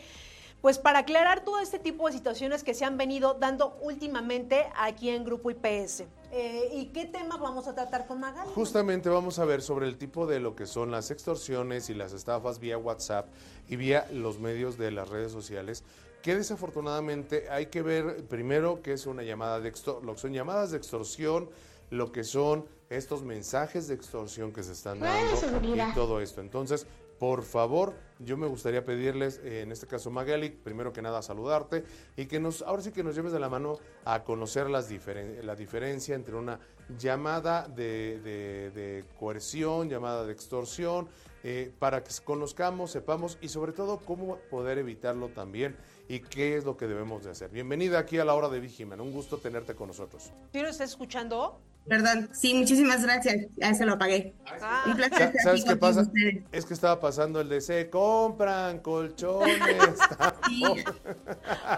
Pues 0.60 0.78
para 0.78 1.00
aclarar 1.00 1.42
todo 1.42 1.58
este 1.60 1.78
tipo 1.78 2.06
de 2.06 2.12
situaciones 2.12 2.62
que 2.64 2.74
se 2.74 2.84
han 2.84 2.98
venido 2.98 3.34
dando 3.34 3.78
últimamente 3.80 4.66
aquí 4.76 5.08
en 5.08 5.24
Grupo 5.24 5.50
IPS. 5.50 6.04
Eh, 6.32 6.68
¿Y 6.74 6.86
qué 6.86 7.06
tema 7.06 7.38
vamos 7.38 7.66
a 7.66 7.74
tratar 7.74 8.06
con 8.06 8.20
Magali? 8.20 8.50
Justamente 8.54 9.08
vamos 9.08 9.38
a 9.38 9.44
ver 9.46 9.62
sobre 9.62 9.86
el 9.86 9.96
tipo 9.96 10.26
de 10.26 10.38
lo 10.38 10.54
que 10.54 10.66
son 10.66 10.90
las 10.90 11.10
extorsiones 11.10 11.88
y 11.88 11.94
las 11.94 12.12
estafas 12.12 12.60
vía 12.60 12.76
WhatsApp 12.76 13.26
y 13.68 13.76
vía 13.76 14.06
los 14.12 14.38
medios 14.38 14.76
de 14.76 14.90
las 14.90 15.08
redes 15.08 15.32
sociales, 15.32 15.82
que 16.22 16.36
desafortunadamente 16.36 17.48
hay 17.50 17.66
que 17.66 17.80
ver 17.80 18.24
primero 18.28 18.82
qué 18.82 18.92
es 18.92 19.06
una 19.06 19.22
llamada 19.22 19.60
de 19.60 19.68
extor 19.70 20.04
lo 20.04 20.14
que 20.14 20.20
son 20.20 20.34
llamadas 20.34 20.70
de 20.70 20.76
extorsión, 20.76 21.48
lo 21.88 22.12
que 22.12 22.22
son 22.22 22.66
estos 22.90 23.22
mensajes 23.22 23.88
de 23.88 23.94
extorsión 23.94 24.52
que 24.52 24.62
se 24.62 24.72
están 24.72 25.00
dando 25.00 25.36
y 25.62 25.94
todo 25.94 26.20
esto. 26.20 26.42
Entonces, 26.42 26.86
por 27.18 27.42
favor, 27.42 27.94
yo 28.20 28.36
me 28.36 28.46
gustaría 28.46 28.84
pedirles, 28.84 29.40
eh, 29.42 29.62
en 29.62 29.72
este 29.72 29.86
caso 29.86 30.10
Magali, 30.10 30.50
primero 30.50 30.92
que 30.92 31.02
nada 31.02 31.22
saludarte 31.22 31.84
y 32.16 32.26
que 32.26 32.38
nos, 32.40 32.62
ahora 32.62 32.82
sí 32.82 32.92
que 32.92 33.02
nos 33.02 33.14
lleves 33.14 33.32
de 33.32 33.40
la 33.40 33.48
mano 33.48 33.78
a 34.04 34.22
conocer 34.24 34.68
las 34.70 34.90
diferen- 34.90 35.42
la 35.42 35.56
diferencia 35.56 36.14
entre 36.14 36.36
una 36.36 36.60
llamada 36.98 37.68
de, 37.68 39.04
coerción, 39.18 39.88
llamada 39.88 40.24
de 40.26 40.32
extorsión, 40.32 41.08
eh, 41.42 41.72
para 41.78 42.02
que 42.04 42.10
conozcamos, 42.24 42.90
sepamos 42.90 43.38
y 43.40 43.48
sobre 43.48 43.72
todo 43.72 43.98
cómo 43.98 44.36
poder 44.50 44.78
evitarlo 44.78 45.28
también 45.28 45.76
y 46.08 46.20
qué 46.20 46.56
es 46.56 46.64
lo 46.64 46.76
que 46.76 46.86
debemos 46.86 47.24
de 47.24 47.30
hacer. 47.30 47.50
Bienvenida 47.50 47.98
aquí 47.98 48.18
a 48.18 48.24
la 48.24 48.34
hora 48.34 48.48
de 48.48 48.60
Vigiman, 48.60 49.00
un 49.00 49.12
gusto 49.12 49.38
tenerte 49.38 49.74
con 49.74 49.88
nosotros. 49.88 50.32
¿Sí 50.52 50.60
lo 50.60 50.68
estás 50.68 50.90
escuchando? 50.90 51.60
Perdón. 51.88 52.28
Sí, 52.32 52.54
muchísimas 52.54 53.02
gracias. 53.02 53.46
Ya 53.56 53.74
se 53.74 53.84
lo 53.84 53.94
apagué. 53.94 54.34
Ah, 54.62 54.84
Un 54.86 54.96
placer 54.96 55.32
¿Sabes 55.42 55.62
aquí 55.62 55.70
qué 55.70 55.76
pasa? 55.76 56.02
ustedes. 56.02 56.44
Es 56.52 56.64
que 56.66 56.74
estaba 56.74 57.00
pasando 57.00 57.40
el 57.40 57.48
de 57.48 57.60
se 57.60 57.90
compran 57.90 58.78
colchones. 58.80 59.58
Sí. 60.46 60.62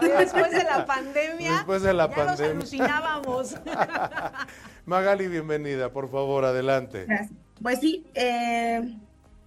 y 0.01 0.07
después 0.07 0.51
de 0.51 0.63
la 0.63 0.85
pandemia, 0.85 1.51
Después 1.53 1.81
de 1.83 1.93
la 1.93 2.09
ya 2.09 2.15
pandemia. 2.15 2.53
nos 2.53 2.57
alucinábamos. 2.73 3.55
Magali, 4.85 5.27
bienvenida, 5.27 5.91
por 5.91 6.09
favor, 6.11 6.45
adelante. 6.45 7.05
Gracias. 7.07 7.31
Pues 7.61 7.79
sí, 7.79 8.05
eh, 8.15 8.97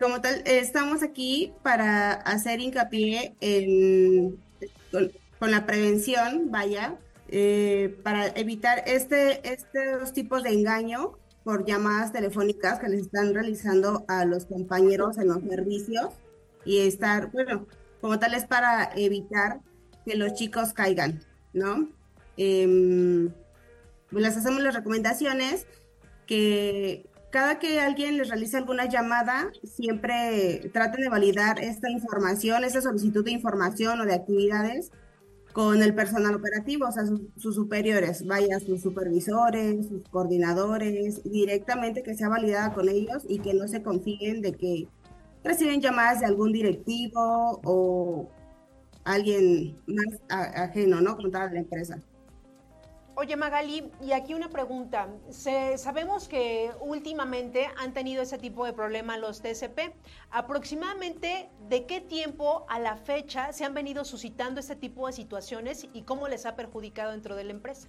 como 0.00 0.20
tal, 0.20 0.36
eh, 0.46 0.58
estamos 0.58 1.02
aquí 1.02 1.52
para 1.62 2.12
hacer 2.12 2.60
hincapié 2.60 3.34
en, 3.40 4.38
con, 4.90 5.12
con 5.38 5.50
la 5.50 5.66
prevención, 5.66 6.50
vaya, 6.50 6.94
eh, 7.28 7.98
para 8.02 8.28
evitar 8.28 8.82
este, 8.86 9.52
estos 9.52 10.12
tipos 10.12 10.42
de 10.42 10.50
engaño 10.50 11.18
por 11.44 11.64
llamadas 11.64 12.12
telefónicas 12.12 12.78
que 12.78 12.88
les 12.88 13.02
están 13.02 13.34
realizando 13.34 14.04
a 14.08 14.24
los 14.24 14.46
compañeros 14.46 15.18
en 15.18 15.28
los 15.28 15.42
servicios 15.42 16.14
y 16.64 16.80
estar, 16.80 17.30
bueno, 17.30 17.66
como 18.00 18.18
tal 18.18 18.34
es 18.34 18.46
para 18.46 18.90
evitar 18.96 19.60
que 20.04 20.16
los 20.16 20.34
chicos 20.34 20.72
caigan, 20.72 21.20
¿no? 21.52 21.88
Em, 22.36 23.30
les 24.10 24.36
hacemos 24.36 24.62
las 24.62 24.74
recomendaciones 24.74 25.66
que 26.26 27.06
cada 27.30 27.58
que 27.58 27.80
alguien 27.80 28.18
les 28.18 28.28
realice 28.28 28.56
alguna 28.56 28.86
llamada, 28.86 29.50
siempre 29.64 30.70
traten 30.72 31.02
de 31.02 31.08
validar 31.08 31.62
esta 31.62 31.90
información, 31.90 32.64
esta 32.64 32.80
solicitud 32.80 33.24
de 33.24 33.32
información 33.32 34.00
o 34.00 34.04
de 34.04 34.14
actividades 34.14 34.90
con 35.56 35.82
el 35.82 35.94
personal 35.94 36.34
operativo, 36.34 36.86
o 36.86 36.92
sea, 36.92 37.06
sus, 37.06 37.54
superiores, 37.54 38.26
vaya, 38.26 38.60
sus 38.60 38.82
supervisores, 38.82 39.86
sus 39.86 40.02
coordinadores, 40.10 41.22
directamente 41.24 42.02
que 42.02 42.14
sea 42.14 42.28
validada 42.28 42.74
con 42.74 42.90
ellos 42.90 43.24
y 43.26 43.38
que 43.38 43.54
no 43.54 43.66
se 43.66 43.82
confíen 43.82 44.42
de 44.42 44.52
que 44.52 44.86
reciben 45.42 45.80
llamadas 45.80 46.20
de 46.20 46.26
algún 46.26 46.52
directivo 46.52 47.62
o 47.64 48.28
alguien 49.04 49.78
más 49.86 50.20
ajeno, 50.28 51.00
¿no? 51.00 51.16
Como 51.16 51.30
tal 51.30 51.48
a 51.48 51.52
la 51.54 51.60
empresa. 51.60 52.02
Oye 53.18 53.34
Magali, 53.34 53.90
y 54.02 54.12
aquí 54.12 54.34
una 54.34 54.50
pregunta. 54.50 55.08
Sabemos 55.30 56.28
que 56.28 56.70
últimamente 56.80 57.66
han 57.78 57.94
tenido 57.94 58.22
ese 58.22 58.36
tipo 58.36 58.66
de 58.66 58.74
problema 58.74 59.16
los 59.16 59.40
TCP. 59.40 59.94
Aproximadamente 60.30 61.48
de 61.70 61.86
qué 61.86 62.02
tiempo 62.02 62.66
a 62.68 62.78
la 62.78 62.98
fecha 62.98 63.54
se 63.54 63.64
han 63.64 63.72
venido 63.72 64.04
suscitando 64.04 64.60
este 64.60 64.76
tipo 64.76 65.06
de 65.06 65.14
situaciones 65.14 65.88
y 65.94 66.02
cómo 66.02 66.28
les 66.28 66.44
ha 66.44 66.56
perjudicado 66.56 67.12
dentro 67.12 67.36
de 67.36 67.44
la 67.44 67.52
empresa. 67.52 67.88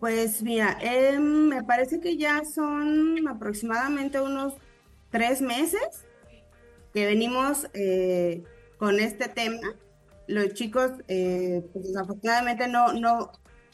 Pues 0.00 0.42
mira, 0.42 0.76
eh, 0.82 1.16
me 1.20 1.62
parece 1.62 2.00
que 2.00 2.16
ya 2.16 2.44
son 2.44 3.28
aproximadamente 3.28 4.20
unos 4.20 4.54
tres 5.10 5.40
meses 5.40 6.04
que 6.92 7.06
venimos 7.06 7.68
eh, 7.72 8.42
con 8.78 8.98
este 8.98 9.28
tema. 9.28 9.76
Los 10.32 10.54
chicos, 10.54 10.92
eh, 11.08 11.62
pues 11.72 11.88
desafortunadamente 11.88 12.66
no, 12.66 12.94
no, 12.94 13.32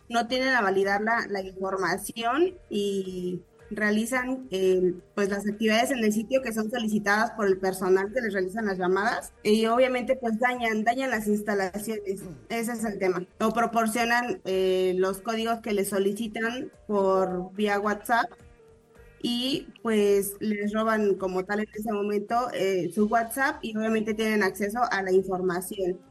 no 0.08 0.26
tienen 0.26 0.48
a 0.48 0.60
validar 0.60 1.00
la, 1.00 1.24
la 1.28 1.40
información 1.40 2.54
y 2.68 3.40
realizan 3.70 4.48
eh, 4.50 4.94
pues 5.14 5.28
las 5.28 5.46
actividades 5.46 5.92
en 5.92 5.98
el 5.98 6.12
sitio 6.12 6.42
que 6.42 6.52
son 6.52 6.68
solicitadas 6.68 7.30
por 7.32 7.46
el 7.46 7.58
personal 7.58 8.12
que 8.12 8.22
les 8.22 8.32
realizan 8.32 8.66
las 8.66 8.78
llamadas 8.78 9.32
y 9.44 9.66
obviamente 9.66 10.16
pues 10.16 10.40
dañan, 10.40 10.82
dañan 10.82 11.10
las 11.10 11.28
instalaciones, 11.28 12.02
ese 12.48 12.72
es 12.72 12.84
el 12.84 12.98
tema. 12.98 13.24
O 13.38 13.52
proporcionan 13.52 14.40
eh, 14.44 14.94
los 14.96 15.20
códigos 15.20 15.60
que 15.60 15.74
les 15.74 15.90
solicitan 15.90 16.72
por 16.88 17.52
vía 17.54 17.78
WhatsApp 17.78 18.32
y 19.22 19.68
pues 19.82 20.34
les 20.40 20.72
roban 20.72 21.14
como 21.14 21.44
tal 21.44 21.60
en 21.60 21.68
ese 21.72 21.92
momento 21.92 22.48
su 22.92 23.06
WhatsApp 23.06 23.58
y 23.62 23.76
obviamente 23.76 24.14
tienen 24.14 24.42
acceso 24.42 24.80
a 24.90 25.02
la 25.02 25.12
información. 25.12 26.07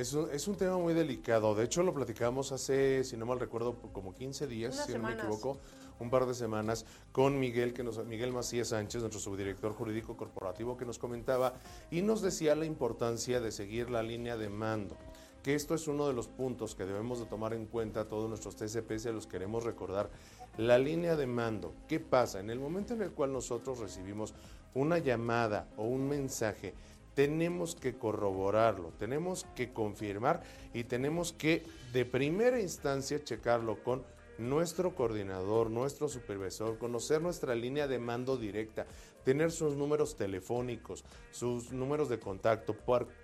Es 0.00 0.14
un, 0.14 0.30
es 0.32 0.48
un 0.48 0.56
tema 0.56 0.78
muy 0.78 0.94
delicado. 0.94 1.54
De 1.54 1.64
hecho, 1.64 1.82
lo 1.82 1.92
platicamos 1.92 2.52
hace, 2.52 3.04
si 3.04 3.18
no 3.18 3.26
mal 3.26 3.38
recuerdo, 3.38 3.74
como 3.92 4.14
15 4.14 4.46
días, 4.46 4.74
Unas 4.74 4.86
si 4.86 4.94
no 4.94 5.00
me 5.00 5.12
equivoco, 5.12 5.58
un 5.98 6.08
par 6.08 6.24
de 6.24 6.32
semanas, 6.32 6.86
con 7.12 7.38
Miguel, 7.38 7.74
que 7.74 7.84
nos, 7.84 8.02
Miguel 8.06 8.32
Macías 8.32 8.68
Sánchez, 8.68 9.02
nuestro 9.02 9.20
subdirector 9.20 9.74
jurídico 9.74 10.16
corporativo, 10.16 10.78
que 10.78 10.86
nos 10.86 10.98
comentaba 10.98 11.52
y 11.90 12.00
nos 12.00 12.22
decía 12.22 12.54
la 12.54 12.64
importancia 12.64 13.40
de 13.40 13.52
seguir 13.52 13.90
la 13.90 14.02
línea 14.02 14.38
de 14.38 14.48
mando. 14.48 14.96
Que 15.42 15.54
esto 15.54 15.74
es 15.74 15.86
uno 15.86 16.08
de 16.08 16.14
los 16.14 16.28
puntos 16.28 16.74
que 16.74 16.86
debemos 16.86 17.18
de 17.18 17.26
tomar 17.26 17.52
en 17.52 17.66
cuenta 17.66 18.08
todos 18.08 18.26
nuestros 18.26 18.56
TCP, 18.56 18.96
se 18.96 19.12
los 19.12 19.26
queremos 19.26 19.64
recordar. 19.64 20.08
La 20.56 20.78
línea 20.78 21.14
de 21.14 21.26
mando, 21.26 21.74
¿qué 21.88 22.00
pasa? 22.00 22.40
En 22.40 22.48
el 22.48 22.58
momento 22.58 22.94
en 22.94 23.02
el 23.02 23.10
cual 23.10 23.34
nosotros 23.34 23.78
recibimos 23.80 24.32
una 24.72 24.96
llamada 24.96 25.68
o 25.76 25.84
un 25.84 26.08
mensaje, 26.08 26.72
tenemos 27.20 27.74
que 27.74 27.98
corroborarlo, 27.98 28.94
tenemos 28.98 29.44
que 29.54 29.74
confirmar 29.74 30.42
y 30.72 30.84
tenemos 30.84 31.34
que 31.34 31.66
de 31.92 32.06
primera 32.06 32.58
instancia 32.58 33.22
checarlo 33.22 33.84
con 33.84 34.02
nuestro 34.38 34.94
coordinador, 34.94 35.68
nuestro 35.68 36.08
supervisor, 36.08 36.78
conocer 36.78 37.20
nuestra 37.20 37.54
línea 37.54 37.86
de 37.86 37.98
mando 37.98 38.38
directa, 38.38 38.86
tener 39.22 39.52
sus 39.52 39.76
números 39.76 40.16
telefónicos, 40.16 41.04
sus 41.30 41.72
números 41.72 42.08
de 42.08 42.18
contacto, 42.18 42.74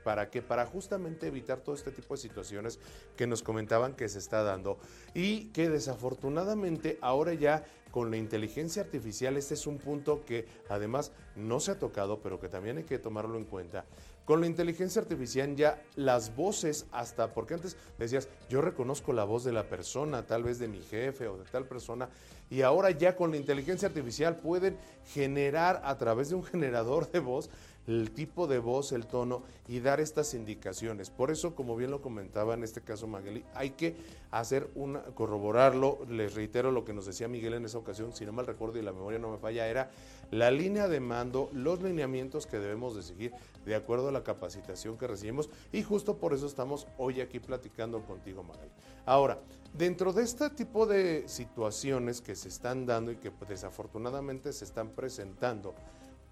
¿para 0.04 0.28
qué? 0.28 0.42
Para 0.42 0.66
justamente 0.66 1.28
evitar 1.28 1.60
todo 1.60 1.74
este 1.74 1.90
tipo 1.90 2.12
de 2.12 2.20
situaciones 2.20 2.78
que 3.16 3.26
nos 3.26 3.42
comentaban 3.42 3.94
que 3.94 4.10
se 4.10 4.18
está 4.18 4.42
dando 4.42 4.76
y 5.14 5.46
que 5.52 5.70
desafortunadamente 5.70 6.98
ahora 7.00 7.32
ya 7.32 7.64
con 7.96 8.10
la 8.10 8.18
inteligencia 8.18 8.82
artificial, 8.82 9.38
este 9.38 9.54
es 9.54 9.66
un 9.66 9.78
punto 9.78 10.22
que 10.26 10.44
además 10.68 11.12
no 11.34 11.60
se 11.60 11.70
ha 11.70 11.78
tocado, 11.78 12.20
pero 12.20 12.38
que 12.38 12.50
también 12.50 12.76
hay 12.76 12.84
que 12.84 12.98
tomarlo 12.98 13.38
en 13.38 13.46
cuenta. 13.46 13.86
Con 14.26 14.42
la 14.42 14.46
inteligencia 14.46 15.00
artificial 15.00 15.56
ya 15.56 15.82
las 15.94 16.36
voces 16.36 16.84
hasta, 16.92 17.32
porque 17.32 17.54
antes 17.54 17.74
decías, 17.98 18.28
yo 18.50 18.60
reconozco 18.60 19.14
la 19.14 19.24
voz 19.24 19.44
de 19.44 19.52
la 19.52 19.70
persona, 19.70 20.26
tal 20.26 20.42
vez 20.42 20.58
de 20.58 20.68
mi 20.68 20.82
jefe 20.82 21.26
o 21.26 21.38
de 21.38 21.46
tal 21.46 21.64
persona, 21.64 22.10
y 22.50 22.60
ahora 22.60 22.90
ya 22.90 23.16
con 23.16 23.30
la 23.30 23.38
inteligencia 23.38 23.88
artificial 23.88 24.36
pueden 24.36 24.76
generar 25.14 25.80
a 25.82 25.96
través 25.96 26.28
de 26.28 26.34
un 26.34 26.44
generador 26.52 27.10
de 27.10 27.20
voz 27.20 27.48
el 27.86 28.10
tipo 28.10 28.46
de 28.46 28.58
voz, 28.58 28.92
el 28.92 29.06
tono 29.06 29.42
y 29.68 29.80
dar 29.80 30.00
estas 30.00 30.34
indicaciones. 30.34 31.10
Por 31.10 31.30
eso, 31.30 31.54
como 31.54 31.76
bien 31.76 31.90
lo 31.90 32.02
comentaba 32.02 32.54
en 32.54 32.64
este 32.64 32.80
caso 32.80 33.06
Magali, 33.06 33.44
hay 33.54 33.70
que 33.70 33.96
hacer 34.30 34.68
una, 34.74 35.02
corroborarlo. 35.02 35.98
Les 36.08 36.34
reitero 36.34 36.72
lo 36.72 36.84
que 36.84 36.92
nos 36.92 37.06
decía 37.06 37.28
Miguel 37.28 37.54
en 37.54 37.64
esa 37.64 37.78
ocasión, 37.78 38.12
si 38.12 38.26
no 38.26 38.32
mal 38.32 38.46
recuerdo 38.46 38.78
y 38.78 38.82
la 38.82 38.92
memoria 38.92 39.18
no 39.18 39.30
me 39.30 39.38
falla, 39.38 39.68
era 39.68 39.90
la 40.30 40.50
línea 40.50 40.88
de 40.88 41.00
mando, 41.00 41.50
los 41.52 41.80
lineamientos 41.82 42.46
que 42.46 42.58
debemos 42.58 42.96
de 42.96 43.02
seguir 43.02 43.32
de 43.64 43.74
acuerdo 43.74 44.08
a 44.08 44.12
la 44.12 44.24
capacitación 44.24 44.96
que 44.96 45.06
recibimos 45.06 45.48
y 45.72 45.82
justo 45.82 46.16
por 46.16 46.34
eso 46.34 46.46
estamos 46.46 46.86
hoy 46.98 47.20
aquí 47.20 47.40
platicando 47.40 48.00
contigo, 48.04 48.42
Magali. 48.42 48.70
Ahora, 49.04 49.38
dentro 49.72 50.12
de 50.12 50.22
este 50.24 50.50
tipo 50.50 50.86
de 50.86 51.28
situaciones 51.28 52.20
que 52.20 52.34
se 52.34 52.48
están 52.48 52.86
dando 52.86 53.12
y 53.12 53.16
que 53.16 53.30
desafortunadamente 53.48 54.52
se 54.52 54.64
están 54.64 54.90
presentando, 54.90 55.74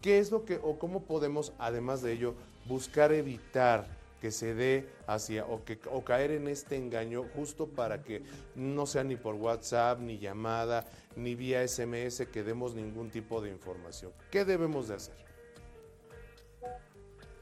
¿Qué 0.04 0.18
es 0.18 0.30
lo 0.30 0.44
que 0.44 0.60
o 0.62 0.78
cómo 0.78 1.04
podemos, 1.04 1.54
además 1.58 2.02
de 2.02 2.12
ello, 2.12 2.34
buscar 2.66 3.10
evitar 3.10 3.86
que 4.20 4.30
se 4.30 4.54
dé 4.54 4.86
hacia 5.06 5.46
o, 5.46 5.64
que, 5.64 5.78
caer 6.04 6.32
en 6.32 6.46
este 6.46 6.76
engaño 6.76 7.24
justo 7.34 7.68
para 7.68 8.02
que 8.02 8.22
no 8.54 8.84
sea 8.84 9.02
ni 9.02 9.16
por 9.16 9.34
WhatsApp, 9.36 10.00
ni 10.00 10.18
llamada, 10.18 10.84
ni 11.16 11.34
vía 11.34 11.66
SMS 11.66 12.26
que 12.30 12.42
demos 12.42 12.74
ningún 12.74 13.10
tipo 13.10 13.40
de 13.40 13.48
información? 13.48 14.12
¿Qué 14.30 14.44
debemos 14.44 14.88
de 14.88 14.96
hacer? 14.96 15.14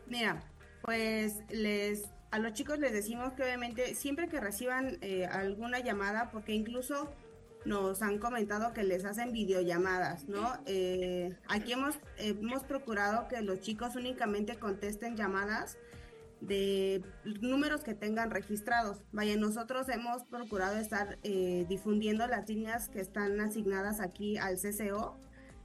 Mira, 0.06 0.40
pues 0.82 1.38
les 1.50 2.04
a 2.30 2.38
los 2.38 2.52
chicos 2.52 2.78
les 2.78 2.92
decimos 2.92 3.32
que 3.32 3.42
obviamente 3.42 3.96
siempre 3.96 4.28
que 4.28 4.38
reciban 4.38 4.98
eh, 5.00 5.26
alguna 5.26 5.80
llamada, 5.80 6.30
porque 6.30 6.52
incluso 6.52 7.12
nos 7.64 8.02
han 8.02 8.18
comentado 8.18 8.72
que 8.72 8.82
les 8.82 9.04
hacen 9.04 9.32
videollamadas, 9.32 10.28
¿no? 10.28 10.52
Eh, 10.66 11.36
aquí 11.48 11.72
hemos, 11.72 11.96
hemos 12.18 12.64
procurado 12.64 13.28
que 13.28 13.40
los 13.42 13.60
chicos 13.60 13.96
únicamente 13.96 14.56
contesten 14.56 15.16
llamadas 15.16 15.78
de 16.40 17.04
números 17.40 17.82
que 17.82 17.94
tengan 17.94 18.30
registrados. 18.30 18.98
Vaya, 19.12 19.36
nosotros 19.36 19.88
hemos 19.88 20.24
procurado 20.24 20.76
estar 20.76 21.18
eh, 21.22 21.64
difundiendo 21.68 22.26
las 22.26 22.48
líneas 22.48 22.88
que 22.88 23.00
están 23.00 23.40
asignadas 23.40 24.00
aquí 24.00 24.36
al 24.38 24.56
CCO, 24.56 25.16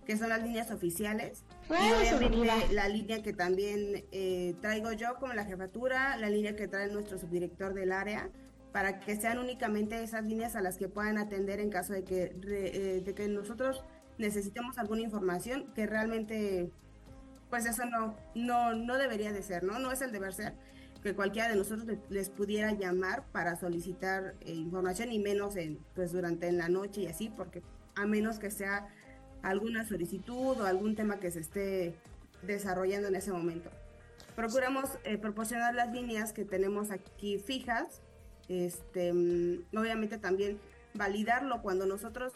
que 0.05 0.17
son 0.17 0.29
las 0.29 0.41
líneas 0.43 0.69
oficiales. 0.69 1.43
Y 1.69 2.73
la 2.73 2.87
línea 2.89 3.23
que 3.23 3.33
también 3.33 4.05
eh, 4.11 4.55
traigo 4.61 4.91
yo 4.91 5.15
como 5.19 5.33
la 5.33 5.45
jefatura, 5.45 6.15
la 6.17 6.29
línea 6.29 6.55
que 6.55 6.67
trae 6.67 6.89
nuestro 6.89 7.17
subdirector 7.17 7.73
del 7.73 7.91
área 7.91 8.29
para 8.72 8.99
que 8.99 9.15
sean 9.15 9.39
únicamente 9.39 10.01
esas 10.03 10.26
líneas 10.26 10.55
a 10.55 10.61
las 10.61 10.78
que 10.78 10.88
puedan 10.88 11.18
atender 11.18 11.59
en 11.59 11.70
caso 11.70 11.93
de 11.93 12.03
que, 12.03 12.36
eh, 12.43 13.01
de 13.03 13.13
que 13.13 13.28
nosotros 13.28 13.84
necesitemos 14.18 14.78
alguna 14.78 15.01
información 15.01 15.72
que 15.74 15.86
realmente, 15.86 16.72
pues 17.49 17.65
eso 17.65 17.86
no, 17.86 18.15
no, 18.36 18.74
no 18.74 18.97
debería 18.97 19.32
de 19.32 19.41
ser, 19.41 19.63
¿no? 19.63 19.80
No 19.80 19.91
es 19.91 20.01
el 20.01 20.11
deber 20.11 20.34
ser 20.34 20.53
que 21.01 21.15
cualquiera 21.15 21.47
de 21.47 21.55
nosotros 21.55 21.88
les 22.09 22.30
pudiera 22.30 22.72
llamar 22.74 23.26
para 23.32 23.55
solicitar 23.55 24.36
eh, 24.41 24.53
información 24.53 25.11
y 25.11 25.20
menos 25.20 25.55
en, 25.55 25.80
pues 25.95 26.11
durante 26.11 26.51
la 26.51 26.70
noche 26.70 27.01
y 27.01 27.07
así, 27.07 27.30
porque 27.30 27.63
a 27.95 28.05
menos 28.05 28.39
que 28.39 28.51
sea 28.51 28.88
alguna 29.41 29.86
solicitud 29.86 30.59
o 30.59 30.65
algún 30.65 30.95
tema 30.95 31.20
que 31.20 31.32
se 31.32 31.39
esté 31.39 31.95
desarrollando 32.43 33.07
en 33.07 33.15
ese 33.15 33.32
momento. 33.32 33.70
Procuramos 34.36 34.99
eh, 35.03 35.18
proporcionar 35.18 35.74
las 35.74 35.91
líneas 35.91 36.34
que 36.34 36.45
tenemos 36.45 36.91
aquí 36.91 37.39
fijas 37.39 38.01
este, 38.49 39.13
mm, 39.13 39.65
obviamente 39.77 40.17
también 40.17 40.59
validarlo 40.93 41.61
cuando 41.61 41.85
nosotros 41.85 42.33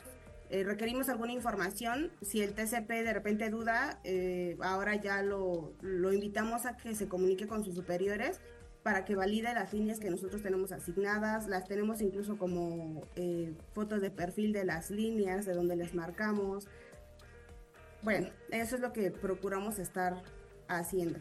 eh, 0.49 0.64
requerimos 0.64 1.07
alguna 1.07 1.32
información. 1.32 2.12
Si 2.22 2.41
el 2.41 2.53
TCP 2.53 2.89
de 3.03 3.14
repente 3.14 3.49
duda, 3.49 4.01
eh, 4.03 4.57
ahora 4.62 4.95
ya 4.95 5.24
lo, 5.24 5.74
lo, 5.82 6.12
invitamos 6.12 6.66
a 6.66 6.76
que 6.76 6.93
se 6.93 7.07
comunique 7.07 7.47
con 7.47 7.64
sus 7.64 7.76
superiores 7.76 8.41
para 8.84 9.05
que 9.05 9.16
valide 9.16 9.53
las 9.53 9.74
líneas 9.74 9.99
que 9.99 10.09
nosotros 10.09 10.41
tenemos 10.41 10.74
asignadas. 10.74 11.47
Las 11.47 11.70
tenemos 11.70 12.01
incluso 12.01 12.38
como 12.38 13.07
eh, 13.16 13.53
fotos 13.74 14.01
de 14.01 14.12
perfil 14.12 14.51
de 14.51 14.66
las 14.66 14.91
líneas, 14.91 15.45
de 15.45 15.53
donde 15.53 15.78
les 15.78 15.93
marcamos. 15.93 16.68
Bueno, 18.01 18.28
eso 18.49 18.76
es 18.76 18.82
lo 18.82 18.91
que 18.91 19.09
procuramos 19.12 19.80
estar 19.80 20.22
haciendo. 20.68 21.20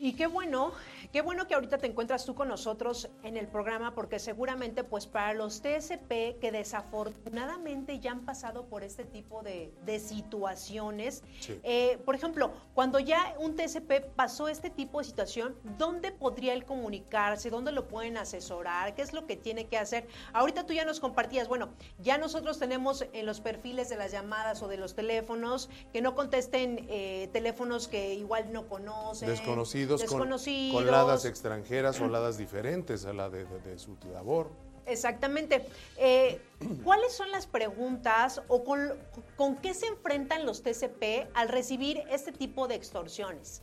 Y 0.00 0.12
qué 0.12 0.28
bueno, 0.28 0.70
qué 1.12 1.22
bueno 1.22 1.48
que 1.48 1.54
ahorita 1.54 1.78
te 1.78 1.88
encuentras 1.88 2.24
tú 2.24 2.36
con 2.36 2.46
nosotros 2.46 3.10
en 3.24 3.36
el 3.36 3.48
programa, 3.48 3.96
porque 3.96 4.20
seguramente 4.20 4.84
pues 4.84 5.08
para 5.08 5.34
los 5.34 5.60
TSP 5.60 6.38
que 6.40 6.50
desafortunadamente 6.52 7.98
ya 7.98 8.12
han 8.12 8.24
pasado 8.24 8.66
por 8.66 8.84
este 8.84 9.04
tipo 9.04 9.42
de, 9.42 9.72
situaciones, 9.98 11.24
eh, 11.64 11.98
por 12.04 12.14
ejemplo, 12.14 12.52
cuando 12.74 13.00
ya 13.00 13.34
un 13.40 13.56
TSP 13.56 14.04
pasó 14.14 14.46
este 14.46 14.70
tipo 14.70 15.00
de 15.00 15.04
situación, 15.04 15.56
¿dónde 15.76 16.12
podría 16.12 16.52
él 16.52 16.64
comunicarse? 16.64 17.50
¿Dónde 17.50 17.72
lo 17.72 17.88
pueden 17.88 18.16
asesorar? 18.18 18.94
¿Qué 18.94 19.02
es 19.02 19.12
lo 19.12 19.26
que 19.26 19.34
tiene 19.34 19.66
que 19.66 19.78
hacer? 19.78 20.06
Ahorita 20.32 20.64
tú 20.64 20.74
ya 20.74 20.84
nos 20.84 21.00
compartías, 21.00 21.48
bueno, 21.48 21.70
ya 21.98 22.18
nosotros 22.18 22.60
tenemos 22.60 23.04
en 23.12 23.26
los 23.26 23.40
perfiles 23.40 23.88
de 23.88 23.96
las 23.96 24.12
llamadas 24.12 24.62
o 24.62 24.68
de 24.68 24.76
los 24.76 24.94
teléfonos 24.94 25.68
que 25.92 26.02
no 26.02 26.14
contesten 26.14 26.86
eh, 26.88 27.28
teléfonos 27.32 27.88
que 27.88 28.14
igual 28.14 28.52
no 28.52 28.68
conocen. 28.68 29.28
Desconocidos 29.28 29.87
desconocidos, 29.88 30.82
Con, 30.82 30.90
ladas 30.90 31.24
extranjeras 31.24 32.00
o 32.00 32.08
ladas 32.08 32.38
diferentes 32.38 33.04
a 33.04 33.12
la 33.12 33.28
de, 33.30 33.46
su 33.78 33.96
labor. 34.12 34.50
Exactamente. 34.86 35.66
Eh, 35.96 36.40
¿Cuáles 36.82 37.12
son 37.12 37.30
las 37.30 37.46
preguntas 37.46 38.40
o 38.48 38.64
con, 38.64 38.94
con, 39.36 39.56
qué 39.56 39.74
se 39.74 39.86
enfrentan 39.86 40.46
los 40.46 40.62
TCP 40.62 41.28
al 41.34 41.48
recibir 41.48 42.02
este 42.10 42.32
tipo 42.32 42.68
de 42.68 42.74
extorsiones? 42.76 43.62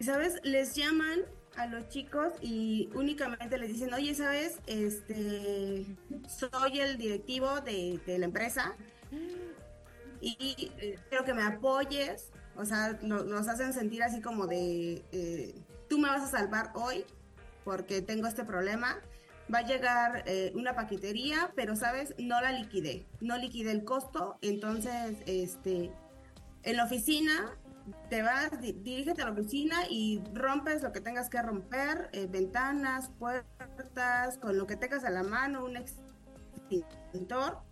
¿Sabes? 0.00 0.40
Les 0.44 0.74
llaman 0.74 1.20
a 1.56 1.66
los 1.66 1.88
chicos 1.88 2.32
y 2.40 2.88
únicamente 2.94 3.58
les 3.58 3.68
dicen, 3.68 3.92
oye, 3.92 4.14
¿sabes? 4.14 4.58
Este, 4.66 5.84
soy 6.28 6.80
el 6.80 6.98
directivo 6.98 7.60
de, 7.60 7.98
de 8.06 8.18
la 8.18 8.26
empresa 8.26 8.76
y 10.20 10.72
eh, 10.78 10.98
quiero 11.08 11.24
que 11.24 11.34
me 11.34 11.42
apoyes 11.42 12.30
o 12.58 12.64
sea, 12.64 12.98
nos 13.02 13.48
hacen 13.48 13.72
sentir 13.72 14.02
así 14.02 14.20
como 14.20 14.46
de, 14.48 15.04
eh, 15.12 15.54
tú 15.88 15.98
me 15.98 16.08
vas 16.08 16.22
a 16.22 16.38
salvar 16.38 16.72
hoy 16.74 17.04
porque 17.64 18.02
tengo 18.02 18.26
este 18.26 18.44
problema. 18.44 18.96
Va 19.52 19.58
a 19.58 19.62
llegar 19.62 20.24
eh, 20.26 20.52
una 20.56 20.74
paquetería, 20.74 21.52
pero 21.54 21.76
sabes, 21.76 22.14
no 22.18 22.40
la 22.40 22.52
liquidé, 22.52 23.06
no 23.20 23.38
liquidé 23.38 23.70
el 23.70 23.84
costo, 23.84 24.38
entonces, 24.42 25.16
este, 25.24 25.90
en 26.64 26.76
la 26.76 26.84
oficina 26.84 27.56
te 28.10 28.22
vas, 28.22 28.60
dirígete 28.60 29.22
a 29.22 29.26
la 29.26 29.30
oficina 29.30 29.76
y 29.88 30.22
rompes 30.34 30.82
lo 30.82 30.92
que 30.92 31.00
tengas 31.00 31.30
que 31.30 31.40
romper, 31.40 32.10
eh, 32.12 32.26
ventanas, 32.28 33.10
puertas, 33.18 34.36
con 34.36 34.58
lo 34.58 34.66
que 34.66 34.76
tengas 34.76 35.04
a 35.04 35.10
la 35.10 35.22
mano, 35.22 35.64
un 35.64 35.78
extintor, 35.78 37.62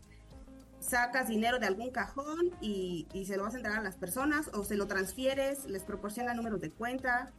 sacas 0.86 1.28
dinero 1.28 1.58
de 1.58 1.66
algún 1.66 1.90
cajón 1.90 2.50
y, 2.60 3.06
se 3.26 3.36
lo 3.36 3.44
vas 3.44 3.54
a 3.54 3.56
entregar 3.56 3.80
a 3.80 3.82
las 3.82 3.96
personas 3.96 4.50
o 4.54 4.64
se 4.64 4.76
lo 4.76 4.86
transfieres, 4.86 5.64
les 5.66 5.82
proporciona 5.82 6.34
números 6.34 6.60
de 6.60 6.70
cuenta. 6.70 7.32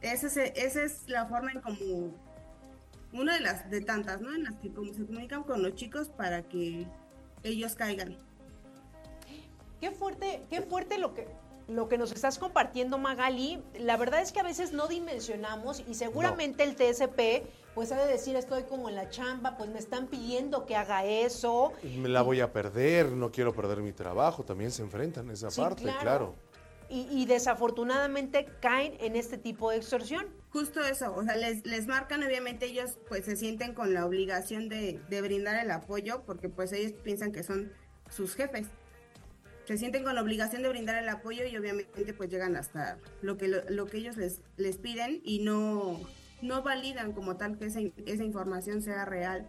Esa 0.00 0.26
es, 0.26 0.36
esa 0.36 0.82
es 0.82 1.04
la 1.06 1.26
forma 1.26 1.52
en 1.52 1.60
como 1.60 2.14
una 3.12 3.34
de 3.34 3.40
las 3.40 3.70
de 3.70 3.80
tantas, 3.80 4.20
¿no? 4.20 4.34
En 4.34 4.44
las 4.44 4.54
que 4.56 4.72
como 4.72 4.92
se 4.92 5.06
comunican 5.06 5.42
con 5.44 5.62
los 5.62 5.74
chicos 5.74 6.08
para 6.08 6.42
que 6.42 6.86
ellos 7.42 7.74
caigan. 7.74 8.18
Qué 9.80 9.90
fuerte, 9.90 10.44
qué 10.50 10.62
fuerte 10.62 10.98
lo 10.98 11.14
que 11.14 11.28
lo 11.68 11.88
que 11.88 11.96
nos 11.96 12.12
estás 12.12 12.38
compartiendo, 12.38 12.98
Magali. 12.98 13.62
La 13.78 13.96
verdad 13.96 14.20
es 14.20 14.32
que 14.32 14.40
a 14.40 14.42
veces 14.42 14.72
no 14.72 14.88
dimensionamos 14.88 15.82
y 15.88 15.94
seguramente 15.94 16.64
el 16.64 16.76
TSP 16.76 17.46
pues 17.74 17.92
ha 17.92 18.04
de 18.04 18.10
decir 18.10 18.36
estoy 18.36 18.64
como 18.64 18.88
en 18.88 18.94
la 18.94 19.08
chamba, 19.08 19.56
pues 19.56 19.70
me 19.70 19.78
están 19.78 20.06
pidiendo 20.06 20.66
que 20.66 20.76
haga 20.76 21.04
eso. 21.04 21.72
Me 21.98 22.08
la 22.08 22.22
voy 22.22 22.40
a 22.40 22.52
perder, 22.52 23.12
no 23.12 23.32
quiero 23.32 23.54
perder 23.54 23.78
mi 23.78 23.92
trabajo, 23.92 24.44
también 24.44 24.70
se 24.70 24.82
enfrentan 24.82 25.30
esa 25.30 25.48
parte, 25.50 25.82
claro. 26.00 26.34
Y, 26.94 27.24
desafortunadamente 27.24 28.46
caen 28.60 28.98
en 29.00 29.16
este 29.16 29.38
tipo 29.38 29.70
de 29.70 29.78
extorsión. 29.78 30.26
Justo 30.50 30.84
eso, 30.84 31.14
o 31.16 31.24
sea, 31.24 31.36
les, 31.36 31.64
les 31.64 31.86
marcan, 31.86 32.22
obviamente 32.22 32.66
ellos 32.66 32.98
pues 33.08 33.24
se 33.24 33.34
sienten 33.34 33.72
con 33.72 33.94
la 33.94 34.04
obligación 34.04 34.68
de, 34.68 35.00
de 35.08 35.22
brindar 35.22 35.56
el 35.64 35.70
apoyo 35.70 36.22
porque 36.26 36.50
pues 36.50 36.70
ellos 36.74 36.92
piensan 37.02 37.32
que 37.32 37.42
son 37.44 37.72
sus 38.10 38.34
jefes 38.34 38.66
se 39.64 39.78
sienten 39.78 40.02
con 40.02 40.14
la 40.14 40.22
obligación 40.22 40.62
de 40.62 40.68
brindar 40.68 41.02
el 41.02 41.08
apoyo 41.08 41.46
y 41.46 41.56
obviamente 41.56 42.12
pues 42.12 42.30
llegan 42.30 42.56
hasta 42.56 42.98
lo 43.20 43.36
que 43.36 43.48
lo, 43.48 43.86
que 43.86 43.96
ellos 43.98 44.16
les, 44.16 44.40
les 44.56 44.76
piden 44.76 45.20
y 45.24 45.38
no 45.38 46.00
no 46.42 46.62
validan 46.62 47.12
como 47.12 47.36
tal 47.36 47.56
que 47.58 47.66
esa, 47.66 47.80
esa 48.06 48.24
información 48.24 48.82
sea 48.82 49.04
real 49.04 49.48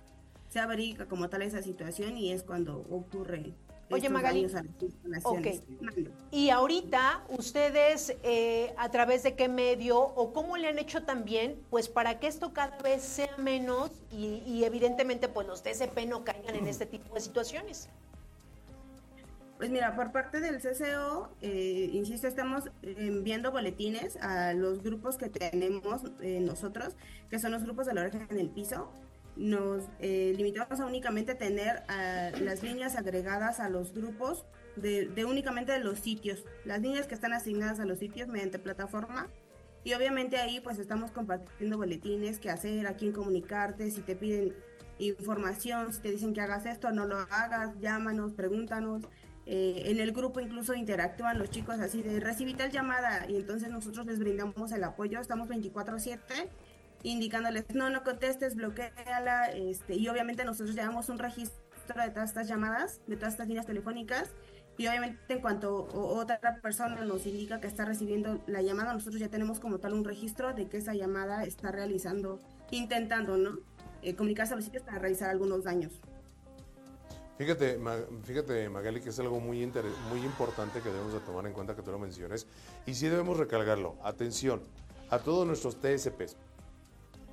se 0.50 0.60
averigua 0.60 1.08
como 1.08 1.30
tal 1.30 1.42
esa 1.42 1.64
situación 1.64 2.16
y 2.16 2.32
es 2.32 2.44
cuando 2.44 2.86
ocurre. 2.92 3.54
Oye, 3.90 4.08
Magali. 4.10 4.48
Mande. 4.48 6.12
Y 6.32 6.50
ahorita, 6.50 7.24
ustedes, 7.30 8.16
eh, 8.24 8.74
¿a 8.78 8.90
través 8.90 9.24
de 9.24 9.36
qué 9.36 9.50
medio 9.50 10.00
o 10.00 10.32
cómo 10.32 10.58
le 10.58 10.68
han 10.68 10.80
hecho 10.80 11.04
también, 11.04 11.60
pues 11.70 11.90
para 11.90 12.20
que 12.20 12.28
esto 12.28 12.54
cada 12.54 12.78
vez 12.80 13.02
sea 13.02 13.36
menos 13.38 13.92
y, 14.12 14.44
y 14.46 14.64
evidentemente, 14.64 15.28
pues 15.28 15.48
los 15.48 15.64
TCP 15.64 16.08
no 16.08 16.24
caigan 16.24 16.56
en 16.56 16.68
este 16.68 16.86
tipo 16.86 17.14
de 17.14 17.22
situaciones? 17.22 17.90
Pues 19.64 19.72
mira, 19.72 19.96
por 19.96 20.12
parte 20.12 20.42
del 20.42 20.58
CCO, 20.58 21.30
eh, 21.42 21.90
insisto, 21.94 22.28
estamos 22.28 22.70
enviando 22.82 23.50
boletines 23.50 24.18
a 24.18 24.52
los 24.52 24.84
grupos 24.84 25.16
que 25.16 25.30
tenemos 25.30 26.02
eh, 26.20 26.42
nosotros, 26.42 26.98
que 27.30 27.40
son 27.40 27.54
los 27.54 27.64
grupos 27.64 27.86
de 27.86 27.94
la 27.94 28.02
oreja 28.02 28.28
en 28.30 28.40
el 28.40 28.50
piso. 28.50 28.92
Nos 29.38 29.86
eh, 30.02 30.34
limitamos 30.36 30.82
a 30.82 30.86
únicamente 30.86 31.34
tener 31.34 31.84
a 31.88 32.32
las 32.42 32.62
líneas 32.62 32.98
agregadas 32.98 33.62
a 33.62 33.70
los 33.70 33.94
grupos 33.94 34.44
de, 34.76 35.08
de 35.08 35.24
únicamente 35.24 35.72
de 35.72 35.80
los 35.80 35.98
sitios, 35.98 36.44
las 36.66 36.82
líneas 36.82 37.08
que 37.08 37.16
están 37.16 37.32
asignadas 37.32 37.80
a 37.80 37.86
los 37.86 38.00
sitios 38.00 38.28
mediante 38.28 38.60
plataforma. 38.60 39.30
Y 39.86 39.94
obviamente 39.94 40.36
ahí 40.36 40.60
pues 40.60 40.78
estamos 40.78 41.12
compartiendo 41.12 41.78
boletines, 41.78 42.38
qué 42.40 42.50
hacer, 42.50 42.86
a 42.86 42.98
quién 42.98 43.14
comunicarte, 43.14 43.90
si 43.92 44.02
te 44.02 44.18
piden 44.18 44.54
información, 45.00 45.94
si 45.94 46.02
te 46.02 46.12
dicen 46.12 46.34
que 46.34 46.42
hagas 46.42 46.66
esto, 46.66 46.92
no 46.92 47.06
lo 47.06 47.18
hagas, 47.18 47.80
llámanos, 47.80 48.34
pregúntanos. 48.34 49.04
Eh, 49.46 49.84
en 49.88 50.00
el 50.00 50.14
grupo 50.14 50.40
incluso 50.40 50.74
interactúan 50.74 51.38
los 51.38 51.50
chicos 51.50 51.80
así 51.80 52.02
de 52.02 52.22
recibí 52.22 52.54
tal 52.54 52.72
llamada 52.72 53.26
y 53.30 53.36
entonces 53.36 53.70
nosotros 53.70 54.06
les 54.06 54.20
brindamos 54.20 54.72
el 54.72 54.84
apoyo, 54.86 55.20
estamos 55.20 55.50
24/7 55.50 56.48
indicándoles 57.04 57.66
no, 57.74 57.90
no 57.90 58.04
contestes, 58.04 58.56
bloqueala 58.56 59.48
este, 59.52 59.96
y 59.96 60.08
obviamente 60.08 60.46
nosotros 60.46 60.76
llevamos 60.76 61.10
un 61.10 61.20
registro 61.20 62.02
de 62.02 62.10
todas 62.12 62.30
estas 62.30 62.48
llamadas, 62.48 63.02
de 63.08 63.18
todas 63.18 63.34
estas 63.34 63.50
líneas 63.50 63.66
telefónicas 63.66 64.30
y 64.78 64.88
obviamente 64.88 65.20
en 65.28 65.42
cuanto 65.42 65.88
otra 65.94 66.40
persona 66.62 67.04
nos 67.04 67.26
indica 67.26 67.60
que 67.60 67.68
está 67.68 67.86
recibiendo 67.86 68.42
la 68.48 68.62
llamada, 68.62 68.94
nosotros 68.94 69.20
ya 69.20 69.28
tenemos 69.28 69.60
como 69.60 69.80
tal 69.80 69.94
un 69.94 70.04
registro 70.04 70.54
de 70.54 70.68
que 70.68 70.78
esa 70.78 70.94
llamada 70.94 71.44
está 71.44 71.72
realizando, 71.72 72.42
intentando, 72.72 73.38
¿no? 73.38 73.60
Eh, 74.02 74.16
comunicarse 74.16 74.54
a 74.54 74.56
los 74.56 74.66
sitios 74.66 74.84
para 74.84 75.00
realizar 75.00 75.30
algunos 75.30 75.64
daños. 75.64 76.02
Fíjate, 77.38 77.80
fíjate, 78.24 78.70
Magali, 78.70 79.02
que 79.02 79.10
es 79.10 79.20
algo 79.20 79.40
muy, 79.40 79.66
muy 80.10 80.20
importante 80.24 80.82
que 80.82 80.90
debemos 80.90 81.14
de 81.14 81.20
tomar 81.22 81.46
en 81.48 81.54
cuenta 81.54 81.76
que 81.76 81.82
tú 81.82 81.92
lo 81.92 81.98
menciones. 82.00 82.46
Y 82.86 82.94
sí 82.94 83.08
debemos 83.08 83.38
recalcarlo. 83.38 83.96
Atención 84.04 84.62
a 85.10 85.20
todos 85.20 85.46
nuestros 85.48 85.78
TSPs. 85.78 86.38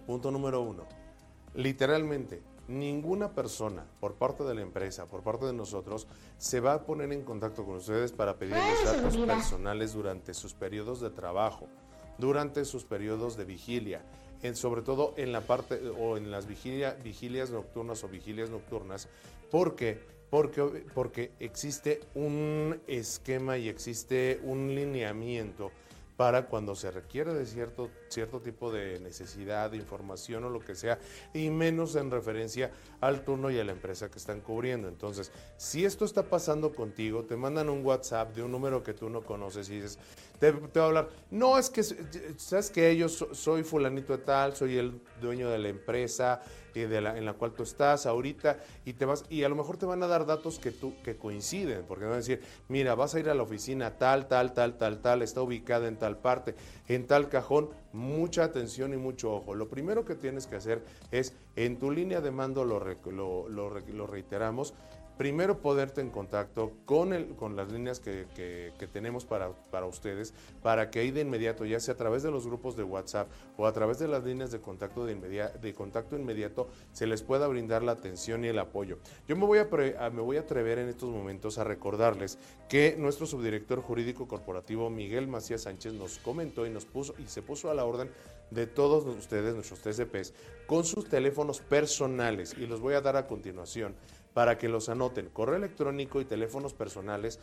Punto 0.07 0.31
número 0.31 0.63
uno. 0.63 0.85
Literalmente, 1.55 2.43
ninguna 2.69 3.33
persona 3.33 3.85
por 4.01 4.15
parte 4.15 4.43
de 4.45 4.55
la 4.55 4.63
empresa, 4.63 5.07
por 5.07 5.23
parte 5.23 5.45
de 5.47 5.53
nosotros, 5.53 6.07
se 6.39 6.61
va 6.61 6.75
a 6.75 6.87
poner 6.87 7.13
en 7.13 7.23
contacto 7.23 7.65
con 7.65 7.77
ustedes 7.77 8.13
para 8.13 8.37
pedirles 8.39 8.85
datos 8.85 9.17
personales 9.19 9.93
durante 9.93 10.33
sus 10.33 10.55
periodos 10.55 11.01
de 11.01 11.11
trabajo, 11.11 11.67
durante 12.19 12.65
sus 12.65 12.85
periodos 12.85 13.37
de 13.37 13.45
vigilia, 13.45 14.03
en, 14.43 14.57
sobre 14.57 14.81
todo 14.83 15.13
en 15.17 15.33
la 15.33 15.43
parte 15.43 15.81
o 16.01 16.17
en 16.17 16.31
las 16.31 16.47
vigilia- 16.47 16.97
vigilias 17.03 17.51
nocturnas 17.51 18.03
o 18.05 18.09
vigilias 18.09 18.49
nocturnas, 18.49 19.09
porque 19.51 20.09
porque, 20.31 20.63
porque 20.95 21.33
existe 21.41 22.01
un 22.15 22.81
esquema 22.87 23.59
y 23.59 23.69
existe 23.69 24.41
un 24.45 24.73
lineamiento 24.77 25.73
para 26.17 26.47
cuando 26.47 26.75
se 26.77 26.91
requiere 26.91 27.33
de 27.33 27.47
cierto, 27.47 27.89
cierto 28.11 28.41
tipo 28.41 28.71
de 28.71 29.01
necesidad, 29.01 29.71
de 29.71 29.79
información 29.79 30.45
o 30.45 30.51
lo 30.51 30.61
que 30.61 30.75
sea, 30.75 30.99
y 31.33 31.49
menos 31.49 31.97
en 31.97 32.11
referencia 32.11 32.71
al 33.01 33.25
turno 33.25 33.51
y 33.51 33.59
a 33.59 33.65
la 33.65 33.73
empresa 33.73 34.11
que 34.11 34.19
están 34.19 34.41
cubriendo. 34.43 34.87
Entonces, 34.87 35.33
si 35.57 35.85
esto 35.85 36.05
está 36.05 36.23
pasando 36.23 36.75
contigo, 36.75 37.25
te 37.25 37.37
mandan 37.37 37.71
un 37.71 37.85
WhatsApp 37.85 38.35
de 38.37 38.43
un 38.43 38.53
número 38.53 38.83
que 38.83 38.93
tú 38.93 39.09
no 39.09 39.23
conoces 39.23 39.71
y 39.71 39.77
dices, 39.77 39.99
te, 40.39 40.53
te 40.53 40.79
va 40.79 40.85
a 40.85 40.89
hablar, 40.89 41.09
no, 41.31 41.59
es 41.59 41.71
que, 41.71 41.83
sabes 41.83 42.71
que 42.71 43.09
so- 43.09 43.35
soy 43.35 43.65
fulanito 43.65 44.17
de 44.17 44.23
tal, 44.23 44.55
soy 44.55 44.77
el 44.77 45.01
dueño 45.21 45.51
de 45.51 45.59
la 45.59 45.69
empresa 45.69 46.41
y 46.75 46.81
de 46.81 47.01
la, 47.01 47.19
en 47.19 47.25
la 47.25 47.33
cual 47.33 47.53
tú 47.53 47.63
estás 47.63 48.07
ahorita, 48.07 48.59
y 48.85 48.93
te 48.93 49.05
vas, 49.05 49.25
y 49.29 49.43
a 49.43 49.49
lo 49.49 49.57
mejor 49.57 49.77
te 49.77 49.87
van 49.87 50.03
a 50.03 50.07
dar 50.07 50.27
datos 50.27 50.59
que 50.59 50.71
tú, 50.71 50.95
que 51.03 51.17
coinciden, 51.17 51.85
porque 51.87 52.05
van 52.05 52.15
a 52.15 52.17
decir, 52.19 52.41
mira, 52.69 52.95
vas 52.95 53.15
a 53.15 53.21
ir 53.21 53.29
a 53.29 53.35
la 53.35 53.43
oficina 53.43 53.99
tal, 53.99 54.29
tal, 54.29 54.53
tal, 54.55 54.79
tal, 54.79 55.01
tal, 55.01 55.23
está 55.23 55.43
ubicada 55.43 55.89
en 55.89 55.97
tal 55.97 56.19
parte, 56.19 56.55
en 56.89 57.07
tal 57.07 57.29
cajón, 57.29 57.71
mucha 57.93 58.45
atención 58.45 58.95
y 58.95 58.97
mucho 58.97 59.35
ojo. 59.35 59.55
Lo 59.55 59.69
primero 59.69 60.05
que 60.05 60.15
tienes 60.15 60.47
que 60.47 60.57
hacer 60.57 60.85
es, 61.11 61.35
en 61.57 61.79
tu 61.79 61.91
línea 61.91 62.21
de 62.21 62.31
mando, 62.31 62.65
lo, 62.65 62.79
lo, 63.11 63.49
lo 63.49 64.07
reiteramos, 64.07 64.75
primero 65.21 65.59
poderte 65.61 66.01
en 66.01 66.09
contacto 66.09 66.73
con, 66.87 67.13
el, 67.13 67.35
con 67.37 67.55
las 67.55 67.71
líneas 67.71 68.01
que, 68.01 68.25
que- 68.35 68.73
tenemos 68.91 69.27
para, 69.27 69.53
para 69.71 69.85
ustedes, 69.85 70.33
para 70.63 70.91
que 70.91 71.01
ahí 71.01 71.11
de 71.11 71.21
inmediato, 71.21 71.67
ya 71.67 71.79
sea 71.79 71.93
a 71.93 71.97
través 71.99 72.23
de 72.23 72.31
los 72.31 72.47
grupos 72.47 72.75
de 72.75 72.85
WhatsApp 72.85 73.29
o 73.59 73.67
a 73.67 73.73
través 73.75 73.99
de 73.99 74.09
las 74.09 74.25
líneas 74.25 74.51
de 74.51 74.63
contacto, 74.63 75.05
de, 75.05 75.13
inmedia- 75.13 75.51
de 75.51 75.75
contacto 75.75 76.17
inmediato, 76.17 76.69
se 76.95 77.07
les 77.07 77.21
pueda 77.23 77.47
brindar 77.49 77.83
la 77.83 77.93
atención 77.93 78.47
y 78.47 78.49
el 78.49 78.59
apoyo. 78.59 78.97
Yo 79.29 79.37
me 79.37 79.45
voy, 79.45 79.59
a- 79.59 80.11
me 80.11 80.23
voy 80.23 80.39
a 80.39 80.41
atrever 80.41 80.79
en 80.79 80.89
estos 80.89 81.11
momentos 81.11 81.59
a 81.59 81.65
recordarles 81.65 82.39
que 82.71 82.97
nuestro 82.99 83.27
subdirector 83.27 83.83
jurídico 83.83 84.27
corporativo, 84.27 84.89
Miguel 84.89 85.29
Macías 85.29 85.65
Sánchez, 85.65 85.93
nos 85.93 86.17
comentó 86.19 86.65
y 86.65 86.71
nos 86.71 86.87
puso 86.87 87.15
y 87.19 87.27
se 87.27 87.43
puso 87.43 87.71
a 87.71 87.75
la 87.75 87.85
orden 87.85 88.11
de 88.51 88.67
todos 88.67 89.05
ustedes, 89.07 89.55
nuestros 89.55 89.81
TCPs, 89.81 90.33
con 90.67 90.85
sus 90.85 91.09
teléfonos 91.11 91.61
personales 91.61 92.57
y 92.59 92.67
los 92.67 92.81
voy 92.81 92.95
a 92.95 93.03
dar 93.03 93.17
a 93.17 93.27
continuación 93.27 93.95
para 94.35 94.59
que 94.59 94.69
los 94.69 94.89
anoten. 94.89 95.29
Correo 95.31 95.57
electrónico 95.57 96.21
y 96.21 96.25
teléfonos 96.25 96.75
personales 96.75 97.39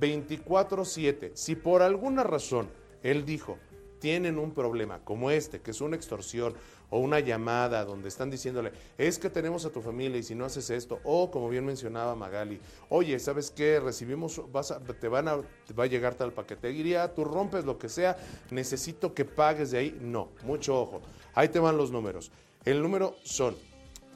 24/7. 0.00 1.32
Si 1.34 1.54
por 1.56 1.82
alguna 1.82 2.22
razón 2.22 2.68
él 3.02 3.24
dijo, 3.24 3.58
tienen 3.98 4.38
un 4.38 4.50
problema 4.52 4.98
como 5.04 5.30
este, 5.30 5.60
que 5.60 5.70
es 5.70 5.80
una 5.80 5.94
extorsión 5.94 6.54
o 6.90 6.98
una 6.98 7.20
llamada 7.20 7.84
donde 7.84 8.08
están 8.08 8.30
diciéndole, 8.30 8.72
es 8.98 9.18
que 9.18 9.30
tenemos 9.30 9.64
a 9.64 9.70
tu 9.70 9.80
familia 9.80 10.18
y 10.18 10.24
si 10.24 10.34
no 10.34 10.44
haces 10.44 10.70
esto, 10.70 10.98
o 11.04 11.30
como 11.30 11.48
bien 11.48 11.64
mencionaba 11.64 12.16
Magali, 12.16 12.60
oye, 12.88 13.18
¿sabes 13.20 13.50
qué? 13.52 13.78
Recibimos, 13.78 14.42
vas 14.50 14.72
a- 14.72 14.80
te 14.80 15.06
van 15.08 15.28
a, 15.28 15.36
va 15.36 15.84
a 15.84 15.86
llegar 15.86 16.16
tal 16.16 16.32
paquetería, 16.32 17.14
tú 17.14 17.24
rompes 17.24 17.64
lo 17.64 17.78
que 17.78 17.88
sea, 17.88 18.16
necesito 18.50 19.14
que 19.14 19.24
pagues 19.24 19.70
de 19.70 19.78
ahí. 19.78 19.98
No, 20.02 20.30
mucho 20.44 20.80
ojo. 20.80 21.00
Ahí 21.34 21.48
te 21.48 21.60
van 21.60 21.76
los 21.76 21.92
números. 21.92 22.32
El 22.64 22.82
número 22.82 23.14
son 23.22 23.54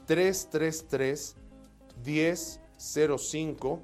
333 0.07 1.37
1005 2.07 3.83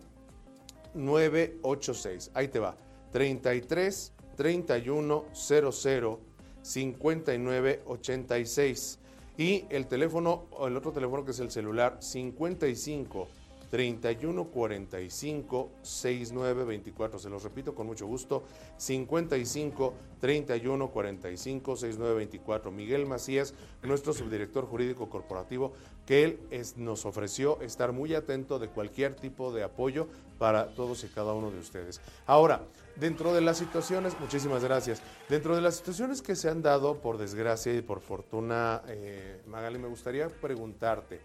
986. 0.95 2.31
Ahí 2.35 2.49
te 2.49 2.59
va. 2.59 2.77
33 3.11 4.13
31 4.37 5.25
00 5.33 6.21
59 6.63 7.83
86. 7.87 8.99
Y 9.39 9.65
el 9.71 9.87
teléfono, 9.87 10.47
el 10.67 10.77
otro 10.77 10.93
teléfono 10.93 11.25
que 11.25 11.33
es 11.33 11.41
el 11.41 11.51
celular, 11.51 11.97
55 12.01 13.29
31 13.73 14.49
45 14.49 15.71
69 15.81 16.65
24. 16.65 17.19
Se 17.19 17.31
los 17.31 17.43
repito 17.43 17.75
con 17.75 17.87
mucho 17.87 18.07
gusto. 18.07 18.43
55 18.77 19.95
31 20.21 20.91
45 20.91 21.77
69 21.77 22.15
24. 22.15 22.71
Miguel 22.71 23.07
Macías, 23.07 23.55
nuestro 23.83 24.13
subdirector 24.13 24.67
jurídico 24.67 25.09
corporativo, 25.09 25.73
que 26.05 26.23
él 26.23 26.41
nos 26.77 27.07
ofreció 27.07 27.63
estar 27.63 27.93
muy 27.93 28.15
atento 28.15 28.59
de 28.59 28.69
cualquier 28.69 29.15
tipo 29.15 29.55
de 29.55 29.63
apoyo 29.63 30.07
para 30.39 30.75
todos 30.75 31.03
y 31.05 31.09
cada 31.09 31.33
uno 31.33 31.51
de 31.51 31.59
ustedes. 31.59 32.03
Ahora, 32.27 32.67
dentro 32.97 33.33
de 33.33 33.41
las 33.41 33.57
situaciones, 33.57 34.21
muchísimas 34.21 34.63
gracias, 34.63 35.01
dentro 35.31 35.57
de 35.57 35.63
las 35.63 35.77
situaciones 35.77 36.21
que 36.21 36.37
se 36.37 36.51
han 36.51 36.61
dado 36.61 36.97
por 37.01 37.17
desgracia 37.17 37.73
y 37.73 37.81
por 37.81 38.01
fortuna, 38.01 38.83
eh, 38.87 39.41
Magali, 39.47 39.79
me 39.79 39.89
gustaría 39.89 40.29
preguntarte, 40.29 41.21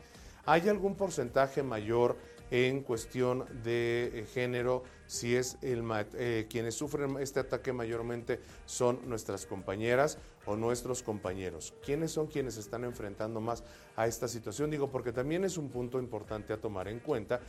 ¿hay 0.46 0.70
algún 0.70 0.96
porcentaje 0.96 1.62
mayor 1.62 2.16
en 2.52 2.82
cuestión 2.82 3.46
de 3.64 4.12
eh, 4.14 4.26
género? 4.26 4.84
Si 5.08 5.36
es 5.36 5.58
el 5.62 5.84
eh, 6.14 6.48
quienes 6.50 6.76
sufren 6.76 7.18
este 7.18 7.40
ataque 7.40 7.74
mayormente 7.74 8.40
son 8.66 9.00
nuestras 9.08 9.46
compañeras 9.46 10.18
o 10.46 10.56
nuestros 10.56 11.04
compañeros. 11.04 11.74
¿Quiénes 11.84 12.12
son 12.12 12.28
quienes 12.28 12.58
están 12.58 12.84
enfrentando 12.84 13.40
más 13.40 13.64
a 13.96 14.08
esta 14.08 14.28
situación? 14.28 14.70
Digo, 14.70 14.90
porque 14.90 15.12
también 15.12 15.44
es 15.44 15.58
un 15.58 15.70
punto 15.70 16.00
importante 16.00 16.54
a 16.54 16.58
tomar 16.58 16.88
en 16.88 17.00
cuenta 17.00 17.40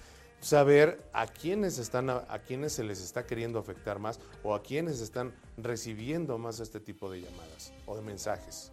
saber 0.41 1.03
a 1.13 1.27
quiénes 1.27 1.79
están 1.79 2.11
a, 2.11 2.19
a 2.19 2.41
se 2.69 2.85
les 2.85 3.01
está 3.01 3.27
queriendo 3.27 3.59
afectar 3.59 3.99
más 3.99 4.21
o 4.43 4.55
a 4.55 4.63
quiénes 4.63 5.01
están 5.01 5.33
recibiendo 5.57 6.39
más 6.39 6.61
este 6.61 6.81
tipo 6.81 7.11
de 7.11 7.23
llamadas 7.23 7.73
o 7.87 7.97
de 7.97 8.03
mensajes. 8.03 8.73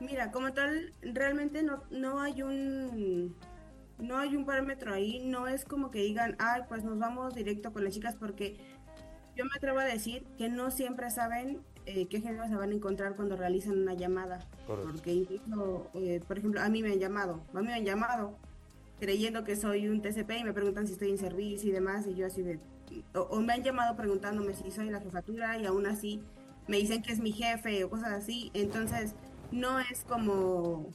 Mira, 0.00 0.32
como 0.32 0.52
tal, 0.52 0.92
realmente 1.02 1.62
no, 1.62 1.84
no 1.90 2.20
hay 2.20 2.42
un 2.42 3.36
no 3.98 4.18
hay 4.18 4.36
un 4.36 4.44
parámetro 4.44 4.92
ahí, 4.92 5.20
no 5.24 5.48
es 5.48 5.64
como 5.64 5.90
que 5.90 6.00
digan, 6.00 6.36
ay, 6.38 6.62
pues 6.68 6.84
nos 6.84 6.98
vamos 6.98 7.34
directo 7.34 7.72
con 7.72 7.84
las 7.84 7.94
chicas, 7.94 8.16
porque 8.16 8.56
yo 9.36 9.44
me 9.44 9.50
atrevo 9.56 9.78
a 9.78 9.84
decir 9.84 10.24
que 10.36 10.48
no 10.48 10.70
siempre 10.70 11.10
saben 11.10 11.60
eh, 11.86 12.06
qué 12.06 12.20
género 12.20 12.46
se 12.46 12.54
van 12.54 12.70
a 12.70 12.74
encontrar 12.74 13.16
cuando 13.16 13.36
realizan 13.36 13.78
una 13.78 13.94
llamada. 13.94 14.40
Porque 14.66 15.12
incluso, 15.12 15.90
eh, 15.94 16.20
por 16.26 16.38
ejemplo, 16.38 16.60
a 16.60 16.68
mí 16.68 16.82
me 16.82 16.92
han 16.92 16.98
llamado, 16.98 17.42
a 17.52 17.60
mí 17.60 17.66
me 17.66 17.74
han 17.74 17.84
llamado 17.84 18.36
creyendo 19.00 19.42
que 19.42 19.56
soy 19.56 19.88
un 19.88 20.00
TCP 20.00 20.30
y 20.38 20.44
me 20.44 20.52
preguntan 20.52 20.86
si 20.86 20.92
estoy 20.92 21.10
en 21.10 21.18
servicio 21.18 21.70
y 21.70 21.72
demás, 21.72 22.06
y 22.06 22.14
yo 22.14 22.26
así 22.26 22.42
de... 22.42 22.60
O, 23.14 23.40
me 23.40 23.54
han 23.54 23.64
llamado 23.64 23.96
preguntándome 23.96 24.54
si 24.54 24.70
soy 24.70 24.90
la 24.90 25.00
jefatura 25.00 25.58
y 25.58 25.66
aún 25.66 25.86
así 25.86 26.20
me 26.68 26.76
dicen 26.76 27.02
que 27.02 27.12
es 27.12 27.18
mi 27.18 27.32
jefe 27.32 27.82
o 27.82 27.90
cosas 27.90 28.12
así. 28.12 28.50
Entonces, 28.54 29.14
no 29.50 29.80
es 29.80 30.04
como... 30.04 30.90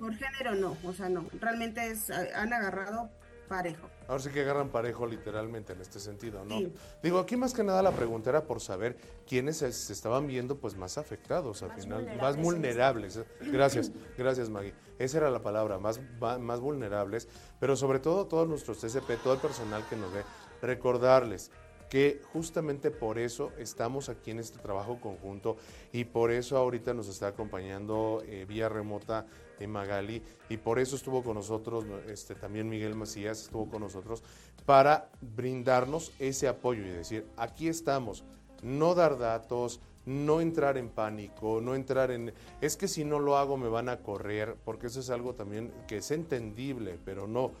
Por 0.00 0.14
género 0.16 0.54
no, 0.54 0.76
o 0.82 0.92
sea, 0.92 1.08
no. 1.08 1.26
Realmente 1.38 1.86
es, 1.90 2.10
han 2.10 2.52
agarrado 2.52 3.10
parejo. 3.50 3.90
Ahora 4.08 4.22
sí 4.22 4.30
que 4.30 4.42
agarran 4.42 4.70
parejo 4.70 5.06
literalmente 5.06 5.72
en 5.72 5.80
este 5.80 5.98
sentido, 5.98 6.44
¿no? 6.44 6.56
Digo, 7.02 7.18
aquí 7.18 7.36
más 7.36 7.52
que 7.52 7.64
nada 7.64 7.82
la 7.82 7.90
pregunta 7.90 8.30
era 8.30 8.44
por 8.44 8.60
saber 8.60 8.96
quiénes 9.26 9.58
se, 9.58 9.68
estaban 9.68 10.26
viendo 10.26 10.56
pues 10.58 10.76
más 10.76 10.98
afectados 10.98 11.62
al 11.62 11.72
final, 11.72 12.16
más 12.20 12.36
vulnerables. 12.36 13.20
Gracias, 13.40 13.90
gracias 14.18 14.48
Maggie. 14.48 14.72
Esa 14.98 15.18
era 15.18 15.30
la 15.30 15.42
palabra, 15.42 15.78
más, 15.78 16.00
más 16.40 16.60
vulnerables, 16.60 17.28
pero 17.58 17.74
sobre 17.76 17.98
todo 17.98 18.26
todos 18.26 18.48
nuestros 18.48 18.80
TCP, 18.80 19.20
todo 19.22 19.34
el 19.34 19.40
personal 19.40 19.84
que 19.88 19.96
nos 19.96 20.12
ve, 20.12 20.22
recordarles 20.62 21.50
que 21.90 22.22
justamente 22.32 22.92
por 22.92 23.18
eso 23.18 23.52
estamos 23.58 24.08
aquí 24.08 24.30
en 24.30 24.38
este 24.38 24.60
trabajo 24.60 25.00
conjunto 25.00 25.56
y 25.92 26.04
por 26.04 26.30
eso 26.30 26.56
ahorita 26.56 26.94
nos 26.94 27.08
está 27.08 27.26
acompañando 27.26 28.22
eh, 28.26 28.46
vía 28.48 28.68
remota 28.68 29.26
en 29.60 29.70
Magali 29.70 30.22
y 30.48 30.56
por 30.56 30.78
eso 30.78 30.96
estuvo 30.96 31.22
con 31.22 31.34
nosotros, 31.34 31.84
este, 32.08 32.34
también 32.34 32.68
Miguel 32.68 32.94
Macías 32.94 33.42
estuvo 33.42 33.68
con 33.70 33.82
nosotros 33.82 34.22
para 34.66 35.08
brindarnos 35.20 36.12
ese 36.18 36.48
apoyo 36.48 36.82
y 36.84 36.90
decir, 36.90 37.26
aquí 37.36 37.68
estamos, 37.68 38.24
no 38.62 38.94
dar 38.94 39.18
datos, 39.18 39.80
no 40.06 40.40
entrar 40.40 40.78
en 40.78 40.88
pánico, 40.88 41.60
no 41.60 41.74
entrar 41.74 42.10
en, 42.10 42.32
es 42.60 42.76
que 42.76 42.88
si 42.88 43.04
no 43.04 43.18
lo 43.18 43.36
hago 43.36 43.56
me 43.56 43.68
van 43.68 43.88
a 43.88 43.98
correr, 43.98 44.56
porque 44.64 44.88
eso 44.88 45.00
es 45.00 45.10
algo 45.10 45.34
también 45.34 45.72
que 45.86 45.98
es 45.98 46.10
entendible, 46.10 46.98
pero 47.04 47.26
no. 47.26 47.52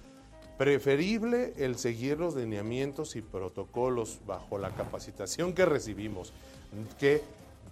Preferible 0.58 1.54
el 1.56 1.78
seguir 1.78 2.18
los 2.18 2.34
lineamientos 2.34 3.16
y 3.16 3.22
protocolos 3.22 4.18
bajo 4.26 4.58
la 4.58 4.70
capacitación 4.74 5.54
que 5.54 5.64
recibimos. 5.64 6.34
¿Qué, 6.98 7.22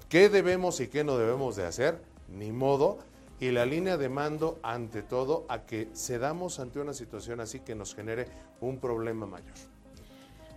qué 0.09 0.30
debemos 0.30 0.80
y 0.80 0.88
qué 0.88 1.05
no 1.05 1.18
debemos 1.18 1.55
de 1.56 1.66
hacer? 1.66 2.00
Ni 2.34 2.50
modo 2.50 2.98
y 3.40 3.51
la 3.51 3.65
línea 3.66 3.97
de 3.97 4.09
mando 4.09 4.59
ante 4.62 5.02
todo 5.02 5.47
a 5.48 5.65
que 5.65 5.89
cedamos 5.94 6.59
ante 6.59 6.81
una 6.81 6.93
situación 6.93 7.40
así 7.40 7.60
que 7.60 7.74
nos 7.74 7.94
genere 7.94 8.27
un 8.60 8.78
problema 8.78 9.27
mayor. 9.27 9.55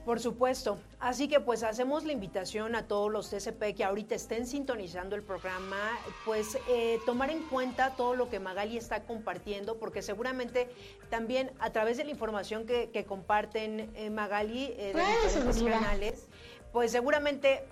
Por 0.05 0.19
supuesto. 0.19 0.79
Así 0.99 1.27
que 1.27 1.39
pues 1.39 1.61
hacemos 1.61 2.05
la 2.05 2.11
invitación 2.11 2.75
a 2.75 2.87
todos 2.87 3.11
los 3.11 3.29
TCP 3.29 3.75
que 3.75 3.83
ahorita 3.83 4.15
estén 4.15 4.47
sintonizando 4.47 5.15
el 5.15 5.21
programa, 5.21 5.77
pues 6.25 6.57
eh, 6.67 6.99
tomar 7.05 7.29
en 7.29 7.43
cuenta 7.43 7.91
todo 7.91 8.15
lo 8.15 8.27
que 8.27 8.39
Magali 8.39 8.77
está 8.77 9.03
compartiendo, 9.03 9.77
porque 9.77 10.01
seguramente 10.01 10.69
también 11.11 11.51
a 11.59 11.71
través 11.71 11.97
de 11.97 12.05
la 12.05 12.09
información 12.09 12.65
que, 12.65 13.05
comparten 13.07 13.91
eh, 13.95 14.09
Magali 14.09 14.73
eh, 14.77 14.93
de 14.95 15.27
diferentes 15.27 15.61
canales, 15.61 16.27
pues 16.71 16.91
seguramente 16.91 17.63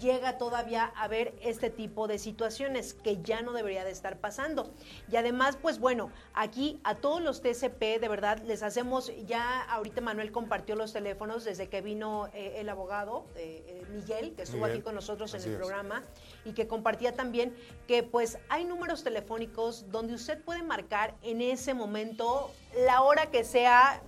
llega 0.00 0.38
todavía 0.38 0.84
a 0.84 1.08
ver 1.08 1.34
este 1.42 1.70
tipo 1.70 2.06
de 2.08 2.18
situaciones 2.18 2.94
que 2.94 3.22
ya 3.22 3.42
no 3.42 3.52
debería 3.52 3.84
de 3.84 3.90
estar 3.90 4.18
pasando. 4.18 4.72
Y 5.10 5.16
además, 5.16 5.58
pues 5.60 5.78
bueno, 5.78 6.10
aquí 6.34 6.80
a 6.84 6.96
todos 6.96 7.22
los 7.22 7.42
TCP, 7.42 8.00
de 8.00 8.08
verdad, 8.08 8.38
les 8.44 8.62
hacemos, 8.62 9.12
ya 9.26 9.62
ahorita 9.62 10.00
Manuel 10.00 10.32
compartió 10.32 10.76
los 10.76 10.92
teléfonos 10.92 11.44
desde 11.44 11.68
que 11.68 11.80
vino 11.80 12.28
eh, 12.34 12.54
el 12.56 12.68
abogado, 12.68 13.26
eh, 13.36 13.64
eh, 13.66 13.86
Miguel, 13.90 14.34
que 14.34 14.42
estuvo 14.42 14.64
aquí 14.64 14.80
con 14.80 14.94
nosotros 14.94 15.34
en 15.34 15.42
el 15.42 15.56
programa, 15.56 16.02
y 16.44 16.52
que 16.52 16.66
compartía 16.66 17.14
también 17.14 17.54
que 17.86 18.02
pues 18.02 18.38
hay 18.48 18.64
números 18.64 19.04
telefónicos 19.04 19.90
donde 19.90 20.14
usted 20.14 20.42
puede 20.42 20.62
marcar 20.62 21.14
en 21.22 21.40
ese 21.40 21.74
momento 21.74 22.50
la 22.86 23.02
hora 23.02 23.30
que 23.30 23.44
sea. 23.44 24.02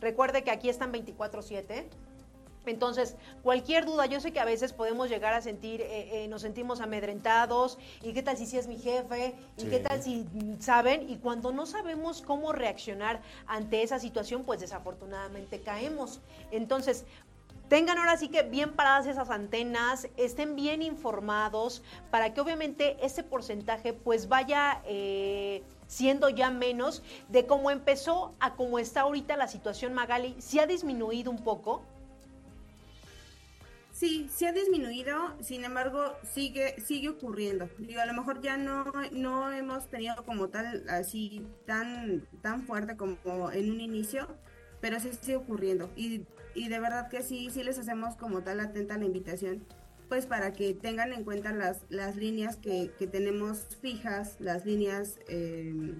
Recuerde 0.00 0.44
que 0.44 0.50
aquí 0.50 0.68
están 0.68 0.92
24/7 0.92 1.88
entonces, 2.68 3.16
cualquier 3.42 3.84
duda, 3.84 4.06
yo 4.06 4.20
sé 4.20 4.32
que 4.32 4.40
a 4.40 4.44
veces 4.44 4.72
podemos 4.72 5.08
llegar 5.08 5.34
a 5.34 5.40
sentir, 5.40 5.80
eh, 5.80 6.24
eh, 6.24 6.28
nos 6.28 6.42
sentimos 6.42 6.80
amedrentados, 6.80 7.78
y 8.02 8.12
qué 8.12 8.22
tal 8.22 8.36
si 8.36 8.46
sí 8.46 8.58
es 8.58 8.66
mi 8.66 8.78
jefe, 8.78 9.34
y 9.56 9.64
qué 9.64 9.80
tal 9.80 10.02
si 10.02 10.26
saben, 10.60 11.08
y 11.08 11.16
cuando 11.16 11.52
no 11.52 11.66
sabemos 11.66 12.22
cómo 12.22 12.52
reaccionar 12.52 13.20
ante 13.46 13.82
esa 13.82 13.98
situación, 13.98 14.44
pues 14.44 14.60
desafortunadamente 14.60 15.60
caemos. 15.60 16.20
Entonces, 16.50 17.04
tengan 17.68 17.98
ahora 17.98 18.16
sí 18.16 18.28
que 18.28 18.42
bien 18.42 18.72
paradas 18.72 19.06
esas 19.06 19.30
antenas, 19.30 20.08
estén 20.16 20.56
bien 20.56 20.82
informados 20.82 21.82
para 22.10 22.32
que 22.32 22.40
obviamente 22.40 22.96
ese 23.04 23.22
porcentaje 23.22 23.92
pues 23.92 24.28
vaya 24.28 24.82
eh, 24.86 25.62
siendo 25.86 26.28
ya 26.28 26.50
menos 26.50 27.02
de 27.28 27.46
cómo 27.46 27.70
empezó 27.70 28.34
a 28.40 28.54
cómo 28.54 28.78
está 28.78 29.02
ahorita 29.02 29.36
la 29.36 29.48
situación 29.48 29.92
Magali, 29.94 30.34
si 30.38 30.58
ha 30.58 30.66
disminuido 30.66 31.30
un 31.30 31.42
poco. 31.44 31.82
Sí, 33.98 34.28
sí 34.32 34.44
ha 34.44 34.52
disminuido, 34.52 35.34
sin 35.40 35.64
embargo, 35.64 36.16
sigue, 36.22 36.80
sigue 36.80 37.08
ocurriendo. 37.08 37.68
Digo, 37.78 38.00
a 38.00 38.06
lo 38.06 38.12
mejor 38.12 38.40
ya 38.40 38.56
no, 38.56 38.84
no 39.10 39.50
hemos 39.50 39.90
tenido 39.90 40.24
como 40.24 40.50
tal, 40.50 40.84
así, 40.88 41.44
tan, 41.66 42.24
tan 42.40 42.62
fuerte 42.62 42.96
como 42.96 43.50
en 43.50 43.72
un 43.72 43.80
inicio, 43.80 44.28
pero 44.80 45.00
sí 45.00 45.10
sigue 45.20 45.34
ocurriendo. 45.34 45.90
Y, 45.96 46.26
y 46.54 46.68
de 46.68 46.78
verdad 46.78 47.08
que 47.08 47.24
sí, 47.24 47.50
sí 47.50 47.64
les 47.64 47.76
hacemos 47.76 48.14
como 48.14 48.44
tal 48.44 48.60
atenta 48.60 48.96
la 48.96 49.04
invitación, 49.04 49.66
pues 50.08 50.26
para 50.26 50.52
que 50.52 50.74
tengan 50.74 51.12
en 51.12 51.24
cuenta 51.24 51.50
las, 51.50 51.80
las 51.88 52.14
líneas 52.14 52.56
que, 52.56 52.92
que 53.00 53.08
tenemos 53.08 53.66
fijas, 53.82 54.36
las 54.38 54.64
líneas 54.64 55.18
eh, 55.26 55.96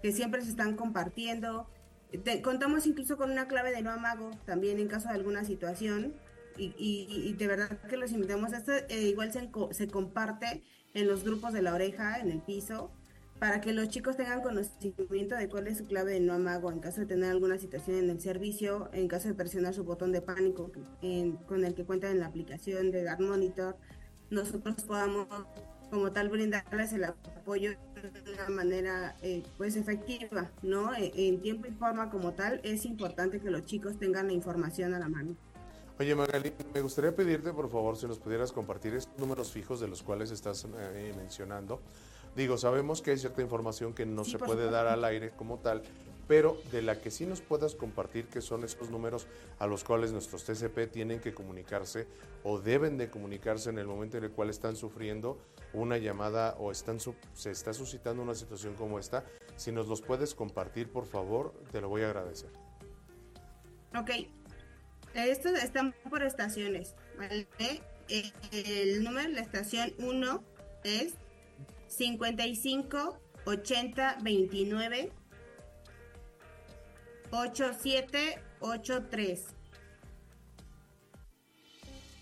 que 0.00 0.12
siempre 0.12 0.42
se 0.42 0.50
están 0.50 0.76
compartiendo. 0.76 1.68
contamos 2.44 2.86
incluso 2.86 3.16
con 3.16 3.32
una 3.32 3.48
clave 3.48 3.72
de 3.72 3.82
no 3.82 3.90
amago 3.90 4.30
también 4.46 4.78
en 4.78 4.86
caso 4.86 5.08
de 5.08 5.14
alguna 5.16 5.42
situación 5.42 6.14
y, 6.56 7.34
de 7.36 7.46
verdad 7.46 7.78
que 7.88 7.96
los 7.96 8.12
invitamos 8.12 8.52
esto. 8.52 8.72
Eh, 8.88 9.08
igual 9.08 9.32
se, 9.32 9.50
se 9.72 9.88
comparte 9.88 10.62
en 10.94 11.08
los 11.08 11.24
grupos 11.24 11.52
de 11.52 11.62
la 11.62 11.74
oreja, 11.74 12.18
en 12.20 12.30
el 12.30 12.40
piso, 12.40 12.90
para 13.38 13.60
que 13.60 13.72
los 13.72 13.88
chicos 13.88 14.16
tengan 14.16 14.42
conocimiento 14.42 15.36
de 15.36 15.48
cuál 15.48 15.66
es 15.66 15.78
su 15.78 15.86
clave 15.86 16.12
de 16.12 16.20
no 16.20 16.34
amago 16.34 16.70
en 16.70 16.80
caso 16.80 17.00
de 17.00 17.06
tener 17.06 17.30
alguna 17.30 17.58
situación 17.58 17.96
en 17.96 18.10
el 18.10 18.20
servicio, 18.20 18.88
en 18.92 19.08
caso 19.08 19.28
de 19.28 19.34
presionar 19.34 19.74
su 19.74 19.84
botón 19.84 20.12
de 20.12 20.22
pánico 20.22 20.70
con 21.46 21.64
el 21.64 21.74
que 21.74 21.84
cuentan 21.84 22.12
en 22.12 22.20
la 22.20 22.26
aplicación 22.26 22.90
de 22.90 23.02
Dark 23.02 23.20
Monitor, 23.20 23.76
nosotros 24.30 24.76
podamos 24.84 25.26
como 25.90 26.10
tal 26.12 26.28
brindarles 26.28 26.92
el 26.92 27.04
apoyo 27.04 27.70
de 27.70 28.32
una 28.32 28.48
manera 28.48 29.16
eh, 29.22 29.42
pues 29.56 29.76
efectiva, 29.76 30.50
¿no? 30.62 30.94
E, 30.94 31.12
en 31.28 31.40
tiempo 31.40 31.66
y 31.66 31.70
forma 31.72 32.10
como 32.10 32.32
tal 32.32 32.60
es 32.64 32.84
importante 32.84 33.40
que 33.40 33.50
los 33.50 33.64
chicos 33.64 33.98
tengan 33.98 34.26
la 34.26 34.32
información 34.32 34.94
a 34.94 34.98
la 34.98 35.08
mano. 35.08 35.36
Oye, 35.96 36.12
Magali, 36.16 36.52
me 36.74 36.80
gustaría 36.80 37.14
pedirte, 37.14 37.52
por 37.52 37.70
favor, 37.70 37.96
si 37.96 38.08
nos 38.08 38.18
pudieras 38.18 38.50
compartir 38.50 38.94
estos 38.94 39.16
números 39.16 39.52
fijos 39.52 39.78
de 39.78 39.86
los 39.86 40.02
cuales 40.02 40.32
estás 40.32 40.66
eh, 40.76 41.14
mencionando. 41.16 41.80
Digo, 42.34 42.58
sabemos 42.58 43.00
que 43.00 43.12
hay 43.12 43.18
cierta 43.18 43.42
información 43.42 43.94
que 43.94 44.04
no 44.04 44.24
se 44.24 44.40
puede 44.40 44.68
dar 44.68 44.88
al 44.88 45.04
aire 45.04 45.30
como 45.30 45.58
tal, 45.58 45.84
pero 46.26 46.58
de 46.72 46.82
la 46.82 47.00
que 47.00 47.12
sí 47.12 47.26
nos 47.26 47.40
puedas 47.40 47.76
compartir, 47.76 48.26
que 48.26 48.40
son 48.40 48.64
esos 48.64 48.90
números 48.90 49.28
a 49.60 49.68
los 49.68 49.84
cuales 49.84 50.10
nuestros 50.10 50.42
TCP 50.42 50.90
tienen 50.90 51.20
que 51.20 51.32
comunicarse 51.32 52.08
o 52.42 52.58
deben 52.58 52.98
de 52.98 53.08
comunicarse 53.08 53.70
en 53.70 53.78
el 53.78 53.86
momento 53.86 54.18
en 54.18 54.24
el 54.24 54.32
cual 54.32 54.50
están 54.50 54.74
sufriendo 54.74 55.38
una 55.72 55.96
llamada 55.98 56.56
o 56.58 56.72
están 56.72 56.98
se 57.34 57.52
está 57.52 57.72
suscitando 57.72 58.20
una 58.20 58.34
situación 58.34 58.74
como 58.74 58.98
esta. 58.98 59.24
Si 59.54 59.70
nos 59.70 59.86
los 59.86 60.02
puedes 60.02 60.34
compartir, 60.34 60.90
por 60.90 61.06
favor, 61.06 61.54
te 61.70 61.80
lo 61.80 61.88
voy 61.88 62.02
a 62.02 62.06
agradecer. 62.06 62.50
Ok, 63.96 64.10
estos 65.14 65.52
están 65.52 65.94
por 66.10 66.22
estaciones, 66.22 66.94
El 68.50 69.02
número 69.04 69.28
de 69.28 69.34
la 69.34 69.40
estación 69.40 69.92
1 69.98 70.42
es 70.84 71.14
55 71.88 73.18
80 73.46 74.18
29 74.22 75.12
8783. 77.30 79.44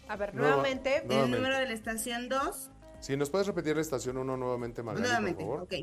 A 0.09 0.17
ver, 0.17 0.35
nuevamente. 0.35 1.05
El 1.09 1.31
número 1.31 1.57
de 1.59 1.67
la 1.67 1.73
estación 1.73 2.29
2. 2.29 2.71
Si 3.01 3.17
nos 3.17 3.31
puedes 3.31 3.47
repetir 3.47 3.77
la 3.77 3.83
estación 3.83 4.17
1 4.19 4.37
nuevamente, 4.37 4.83
Margarita, 4.83 5.21
nuevamente, 5.21 5.45
por 5.45 5.55
favor. 5.55 5.63
ok. 5.65 5.75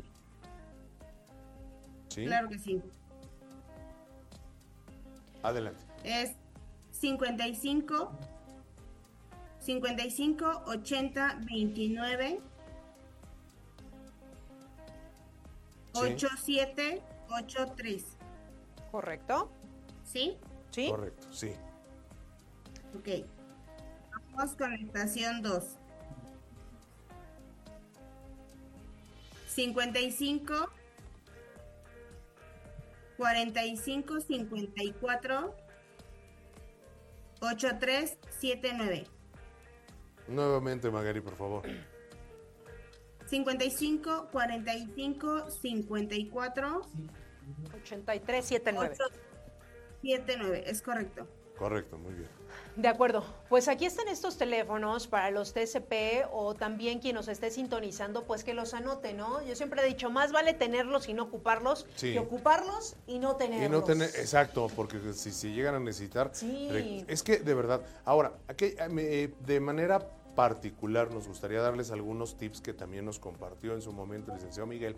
¿Sí? 2.08 2.26
Claro 2.26 2.48
que 2.48 2.58
sí. 2.58 2.82
Adelante. 5.42 5.82
Es 6.04 6.32
55 7.00 8.12
55 9.60 10.62
80 10.66 11.40
29 11.50 12.40
sí. 15.92 15.98
87 15.98 17.02
83. 17.30 18.04
¿Correcto? 18.90 19.50
¿Sí? 20.04 20.36
Sí. 20.70 20.88
Correcto, 20.90 21.26
sí. 21.32 21.52
Ok. 22.98 23.24
Vamos 24.34 24.54
con 24.54 24.70
la 24.70 24.76
estación 24.76 25.42
2. 25.42 25.64
55 29.48 30.70
45 33.16 34.20
54 34.20 35.54
8379. 37.40 39.06
Nuevamente, 40.28 40.90
Magari, 40.90 41.20
por 41.20 41.36
favor. 41.36 41.62
55 43.26 44.28
45 44.30 45.50
54 45.50 46.82
8379. 47.74 48.96
79, 50.02 50.64
es 50.66 50.82
correcto. 50.82 51.26
Correcto, 51.60 51.98
muy 51.98 52.14
bien. 52.14 52.28
De 52.76 52.88
acuerdo. 52.88 53.22
Pues 53.50 53.68
aquí 53.68 53.84
están 53.84 54.08
estos 54.08 54.38
teléfonos 54.38 55.06
para 55.06 55.30
los 55.30 55.52
TCP 55.52 56.24
o 56.32 56.54
también 56.54 57.00
quien 57.00 57.14
nos 57.16 57.28
esté 57.28 57.50
sintonizando, 57.50 58.24
pues 58.24 58.44
que 58.44 58.54
los 58.54 58.72
anote, 58.72 59.12
¿no? 59.12 59.42
Yo 59.44 59.54
siempre 59.54 59.82
he 59.82 59.86
dicho, 59.86 60.08
más 60.08 60.32
vale 60.32 60.54
tenerlos 60.54 61.06
y 61.10 61.12
no 61.12 61.24
ocuparlos 61.24 61.86
Sí. 61.96 62.14
que 62.14 62.18
ocuparlos 62.18 62.96
y 63.06 63.18
no 63.18 63.36
tenerlos. 63.36 63.66
Y 63.68 63.70
no 63.70 63.84
tener, 63.84 64.08
exacto, 64.08 64.68
porque 64.74 65.12
si, 65.12 65.32
si 65.32 65.52
llegan 65.52 65.74
a 65.74 65.80
necesitar. 65.80 66.30
Sí. 66.32 67.04
Es 67.06 67.22
que 67.22 67.36
de 67.40 67.52
verdad. 67.52 67.82
Ahora, 68.06 68.32
aquí, 68.48 68.74
eh, 68.78 68.88
me- 68.88 69.28
de 69.44 69.60
manera 69.60 69.98
particular 70.34 71.12
nos 71.12 71.28
gustaría 71.28 71.60
darles 71.60 71.90
algunos 71.90 72.38
tips 72.38 72.62
que 72.62 72.72
también 72.72 73.04
nos 73.04 73.18
compartió 73.18 73.74
en 73.74 73.82
su 73.82 73.92
momento 73.92 74.30
el 74.32 74.38
licenciado 74.38 74.66
Miguel. 74.66 74.96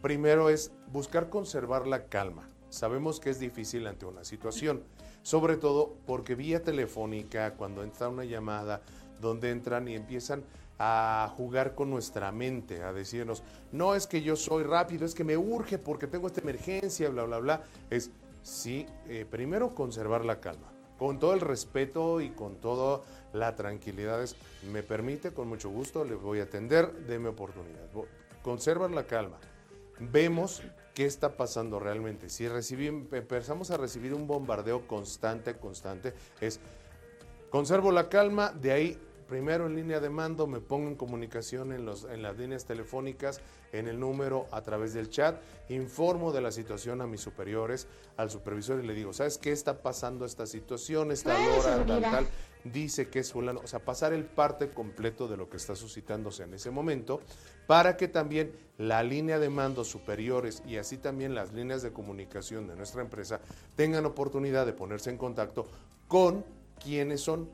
Primero 0.00 0.48
es 0.50 0.72
buscar 0.88 1.28
conservar 1.28 1.86
la 1.86 2.06
calma. 2.06 2.48
Sabemos 2.70 3.20
que 3.20 3.30
es 3.30 3.38
difícil 3.38 3.86
ante 3.86 4.06
una 4.06 4.24
situación, 4.24 4.82
sobre 5.22 5.56
todo 5.56 5.94
porque 6.06 6.34
vía 6.34 6.62
telefónica, 6.62 7.54
cuando 7.54 7.82
entra 7.82 8.08
una 8.08 8.24
llamada, 8.24 8.82
donde 9.20 9.50
entran 9.50 9.88
y 9.88 9.94
empiezan 9.94 10.42
a 10.78 11.32
jugar 11.36 11.74
con 11.74 11.90
nuestra 11.90 12.32
mente, 12.32 12.82
a 12.82 12.92
decirnos, 12.92 13.42
no 13.70 13.94
es 13.94 14.06
que 14.06 14.22
yo 14.22 14.34
soy 14.34 14.64
rápido, 14.64 15.06
es 15.06 15.14
que 15.14 15.22
me 15.22 15.36
urge 15.36 15.78
porque 15.78 16.08
tengo 16.08 16.26
esta 16.26 16.40
emergencia, 16.40 17.08
bla, 17.08 17.24
bla, 17.24 17.38
bla. 17.38 17.62
Es, 17.88 18.10
sí, 18.42 18.86
eh, 19.08 19.24
primero 19.30 19.74
conservar 19.76 20.24
la 20.24 20.40
calma, 20.40 20.72
con 20.98 21.20
todo 21.20 21.34
el 21.34 21.40
respeto 21.40 22.20
y 22.20 22.30
con 22.30 22.56
toda 22.56 23.02
la 23.32 23.54
tranquilidad. 23.54 24.20
Es, 24.22 24.34
me 24.72 24.82
permite, 24.82 25.32
con 25.32 25.48
mucho 25.48 25.70
gusto, 25.70 26.04
le 26.04 26.16
voy 26.16 26.40
a 26.40 26.44
atender, 26.44 26.92
deme 27.06 27.28
oportunidad. 27.28 27.88
Conservar 28.42 28.90
la 28.90 29.04
calma. 29.06 29.38
Vemos 30.00 30.62
qué 30.94 31.06
está 31.06 31.36
pasando 31.36 31.78
realmente. 31.78 32.28
Si 32.28 32.44
empezamos 32.46 33.70
a 33.70 33.76
recibir 33.76 34.14
un 34.14 34.26
bombardeo 34.26 34.86
constante, 34.86 35.56
constante, 35.56 36.14
es 36.40 36.60
Conservo 37.52 37.92
la 37.92 38.08
calma, 38.08 38.50
de 38.50 38.72
ahí 38.72 38.98
primero 39.32 39.64
en 39.64 39.74
línea 39.74 39.98
de 39.98 40.10
mando 40.10 40.46
me 40.46 40.60
pongo 40.60 40.88
en 40.88 40.94
comunicación 40.94 41.72
en, 41.72 41.86
los, 41.86 42.04
en 42.04 42.20
las 42.20 42.36
líneas 42.36 42.66
telefónicas, 42.66 43.40
en 43.72 43.88
el 43.88 43.98
número 43.98 44.46
a 44.52 44.60
través 44.60 44.92
del 44.92 45.08
chat, 45.08 45.40
informo 45.70 46.32
de 46.32 46.42
la 46.42 46.52
situación 46.52 47.00
a 47.00 47.06
mis 47.06 47.22
superiores, 47.22 47.88
al 48.18 48.30
supervisor 48.30 48.84
y 48.84 48.86
le 48.86 48.92
digo, 48.92 49.14
¿sabes 49.14 49.38
qué 49.38 49.50
está 49.50 49.80
pasando 49.80 50.26
esta 50.26 50.44
situación, 50.44 51.12
esta 51.12 51.34
hora, 51.34 51.82
tal, 51.86 52.02
tal? 52.02 52.26
Dice 52.62 53.08
que 53.08 53.20
es 53.20 53.32
fulano, 53.32 53.60
o 53.64 53.66
sea, 53.66 53.78
pasar 53.78 54.12
el 54.12 54.26
parte 54.26 54.68
completo 54.68 55.26
de 55.26 55.38
lo 55.38 55.48
que 55.48 55.56
está 55.56 55.74
suscitándose 55.76 56.42
en 56.42 56.52
ese 56.52 56.70
momento, 56.70 57.22
para 57.66 57.96
que 57.96 58.08
también 58.08 58.52
la 58.76 59.02
línea 59.02 59.38
de 59.38 59.48
mando 59.48 59.82
superiores 59.82 60.62
y 60.66 60.76
así 60.76 60.98
también 60.98 61.34
las 61.34 61.54
líneas 61.54 61.80
de 61.80 61.90
comunicación 61.90 62.66
de 62.66 62.76
nuestra 62.76 63.00
empresa 63.00 63.40
tengan 63.76 64.04
oportunidad 64.04 64.66
de 64.66 64.74
ponerse 64.74 65.08
en 65.08 65.16
contacto 65.16 65.66
con 66.06 66.44
quiénes 66.82 67.22
son 67.22 67.48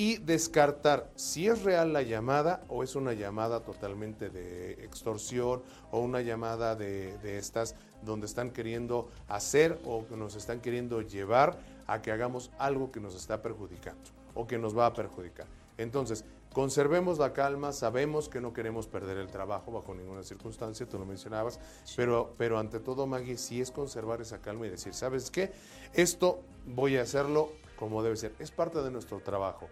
y 0.00 0.16
descartar 0.16 1.10
si 1.14 1.46
es 1.46 1.62
real 1.62 1.92
la 1.92 2.00
llamada 2.00 2.64
o 2.68 2.82
es 2.82 2.96
una 2.96 3.12
llamada 3.12 3.60
totalmente 3.60 4.30
de 4.30 4.82
extorsión 4.82 5.62
o 5.90 6.00
una 6.00 6.22
llamada 6.22 6.74
de, 6.74 7.18
de 7.18 7.36
estas 7.36 7.74
donde 8.00 8.24
están 8.24 8.50
queriendo 8.50 9.10
hacer 9.28 9.78
o 9.84 10.06
que 10.06 10.16
nos 10.16 10.36
están 10.36 10.60
queriendo 10.60 11.02
llevar 11.02 11.58
a 11.86 12.00
que 12.00 12.12
hagamos 12.12 12.50
algo 12.56 12.90
que 12.90 12.98
nos 12.98 13.14
está 13.14 13.42
perjudicando 13.42 14.00
o 14.34 14.46
que 14.46 14.56
nos 14.56 14.74
va 14.74 14.86
a 14.86 14.94
perjudicar. 14.94 15.46
Entonces, 15.76 16.24
conservemos 16.54 17.18
la 17.18 17.34
calma, 17.34 17.70
sabemos 17.70 18.30
que 18.30 18.40
no 18.40 18.54
queremos 18.54 18.86
perder 18.86 19.18
el 19.18 19.28
trabajo 19.28 19.70
bajo 19.70 19.94
ninguna 19.94 20.22
circunstancia, 20.22 20.88
tú 20.88 20.98
lo 20.98 21.04
mencionabas, 21.04 21.60
pero, 21.94 22.32
pero 22.38 22.58
ante 22.58 22.80
todo, 22.80 23.06
Maggie, 23.06 23.36
sí 23.36 23.60
es 23.60 23.70
conservar 23.70 24.22
esa 24.22 24.38
calma 24.38 24.66
y 24.66 24.70
decir, 24.70 24.94
¿sabes 24.94 25.30
qué? 25.30 25.52
Esto 25.92 26.40
voy 26.64 26.96
a 26.96 27.02
hacerlo 27.02 27.52
como 27.80 28.02
debe 28.02 28.16
ser, 28.16 28.34
es 28.38 28.50
parte 28.50 28.82
de 28.82 28.90
nuestro 28.90 29.20
trabajo. 29.20 29.68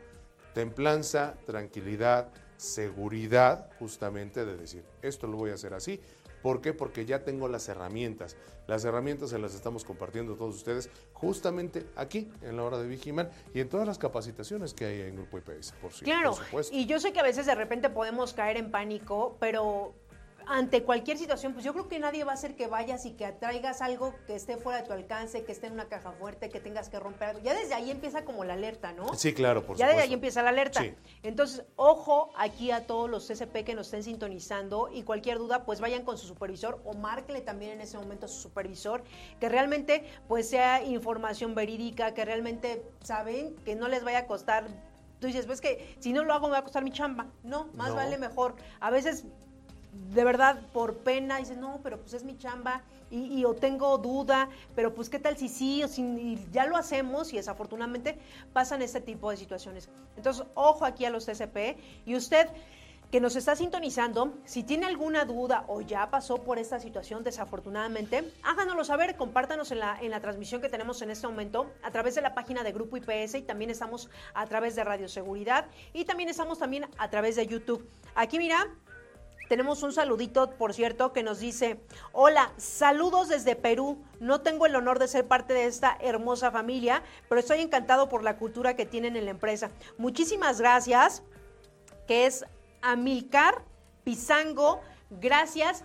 Templanza, 0.58 1.36
tranquilidad, 1.46 2.32
seguridad, 2.56 3.70
justamente 3.78 4.44
de 4.44 4.56
decir, 4.56 4.84
esto 5.02 5.28
lo 5.28 5.36
voy 5.36 5.52
a 5.52 5.54
hacer 5.54 5.72
así. 5.72 6.00
¿Por 6.42 6.60
qué? 6.60 6.72
Porque 6.72 7.06
ya 7.06 7.22
tengo 7.22 7.46
las 7.46 7.68
herramientas. 7.68 8.36
Las 8.66 8.84
herramientas 8.84 9.30
se 9.30 9.38
las 9.38 9.54
estamos 9.54 9.84
compartiendo 9.84 10.34
a 10.34 10.36
todos 10.36 10.56
ustedes 10.56 10.90
justamente 11.12 11.86
aquí, 11.94 12.28
en 12.42 12.56
la 12.56 12.64
hora 12.64 12.78
de 12.78 12.88
Vigiman 12.88 13.30
y 13.54 13.60
en 13.60 13.68
todas 13.68 13.86
las 13.86 13.98
capacitaciones 13.98 14.74
que 14.74 14.86
hay 14.86 15.00
en 15.02 15.14
Grupo 15.14 15.38
IPS, 15.38 15.74
por, 15.80 15.92
sí, 15.92 16.04
Claro, 16.04 16.30
por 16.32 16.44
supuesto. 16.44 16.74
y 16.76 16.86
yo 16.86 16.98
sé 16.98 17.12
que 17.12 17.20
a 17.20 17.22
veces 17.22 17.46
de 17.46 17.54
repente 17.54 17.88
podemos 17.88 18.32
caer 18.32 18.56
en 18.56 18.72
pánico, 18.72 19.36
pero 19.38 19.94
ante 20.50 20.82
cualquier 20.82 21.18
situación, 21.18 21.52
pues 21.52 21.64
yo 21.64 21.72
creo 21.72 21.88
que 21.88 21.98
nadie 21.98 22.24
va 22.24 22.32
a 22.32 22.34
hacer 22.34 22.56
que 22.56 22.66
vayas 22.66 23.04
y 23.04 23.12
que 23.12 23.26
atraigas 23.26 23.82
algo 23.82 24.14
que 24.26 24.34
esté 24.34 24.56
fuera 24.56 24.80
de 24.80 24.86
tu 24.86 24.94
alcance, 24.94 25.44
que 25.44 25.52
esté 25.52 25.66
en 25.66 25.74
una 25.74 25.84
caja 25.88 26.12
fuerte, 26.12 26.48
que 26.48 26.58
tengas 26.58 26.88
que 26.88 26.98
romper 26.98 27.28
algo. 27.28 27.42
Ya 27.42 27.54
desde 27.54 27.74
ahí 27.74 27.90
empieza 27.90 28.24
como 28.24 28.44
la 28.44 28.54
alerta, 28.54 28.92
¿no? 28.92 29.12
Sí, 29.14 29.34
claro, 29.34 29.60
por 29.66 29.76
ya 29.76 29.84
supuesto. 29.84 29.96
desde 29.96 30.02
ahí 30.08 30.14
empieza 30.14 30.42
la 30.42 30.48
alerta. 30.48 30.80
Sí. 30.80 30.94
Entonces, 31.22 31.64
ojo 31.76 32.30
aquí 32.36 32.70
a 32.70 32.86
todos 32.86 33.10
los 33.10 33.26
CCP 33.28 33.64
que 33.64 33.74
nos 33.74 33.88
estén 33.88 34.02
sintonizando 34.04 34.88
y 34.92 35.02
cualquier 35.02 35.38
duda, 35.38 35.64
pues 35.64 35.80
vayan 35.80 36.02
con 36.04 36.16
su 36.16 36.26
supervisor 36.26 36.80
o 36.84 36.94
márquele 36.94 37.40
también 37.42 37.72
en 37.72 37.80
ese 37.82 37.98
momento 37.98 38.26
a 38.26 38.28
su 38.28 38.40
supervisor, 38.40 39.04
que 39.40 39.48
realmente 39.48 40.04
pues 40.28 40.48
sea 40.48 40.82
información 40.82 41.54
verídica, 41.54 42.14
que 42.14 42.24
realmente 42.24 42.82
saben 43.02 43.54
que 43.64 43.74
no 43.74 43.88
les 43.88 44.02
vaya 44.02 44.20
a 44.20 44.26
costar. 44.26 44.64
Tú 45.20 45.26
dices, 45.26 45.46
pues 45.46 45.60
que 45.60 45.96
si 45.98 46.12
no 46.12 46.24
lo 46.24 46.32
hago 46.32 46.46
me 46.46 46.52
va 46.52 46.58
a 46.58 46.62
costar 46.62 46.84
mi 46.84 46.92
chamba. 46.92 47.26
No, 47.42 47.66
más 47.74 47.88
No. 47.90 47.96
vale 47.96 48.16
mejor. 48.18 48.54
A 48.80 48.90
veces 48.90 49.24
de 50.12 50.24
verdad 50.24 50.60
por 50.72 50.98
pena 50.98 51.38
dices, 51.38 51.56
no, 51.56 51.80
pero 51.82 52.00
pues 52.00 52.14
es 52.14 52.24
mi 52.24 52.36
chamba 52.36 52.82
y, 53.10 53.40
y 53.40 53.44
o 53.44 53.54
tengo 53.54 53.96
duda, 53.98 54.48
pero 54.74 54.94
pues 54.94 55.08
qué 55.08 55.18
tal 55.18 55.36
si 55.36 55.48
sí 55.48 55.82
o 55.82 55.88
si 55.88 56.38
ya 56.52 56.66
lo 56.66 56.76
hacemos 56.76 57.32
y 57.32 57.36
desafortunadamente 57.36 58.18
pasan 58.52 58.82
este 58.82 59.00
tipo 59.00 59.30
de 59.30 59.36
situaciones. 59.36 59.88
Entonces, 60.16 60.44
ojo 60.54 60.84
aquí 60.84 61.04
a 61.04 61.10
los 61.10 61.26
TCP 61.26 61.78
y 62.06 62.14
usted 62.16 62.48
que 63.10 63.20
nos 63.20 63.36
está 63.36 63.56
sintonizando, 63.56 64.34
si 64.44 64.62
tiene 64.62 64.84
alguna 64.84 65.24
duda 65.24 65.64
o 65.68 65.80
ya 65.80 66.10
pasó 66.10 66.42
por 66.44 66.58
esta 66.58 66.78
situación 66.78 67.24
desafortunadamente, 67.24 68.34
háganoslo 68.42 68.84
saber, 68.84 69.16
compártanos 69.16 69.70
en 69.70 69.78
la, 69.78 69.98
en 70.00 70.10
la 70.10 70.20
transmisión 70.20 70.60
que 70.60 70.68
tenemos 70.68 71.00
en 71.00 71.10
este 71.10 71.26
momento 71.26 71.70
a 71.82 71.90
través 71.90 72.14
de 72.16 72.20
la 72.20 72.34
página 72.34 72.62
de 72.62 72.72
Grupo 72.72 72.98
IPS 72.98 73.36
y 73.36 73.42
también 73.42 73.70
estamos 73.70 74.10
a 74.34 74.46
través 74.46 74.76
de 74.76 74.84
Radio 74.84 75.08
Seguridad 75.08 75.66
y 75.94 76.04
también 76.04 76.28
estamos 76.28 76.58
también 76.58 76.86
a 76.98 77.08
través 77.08 77.36
de 77.36 77.46
YouTube. 77.46 77.88
Aquí 78.14 78.38
mira, 78.38 78.68
tenemos 79.48 79.82
un 79.82 79.92
saludito, 79.92 80.50
por 80.50 80.74
cierto, 80.74 81.12
que 81.12 81.22
nos 81.22 81.40
dice, 81.40 81.80
hola, 82.12 82.52
saludos 82.58 83.28
desde 83.28 83.56
Perú. 83.56 83.98
No 84.20 84.42
tengo 84.42 84.66
el 84.66 84.76
honor 84.76 84.98
de 84.98 85.08
ser 85.08 85.26
parte 85.26 85.54
de 85.54 85.66
esta 85.66 85.96
hermosa 86.00 86.50
familia, 86.50 87.02
pero 87.28 87.40
estoy 87.40 87.60
encantado 87.60 88.08
por 88.08 88.22
la 88.22 88.36
cultura 88.36 88.76
que 88.76 88.86
tienen 88.86 89.16
en 89.16 89.24
la 89.24 89.30
empresa. 89.30 89.70
Muchísimas 89.96 90.60
gracias, 90.60 91.22
que 92.06 92.26
es 92.26 92.44
Amilcar 92.82 93.62
Pizango. 94.04 94.80
Gracias. 95.10 95.82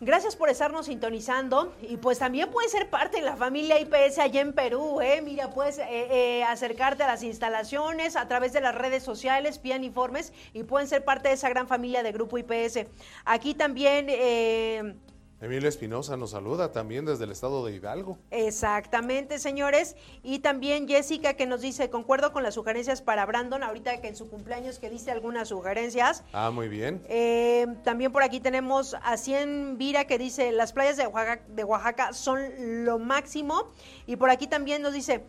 Gracias 0.00 0.36
por 0.36 0.48
estarnos 0.48 0.86
sintonizando 0.86 1.74
y 1.82 1.96
pues 1.96 2.20
también 2.20 2.50
puedes 2.52 2.70
ser 2.70 2.88
parte 2.88 3.16
de 3.16 3.24
la 3.24 3.36
familia 3.36 3.80
IPS 3.80 4.18
allá 4.20 4.40
en 4.40 4.52
Perú, 4.52 5.00
¿eh? 5.00 5.20
Mira, 5.22 5.50
puedes 5.50 5.78
eh, 5.78 5.86
eh, 5.88 6.44
acercarte 6.44 7.02
a 7.02 7.08
las 7.08 7.24
instalaciones 7.24 8.14
a 8.14 8.28
través 8.28 8.52
de 8.52 8.60
las 8.60 8.76
redes 8.76 9.02
sociales, 9.02 9.58
pidan 9.58 9.82
informes 9.82 10.32
y 10.52 10.62
pueden 10.62 10.86
ser 10.86 11.04
parte 11.04 11.30
de 11.30 11.34
esa 11.34 11.48
gran 11.48 11.66
familia 11.66 12.04
de 12.04 12.12
Grupo 12.12 12.38
IPS. 12.38 12.86
Aquí 13.24 13.54
también... 13.54 14.06
Eh, 14.08 14.94
Emilio 15.40 15.68
Espinosa 15.68 16.16
nos 16.16 16.30
saluda 16.30 16.72
también 16.72 17.04
desde 17.04 17.22
el 17.22 17.30
estado 17.30 17.64
de 17.64 17.72
Hidalgo. 17.72 18.18
Exactamente, 18.32 19.38
señores. 19.38 19.94
Y 20.24 20.40
también 20.40 20.88
Jessica 20.88 21.34
que 21.34 21.46
nos 21.46 21.60
dice, 21.60 21.90
concuerdo 21.90 22.32
con 22.32 22.42
las 22.42 22.54
sugerencias 22.54 23.02
para 23.02 23.24
Brandon, 23.24 23.62
ahorita 23.62 24.00
que 24.00 24.08
en 24.08 24.16
su 24.16 24.28
cumpleaños 24.28 24.80
que 24.80 24.90
dice 24.90 25.12
algunas 25.12 25.48
sugerencias. 25.48 26.24
Ah, 26.32 26.50
muy 26.50 26.68
bien. 26.68 27.04
Eh, 27.08 27.68
también 27.84 28.10
por 28.10 28.24
aquí 28.24 28.40
tenemos 28.40 28.96
a 29.00 29.16
Cien 29.16 29.78
Vira 29.78 30.06
que 30.06 30.18
dice, 30.18 30.50
las 30.50 30.72
playas 30.72 30.96
de 30.96 31.06
Oaxaca, 31.06 31.44
de 31.48 31.62
Oaxaca 31.62 32.12
son 32.12 32.84
lo 32.84 32.98
máximo. 32.98 33.70
Y 34.06 34.16
por 34.16 34.30
aquí 34.30 34.48
también 34.48 34.82
nos 34.82 34.92
dice, 34.92 35.22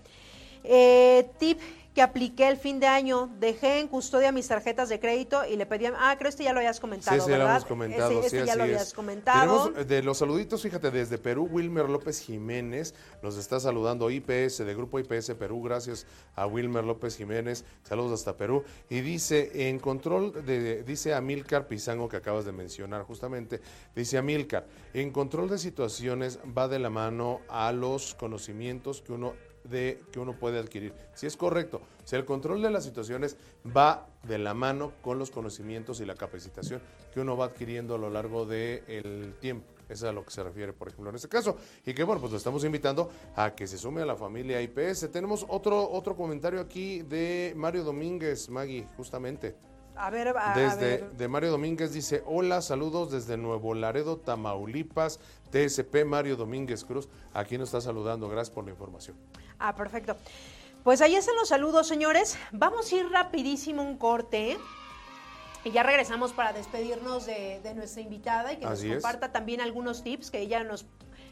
Eh, 0.64 1.30
tip 1.38 1.58
que 1.94 2.02
apliqué 2.04 2.48
el 2.48 2.58
fin 2.58 2.80
de 2.80 2.86
año, 2.88 3.30
dejé 3.40 3.80
en 3.80 3.88
custodia 3.88 4.32
mis 4.32 4.48
tarjetas 4.48 4.90
de 4.90 5.00
crédito 5.00 5.44
y 5.46 5.56
le 5.58 5.66
pedí, 5.66 5.88
ah, 5.88 6.16
creo 6.18 6.24
que 6.24 6.30
este 6.30 6.44
ya 6.44 6.54
lo 6.54 6.60
habías 6.60 6.80
comentado, 6.80 7.18
sí, 7.18 7.26
sí, 7.26 7.32
¿verdad? 7.32 7.46
lo 7.46 7.52
hemos 7.52 7.66
comentado, 7.66 8.12
Ese- 8.12 8.30
sí, 8.30 8.38
ese 8.38 8.46
ya 8.46 8.56
lo 8.56 8.64
habías 8.64 8.88
es. 8.90 8.94
comentado. 8.94 9.40
Tenemos 9.66 9.72
eh, 9.82 9.86
de 9.86 10.04
los 10.04 10.18
saluditos, 10.20 10.62
fíjate, 10.62 10.92
desde 10.92 11.18
Perú, 11.18 11.50
Wilmer 11.52 11.90
López 11.90 12.22
Jiménez 12.22 12.94
nos 13.24 13.38
está 13.38 13.60
saludando 13.60 14.10
IPS, 14.12 14.60
de 14.66 14.76
Grupo 14.76 15.00
IPS 15.00 15.34
Perú, 15.36 15.62
gracias 15.64 16.06
a 16.36 16.46
Wilmer 16.46 16.84
López 16.84 17.18
Jiménez, 17.18 17.66
saludos 17.84 18.20
hasta 18.20 18.38
Perú. 18.38 18.64
Y 18.90 19.02
dice, 19.02 19.68
en 19.70 19.80
control, 19.80 20.46
de, 20.46 20.84
dice 20.84 21.14
Amilcar 21.16 21.68
Pizango, 21.68 22.08
que 22.08 22.18
acabas 22.18 22.46
de 22.46 22.52
mencionar 22.52 23.04
justamente, 23.04 23.62
dice 23.96 24.18
Amilcar, 24.18 24.68
en 24.94 25.12
control 25.12 25.50
de 25.50 25.58
situaciones 25.58 26.40
va 26.58 26.68
de 26.68 26.80
la 26.80 26.90
mano 26.92 27.42
a 27.50 27.72
los 27.72 28.14
conocimientos 28.16 29.02
que 29.02 29.12
uno 29.12 29.34
de 29.70 30.02
que 30.12 30.20
uno 30.20 30.34
puede 30.34 30.60
adquirir. 30.60 30.94
Si 31.14 31.26
es 31.28 31.38
correcto, 31.38 31.82
si 32.04 32.16
el 32.16 32.26
control 32.26 32.62
de 32.62 32.72
las 32.72 32.84
situaciones 32.84 33.38
va 33.66 34.08
de 34.24 34.38
la 34.38 34.54
mano 34.54 34.92
con 35.02 35.20
los 35.20 35.32
conocimientos 35.32 36.02
y 36.02 36.06
la 36.06 36.16
capacitación 36.16 36.82
que 37.14 37.20
uno 37.20 37.38
va 37.38 37.46
adquiriendo 37.46 37.96
a 37.96 37.98
lo 37.98 38.10
largo 38.10 38.46
del 38.46 39.36
tiempo. 39.40 39.66
Eso 39.90 40.06
es 40.06 40.10
a 40.12 40.14
lo 40.14 40.24
que 40.24 40.30
se 40.30 40.44
refiere, 40.44 40.72
por 40.72 40.88
ejemplo, 40.88 41.10
en 41.10 41.16
este 41.16 41.28
caso. 41.28 41.58
Y 41.84 41.94
que 41.96 42.04
bueno, 42.04 42.22
pues 42.22 42.32
lo 42.32 42.38
estamos 42.38 42.64
invitando 42.64 43.10
a 43.36 43.56
que 43.56 43.66
se 43.66 43.78
sume 43.78 44.02
a 44.02 44.06
la 44.06 44.16
familia 44.16 44.62
IPS. 44.62 45.12
Tenemos 45.12 45.46
otro, 45.50 45.90
otro 45.90 46.16
comentario 46.16 46.62
aquí 46.62 47.02
de 47.02 47.54
Mario 47.56 47.84
Domínguez, 47.84 48.50
Maggie, 48.50 48.86
justamente. 48.98 49.56
A 49.96 50.12
ver, 50.12 50.30
a, 50.30 50.54
a 50.54 50.56
Desde 50.58 50.80
ver. 50.80 51.12
de 51.12 51.28
Mario 51.28 51.50
Domínguez 51.52 51.92
dice, 51.92 52.24
hola, 52.26 52.62
saludos 52.62 53.12
desde 53.12 53.36
Nuevo 53.36 53.74
Laredo, 53.74 54.18
Tamaulipas, 54.18 55.20
TSP 55.52 56.06
Mario 56.06 56.38
Domínguez 56.38 56.86
Cruz. 56.86 57.10
Aquí 57.34 57.58
nos 57.58 57.70
está 57.70 57.82
saludando, 57.82 58.30
gracias 58.30 58.54
por 58.54 58.64
la 58.64 58.72
información. 58.72 59.18
Ah, 59.60 59.76
perfecto. 59.76 60.16
Pues 60.84 61.02
ahí 61.02 61.16
están 61.16 61.36
los 61.36 61.50
saludos, 61.50 61.88
señores. 61.88 62.38
Vamos 62.52 62.92
a 62.92 62.96
ir 62.96 63.10
rapidísimo 63.10 63.84
un 63.84 63.98
corte. 63.98 64.58
Y 65.66 65.72
ya 65.72 65.84
regresamos 65.84 66.32
para 66.32 66.54
despedirnos 66.54 67.26
de, 67.26 67.60
de 67.62 67.74
nuestra 67.76 68.02
invitada 68.02 68.54
y 68.54 68.58
que 68.58 68.66
Así 68.66 68.88
nos 68.88 68.98
es. 68.98 69.04
comparta 69.04 69.34
también 69.34 69.60
algunos 69.60 70.04
tips 70.04 70.32
que 70.32 70.40
ella 70.40 70.64
nos, 70.64 70.86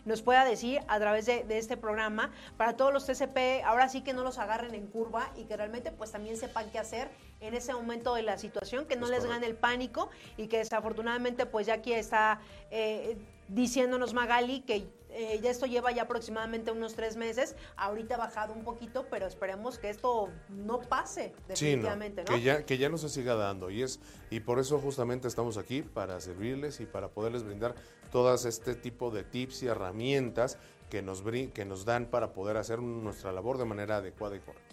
nos 0.03 0.21
pueda 0.21 0.43
decir 0.43 0.81
a 0.89 0.99
través 0.99 1.25
de, 1.25 1.45
de 1.45 1.57
este 1.57 1.77
programa 1.77 2.33
para 2.57 2.75
todos 2.75 2.91
los 2.91 3.05
TCP. 3.05 3.63
Ahora 3.63 3.87
sí 3.87 4.01
que 4.01 4.11
no 4.11 4.23
los 4.25 4.37
agarren 4.37 4.75
en 4.75 4.87
curva 4.87 5.31
y 5.37 5.45
que 5.45 5.55
realmente 5.55 5.93
pues 5.93 6.11
también 6.11 6.35
sepan 6.35 6.69
qué 6.71 6.79
hacer 6.79 7.09
en 7.39 7.53
ese 7.53 7.73
momento 7.73 8.15
de 8.15 8.23
la 8.23 8.37
situación, 8.37 8.85
que 8.85 8.97
no 8.97 9.05
Es 9.05 9.11
les 9.11 9.19
correcto. 9.19 9.33
gane 9.35 9.47
el 9.47 9.55
pánico 9.55 10.09
y 10.35 10.47
que 10.47 10.57
desafortunadamente 10.57 11.45
pues 11.45 11.65
ya 11.65 11.75
aquí 11.75 11.93
está 11.93 12.41
eh, 12.69 13.17
diciéndonos 13.47 14.13
Magali 14.13 14.59
que 14.59 14.89
eh, 15.17 15.39
ya 15.41 15.49
esto 15.49 15.65
lleva 15.65 15.91
ya 15.91 16.03
aproximadamente 16.03 16.69
unos 16.69 16.93
tres 16.93 17.17
meses, 17.17 17.55
ahorita 17.75 18.15
ha 18.15 18.17
bajado 18.19 18.53
un 18.53 18.63
poquito, 18.63 19.07
pero 19.09 19.25
esperemos 19.25 19.79
que 19.79 19.89
esto 19.89 20.29
no 20.47 20.79
pase 20.79 21.33
Sí, 21.53 21.75
no, 21.75 21.81
definitivamente, 21.81 22.23
¿no? 22.23 22.27
Que 22.27 22.41
ya, 22.41 22.63
que 22.63 22.77
ya 22.77 22.87
no 22.87 22.99
se 22.99 23.09
siga 23.09 23.33
dando 23.33 23.71
y 23.71 23.81
es 23.81 23.99
y 24.29 24.41
por 24.41 24.59
eso 24.59 24.79
justamente 24.79 25.27
estamos 25.27 25.57
aquí 25.57 25.81
para 25.81 26.21
servirles 26.21 26.79
y 26.81 26.85
para 26.85 27.07
poderles 27.07 27.43
brindar 27.43 27.73
todas 28.11 28.45
este 28.45 28.75
tipo 28.75 29.09
de 29.09 29.23
tips 29.23 29.63
y 29.63 29.67
herramientas 29.67 30.59
que 30.89 31.01
nos 31.01 31.23
que 31.53 31.65
nos 31.65 31.83
dan 31.83 32.05
para 32.05 32.33
poder 32.33 32.57
hacer 32.57 32.79
nuestra 32.79 33.31
labor 33.31 33.57
de 33.57 33.65
manera 33.65 33.97
adecuada 33.97 34.35
y 34.35 34.39
correcta. 34.39 34.66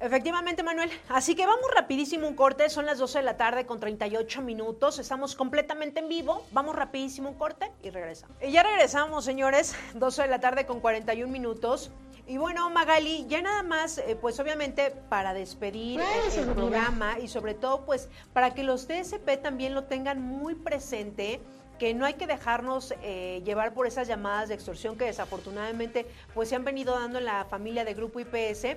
Efectivamente, 0.00 0.62
Manuel. 0.62 0.90
Así 1.08 1.34
que 1.34 1.46
vamos 1.46 1.66
rapidísimo 1.74 2.28
un 2.28 2.34
corte. 2.34 2.68
Son 2.68 2.86
las 2.86 2.98
12 2.98 3.18
de 3.18 3.24
la 3.24 3.36
tarde 3.36 3.66
con 3.66 3.80
38 3.80 4.42
minutos. 4.42 4.98
Estamos 4.98 5.34
completamente 5.34 6.00
en 6.00 6.08
vivo. 6.08 6.46
Vamos 6.52 6.74
rapidísimo 6.74 7.30
un 7.30 7.36
corte 7.36 7.70
y 7.82 7.90
regresamos. 7.90 8.36
Y 8.42 8.50
ya 8.52 8.62
regresamos, 8.62 9.24
señores. 9.24 9.74
12 9.94 10.22
de 10.22 10.28
la 10.28 10.40
tarde 10.40 10.66
con 10.66 10.80
41 10.80 11.30
minutos. 11.32 11.90
Y 12.26 12.38
bueno, 12.38 12.70
Magali, 12.70 13.26
ya 13.28 13.42
nada 13.42 13.62
más, 13.62 13.98
eh, 13.98 14.16
pues 14.18 14.40
obviamente 14.40 14.92
para 15.10 15.34
despedir 15.34 16.00
el, 16.00 16.38
el 16.38 16.54
programa 16.54 17.18
y 17.18 17.28
sobre 17.28 17.52
todo, 17.52 17.84
pues 17.84 18.08
para 18.32 18.54
que 18.54 18.62
los 18.62 18.86
TSP 18.86 19.42
también 19.42 19.74
lo 19.74 19.84
tengan 19.84 20.22
muy 20.22 20.54
presente 20.54 21.42
que 21.78 21.92
no 21.94 22.04
hay 22.04 22.14
que 22.14 22.26
dejarnos 22.26 22.94
eh, 23.02 23.42
llevar 23.44 23.74
por 23.74 23.86
esas 23.86 24.06
llamadas 24.06 24.48
de 24.48 24.54
extorsión 24.54 24.96
que 24.96 25.04
desafortunadamente 25.06 26.06
pues 26.32 26.48
se 26.48 26.56
han 26.56 26.64
venido 26.64 26.98
dando 26.98 27.18
en 27.18 27.24
la 27.24 27.44
familia 27.44 27.84
de 27.84 27.94
Grupo 27.94 28.20
IPS. 28.20 28.76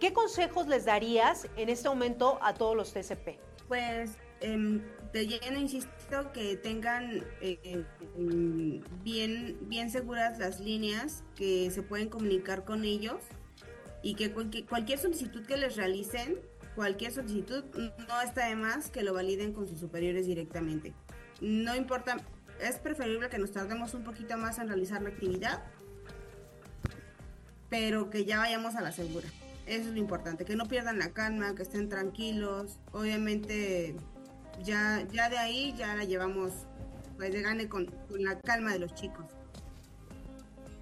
¿Qué 0.00 0.12
consejos 0.12 0.66
les 0.66 0.84
darías 0.84 1.48
en 1.56 1.70
este 1.70 1.88
momento 1.88 2.38
a 2.42 2.52
todos 2.52 2.76
los 2.76 2.92
TCP? 2.92 3.38
Pues 3.66 4.10
de 4.40 5.26
lleno 5.26 5.58
insisto 5.58 6.30
que 6.32 6.56
tengan 6.56 7.24
eh, 7.40 7.84
em, 8.16 8.82
bien, 9.02 9.56
bien 9.62 9.90
seguras 9.90 10.38
las 10.38 10.60
líneas, 10.60 11.24
que 11.34 11.70
se 11.70 11.82
pueden 11.82 12.08
comunicar 12.08 12.64
con 12.64 12.84
ellos 12.84 13.16
y 14.02 14.14
que 14.14 14.32
cualquier 14.32 14.98
solicitud 14.98 15.46
que 15.46 15.56
les 15.56 15.76
realicen, 15.76 16.38
cualquier 16.74 17.12
solicitud, 17.12 17.64
no 18.06 18.20
está 18.20 18.48
de 18.48 18.56
más 18.56 18.90
que 18.90 19.02
lo 19.02 19.14
validen 19.14 19.54
con 19.54 19.66
sus 19.66 19.80
superiores 19.80 20.26
directamente. 20.26 20.92
No 21.40 21.74
importa, 21.74 22.18
es 22.60 22.78
preferible 22.78 23.30
que 23.30 23.38
nos 23.38 23.52
tardemos 23.52 23.94
un 23.94 24.04
poquito 24.04 24.36
más 24.36 24.58
en 24.58 24.68
realizar 24.68 25.00
la 25.00 25.08
actividad, 25.08 25.64
pero 27.70 28.10
que 28.10 28.26
ya 28.26 28.38
vayamos 28.38 28.76
a 28.76 28.82
la 28.82 28.92
segura. 28.92 29.26
Eso 29.66 29.88
es 29.88 29.94
lo 29.94 29.98
importante, 29.98 30.44
que 30.44 30.54
no 30.54 30.66
pierdan 30.66 30.98
la 30.98 31.10
calma, 31.10 31.54
que 31.56 31.64
estén 31.64 31.88
tranquilos. 31.88 32.78
Obviamente, 32.92 33.96
ya, 34.62 35.04
ya 35.12 35.28
de 35.28 35.38
ahí 35.38 35.74
ya 35.76 35.96
la 35.96 36.04
llevamos 36.04 36.52
pues 37.16 37.32
de 37.32 37.42
gane 37.42 37.68
con, 37.68 37.90
la 38.10 38.38
calma 38.40 38.72
de 38.72 38.78
los 38.78 38.94
chicos. 38.94 39.24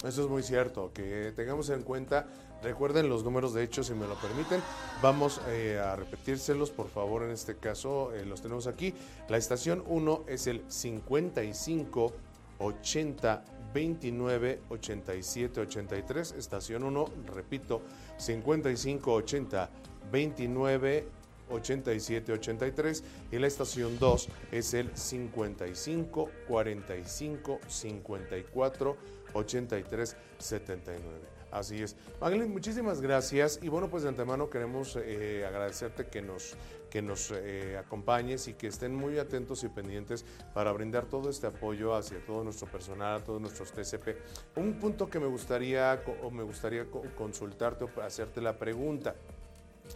Eso 0.05 0.25
es 0.25 0.29
muy 0.29 0.43
cierto, 0.43 0.93
que 0.93 1.33
tengamos 1.35 1.71
en 1.71 1.83
cuenta, 1.83 2.27
recuerden 2.63 3.09
los 3.09 3.25
números 3.25 3.55
de 3.55 3.63
hecho, 3.63 3.83
si 3.83 3.95
me 3.95 4.07
lo 4.07 4.17
permiten, 4.17 4.61
vamos 5.01 5.41
eh, 5.49 5.81
a 5.83 5.97
repetírselos, 5.97 6.71
por 6.71 6.91
favor, 6.91 7.23
en 7.23 7.31
este 7.31 7.57
caso 7.57 8.13
eh, 8.13 8.27
los 8.27 8.43
tenemos 8.43 8.67
aquí. 8.67 8.93
La 9.31 9.39
estación 9.39 9.83
1 9.87 10.25
es 10.29 10.47
el 10.47 10.63
55 10.69 12.13
80 12.59 13.45
29 13.73 14.61
87 14.69 15.61
83, 15.61 16.33
estación 16.33 16.85
1, 16.85 17.07
repito, 17.35 17.83
55 18.17 19.13
80 19.13 19.71
29 20.11 21.09
87 21.51 22.33
83 22.33 23.05
y 23.33 23.39
la 23.39 23.47
estación 23.47 23.99
2 23.99 24.29
es 24.53 24.75
el 24.75 24.97
55 24.97 26.31
45 26.49 27.61
54 27.69 28.97
83 29.35 30.17
79. 30.39 31.34
Así 31.55 31.81
es. 31.81 31.95
Magdalena, 32.21 32.51
muchísimas 32.53 33.01
gracias 33.01 33.61
y 33.63 33.69
bueno, 33.69 33.89
pues 33.89 34.03
de 34.03 34.09
antemano 34.09 34.51
queremos 34.51 34.99
eh, 35.01 35.45
agradecerte 35.47 36.09
que 36.09 36.21
nos, 36.21 36.57
que 36.91 37.01
nos 37.01 37.31
eh, 37.33 37.77
acompañes 37.79 38.49
y 38.49 38.55
que 38.55 38.67
estén 38.67 38.93
muy 38.93 39.21
atentos 39.21 39.63
y 39.63 39.69
pendientes 39.69 40.25
para 40.53 40.73
brindar 40.73 41.07
todo 41.07 41.31
este 41.31 41.47
apoyo 41.47 41.95
hacia 41.95 42.19
todo 42.27 42.43
nuestro 42.43 42.67
personal, 42.67 43.21
a 43.21 43.25
todos 43.25 43.41
nuestros 43.41 43.71
TCP. 43.71 44.17
Un 44.57 44.81
punto 44.81 45.09
que 45.09 45.21
me 45.21 45.27
gustaría, 45.29 46.03
o 46.25 46.31
me 46.33 46.43
gustaría 46.43 46.87
co- 46.91 47.05
consultarte 47.17 47.85
o 47.85 48.03
hacerte 48.03 48.41
la 48.41 48.59
pregunta. 48.59 49.15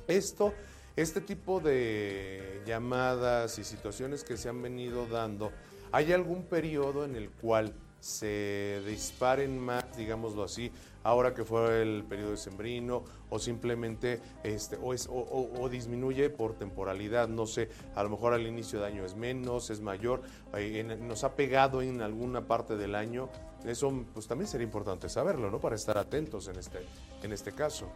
Esto, 0.06 0.54
este 0.94 1.20
tipo 1.20 1.58
de 1.58 2.62
llamadas 2.66 3.58
y 3.58 3.64
situaciones 3.64 4.22
que 4.22 4.36
se 4.36 4.48
han 4.48 4.62
venido 4.62 5.06
dando, 5.06 5.50
¿hay 5.90 6.12
algún 6.12 6.44
periodo 6.44 7.04
en 7.04 7.16
el 7.16 7.30
cual 7.30 7.74
se 8.00 8.80
disparen 8.86 9.58
más, 9.58 9.84
digámoslo 9.96 10.44
así, 10.44 10.70
ahora 11.04 11.34
que 11.34 11.44
fue 11.44 11.82
el 11.82 12.04
periodo 12.04 12.32
de 12.32 12.36
sembrino, 12.36 13.04
o 13.30 13.38
simplemente, 13.38 14.20
este, 14.44 14.76
o, 14.76 14.92
es, 14.94 15.06
o, 15.06 15.12
o- 15.12 15.60
o 15.62 15.68
disminuye 15.68 16.30
por 16.30 16.54
temporalidad, 16.54 17.28
no 17.28 17.46
sé, 17.46 17.68
a 17.94 18.02
lo 18.02 18.10
mejor 18.10 18.34
al 18.34 18.46
inicio 18.46 18.80
de 18.80 18.86
año 18.86 19.04
es 19.04 19.14
menos, 19.16 19.70
es 19.70 19.80
mayor, 19.80 20.22
eh, 20.54 20.80
en- 20.80 21.06
nos 21.08 21.24
ha 21.24 21.34
pegado 21.36 21.82
en 21.82 22.02
alguna 22.02 22.46
parte 22.46 22.76
del 22.76 22.94
año, 22.94 23.28
eso 23.64 24.04
pues 24.14 24.26
también 24.28 24.48
sería 24.48 24.64
importante 24.66 25.08
saberlo, 25.08 25.50
¿no? 25.50 25.60
Para 25.60 25.76
estar 25.76 25.98
atentos 25.98 26.48
en 26.48 26.56
este, 26.58 26.78
en 27.22 27.32
este 27.32 27.52
caso. 27.52 27.90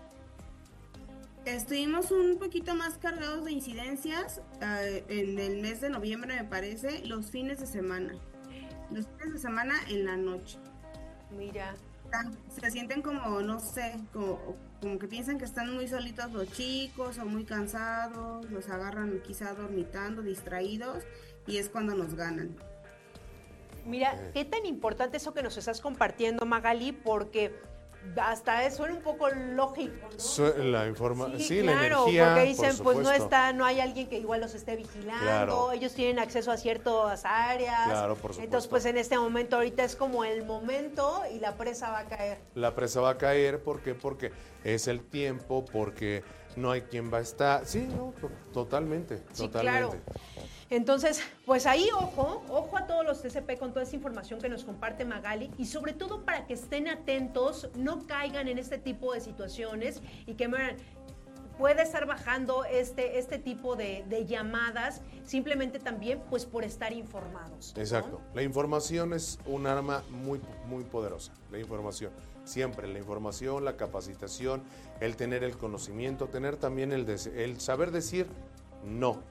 Estuvimos 1.44 2.12
un 2.12 2.38
poquito 2.38 2.74
más 2.76 2.98
cargados 2.98 3.44
de 3.44 3.50
incidencias 3.52 4.40
eh, 4.60 5.04
en 5.08 5.38
el 5.40 5.60
mes 5.60 5.80
de 5.80 5.90
noviembre, 5.90 6.36
me 6.40 6.44
parece, 6.48 7.04
los 7.04 7.26
fines 7.32 7.58
de 7.58 7.66
semana. 7.66 8.14
Los 8.92 9.06
fines 9.08 9.32
de 9.32 9.38
semana 9.40 9.74
en 9.88 10.04
la 10.04 10.16
noche. 10.16 10.58
Mira, 11.36 11.74
Se 12.48 12.70
sienten 12.70 13.02
como, 13.02 13.40
no 13.40 13.60
sé, 13.60 13.98
como, 14.12 14.56
como 14.80 14.98
que 14.98 15.08
piensan 15.08 15.38
que 15.38 15.44
están 15.44 15.74
muy 15.74 15.88
solitos 15.88 16.30
los 16.32 16.50
chicos 16.52 17.18
o 17.18 17.24
muy 17.24 17.44
cansados, 17.44 18.50
los 18.50 18.68
agarran 18.68 19.20
quizá 19.22 19.54
dormitando, 19.54 20.22
distraídos, 20.22 21.04
y 21.46 21.58
es 21.58 21.68
cuando 21.68 21.94
nos 21.94 22.14
ganan. 22.14 22.56
Mira, 23.84 24.30
qué 24.32 24.44
tan 24.44 24.64
importante 24.66 25.16
eso 25.16 25.34
que 25.34 25.42
nos 25.42 25.56
estás 25.56 25.80
compartiendo, 25.80 26.46
Magali, 26.46 26.92
porque 26.92 27.52
hasta 28.20 28.64
eso 28.64 28.78
suena 28.78 28.94
un 28.94 29.02
poco 29.02 29.28
lógico, 29.30 30.08
¿no? 30.58 30.64
La 30.64 30.86
informa 30.86 31.30
sí, 31.38 31.60
claro, 31.60 31.78
la 31.80 31.86
energía, 31.86 32.24
porque 32.34 32.48
dicen, 32.48 32.76
por 32.78 32.94
pues 32.94 32.98
no 32.98 33.12
está, 33.12 33.52
no 33.52 33.64
hay 33.64 33.80
alguien 33.80 34.08
que 34.08 34.18
igual 34.18 34.40
los 34.40 34.54
esté 34.54 34.76
vigilando, 34.76 35.72
ellos 35.72 35.94
tienen 35.94 36.18
acceso 36.18 36.50
a 36.50 36.56
ciertas 36.56 37.24
áreas. 37.24 37.84
Claro, 37.88 38.14
por 38.16 38.30
Entonces, 38.32 38.44
supuesto. 38.64 38.70
pues 38.70 38.84
en 38.86 38.98
este 38.98 39.18
momento 39.18 39.56
ahorita 39.56 39.84
es 39.84 39.96
como 39.96 40.24
el 40.24 40.44
momento 40.44 41.22
y 41.32 41.38
la 41.38 41.56
presa 41.56 41.90
va 41.90 42.00
a 42.00 42.06
caer. 42.06 42.38
La 42.54 42.74
presa 42.74 43.00
va 43.00 43.10
a 43.10 43.18
caer, 43.18 43.62
¿por 43.62 43.80
qué? 43.80 43.94
Porque 43.94 44.32
es 44.64 44.88
el 44.88 45.00
tiempo, 45.02 45.64
porque 45.64 46.22
no 46.56 46.70
hay 46.70 46.82
quien 46.82 47.12
va 47.12 47.18
a 47.18 47.22
estar. 47.22 47.64
Sí, 47.66 47.86
no, 47.88 48.12
to- 48.20 48.30
totalmente, 48.52 49.18
Sí, 49.32 49.44
totalmente. 49.46 49.98
claro. 50.04 50.48
Entonces, 50.72 51.20
pues 51.44 51.66
ahí 51.66 51.86
ojo, 51.94 52.42
ojo 52.48 52.78
a 52.78 52.86
todos 52.86 53.04
los 53.04 53.20
TCP 53.20 53.58
con 53.58 53.74
toda 53.74 53.82
esa 53.82 53.94
información 53.94 54.40
que 54.40 54.48
nos 54.48 54.64
comparte 54.64 55.04
Magali 55.04 55.50
y 55.58 55.66
sobre 55.66 55.92
todo 55.92 56.24
para 56.24 56.46
que 56.46 56.54
estén 56.54 56.88
atentos, 56.88 57.68
no 57.76 58.06
caigan 58.06 58.48
en 58.48 58.56
este 58.56 58.78
tipo 58.78 59.12
de 59.12 59.20
situaciones 59.20 60.00
y 60.26 60.32
que 60.32 60.48
miren, 60.48 60.78
puede 61.58 61.82
estar 61.82 62.06
bajando 62.06 62.64
este, 62.64 63.18
este 63.18 63.38
tipo 63.38 63.76
de, 63.76 64.24
llamadas 64.26 65.02
simplemente 65.26 65.78
también 65.78 66.22
pues 66.30 66.46
por 66.46 66.64
estar 66.64 66.94
informados. 66.94 67.74
Exacto. 67.76 68.22
La 68.32 68.42
información 68.42 69.12
es 69.12 69.38
un 69.44 69.66
arma 69.66 70.02
muy, 70.08 70.40
muy 70.64 70.84
poderosa. 70.84 71.34
La 71.50 71.58
información. 71.58 72.12
Siempre 72.46 72.88
la 72.88 72.98
información, 72.98 73.66
la 73.66 73.76
capacitación, 73.76 74.62
el 75.00 75.16
tener 75.16 75.44
el 75.44 75.58
conocimiento, 75.58 76.28
tener 76.28 76.56
también 76.56 76.92
el, 76.92 77.06
el 77.36 77.60
saber 77.60 77.90
decir 77.90 78.26
no. 78.84 79.22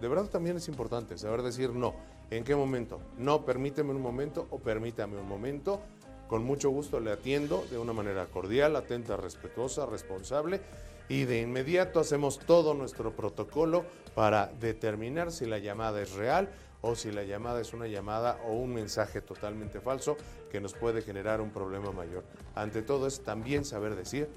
De 0.00 0.08
verdad 0.08 0.26
también 0.26 0.56
es 0.56 0.68
importante 0.68 1.16
saber 1.18 1.42
decir 1.42 1.70
no. 1.70 1.94
¿En 2.30 2.44
qué 2.44 2.56
momento? 2.56 3.00
No, 3.18 3.44
permíteme 3.44 3.90
un 3.90 4.00
momento 4.00 4.46
o 4.50 4.58
permítame 4.58 5.18
un 5.18 5.28
momento. 5.28 5.80
Con 6.28 6.44
mucho 6.44 6.70
gusto 6.70 7.00
le 7.00 7.12
atiendo 7.12 7.64
de 7.70 7.78
una 7.78 7.92
manera 7.92 8.26
cordial, 8.26 8.76
atenta, 8.76 9.16
respetuosa, 9.16 9.86
responsable 9.86 10.60
y 11.08 11.24
de 11.24 11.42
inmediato 11.42 12.00
hacemos 12.00 12.38
todo 12.38 12.74
nuestro 12.74 13.14
protocolo 13.14 13.84
para 14.14 14.46
determinar 14.46 15.30
si 15.32 15.46
la 15.46 15.58
llamada 15.58 16.00
es 16.00 16.12
real 16.14 16.48
o 16.80 16.94
si 16.94 17.12
la 17.12 17.24
llamada 17.24 17.60
es 17.60 17.72
una 17.72 17.86
llamada 17.86 18.38
o 18.46 18.52
un 18.52 18.74
mensaje 18.74 19.20
totalmente 19.20 19.80
falso 19.80 20.16
que 20.50 20.60
nos 20.60 20.74
puede 20.74 21.02
generar 21.02 21.40
un 21.40 21.50
problema 21.50 21.92
mayor. 21.92 22.24
Ante 22.54 22.82
todo 22.82 23.06
es 23.06 23.22
también 23.22 23.64
saber 23.64 23.94
decir 23.94 24.28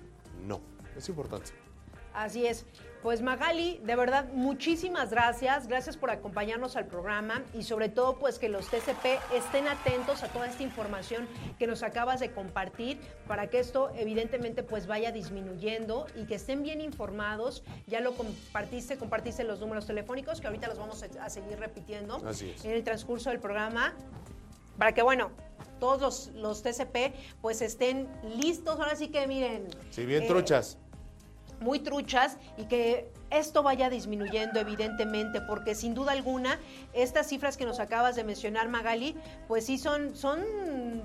no. 0.46 0.62
Es 0.98 1.10
importante. 1.10 1.52
Así 2.14 2.46
es. 2.46 2.66
Pues 3.04 3.22
Magali, 3.22 3.80
de 3.84 3.96
verdad, 3.96 4.26
muchísimas 4.34 5.12
gracias. 5.12 5.68
Gracias 5.68 5.96
por 5.96 6.10
acompañarnos 6.10 6.76
al 6.76 6.88
programa 6.88 7.44
y 7.54 7.64
sobre 7.64 7.90
todo 7.90 8.18
pues 8.18 8.40
que 8.40 8.50
los 8.50 8.68
TCP 8.68 9.06
estén 9.34 9.68
atentos 9.68 10.24
a 10.24 10.28
toda 10.30 10.48
esta 10.48 10.64
información 10.64 11.28
que 11.60 11.68
nos 11.68 11.84
acabas 11.84 12.20
de 12.20 12.32
compartir 12.32 13.00
para 13.28 13.48
que 13.48 13.60
esto 13.60 13.92
evidentemente 13.96 14.64
pues 14.64 14.88
vaya 14.88 15.12
disminuyendo 15.12 16.08
y 16.16 16.26
que 16.26 16.36
estén 16.36 16.64
bien 16.64 16.82
informados. 16.82 17.64
Ya 17.86 18.02
lo 18.02 18.16
compartiste, 18.16 18.98
compartiste 18.98 19.44
los 19.44 19.60
números 19.60 19.86
telefónicos 19.86 20.42
que 20.42 20.48
ahorita 20.48 20.68
los 20.68 20.80
vamos 20.80 21.04
a, 21.04 21.30
seguir 21.30 21.60
repitiendo 21.60 22.22
Así 22.26 22.50
es. 22.50 22.66
en 22.66 22.72
el 22.72 22.84
transcurso 22.84 23.30
del 23.30 23.40
programa 23.40 23.94
para 24.78 24.94
que 24.94 25.04
bueno, 25.04 25.32
todos 25.80 26.02
los, 26.02 26.28
los 26.36 26.64
TCP 26.64 27.14
pues 27.42 27.62
estén 27.62 28.08
listos. 28.38 28.80
Ahora 28.80 28.96
sí 28.96 29.10
que 29.10 29.28
miren. 29.28 29.68
Si 29.92 30.06
bien 30.06 30.24
eh, 30.24 30.28
truchas. 30.28 30.78
Muy 31.60 31.80
truchas 31.80 32.38
y 32.58 32.66
que 32.66 33.12
esto 33.30 33.62
vaya 33.62 33.90
disminuyendo 33.90 34.60
evidentemente 34.60 35.42
porque 35.42 35.76
sin 35.76 35.94
duda 35.94 36.14
alguna 36.14 36.60
estas 36.94 37.28
cifras 37.28 37.58
que 37.58 37.66
nos 37.66 37.80
acabas 37.80 38.16
de 38.16 38.24
mencionar 38.24 38.70
Magali 38.70 39.16
pues 39.48 39.66
sí 39.66 39.78
son 39.78 40.16
son 40.16 40.40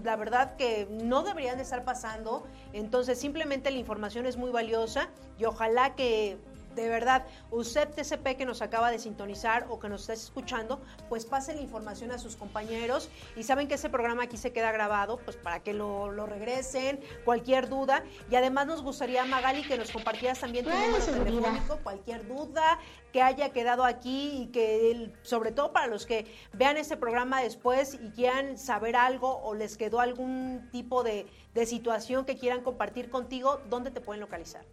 la 0.05 0.17
verdad 0.17 0.57
que 0.57 0.87
no 0.91 1.23
deberían 1.23 1.57
de 1.57 1.63
estar 1.63 1.85
pasando. 1.85 2.47
Entonces 2.73 3.19
simplemente 3.19 3.71
la 3.71 3.79
información 3.79 4.27
es 4.27 4.37
muy 4.37 4.51
valiosa 4.51 5.09
y 5.39 5.45
ojalá 5.45 5.95
que 5.95 6.39
de 6.75 6.89
verdad, 6.89 7.25
usted 7.51 7.89
TCP 7.89 8.37
que 8.37 8.45
nos 8.47 8.63
acaba 8.63 8.91
de 8.91 8.99
sintonizar 8.99 9.67
o 9.69 9.79
que 9.79 9.89
nos 9.89 10.03
está 10.03 10.13
escuchando, 10.15 10.81
pues 11.09 11.25
pase 11.27 11.55
la 11.55 11.61
información 11.61 12.11
a 12.13 12.19
sus 12.19 12.37
compañeros 12.37 13.11
y 13.37 13.43
saben 13.43 13.69
que 13.69 13.75
ese 13.75 13.89
programa 13.91 14.25
aquí 14.25 14.37
se 14.37 14.53
queda 14.53 14.73
grabado, 14.73 15.19
pues 15.19 15.37
para 15.37 15.61
que 15.61 15.73
lo, 15.75 16.11
lo 16.11 16.27
regresen, 16.27 17.01
cualquier 17.25 17.69
duda. 17.69 18.03
Y 18.31 18.37
además 18.37 18.67
nos 18.67 18.83
gustaría, 18.83 19.25
Magali, 19.25 19.63
que 19.63 19.77
nos 19.79 19.91
compartieras 19.91 20.41
también 20.41 20.65
tu 20.65 20.71
número 20.71 21.05
telefónico, 21.05 21.79
cualquier 21.83 22.27
duda 22.27 22.79
que 23.13 23.21
haya 23.23 23.51
quedado 23.51 23.85
aquí 23.85 24.43
y 24.43 24.47
que 24.47 24.91
el- 24.91 25.13
sobre 25.23 25.53
todo 25.53 25.73
para 25.73 25.87
los 25.87 26.07
que 26.07 26.27
vean 26.55 26.77
este 26.79 26.97
programa 26.97 27.43
después 27.43 27.95
y 27.95 28.11
quieran 28.11 28.57
saber 28.59 28.97
algo 28.97 29.39
o 29.43 29.55
les 29.55 29.77
quedó 29.77 30.01
algún 30.01 30.69
tipo 30.73 31.03
de, 31.03 31.27
de 31.55 31.67
situación 31.67 32.25
que 32.25 32.37
quieran 32.39 32.63
compartir 32.63 33.11
contigo, 33.11 33.61
¿dónde 33.69 33.91
te 33.91 34.01
pueden 34.01 34.21
localizar? 34.21 34.65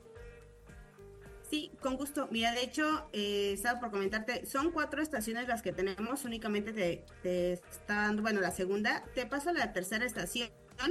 Sí, 1.50 1.72
con 1.82 1.98
gusto. 1.98 2.28
Mira, 2.32 2.52
de 2.52 2.62
hecho, 2.64 3.10
eh, 3.12 3.54
estaba 3.54 3.80
por 3.80 3.90
comentarte, 3.92 4.46
son 4.46 4.72
cuatro 4.72 5.02
estaciones 5.02 5.48
las 5.48 5.62
que 5.64 5.72
tenemos, 5.74 6.24
únicamente 6.24 6.74
te, 6.74 7.04
te 7.24 7.54
está 7.54 7.96
dando, 8.04 8.22
bueno, 8.22 8.40
la 8.40 8.52
segunda. 8.52 9.04
Te 9.16 9.26
paso 9.26 9.52
la 9.52 9.74
tercera 9.74 10.06
estación, 10.06 10.50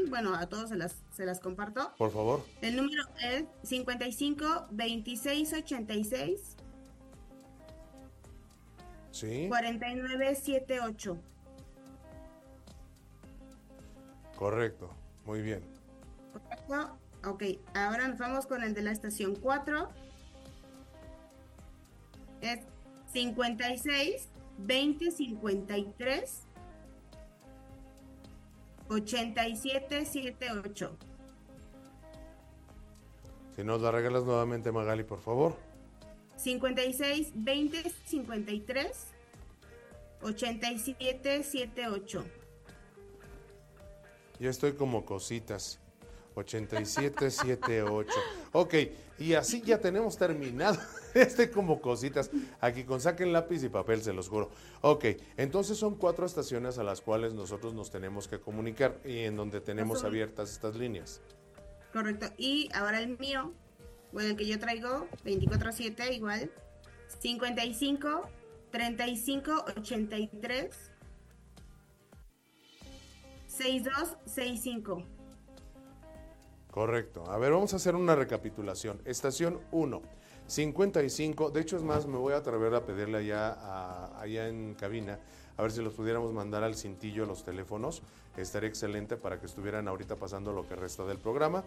bueno, 0.08 0.34
a 0.34 0.48
todos 0.48 0.70
se 0.70 0.76
las, 0.76 0.96
se 1.12 1.24
las 1.24 1.38
comparto. 1.38 1.92
Por 1.96 2.10
favor. 2.10 2.44
El 2.60 2.74
número 2.76 3.04
es 3.22 3.44
55 3.62 4.66
26 4.70 5.52
86 5.52 6.56
Sí. 9.12 9.46
49 9.48 10.34
78. 10.34 11.18
Correcto. 14.36 14.90
Muy 15.24 15.42
bien. 15.42 15.62
¿Correcto? 16.32 16.98
Ok, 17.24 17.42
ahora 17.74 18.06
nos 18.06 18.18
vamos 18.18 18.46
con 18.46 18.62
el 18.62 18.74
de 18.74 18.82
la 18.82 18.92
estación 18.92 19.34
4. 19.34 19.88
Es 22.40 22.60
56 23.12 24.28
20 24.58 25.10
53 25.10 26.42
87 28.88 30.06
78. 30.06 30.96
Si 33.56 33.64
nos 33.64 33.80
la 33.80 33.90
regalas 33.90 34.24
nuevamente, 34.24 34.70
Magali, 34.72 35.04
por 35.04 35.20
favor. 35.20 35.56
56 36.36 37.32
20 37.34 37.90
53 38.06 39.06
87 40.22 41.42
78. 41.42 42.24
Yo 44.38 44.50
estoy 44.50 44.74
como 44.74 45.04
cositas. 45.04 45.80
8778. 46.38 48.12
Ok, 48.52 48.74
y 49.18 49.34
así 49.34 49.62
ya 49.62 49.78
tenemos 49.78 50.16
terminado. 50.16 50.78
Estoy 51.14 51.48
como 51.48 51.80
cositas. 51.80 52.30
Aquí 52.60 52.84
con 52.84 53.00
saquen 53.00 53.32
lápiz 53.32 53.62
y 53.64 53.68
papel, 53.68 54.02
se 54.02 54.12
los 54.12 54.28
juro. 54.28 54.50
Ok, 54.80 55.04
entonces 55.36 55.76
son 55.76 55.96
cuatro 55.96 56.26
estaciones 56.26 56.78
a 56.78 56.84
las 56.84 57.00
cuales 57.00 57.34
nosotros 57.34 57.74
nos 57.74 57.90
tenemos 57.90 58.28
que 58.28 58.38
comunicar 58.40 58.98
y 59.04 59.20
en 59.20 59.36
donde 59.36 59.60
tenemos 59.60 60.04
abiertas 60.04 60.50
estas 60.50 60.76
líneas. 60.76 61.20
Correcto. 61.92 62.26
Y 62.36 62.68
ahora 62.74 63.00
el 63.00 63.18
mío, 63.18 63.52
bueno, 64.12 64.30
el 64.30 64.36
que 64.36 64.46
yo 64.46 64.58
traigo, 64.58 65.08
24-7 65.24 66.14
igual, 66.14 66.50
55 67.20 68.28
35 68.70 69.64
83 69.76 70.92
62 73.46 74.16
65. 74.26 75.17
Correcto. 76.78 77.24
A 77.28 77.36
ver, 77.38 77.50
vamos 77.50 77.72
a 77.72 77.76
hacer 77.76 77.96
una 77.96 78.14
recapitulación. 78.14 79.00
Estación 79.04 79.58
1, 79.72 80.00
55. 80.46 81.50
De 81.50 81.60
hecho, 81.60 81.76
es 81.76 81.82
más, 81.82 82.06
me 82.06 82.18
voy 82.18 82.34
a 82.34 82.36
atrever 82.36 82.72
a 82.72 82.86
pedirle 82.86 83.18
allá, 83.18 84.16
allá 84.20 84.46
en 84.46 84.74
cabina, 84.74 85.18
a 85.56 85.62
ver 85.62 85.72
si 85.72 85.82
los 85.82 85.94
pudiéramos 85.94 86.32
mandar 86.32 86.62
al 86.62 86.76
cintillo 86.76 87.26
los 87.26 87.42
teléfonos. 87.42 88.02
Estaría 88.36 88.68
excelente 88.68 89.16
para 89.16 89.40
que 89.40 89.46
estuvieran 89.46 89.88
ahorita 89.88 90.14
pasando 90.14 90.52
lo 90.52 90.68
que 90.68 90.76
resta 90.76 91.04
del 91.04 91.18
programa. 91.18 91.64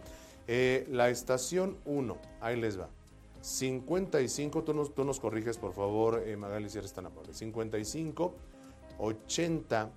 Eh, 0.47 0.87
la 0.89 1.09
estación 1.09 1.75
1, 1.83 2.17
ahí 2.39 2.55
les 2.55 2.79
va. 2.79 2.87
55, 3.41 4.63
tú 4.63 4.73
nos, 4.73 4.95
tú 4.95 5.03
nos 5.03 5.19
corriges, 5.19 5.57
por 5.57 5.73
favor, 5.73 6.23
eh, 6.25 6.37
Magali, 6.37 6.69
si 6.69 6.77
eres 6.77 6.93
tan 6.93 7.07
amable. 7.07 7.33
55, 7.33 8.33
80, 8.97 9.91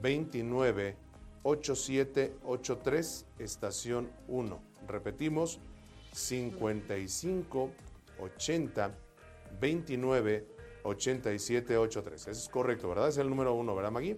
29, 0.00 0.96
8783, 1.46 3.26
estación 3.38 4.10
1. 4.26 4.60
Repetimos, 4.88 5.60
55, 6.12 7.70
80, 8.18 8.90
29, 9.60 10.46
8783. 10.82 12.22
Eso 12.22 12.30
es 12.30 12.48
correcto, 12.48 12.88
¿verdad? 12.88 13.08
Es 13.10 13.18
el 13.18 13.28
número 13.30 13.54
1, 13.54 13.76
¿verdad, 13.76 13.92
Magui? 13.92 14.16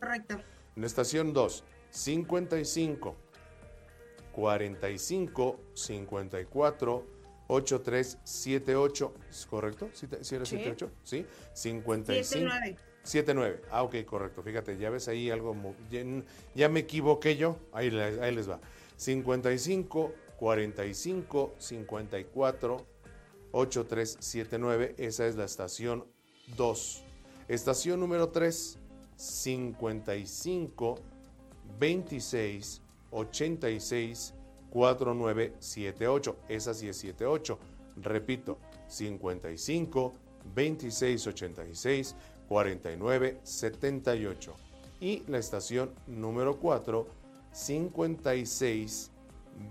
Correcto. 0.00 0.40
En 0.74 0.84
estación 0.84 1.34
2, 1.34 1.62
55, 1.90 3.16
45, 4.32 5.60
54, 5.74 7.06
8378. 7.48 9.14
¿Es 9.28 9.44
correcto? 9.44 9.90
¿Sí, 9.92 10.06
sí 10.22 10.34
era 10.36 10.46
Sí. 10.46 10.56
78? 10.56 10.90
Sí. 11.02 11.26
55. 11.52 12.24
79. 12.24 12.76
79. 13.02 13.62
Ah, 13.70 13.82
ok, 13.82 14.04
correcto. 14.04 14.42
Fíjate, 14.42 14.76
ya 14.78 14.90
ves 14.90 15.08
ahí 15.08 15.30
algo. 15.30 15.56
Ya, 15.90 16.04
ya 16.54 16.68
me 16.68 16.80
equivoqué 16.80 17.36
yo. 17.36 17.56
Ahí, 17.72 17.88
ahí 17.98 18.34
les 18.34 18.48
va. 18.48 18.60
55 18.96 20.12
45 20.38 21.54
54 21.58 22.86
8379. 23.52 24.94
Esa 24.98 25.26
es 25.26 25.36
la 25.36 25.44
estación 25.44 26.04
2. 26.56 27.02
Estación 27.48 28.00
número 28.00 28.28
3, 28.28 28.78
55 29.16 30.98
26 31.78 32.82
86 33.10 34.34
4978. 34.70 36.36
Esa 36.48 36.74
sí 36.74 36.88
es 36.88 36.96
78. 36.96 37.58
Repito, 37.96 38.58
55 38.88 40.14
26 40.54 41.26
86 41.26 42.16
49 42.48 43.38
78. 43.42 44.54
Y 45.00 45.22
la 45.28 45.38
estación 45.38 45.90
número 46.06 46.58
4, 46.58 47.06
56 47.52 49.10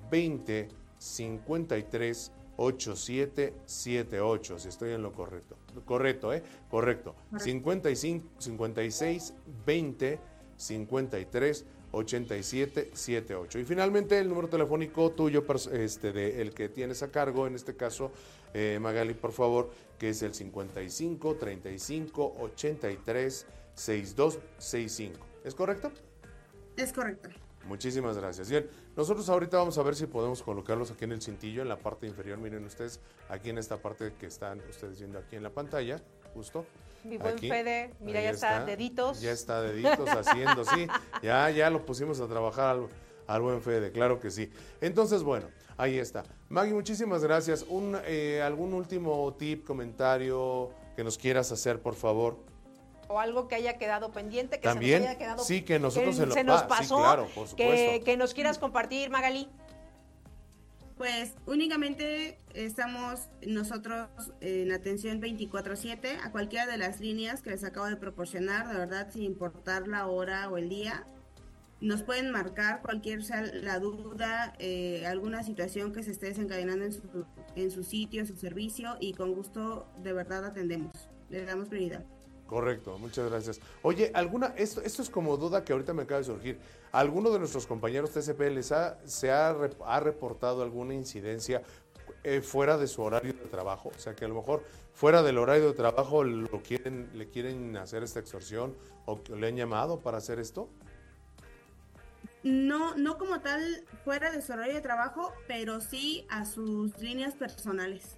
20 0.09 0.69
53 0.97 2.31
8778, 2.57 4.59
si 4.59 4.67
estoy 4.67 4.91
en 4.91 5.01
lo 5.01 5.11
correcto. 5.11 5.55
Correcto, 5.85 6.33
¿eh? 6.33 6.43
Correcto. 6.69 7.15
55, 7.37 8.27
56, 8.37 9.33
20, 9.65 10.19
53, 10.57 11.65
87, 11.91 12.91
78. 12.93 13.59
Y 13.59 13.65
finalmente 13.65 14.19
el 14.19 14.29
número 14.29 14.47
telefónico 14.47 15.11
tuyo, 15.11 15.43
este, 15.71 16.11
de 16.11 16.41
el 16.41 16.53
que 16.53 16.69
tienes 16.69 17.03
a 17.03 17.11
cargo, 17.11 17.47
en 17.47 17.55
este 17.55 17.75
caso, 17.75 18.11
eh, 18.53 18.79
Magali, 18.81 19.13
por 19.13 19.31
favor, 19.31 19.71
que 19.97 20.09
es 20.09 20.21
el 20.21 20.33
55, 20.33 21.35
35, 21.35 22.35
83, 22.39 23.45
62, 23.75 24.39
65. 24.57 25.25
¿Es 25.43 25.55
correcto? 25.55 25.91
Es 26.77 26.93
correcto. 26.93 27.29
Muchísimas 27.65 28.17
gracias. 28.17 28.49
Bien, 28.49 28.67
nosotros 28.95 29.29
ahorita 29.29 29.57
vamos 29.57 29.77
a 29.77 29.83
ver 29.83 29.95
si 29.95 30.07
podemos 30.07 30.41
colocarlos 30.41 30.91
aquí 30.91 31.03
en 31.03 31.11
el 31.11 31.21
cintillo, 31.21 31.61
en 31.61 31.69
la 31.69 31.77
parte 31.77 32.07
inferior. 32.07 32.37
Miren 32.39 32.65
ustedes, 32.65 32.99
aquí 33.29 33.49
en 33.49 33.57
esta 33.57 33.77
parte 33.77 34.13
que 34.19 34.25
están 34.25 34.61
ustedes 34.69 34.99
viendo 34.99 35.19
aquí 35.19 35.35
en 35.35 35.43
la 35.43 35.51
pantalla, 35.51 36.01
justo. 36.33 36.65
Mi 37.03 37.17
buen 37.17 37.37
Fede, 37.37 37.93
mira, 37.99 38.21
ya 38.21 38.31
está, 38.31 38.65
deditos. 38.65 39.21
Ya 39.21 39.31
está 39.31 39.61
deditos 39.61 40.09
haciendo, 40.09 40.63
sí. 40.65 40.87
Ya, 41.23 41.49
ya 41.49 41.69
lo 41.69 41.85
pusimos 41.85 42.19
a 42.19 42.27
trabajar 42.27 42.77
al, 43.27 43.41
buen 43.41 43.61
Fede, 43.61 43.91
claro 43.91 44.19
que 44.19 44.31
sí. 44.31 44.49
Entonces, 44.81 45.23
bueno, 45.23 45.47
ahí 45.77 45.97
está. 45.97 46.23
Maggie, 46.49 46.73
muchísimas 46.73 47.23
gracias. 47.23 47.65
Un, 47.67 47.97
eh, 48.05 48.41
¿Algún 48.43 48.73
último 48.73 49.33
tip, 49.37 49.65
comentario 49.65 50.71
que 50.95 51.03
nos 51.03 51.17
quieras 51.17 51.51
hacer, 51.51 51.81
por 51.81 51.95
favor? 51.95 52.51
o 53.11 53.19
algo 53.19 53.47
que 53.47 53.55
haya 53.55 53.77
quedado 53.77 54.11
pendiente, 54.11 54.59
que 54.59 54.63
¿También? 54.63 54.99
se 54.99 54.99
nos 54.99 55.09
haya 55.09 55.17
quedado 55.17 55.43
sí, 55.43 55.61
que 55.63 55.79
nosotros 55.79 56.15
se, 56.15 56.31
se, 56.31 56.43
nos 56.43 56.63
pasó, 56.63 56.97
sí, 56.97 57.03
claro, 57.03 57.27
por 57.35 57.55
que, 57.55 58.01
que, 58.05 58.17
nos 58.17 58.33
quieras 58.33 58.57
compartir, 58.57 59.09
Magali. 59.09 59.49
Pues 60.97 61.33
únicamente 61.47 62.39
estamos 62.53 63.27
nosotros 63.45 64.07
en 64.39 64.71
atención 64.71 65.19
24/7 65.19 66.19
a 66.23 66.31
cualquiera 66.31 66.67
de 66.67 66.77
las 66.77 66.99
líneas 66.99 67.41
que 67.41 67.49
les 67.49 67.63
acabo 67.63 67.87
de 67.87 67.97
proporcionar, 67.97 68.67
de 68.67 68.75
verdad, 68.75 69.09
sin 69.11 69.23
importar 69.23 69.87
la 69.87 70.07
hora 70.07 70.47
o 70.49 70.57
el 70.57 70.69
día. 70.69 71.05
Nos 71.81 72.03
pueden 72.03 72.29
marcar 72.29 72.83
cualquier 72.83 73.23
sea 73.23 73.41
la 73.41 73.79
duda, 73.79 74.53
eh, 74.59 75.03
alguna 75.07 75.41
situación 75.41 75.91
que 75.91 76.03
se 76.03 76.11
esté 76.11 76.27
desencadenando 76.27 76.85
en 76.85 76.93
su, 76.93 77.01
en 77.55 77.71
su 77.71 77.83
sitio, 77.83 78.21
en 78.21 78.27
su 78.27 78.35
servicio 78.35 78.97
y 78.99 79.13
con 79.13 79.33
gusto 79.33 79.87
de 79.97 80.13
verdad 80.13 80.45
atendemos. 80.45 80.93
Le 81.29 81.43
damos 81.43 81.69
prioridad. 81.69 82.05
Correcto, 82.45 82.99
muchas 82.99 83.29
gracias. 83.29 83.61
Oye, 83.81 84.11
alguna, 84.13 84.47
esto, 84.57 84.81
esto 84.81 85.01
es 85.01 85.09
como 85.09 85.37
duda 85.37 85.63
que 85.63 85.73
ahorita 85.73 85.93
me 85.93 86.03
acaba 86.03 86.19
de 86.19 86.25
surgir. 86.25 86.59
¿Alguno 86.91 87.31
de 87.31 87.39
nuestros 87.39 87.65
compañeros 87.65 88.11
TCP 88.11 88.41
les 88.51 88.71
ha, 88.73 88.99
se 89.05 89.31
ha, 89.31 89.49
ha 89.49 89.99
reportado 90.01 90.61
alguna 90.61 90.93
incidencia 90.93 91.63
eh, 92.23 92.41
fuera 92.41 92.77
de 92.77 92.87
su 92.87 93.01
horario 93.01 93.33
de 93.33 93.49
trabajo? 93.49 93.89
O 93.95 93.99
sea, 93.99 94.15
que 94.15 94.25
a 94.25 94.27
lo 94.27 94.35
mejor 94.35 94.63
fuera 94.93 95.23
del 95.23 95.39
horario 95.39 95.67
de 95.67 95.73
trabajo 95.73 96.23
lo 96.25 96.61
quieren, 96.61 97.09
le 97.15 97.29
quieren 97.29 97.77
hacer 97.77 98.03
esta 98.03 98.19
extorsión 98.19 98.75
o 99.05 99.19
le 99.33 99.47
han 99.47 99.55
llamado 99.55 100.01
para 100.01 100.17
hacer 100.17 100.37
esto. 100.37 100.69
No, 102.43 102.95
no 102.95 103.17
como 103.17 103.41
tal 103.41 103.85
fuera 104.03 104.31
de 104.31 104.41
su 104.41 104.53
horario 104.53 104.75
de 104.75 104.81
trabajo, 104.81 105.33
pero 105.47 105.79
sí 105.79 106.25
a 106.29 106.45
sus 106.45 106.97
líneas 106.99 107.35
personales 107.35 108.17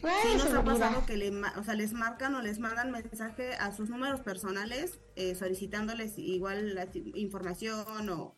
sí 0.00 0.36
nos 0.36 0.54
ha 0.54 0.64
pasado 0.64 1.04
que 1.06 1.16
les 1.16 1.92
marcan 1.92 2.34
o 2.34 2.40
les 2.40 2.58
mandan 2.58 2.90
mensaje 2.90 3.54
a 3.54 3.72
sus 3.72 3.90
números 3.90 4.20
personales 4.20 4.98
eh, 5.16 5.34
solicitándoles 5.34 6.18
igual 6.18 6.74
la 6.74 6.88
información 7.14 8.08
o, 8.08 8.34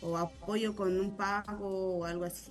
o 0.00 0.16
apoyo 0.16 0.74
con 0.74 0.98
un 0.98 1.16
pago 1.16 1.98
o 1.98 2.04
algo 2.04 2.24
así. 2.24 2.50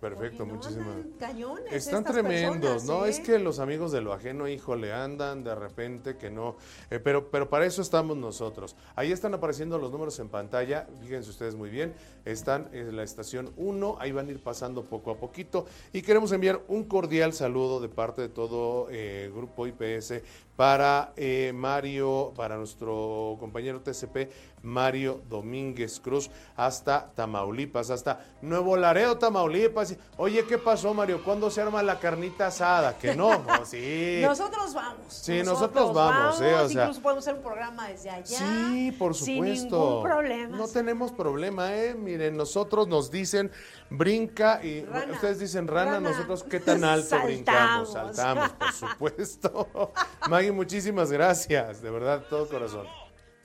Perfecto, 0.00 0.46
muchísimas. 0.46 0.96
Cañones 1.18 1.72
Están 1.72 2.04
tremendos, 2.04 2.84
¿no? 2.84 3.04
Es 3.04 3.18
¿eh? 3.18 3.22
que 3.22 3.38
los 3.38 3.58
amigos 3.58 3.90
de 3.90 4.00
lo 4.00 4.12
ajeno, 4.12 4.46
híjole, 4.46 4.92
andan 4.92 5.42
de 5.42 5.54
repente 5.54 6.16
que 6.16 6.30
no. 6.30 6.56
Eh, 6.90 7.00
pero, 7.00 7.30
pero 7.30 7.48
para 7.48 7.66
eso 7.66 7.82
estamos 7.82 8.16
nosotros. 8.16 8.76
Ahí 8.94 9.10
están 9.10 9.34
apareciendo 9.34 9.78
los 9.78 9.90
números 9.90 10.18
en 10.20 10.28
pantalla, 10.28 10.86
fíjense 11.00 11.30
ustedes 11.30 11.56
muy 11.56 11.70
bien. 11.70 11.94
Están 12.24 12.68
en 12.72 12.94
la 12.94 13.02
estación 13.02 13.52
1, 13.56 13.96
ahí 13.98 14.12
van 14.12 14.28
a 14.28 14.30
ir 14.30 14.42
pasando 14.42 14.84
poco 14.84 15.10
a 15.10 15.16
poquito. 15.16 15.66
Y 15.92 16.02
queremos 16.02 16.30
enviar 16.32 16.62
un 16.68 16.84
cordial 16.84 17.32
saludo 17.32 17.80
de 17.80 17.88
parte 17.88 18.22
de 18.22 18.28
todo 18.28 18.86
eh, 18.90 19.30
Grupo 19.34 19.66
IPS 19.66 20.22
para 20.58 21.12
Mario, 21.54 22.32
para 22.34 22.56
nuestro 22.56 23.36
compañero 23.38 23.80
TCP, 23.80 24.28
Mario 24.62 25.22
Domínguez 25.28 26.00
Cruz, 26.00 26.30
hasta 26.56 27.12
Tamaulipas, 27.14 27.90
hasta 27.90 28.24
Nuevo 28.42 28.76
Laredo, 28.76 29.16
Tamaulipas. 29.18 29.94
Oye, 30.16 30.44
¿qué 30.46 30.58
pasó, 30.58 30.92
Mario? 30.94 31.22
¿Cuándo 31.22 31.48
se 31.48 31.62
arma 31.62 31.80
la 31.82 32.00
carnita 32.00 32.48
asada? 32.48 32.98
Que 32.98 33.14
no, 33.14 33.44
sí. 33.64 34.20
Nosotros 34.22 34.74
vamos. 34.74 34.98
Sí, 35.08 35.42
nosotros, 35.44 35.94
vamos, 35.94 36.40
¿eh? 36.40 36.54
O 36.54 36.68
sea, 36.68 36.82
incluso 36.84 37.02
podemos 37.02 37.24
hacer 37.24 37.34
un 37.34 37.42
programa 37.42 37.88
desde 37.88 38.10
allá. 38.10 38.24
Sí, 38.26 38.92
por 38.98 39.14
supuesto. 39.14 39.24
Sin 39.24 39.70
ningún 39.70 40.02
problema. 40.02 40.56
No 40.56 40.68
tenemos 40.68 41.12
problema, 41.12 41.74
¿eh? 41.76 41.94
Miren, 41.94 42.36
nosotros 42.36 42.88
nos 42.88 43.12
dicen 43.12 43.52
brinca 43.90 44.62
y 44.62 44.86
ustedes 45.12 45.38
dicen 45.38 45.66
rana, 45.66 46.00
nosotros 46.00 46.44
qué 46.44 46.60
tan 46.60 46.84
alto 46.84 47.16
brincamos. 47.24 47.92
Saltamos, 47.92 48.50
por 48.50 48.72
supuesto. 48.72 49.92
Muchísimas 50.52 51.10
gracias, 51.10 51.82
de 51.82 51.90
verdad, 51.90 52.24
todo 52.28 52.48
corazón. 52.48 52.86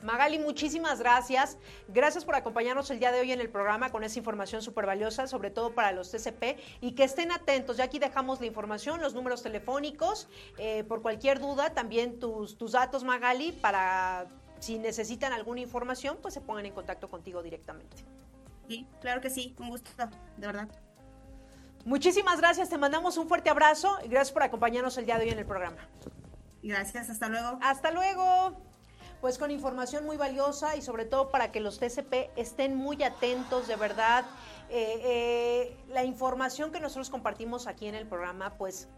Magali, 0.04 0.38
muchísimas 0.38 1.00
gracias. 1.00 1.58
Gracias 1.88 2.26
por 2.26 2.36
acompañarnos 2.36 2.92
el 2.92 3.00
día 3.00 3.12
de 3.12 3.22
hoy 3.22 3.32
en 3.32 3.40
el 3.40 3.50
programa 3.50 3.90
con 3.90 4.04
esa 4.04 4.20
información 4.20 4.62
súper 4.62 4.86
valiosa, 4.86 5.28
sobre 5.28 5.50
todo 5.50 5.74
para 5.74 5.94
los 5.94 6.12
TCP, 6.12 6.60
y 6.82 6.92
que 6.92 7.06
estén 7.06 7.32
atentos. 7.32 7.78
Ya 7.78 7.86
aquí 7.86 8.00
dejamos 8.00 8.42
la 8.42 8.46
información, 8.46 9.02
los 9.02 9.14
números 9.14 9.42
telefónicos, 9.42 10.28
eh, 10.58 10.84
por 10.84 11.02
cualquier 11.02 11.40
duda, 11.40 11.74
también 11.74 12.20
tus, 12.20 12.58
tus 12.58 12.74
datos, 12.74 13.04
Magali, 13.04 13.54
para 13.54 14.28
si 14.60 14.78
necesitan 14.78 15.34
alguna 15.34 15.62
información, 15.62 16.18
pues 16.22 16.34
se 16.34 16.42
pongan 16.42 16.66
en 16.66 16.74
contacto 16.74 17.10
contigo 17.10 17.42
directamente. 17.42 17.98
Sí, 18.68 18.88
claro 19.02 19.22
que 19.22 19.30
sí, 19.30 19.56
un 19.60 19.70
gusto, 19.70 19.90
de 20.38 20.48
verdad. 20.48 20.68
Muchísimas 21.86 22.40
gracias, 22.40 22.70
te 22.70 22.78
mandamos 22.78 23.18
un 23.18 23.28
fuerte 23.28 23.50
abrazo 23.50 23.98
y 24.04 24.08
gracias 24.08 24.32
por 24.32 24.44
acompañarnos 24.44 24.98
el 24.98 25.06
día 25.06 25.18
de 25.18 25.26
hoy 25.26 25.32
en 25.32 25.40
el 25.40 25.46
programa. 25.46 25.88
Gracias, 26.64 27.10
hasta 27.10 27.30
luego. 27.30 27.60
Hasta 27.61 27.91
luego 27.91 28.57
pues 29.23 29.38
con 29.38 29.52
información 29.52 30.06
muy 30.06 30.18
valiosa 30.18 30.76
y 30.76 30.81
sobre 30.81 31.06
todo 31.06 31.31
para 31.31 31.49
que 31.49 31.61
los 31.61 31.80
TCP 31.80 32.31
estén 32.35 32.76
muy 32.76 33.02
atentos, 33.03 33.69
de 33.69 33.77
verdad. 33.77 34.26
Eh, 34.69 34.99
eh, 35.02 35.77
la 35.88 36.03
información 36.03 36.73
que 36.73 36.81
nosotros 36.81 37.10
compartimos 37.10 37.65
aquí 37.68 37.88
en 37.88 37.95
el 37.95 38.06
programa, 38.06 38.57
pues 38.57 38.90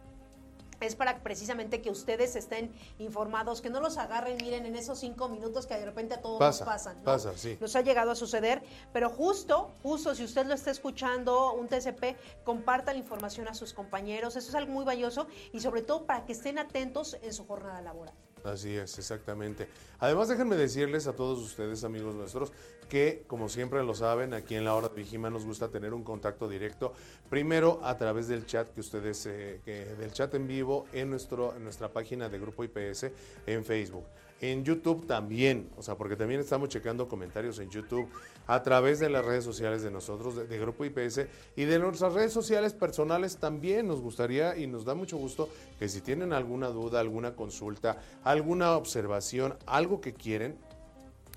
es 0.86 0.96
para 0.96 1.22
precisamente 1.24 1.82
que 1.82 1.90
ustedes 1.90 2.36
estén 2.36 2.72
informados, 3.00 3.62
que 3.62 3.70
no 3.70 3.80
los 3.80 3.98
agarren, 3.98 4.38
miren, 4.42 4.66
en 4.66 4.76
esos 4.76 5.00
cinco 5.00 5.30
minutos 5.30 5.66
que 5.66 5.76
de 5.76 5.86
repente 5.86 6.16
a 6.16 6.22
todos 6.22 6.40
nos 6.40 6.62
pasan. 6.62 7.02
Pasa, 7.04 7.38
sí. 7.38 7.58
Nos 7.60 7.76
ha 7.76 7.82
llegado 7.82 8.12
a 8.12 8.16
suceder, 8.16 8.64
pero 8.94 9.10
justo, 9.10 9.72
justo, 9.84 10.16
si 10.16 10.24
usted 10.24 10.46
lo 10.46 10.54
está 10.54 10.72
escuchando, 10.72 11.54
un 11.54 11.68
TCP, 11.68 12.16
comparta 12.44 12.94
la 12.94 13.00
información 13.00 13.48
a 13.48 13.54
sus 13.54 13.74
compañeros, 13.74 14.36
eso 14.36 14.50
es 14.50 14.56
algo 14.56 14.72
muy 14.72 14.86
valioso 14.86 15.28
y 15.52 15.60
sobre 15.60 15.82
todo 15.82 16.06
para 16.06 16.26
que 16.26 16.34
estén 16.34 16.60
atentos 16.60 17.18
en 17.22 17.34
su 17.34 17.46
jornada 17.46 17.82
laboral. 17.82 18.14
Así 18.46 18.76
es, 18.76 18.98
exactamente. 19.00 19.68
Además, 20.00 20.28
déjenme 20.28 20.56
decirles 20.56 21.08
a 21.08 21.14
todos 21.14 21.40
ustedes, 21.40 21.84
amigos 21.84 22.14
nuestros, 22.14 22.52
que 22.90 23.24
como 23.28 23.50
siempre 23.50 23.84
lo 23.84 23.94
saben, 23.94 24.34
aquí 24.34 24.56
en 24.56 24.66
la 24.66 24.76
hora 24.76 24.90
de 24.90 24.96
Vigima 24.96 25.30
nos 25.30 25.46
gusta 25.46 25.70
tener 25.70 25.94
un 25.94 26.04
contacto 26.04 26.48
directo, 26.48 26.94
primero 27.30 27.80
a 27.84 27.98
través 27.98 28.28
del 28.28 28.46
chat 28.46 28.70
que 28.70 28.80
ustedes, 28.80 29.26
eh, 29.26 29.96
del 30.00 30.12
chat 30.12 30.34
en 30.36 30.48
vivo 30.48 30.86
en, 30.94 31.10
nuestro, 31.10 31.56
en 31.56 31.64
nuestra 31.64 31.90
página 31.90 32.30
de 32.30 32.40
Grupo 32.40 32.64
IPS 32.64 33.12
en 33.46 33.64
Facebook. 33.64 34.06
En 34.42 34.66
YouTube 34.66 35.08
también, 35.08 35.70
o 35.78 35.82
sea, 35.82 35.96
porque 35.96 36.18
también 36.18 36.42
estamos 36.42 36.68
checando 36.68 37.08
comentarios 37.08 37.58
en 37.60 37.70
YouTube 37.70 38.10
a 38.48 38.62
través 38.62 39.00
de 39.00 39.10
las 39.10 39.24
redes 39.24 39.46
sociales 39.46 39.82
de 39.82 39.92
nosotros, 39.92 40.36
de, 40.36 40.60
Grupo 40.60 40.84
IPS 40.84 41.28
y 41.56 41.64
de 41.64 41.80
nuestras 41.80 42.14
redes 42.14 42.34
sociales 42.34 42.74
personales 42.74 43.38
también. 43.38 43.88
Nos 43.88 44.02
gustaría 44.02 44.58
y 44.58 44.68
nos 44.68 44.84
da 44.84 44.94
mucho 44.94 45.18
gusto 45.18 45.50
que 45.80 45.88
si 45.88 46.02
tienen 46.02 46.34
alguna 46.34 46.68
duda, 46.68 47.00
alguna 47.00 47.34
consulta, 47.36 47.98
alguna 48.24 48.76
observación, 48.76 49.58
algo 49.66 50.02
que 50.02 50.14
quieren, 50.14 50.58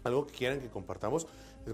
algo 0.05 0.27
que 0.27 0.33
quieran 0.33 0.61
que 0.61 0.69
compartamos, 0.69 1.27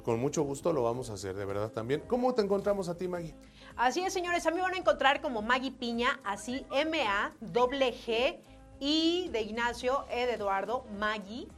con 0.03 0.19
mucho 0.19 0.43
gusto 0.43 0.73
lo 0.73 0.83
vamos 0.83 1.11
a 1.11 1.15
hacer, 1.15 1.37
de 1.37 1.45
verdad 1.45 1.71
también. 1.71 2.03
¿Cómo 2.07 2.35
te 2.35 2.43
encontramos 2.43 2.89
a 2.89 2.97
ti, 2.97 3.07
Maggie? 3.09 3.35
Así 3.77 4.01
es, 4.01 4.13
señores, 4.13 4.47
a 4.47 4.51
mí 4.51 4.61
van 4.61 4.75
a 4.75 4.79
encontrar 4.79 5.21
como 5.21 5.43
Maggie 5.43 5.73
Piña, 5.73 6.21
así 6.25 6.67
M-A-G 6.73 8.39
y 8.81 9.29
de 9.29 9.41
Ignacio, 9.43 10.05
E 10.11 10.27
de 10.27 10.35
Eduardo, 10.35 10.85
Maggie. 10.99 11.49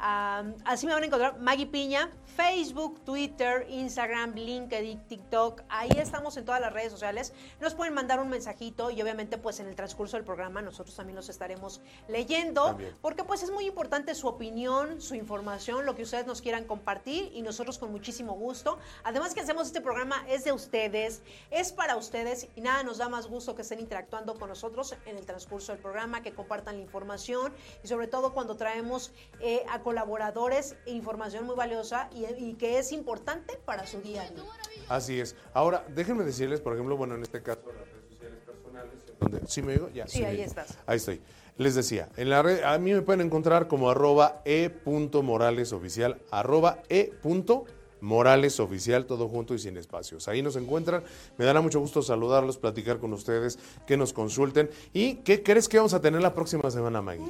Um, 0.00 0.54
así 0.64 0.86
me 0.86 0.94
van 0.94 1.02
a 1.02 1.06
encontrar 1.06 1.38
Maggie 1.40 1.66
Piña, 1.66 2.10
Facebook, 2.34 3.04
Twitter, 3.04 3.66
Instagram, 3.68 4.34
LinkedIn, 4.34 4.98
TikTok. 5.08 5.62
Ahí 5.68 5.90
estamos 5.98 6.38
en 6.38 6.46
todas 6.46 6.58
las 6.58 6.72
redes 6.72 6.90
sociales. 6.90 7.34
Nos 7.60 7.74
pueden 7.74 7.92
mandar 7.92 8.18
un 8.18 8.30
mensajito 8.30 8.90
y 8.90 9.02
obviamente 9.02 9.36
pues 9.36 9.60
en 9.60 9.66
el 9.66 9.76
transcurso 9.76 10.16
del 10.16 10.24
programa 10.24 10.62
nosotros 10.62 10.96
también 10.96 11.16
los 11.16 11.28
estaremos 11.28 11.82
leyendo 12.08 12.64
También. 12.66 12.96
porque 13.02 13.24
pues 13.24 13.42
es 13.42 13.50
muy 13.50 13.66
importante 13.66 14.14
su 14.14 14.26
opinión, 14.26 15.02
su 15.02 15.14
información, 15.14 15.84
lo 15.84 15.94
que 15.94 16.02
ustedes 16.02 16.26
nos 16.26 16.40
quieran 16.40 16.64
compartir 16.64 17.30
y 17.34 17.42
nosotros 17.42 17.76
con 17.76 17.90
muchísimo 17.90 18.32
gusto. 18.32 18.78
Además 19.04 19.34
que 19.34 19.40
hacemos 19.40 19.66
este 19.66 19.82
programa 19.82 20.24
es 20.28 20.44
de 20.44 20.52
ustedes, 20.52 21.20
es 21.50 21.72
para 21.72 21.96
ustedes 21.96 22.48
y 22.56 22.62
nada 22.62 22.82
nos 22.84 22.96
da 22.96 23.10
más 23.10 23.26
gusto 23.26 23.54
que 23.54 23.62
estén 23.62 23.80
interactuando 23.80 24.38
con 24.38 24.48
nosotros 24.48 24.96
en 25.04 25.18
el 25.18 25.26
transcurso 25.26 25.72
del 25.72 25.82
programa, 25.82 26.22
que 26.22 26.32
compartan 26.32 26.76
la 26.76 26.82
información 26.82 27.52
y 27.84 27.88
sobre 27.88 28.06
todo 28.06 28.32
cuando 28.32 28.56
traemos 28.56 29.12
eh, 29.40 29.62
a 29.68 29.80
colaboradores 29.94 30.76
e 30.86 30.92
información 30.92 31.44
muy 31.46 31.56
valiosa 31.56 32.08
y, 32.14 32.24
y 32.42 32.54
que 32.54 32.78
es 32.78 32.92
importante 32.92 33.58
para 33.64 33.84
su 33.88 34.00
día 34.00 34.22
a 34.22 34.30
día. 34.30 34.44
Así 34.88 35.18
es. 35.18 35.34
Ahora, 35.52 35.84
déjenme 35.88 36.22
decirles, 36.24 36.60
por 36.60 36.74
ejemplo, 36.74 36.96
bueno, 36.96 37.16
en 37.16 37.22
este 37.22 37.42
caso, 37.42 37.62
las 37.66 37.88
redes 37.90 38.08
sociales 38.08 38.38
personales. 38.46 38.92
donde- 39.18 39.40
¿Sí 39.48 39.62
me 39.62 39.72
digo? 39.72 39.88
Ya. 39.92 40.06
Sí, 40.06 40.22
ahí 40.24 40.36
digo. 40.36 40.46
estás. 40.46 40.78
Ahí 40.86 40.98
estoy. 40.98 41.20
Les 41.56 41.74
decía, 41.74 42.08
en 42.16 42.30
la 42.30 42.40
red, 42.40 42.62
a 42.62 42.78
mí 42.78 42.92
me 42.94 43.02
pueden 43.02 43.20
encontrar 43.20 43.66
como 43.66 43.90
arroba 43.90 44.42
e.moralesoficial, 44.44 46.22
arroba 46.30 46.78
e.moralesoficial, 46.88 49.06
todo 49.06 49.28
junto 49.28 49.54
y 49.54 49.58
sin 49.58 49.76
espacios. 49.76 50.28
Ahí 50.28 50.40
nos 50.40 50.54
encuentran. 50.54 51.02
Me 51.36 51.44
dará 51.44 51.60
mucho 51.60 51.80
gusto 51.80 52.00
saludarlos, 52.00 52.58
platicar 52.58 53.00
con 53.00 53.12
ustedes, 53.12 53.58
que 53.88 53.96
nos 53.96 54.12
consulten. 54.12 54.70
¿Y 54.92 55.16
qué 55.16 55.42
crees 55.42 55.68
que 55.68 55.78
vamos 55.78 55.94
a 55.94 56.00
tener 56.00 56.22
la 56.22 56.32
próxima 56.32 56.70
semana, 56.70 57.02
Maggie? 57.02 57.26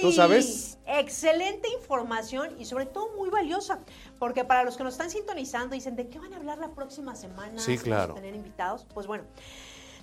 ¿Tú 0.00 0.10
sabes? 0.10 0.77
Excelente 0.90 1.68
información 1.68 2.56
y 2.58 2.64
sobre 2.64 2.86
todo 2.86 3.10
muy 3.14 3.28
valiosa, 3.28 3.80
porque 4.18 4.42
para 4.44 4.64
los 4.64 4.78
que 4.78 4.84
nos 4.84 4.94
están 4.94 5.10
sintonizando 5.10 5.74
dicen, 5.74 5.96
¿de 5.96 6.08
qué 6.08 6.18
van 6.18 6.32
a 6.32 6.36
hablar 6.36 6.56
la 6.56 6.70
próxima 6.70 7.14
semana? 7.14 7.58
Sí, 7.58 7.72
¿Vamos 7.72 7.80
a 7.80 7.84
claro. 7.84 8.14
tener 8.14 8.34
invitados? 8.34 8.86
Pues 8.94 9.06
bueno, 9.06 9.24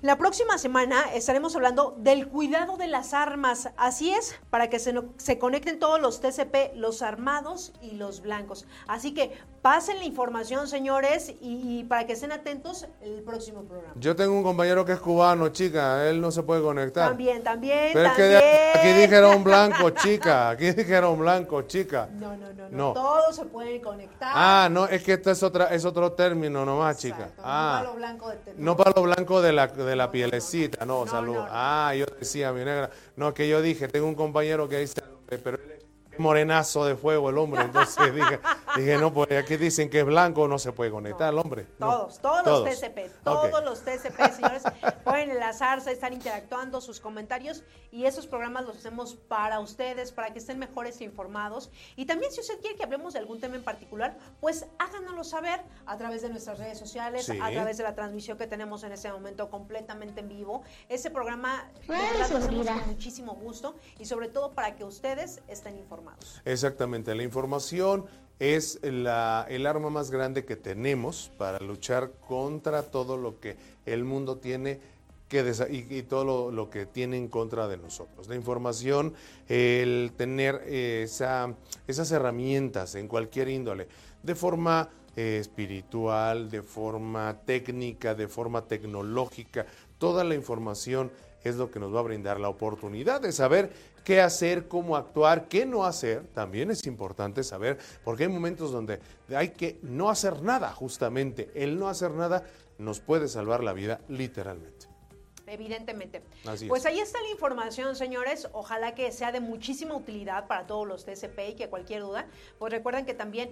la 0.01 0.17
próxima 0.17 0.57
semana 0.57 1.01
estaremos 1.13 1.55
hablando 1.55 1.95
del 1.97 2.27
cuidado 2.27 2.77
de 2.77 2.87
las 2.87 3.13
armas. 3.13 3.69
Así 3.77 4.11
es, 4.11 4.35
para 4.49 4.69
que 4.69 4.79
se, 4.79 4.93
no- 4.93 5.05
se 5.17 5.37
conecten 5.39 5.79
todos 5.79 5.99
los 6.01 6.21
TCP, 6.21 6.75
los 6.75 7.01
armados 7.01 7.73
y 7.81 7.91
los 7.91 8.21
blancos. 8.21 8.65
Así 8.87 9.13
que 9.13 9.37
pasen 9.61 9.97
la 9.97 10.03
información, 10.05 10.67
señores, 10.67 11.29
y, 11.41 11.79
y 11.79 11.83
para 11.85 12.05
que 12.05 12.13
estén 12.13 12.31
atentos 12.31 12.85
el 13.01 13.23
próximo 13.23 13.63
programa. 13.63 13.93
Yo 13.95 14.15
tengo 14.15 14.33
un 14.33 14.43
compañero 14.43 14.85
que 14.85 14.91
es 14.93 14.99
cubano, 14.99 15.49
chica. 15.49 16.07
Él 16.07 16.21
no 16.21 16.29
se 16.31 16.43
puede 16.43 16.61
conectar. 16.61 17.07
También, 17.07 17.43
también, 17.43 17.89
Pero 17.93 18.07
es 18.09 18.13
que 18.13 18.21
también. 18.31 18.71
aquí 18.75 19.01
dijeron 19.01 19.43
blanco, 19.43 19.89
chica. 19.91 20.49
Aquí 20.49 20.71
dijeron 20.71 21.17
blanco, 21.17 21.63
chica. 21.63 22.07
No, 22.13 22.37
no, 22.37 22.53
no, 22.53 22.69
no, 22.69 22.69
No. 22.69 22.93
todos 22.93 23.35
se 23.35 23.45
pueden 23.45 23.81
conectar. 23.81 24.31
Ah, 24.35 24.67
no, 24.71 24.85
es 24.85 25.01
que 25.03 25.13
esto 25.13 25.31
es 25.31 25.41
otra, 25.41 25.65
es 25.73 25.83
otro 25.83 26.11
término 26.11 26.63
nomás, 26.63 26.97
chica. 26.99 27.15
Exacto, 27.29 27.41
no 27.41 27.47
Ah, 27.47 27.79
palo 27.83 27.95
blanco 27.95 28.29
de 28.29 28.37
no 28.57 28.77
palo 28.77 29.01
blanco 29.01 29.41
de 29.41 29.51
la, 29.53 29.67
de 29.85 29.95
la 29.95 30.11
pielecita, 30.11 30.85
no, 30.85 31.05
No, 31.05 31.11
salud. 31.11 31.35
no, 31.35 31.41
no. 31.45 31.47
Ah, 31.49 31.93
yo 31.95 32.05
decía, 32.19 32.51
mi 32.51 32.59
negra. 32.65 32.89
No, 33.15 33.33
que 33.33 33.47
yo 33.47 33.61
dije, 33.61 33.87
tengo 33.87 34.07
un 34.07 34.15
compañero 34.15 34.67
que 34.67 34.79
dice, 34.79 35.01
pero 35.43 35.57
él 35.57 35.74
morenazo 36.17 36.85
de 36.85 36.95
fuego 36.95 37.29
el 37.29 37.37
hombre. 37.37 37.61
Entonces 37.63 38.13
dije, 38.15 38.39
dije, 38.75 38.97
no, 38.97 39.13
pues 39.13 39.31
aquí 39.31 39.57
dicen 39.57 39.89
que 39.89 39.99
es 39.99 40.05
blanco, 40.05 40.47
no 40.47 40.59
se 40.59 40.71
puede 40.71 40.91
conectar 40.91 41.31
el 41.33 41.39
hombre. 41.39 41.67
No. 41.79 41.87
Todos, 41.91 42.19
todos, 42.19 42.43
Todos. 42.43 42.69
los 42.69 42.79
TCP, 42.79 43.23
todos 43.23 43.63
los 43.63 43.81
TCP, 43.81 44.33
señores, 44.33 44.63
pueden 45.03 45.31
enlazarse, 45.31 45.91
estar 45.91 46.13
interactuando, 46.13 46.81
sus 46.81 46.99
comentarios 46.99 47.63
y 47.91 48.05
esos 48.05 48.27
programas 48.27 48.65
los 48.65 48.77
hacemos 48.77 49.15
para 49.15 49.59
ustedes, 49.59 50.11
para 50.11 50.31
que 50.33 50.39
estén 50.39 50.59
mejores 50.59 51.01
informados. 51.01 51.69
Y 51.95 52.05
también 52.05 52.31
si 52.31 52.41
usted 52.41 52.59
quiere 52.59 52.75
que 52.75 52.83
hablemos 52.83 53.13
de 53.13 53.19
algún 53.19 53.39
tema 53.39 53.55
en 53.55 53.63
particular, 53.63 54.17
pues 54.41 54.65
háganoslo 54.79 55.23
saber 55.23 55.61
a 55.85 55.97
través 55.97 56.21
de 56.21 56.29
nuestras 56.29 56.59
redes 56.59 56.77
sociales, 56.77 57.25
Sí. 57.25 57.39
a 57.41 57.49
través 57.51 57.77
de 57.77 57.83
la 57.83 57.95
transmisión 57.95 58.37
que 58.37 58.47
tenemos 58.47 58.83
en 58.83 58.91
este 58.91 59.11
momento 59.11 59.49
completamente 59.49 60.19
en 60.21 60.29
vivo. 60.29 60.63
Ese 60.89 61.09
programa 61.09 61.69
de 61.87 61.93
verdad 61.93 62.29
lo 62.29 62.37
hacemos 62.37 62.67
con 62.67 62.87
muchísimo 62.87 63.33
gusto 63.35 63.75
y 63.99 64.05
sobre 64.05 64.27
todo 64.27 64.51
para 64.53 64.75
que 64.75 64.83
ustedes 64.83 65.41
estén 65.47 65.77
informados. 65.77 66.04
Exactamente, 66.45 67.15
la 67.15 67.23
información 67.23 68.05
es 68.39 68.79
el 68.83 69.07
arma 69.07 69.89
más 69.89 70.11
grande 70.11 70.43
que 70.45 70.55
tenemos 70.55 71.31
para 71.37 71.59
luchar 71.59 72.11
contra 72.27 72.83
todo 72.83 73.17
lo 73.17 73.39
que 73.39 73.55
el 73.85 74.03
mundo 74.03 74.37
tiene 74.37 74.79
que 75.29 75.41
y, 75.71 75.97
y 75.97 76.03
todo 76.03 76.51
lo, 76.51 76.69
que 76.69 76.85
tiene 76.85 77.17
en 77.17 77.27
contra 77.29 77.67
de 77.67 77.77
nosotros. 77.77 78.27
La 78.27 78.35
información, 78.35 79.13
el 79.47 80.11
tener 80.15 80.61
eh, 80.65 81.01
esa- 81.03 81.55
esas 81.87 82.11
herramientas 82.11 82.93
en 82.95 83.07
cualquier 83.07 83.49
índole, 83.49 83.87
de 84.21 84.35
forma 84.35 84.89
eh, 85.15 85.37
espiritual, 85.39 86.49
de 86.51 86.61
forma 86.61 87.39
técnica, 87.45 88.13
de 88.15 88.27
forma 88.27 88.67
tecnológica, 88.67 89.65
toda 89.97 90.23
la 90.23 90.35
información 90.35 91.11
es 91.43 91.55
lo 91.55 91.71
que 91.71 91.79
nos 91.79 91.93
va 91.93 91.99
a 91.99 92.03
brindar 92.03 92.39
la 92.39 92.49
oportunidad 92.49 93.21
de 93.21 93.31
saber 93.31 93.71
qué 94.05 94.21
hacer, 94.21 94.69
cómo 94.69 94.95
actuar, 94.95 95.49
qué 95.49 95.65
no 95.65 95.83
hacer. 95.83 96.25
También 96.27 96.71
es 96.71 96.85
importante 96.85 97.43
saber, 97.43 97.77
porque 98.05 98.23
hay 98.23 98.29
momentos 98.29 98.71
donde 98.71 99.01
hay 99.35 99.49
que 99.49 99.79
no 99.81 100.09
hacer 100.09 100.41
nada, 100.41 100.71
justamente. 100.71 101.51
El 101.55 101.77
no 101.77 101.89
hacer 101.89 102.11
nada 102.11 102.45
nos 102.77 103.01
puede 103.01 103.27
salvar 103.27 103.63
la 103.63 103.73
vida 103.73 103.99
literalmente. 104.07 104.87
Evidentemente. 105.47 106.23
Así 106.45 106.65
es. 106.65 106.69
pues 106.69 106.85
ahí 106.85 106.99
está 106.99 107.21
la 107.21 107.29
información, 107.29 107.95
señores. 107.95 108.47
Ojalá 108.53 108.95
que 108.95 109.11
sea 109.11 109.31
de 109.31 109.39
muchísima 109.39 109.95
utilidad 109.95 110.47
para 110.47 110.65
todos 110.65 110.87
los 110.87 111.05
TCP 111.05 111.49
y 111.49 111.53
que 111.55 111.69
cualquier 111.69 112.01
duda, 112.01 112.27
pues 112.57 112.71
recuerden 112.71 113.05
que 113.05 113.13
también 113.13 113.51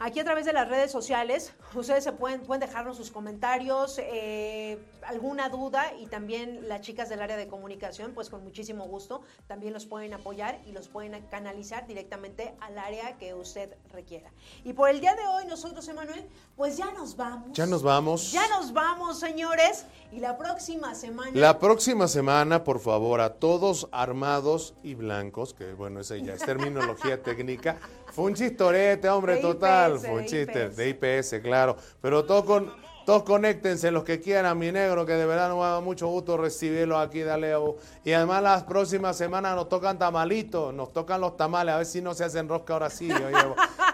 aquí 0.00 0.18
a 0.18 0.24
través 0.24 0.44
de 0.44 0.52
las 0.52 0.68
redes 0.68 0.90
sociales 0.90 1.52
ustedes 1.74 2.02
se 2.02 2.12
pueden, 2.12 2.40
pueden 2.40 2.60
dejarnos 2.60 2.96
sus 2.96 3.10
comentarios, 3.10 3.98
eh, 3.98 4.78
alguna 5.02 5.48
duda 5.48 5.92
y 5.98 6.06
también 6.06 6.68
las 6.68 6.80
chicas 6.80 7.08
del 7.08 7.20
área 7.20 7.36
de 7.36 7.46
comunicación, 7.46 8.12
pues 8.12 8.28
con 8.28 8.42
muchísimo 8.42 8.86
gusto 8.86 9.22
también 9.46 9.72
los 9.72 9.86
pueden 9.86 10.12
apoyar 10.14 10.60
y 10.66 10.72
los 10.72 10.88
pueden 10.88 11.20
canalizar 11.30 11.86
directamente 11.86 12.54
al 12.60 12.78
área 12.78 13.16
que 13.18 13.34
usted 13.34 13.76
requiera. 13.92 14.30
Y 14.64 14.72
por 14.72 14.88
el 14.90 15.00
día 15.00 15.14
de 15.14 15.26
hoy 15.26 15.46
nosotros, 15.46 15.86
Emanuel, 15.88 16.26
pues 16.56 16.76
ya 16.76 16.90
nos 16.92 17.16
vamos. 17.16 17.52
Ya 17.52 17.66
nos 17.66 17.82
vamos. 17.82 18.32
Ya 18.32 18.48
nos 18.48 18.72
vamos, 18.72 19.18
señores. 19.18 19.86
Y 20.12 20.18
la 20.18 20.36
próxima 20.36 20.94
semana. 20.94 21.30
La 21.34 21.58
próxima 21.58 22.08
semana, 22.08 22.64
por 22.64 22.80
favor, 22.80 23.20
a 23.20 23.34
todos 23.34 23.88
armados 23.92 24.74
y 24.82 24.94
blancos, 24.94 25.54
que 25.54 25.72
bueno, 25.74 26.00
esa 26.00 26.16
ya 26.16 26.34
es 26.34 26.44
terminología 26.44 27.22
técnica. 27.22 27.78
Fue 28.12 28.24
un 28.24 28.34
chistorete, 28.34 29.08
hombre, 29.08 29.36
De 29.36 29.40
total. 29.42 29.92
IPS, 29.96 30.00
Fue 30.06 30.14
un 30.14 30.26
chiste, 30.26 30.68
de 30.70 30.88
IPS, 30.88 31.40
claro. 31.42 31.76
Pero 32.00 32.24
todos 32.24 32.44
con. 32.44 32.90
Todos 33.06 33.22
conéctense, 33.24 33.90
los 33.90 34.04
que 34.04 34.20
quieran, 34.20 34.56
mi 34.58 34.70
negro, 34.70 35.04
que 35.04 35.14
de 35.14 35.24
verdad 35.26 35.48
nos 35.48 35.58
va 35.58 35.70
a 35.70 35.72
dar 35.76 35.82
mucho 35.82 36.06
gusto 36.06 36.36
recibirlos 36.36 36.98
aquí 37.04 37.20
de 37.20 37.36
Leo. 37.38 37.76
Y 38.04 38.12
además 38.12 38.42
las 38.42 38.62
próximas 38.64 39.16
semanas 39.16 39.56
nos 39.56 39.68
tocan 39.68 39.98
tamalitos, 39.98 40.72
nos 40.74 40.92
tocan 40.92 41.20
los 41.20 41.36
tamales, 41.36 41.74
a 41.74 41.78
ver 41.78 41.86
si 41.86 42.02
no 42.02 42.14
se 42.14 42.24
hacen 42.24 42.46
rosca 42.48 42.74
ahora 42.74 42.90
sí. 42.90 43.10
oye, 43.10 43.34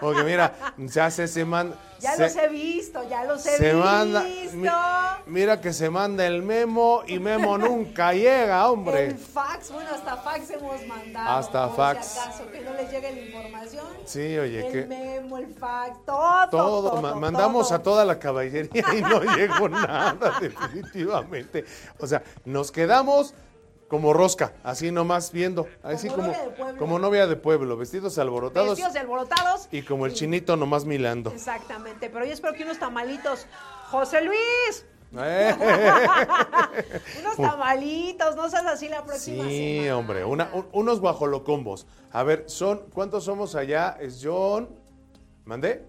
porque 0.01 0.23
mira, 0.23 0.53
se 0.89 1.01
hace, 1.01 1.27
se 1.27 1.45
manda... 1.45 1.75
Ya 1.99 2.15
se- 2.15 2.23
los 2.23 2.35
he 2.35 2.47
visto, 2.49 3.09
ya 3.09 3.23
los 3.23 3.43
he 3.47 3.57
se 3.57 3.63
visto. 3.73 3.79
manda. 3.79 4.21
mi- 4.23 4.49
mira 5.27 5.61
que 5.61 5.73
se 5.73 5.89
manda 5.89 6.25
el 6.25 6.41
memo 6.43 7.03
y 7.07 7.19
memo 7.19 7.57
nunca 7.57 8.13
llega, 8.13 8.69
hombre. 8.69 9.05
El 9.07 9.17
fax, 9.17 9.71
bueno, 9.71 9.89
hasta 9.93 10.17
fax 10.17 10.49
hemos 10.51 10.85
mandado. 10.87 11.29
Hasta 11.37 11.69
fax. 11.69 12.05
Si 12.07 12.19
acaso, 12.19 12.51
que 12.51 12.61
no 12.61 12.73
les 12.73 12.91
llegue 12.91 13.11
la 13.13 13.21
información. 13.21 13.85
Sí, 14.05 14.37
oye, 14.37 14.65
el 14.67 14.71
que 14.73 14.85
memo, 14.85 15.37
el 15.37 15.47
fax, 15.53 16.05
todo. 16.05 16.49
todo, 16.49 16.89
todo, 16.91 17.01
ma- 17.01 17.15
mandamos 17.15 17.67
todo. 17.69 17.77
a 17.77 17.83
toda 17.83 18.05
la 18.05 18.19
caballería 18.19 18.83
y 18.95 19.01
no 19.01 19.21
llegó 19.35 19.69
nada, 19.69 20.37
definitivamente. 20.41 21.65
O 21.99 22.07
sea, 22.07 22.23
nos 22.45 22.71
quedamos 22.71 23.33
como 23.87 24.11
rosca, 24.11 24.51
así 24.65 24.91
nomás 24.91 25.31
viendo, 25.31 25.65
así 25.81 26.09
Como 26.09 26.23
como, 26.23 26.27
novia 26.33 26.43
de 26.43 26.49
pueblo. 26.57 26.77
como 26.79 26.99
novia 26.99 27.27
de 27.27 27.35
pueblo, 27.37 27.77
vestidos 27.77 28.17
alborotados 28.17 28.71
Vestidos 28.71 28.95
y 28.95 28.97
alborotados. 28.97 29.67
y 29.71 29.81
como 29.83 30.05
el 30.05 30.13
chinito 30.13 30.57
nomás 30.57 30.83
milando. 30.83 31.31
Exactamente, 31.31 32.09
pero 32.09 32.25
yo 32.25 32.33
espero 32.33 32.53
que 32.53 32.63
unos 32.63 32.79
tamalitos. 32.79 33.45
José 33.89 34.19
Luis, 34.23 34.85
unos 37.19 37.37
tamalitos, 37.37 38.35
no 38.35 38.49
seas 38.49 38.65
así 38.65 38.89
la 38.89 39.03
próxima 39.03 39.45
Sí, 39.45 39.75
semana. 39.77 39.97
hombre, 39.97 40.25
una- 40.25 40.49
un- 40.53 40.67
unos 40.73 40.99
guajolocombos. 40.99 41.87
A 42.11 42.23
ver, 42.23 42.43
son, 42.47 42.83
¿cuántos 42.93 43.23
somos 43.23 43.55
allá? 43.55 43.97
Es 43.99 44.19
John, 44.23 44.69
¿mandé? 45.45 45.85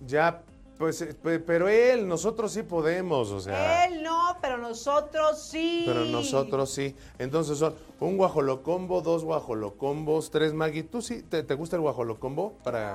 Ya, 0.00 0.42
Pues, 0.78 1.00
eh, 1.02 1.14
pe- 1.14 1.38
pero 1.38 1.68
él, 1.68 2.06
nosotros 2.08 2.50
sí 2.52 2.64
podemos, 2.64 3.30
o 3.30 3.40
sea. 3.40 3.84
Él 3.86 4.02
no, 4.02 4.36
pero 4.42 4.58
nosotros 4.58 5.40
sí. 5.40 5.84
Pero 5.86 6.04
nosotros 6.04 6.68
sí. 6.70 6.96
Entonces 7.18 7.58
son 7.58 7.74
un 8.00 8.16
guajolocombo, 8.16 9.00
dos 9.00 9.22
guajolocombos, 9.24 10.30
tres 10.32 10.52
Maggie. 10.52 10.82
¿Tú 10.82 11.00
sí 11.00 11.22
te, 11.22 11.44
te 11.44 11.54
gusta 11.54 11.76
el 11.76 11.82
guajolocombo? 11.82 12.54
Para, 12.64 12.90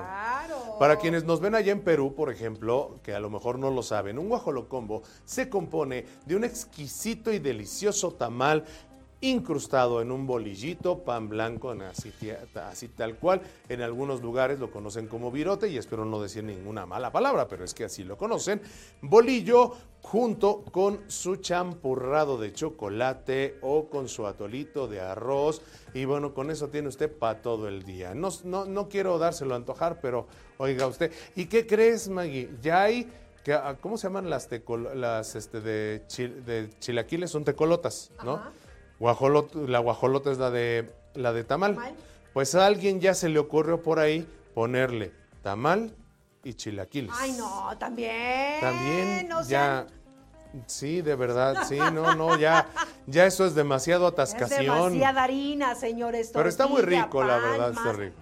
Claro. 0.46 0.76
para 0.78 0.98
quienes 0.98 1.24
nos 1.24 1.40
ven 1.40 1.54
allá 1.54 1.72
en 1.72 1.80
Perú, 1.80 2.14
por 2.14 2.30
ejemplo, 2.30 2.98
que 3.02 3.14
a 3.14 3.20
lo 3.20 3.30
mejor 3.30 3.58
no 3.58 3.70
lo 3.70 3.82
saben, 3.82 4.18
un 4.18 4.28
guajolocombo 4.28 5.02
se 5.24 5.48
compone 5.48 6.04
de 6.26 6.36
un 6.36 6.44
exquisito 6.44 7.32
y 7.32 7.38
delicioso 7.38 8.12
tamal 8.12 8.64
incrustado 9.22 10.00
en 10.00 10.10
un 10.10 10.26
bolillito, 10.26 11.04
pan 11.04 11.28
blanco, 11.28 11.72
así, 11.72 12.88
tal 12.88 13.16
cual. 13.16 13.42
En 13.68 13.82
algunos 13.82 14.22
lugares 14.22 14.58
lo 14.58 14.70
conocen 14.70 15.06
como 15.08 15.30
virote 15.30 15.68
y 15.68 15.76
espero 15.76 16.04
no 16.04 16.20
decir 16.22 16.42
ninguna 16.44 16.86
mala 16.86 17.12
palabra, 17.12 17.46
pero 17.48 17.64
es 17.64 17.74
que 17.74 17.84
así 17.84 18.02
lo 18.04 18.16
conocen. 18.16 18.62
Bolillo 19.02 19.74
junto 20.02 20.62
con 20.62 21.00
su 21.08 21.36
champurrado 21.36 22.38
de 22.38 22.52
chocolate 22.52 23.58
o 23.60 23.90
con 23.90 24.08
su 24.08 24.26
atolito 24.26 24.88
de 24.88 25.00
arroz. 25.00 25.60
Y 25.92 26.06
bueno, 26.06 26.32
con 26.32 26.50
eso 26.50 26.68
tiene 26.68 26.88
usted 26.88 27.12
para 27.12 27.42
todo 27.42 27.68
el 27.68 27.82
día. 27.82 28.14
No, 28.14 28.30
no, 28.44 28.64
no 28.64 28.88
quiero 28.88 29.18
dárselo 29.18 29.54
a 29.54 29.56
antojar, 29.58 30.00
pero 30.00 30.26
oiga 30.58 30.86
usted. 30.86 31.12
¿Y 31.36 31.46
qué 31.46 31.66
crees, 31.66 32.08
Maggie? 32.08 32.50
Ya 32.62 32.82
hay... 32.84 33.06
que, 33.44 33.52
ah, 33.52 33.76
¿Cómo 33.80 33.98
se 33.98 34.06
llaman 34.06 34.30
las, 34.30 34.50
tecol- 34.50 34.94
las 34.94 35.34
este, 35.36 35.60
de, 35.60 36.02
de 36.46 36.70
chilaquiles? 36.78 37.30
Son 37.30 37.44
tecolotas, 37.44 38.10
¿no? 38.24 38.34
Ajá. 38.36 38.52
Guajolot, 39.00 39.54
la 39.68 39.78
guajolota 39.80 40.30
es 40.30 40.38
la 40.38 40.50
de 40.50 40.92
la 41.14 41.32
de 41.32 41.42
tamal. 41.42 41.74
Tamal. 41.74 41.94
Pues 42.32 42.54
a 42.54 42.66
alguien 42.66 43.00
ya 43.00 43.14
se 43.14 43.28
le 43.28 43.38
ocurrió 43.40 43.82
por 43.82 43.98
ahí 43.98 44.28
ponerle 44.54 45.12
tamal 45.42 45.92
y 46.44 46.54
chilaquiles. 46.54 47.12
Ay, 47.18 47.32
no, 47.32 47.76
también. 47.78 48.60
También 48.60 49.28
no 49.28 49.40
ya 49.42 49.86
sean- 49.88 50.00
Sí, 50.66 51.00
de 51.00 51.14
verdad, 51.14 51.64
sí, 51.68 51.78
no, 51.92 52.14
no, 52.14 52.36
ya 52.36 52.68
ya 53.06 53.24
eso 53.24 53.46
es 53.46 53.54
demasiado 53.54 54.06
Es 54.08 54.12
atascación. 54.12 54.60
demasiada 54.92 55.22
harina, 55.24 55.74
señores. 55.74 56.30
Pero 56.32 56.48
está 56.48 56.66
muy 56.66 56.82
rico, 56.82 57.22
la 57.24 57.38
verdad, 57.38 57.70
está 57.70 57.92
rico. 57.92 58.16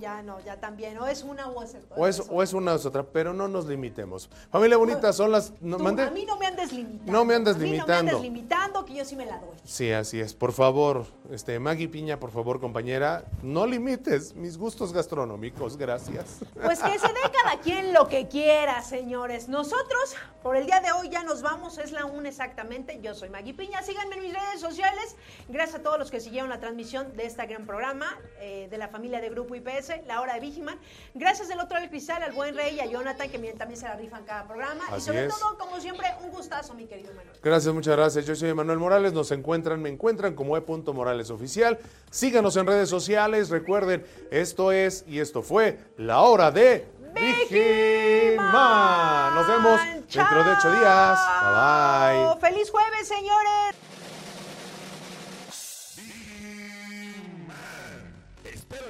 Ya 0.00 0.22
no, 0.22 0.40
ya 0.40 0.58
también. 0.60 0.98
O 0.98 1.06
es 1.06 1.22
una 1.22 1.48
o 1.48 1.62
es 1.62 1.74
el 1.74 1.82
O 1.96 2.06
es, 2.06 2.22
o 2.30 2.42
es 2.42 2.52
una 2.52 2.72
o 2.72 2.76
es 2.76 2.86
otra, 2.86 3.02
pero 3.02 3.32
no 3.32 3.48
nos 3.48 3.66
limitemos. 3.66 4.30
Familia 4.50 4.76
bonita, 4.76 5.12
son 5.12 5.32
las 5.32 5.52
no, 5.60 5.76
Tú, 5.76 5.82
¿mande? 5.84 6.02
A 6.04 6.10
mí 6.10 6.24
no 6.24 6.36
me 6.36 6.46
andes 6.46 6.72
limitando. 6.72 7.12
No 7.12 7.24
me 7.24 7.34
andes 7.34 7.56
A 7.56 7.58
mí 7.58 7.64
No 7.64 7.70
me 7.70 7.72
limitando. 7.72 7.98
andes 7.98 8.20
limitando, 8.22 8.84
que 8.84 8.94
yo 8.94 9.04
sí 9.04 9.16
me 9.16 9.26
la 9.26 9.38
doy. 9.38 9.56
Sí, 9.64 9.90
así 9.92 10.20
es. 10.20 10.34
Por 10.34 10.52
favor, 10.52 11.06
este 11.30 11.58
Maggie 11.58 11.88
Piña, 11.88 12.18
por 12.20 12.30
favor, 12.30 12.60
compañera, 12.60 13.24
no 13.42 13.66
limites 13.66 14.34
mis 14.34 14.56
gustos 14.56 14.92
gastronómicos, 14.92 15.76
gracias. 15.76 16.38
Pues 16.62 16.80
que 16.80 16.98
se 16.98 17.08
dé 17.08 17.20
cada 17.42 17.60
quien 17.60 17.92
lo 17.92 18.08
que 18.08 18.28
quiera, 18.28 18.82
señores. 18.82 19.48
Nosotros, 19.48 20.14
por 20.42 20.56
el 20.56 20.66
día 20.66 20.80
de 20.80 20.92
hoy, 20.92 21.08
ya 21.08 21.22
nos 21.24 21.42
vamos. 21.42 21.78
Es 21.78 21.92
la 21.92 22.04
una 22.04 22.28
exactamente. 22.28 23.00
Yo 23.02 23.14
soy 23.14 23.30
Maggie 23.30 23.54
Piña. 23.54 23.82
Síganme 23.82 24.16
en 24.16 24.22
mis 24.22 24.34
redes 24.34 24.60
sociales. 24.60 25.16
Gracias 25.48 25.80
a 25.80 25.82
todos 25.82 25.98
los 25.98 26.10
que 26.10 26.20
siguieron 26.20 26.48
la 26.50 26.60
transmisión 26.60 27.16
de 27.16 27.26
este 27.26 27.46
gran 27.46 27.66
programa 27.66 28.18
eh, 28.40 28.68
de 28.70 28.78
la 28.78 28.88
familia 28.88 29.20
de 29.20 29.30
Grupo 29.30 29.54
IPS, 29.54 29.87
La 30.06 30.20
Hora 30.20 30.34
de 30.34 30.40
Vigiman. 30.40 30.78
Gracias 31.14 31.48
del 31.48 31.60
otro 31.60 31.78
del 31.80 31.88
cristal 31.88 32.22
al 32.22 32.32
buen 32.32 32.54
rey 32.54 32.76
y 32.76 32.80
a 32.80 32.86
Jonathan, 32.86 33.28
que 33.30 33.38
miren, 33.38 33.58
también 33.58 33.80
se 33.80 33.86
la 33.86 33.96
rifan 33.96 34.24
cada 34.24 34.46
programa. 34.46 34.84
y 34.96 35.00
sobre 35.00 35.26
es. 35.26 35.34
todo, 35.34 35.56
como 35.58 35.80
siempre, 35.80 36.06
un 36.22 36.30
gustazo, 36.30 36.74
mi 36.74 36.86
querido 36.86 37.12
Manuel. 37.14 37.36
Gracias, 37.42 37.74
muchas 37.74 37.96
gracias. 37.96 38.26
Yo 38.26 38.34
soy 38.34 38.52
Manuel 38.54 38.78
Morales. 38.78 39.12
Nos 39.12 39.30
encuentran, 39.32 39.80
me 39.80 39.88
encuentran 39.88 40.34
como 40.34 40.56
e.morales 40.56 41.30
oficial. 41.30 41.78
Síganos 42.10 42.56
en 42.56 42.66
redes 42.66 42.88
sociales. 42.88 43.50
Recuerden, 43.50 44.04
esto 44.30 44.72
es 44.72 45.04
y 45.06 45.20
esto 45.20 45.42
fue 45.42 45.78
la 45.96 46.20
hora 46.20 46.50
de 46.50 46.86
Vigiman. 47.14 48.44
Nos 49.34 49.48
vemos 49.48 49.80
dentro 50.12 50.44
de 50.44 50.50
ocho 50.52 50.70
días. 50.72 51.18
Bye 51.40 52.34
bye. 52.34 52.40
¡Feliz 52.40 52.70
jueves, 52.70 53.08
señores! 53.08 53.87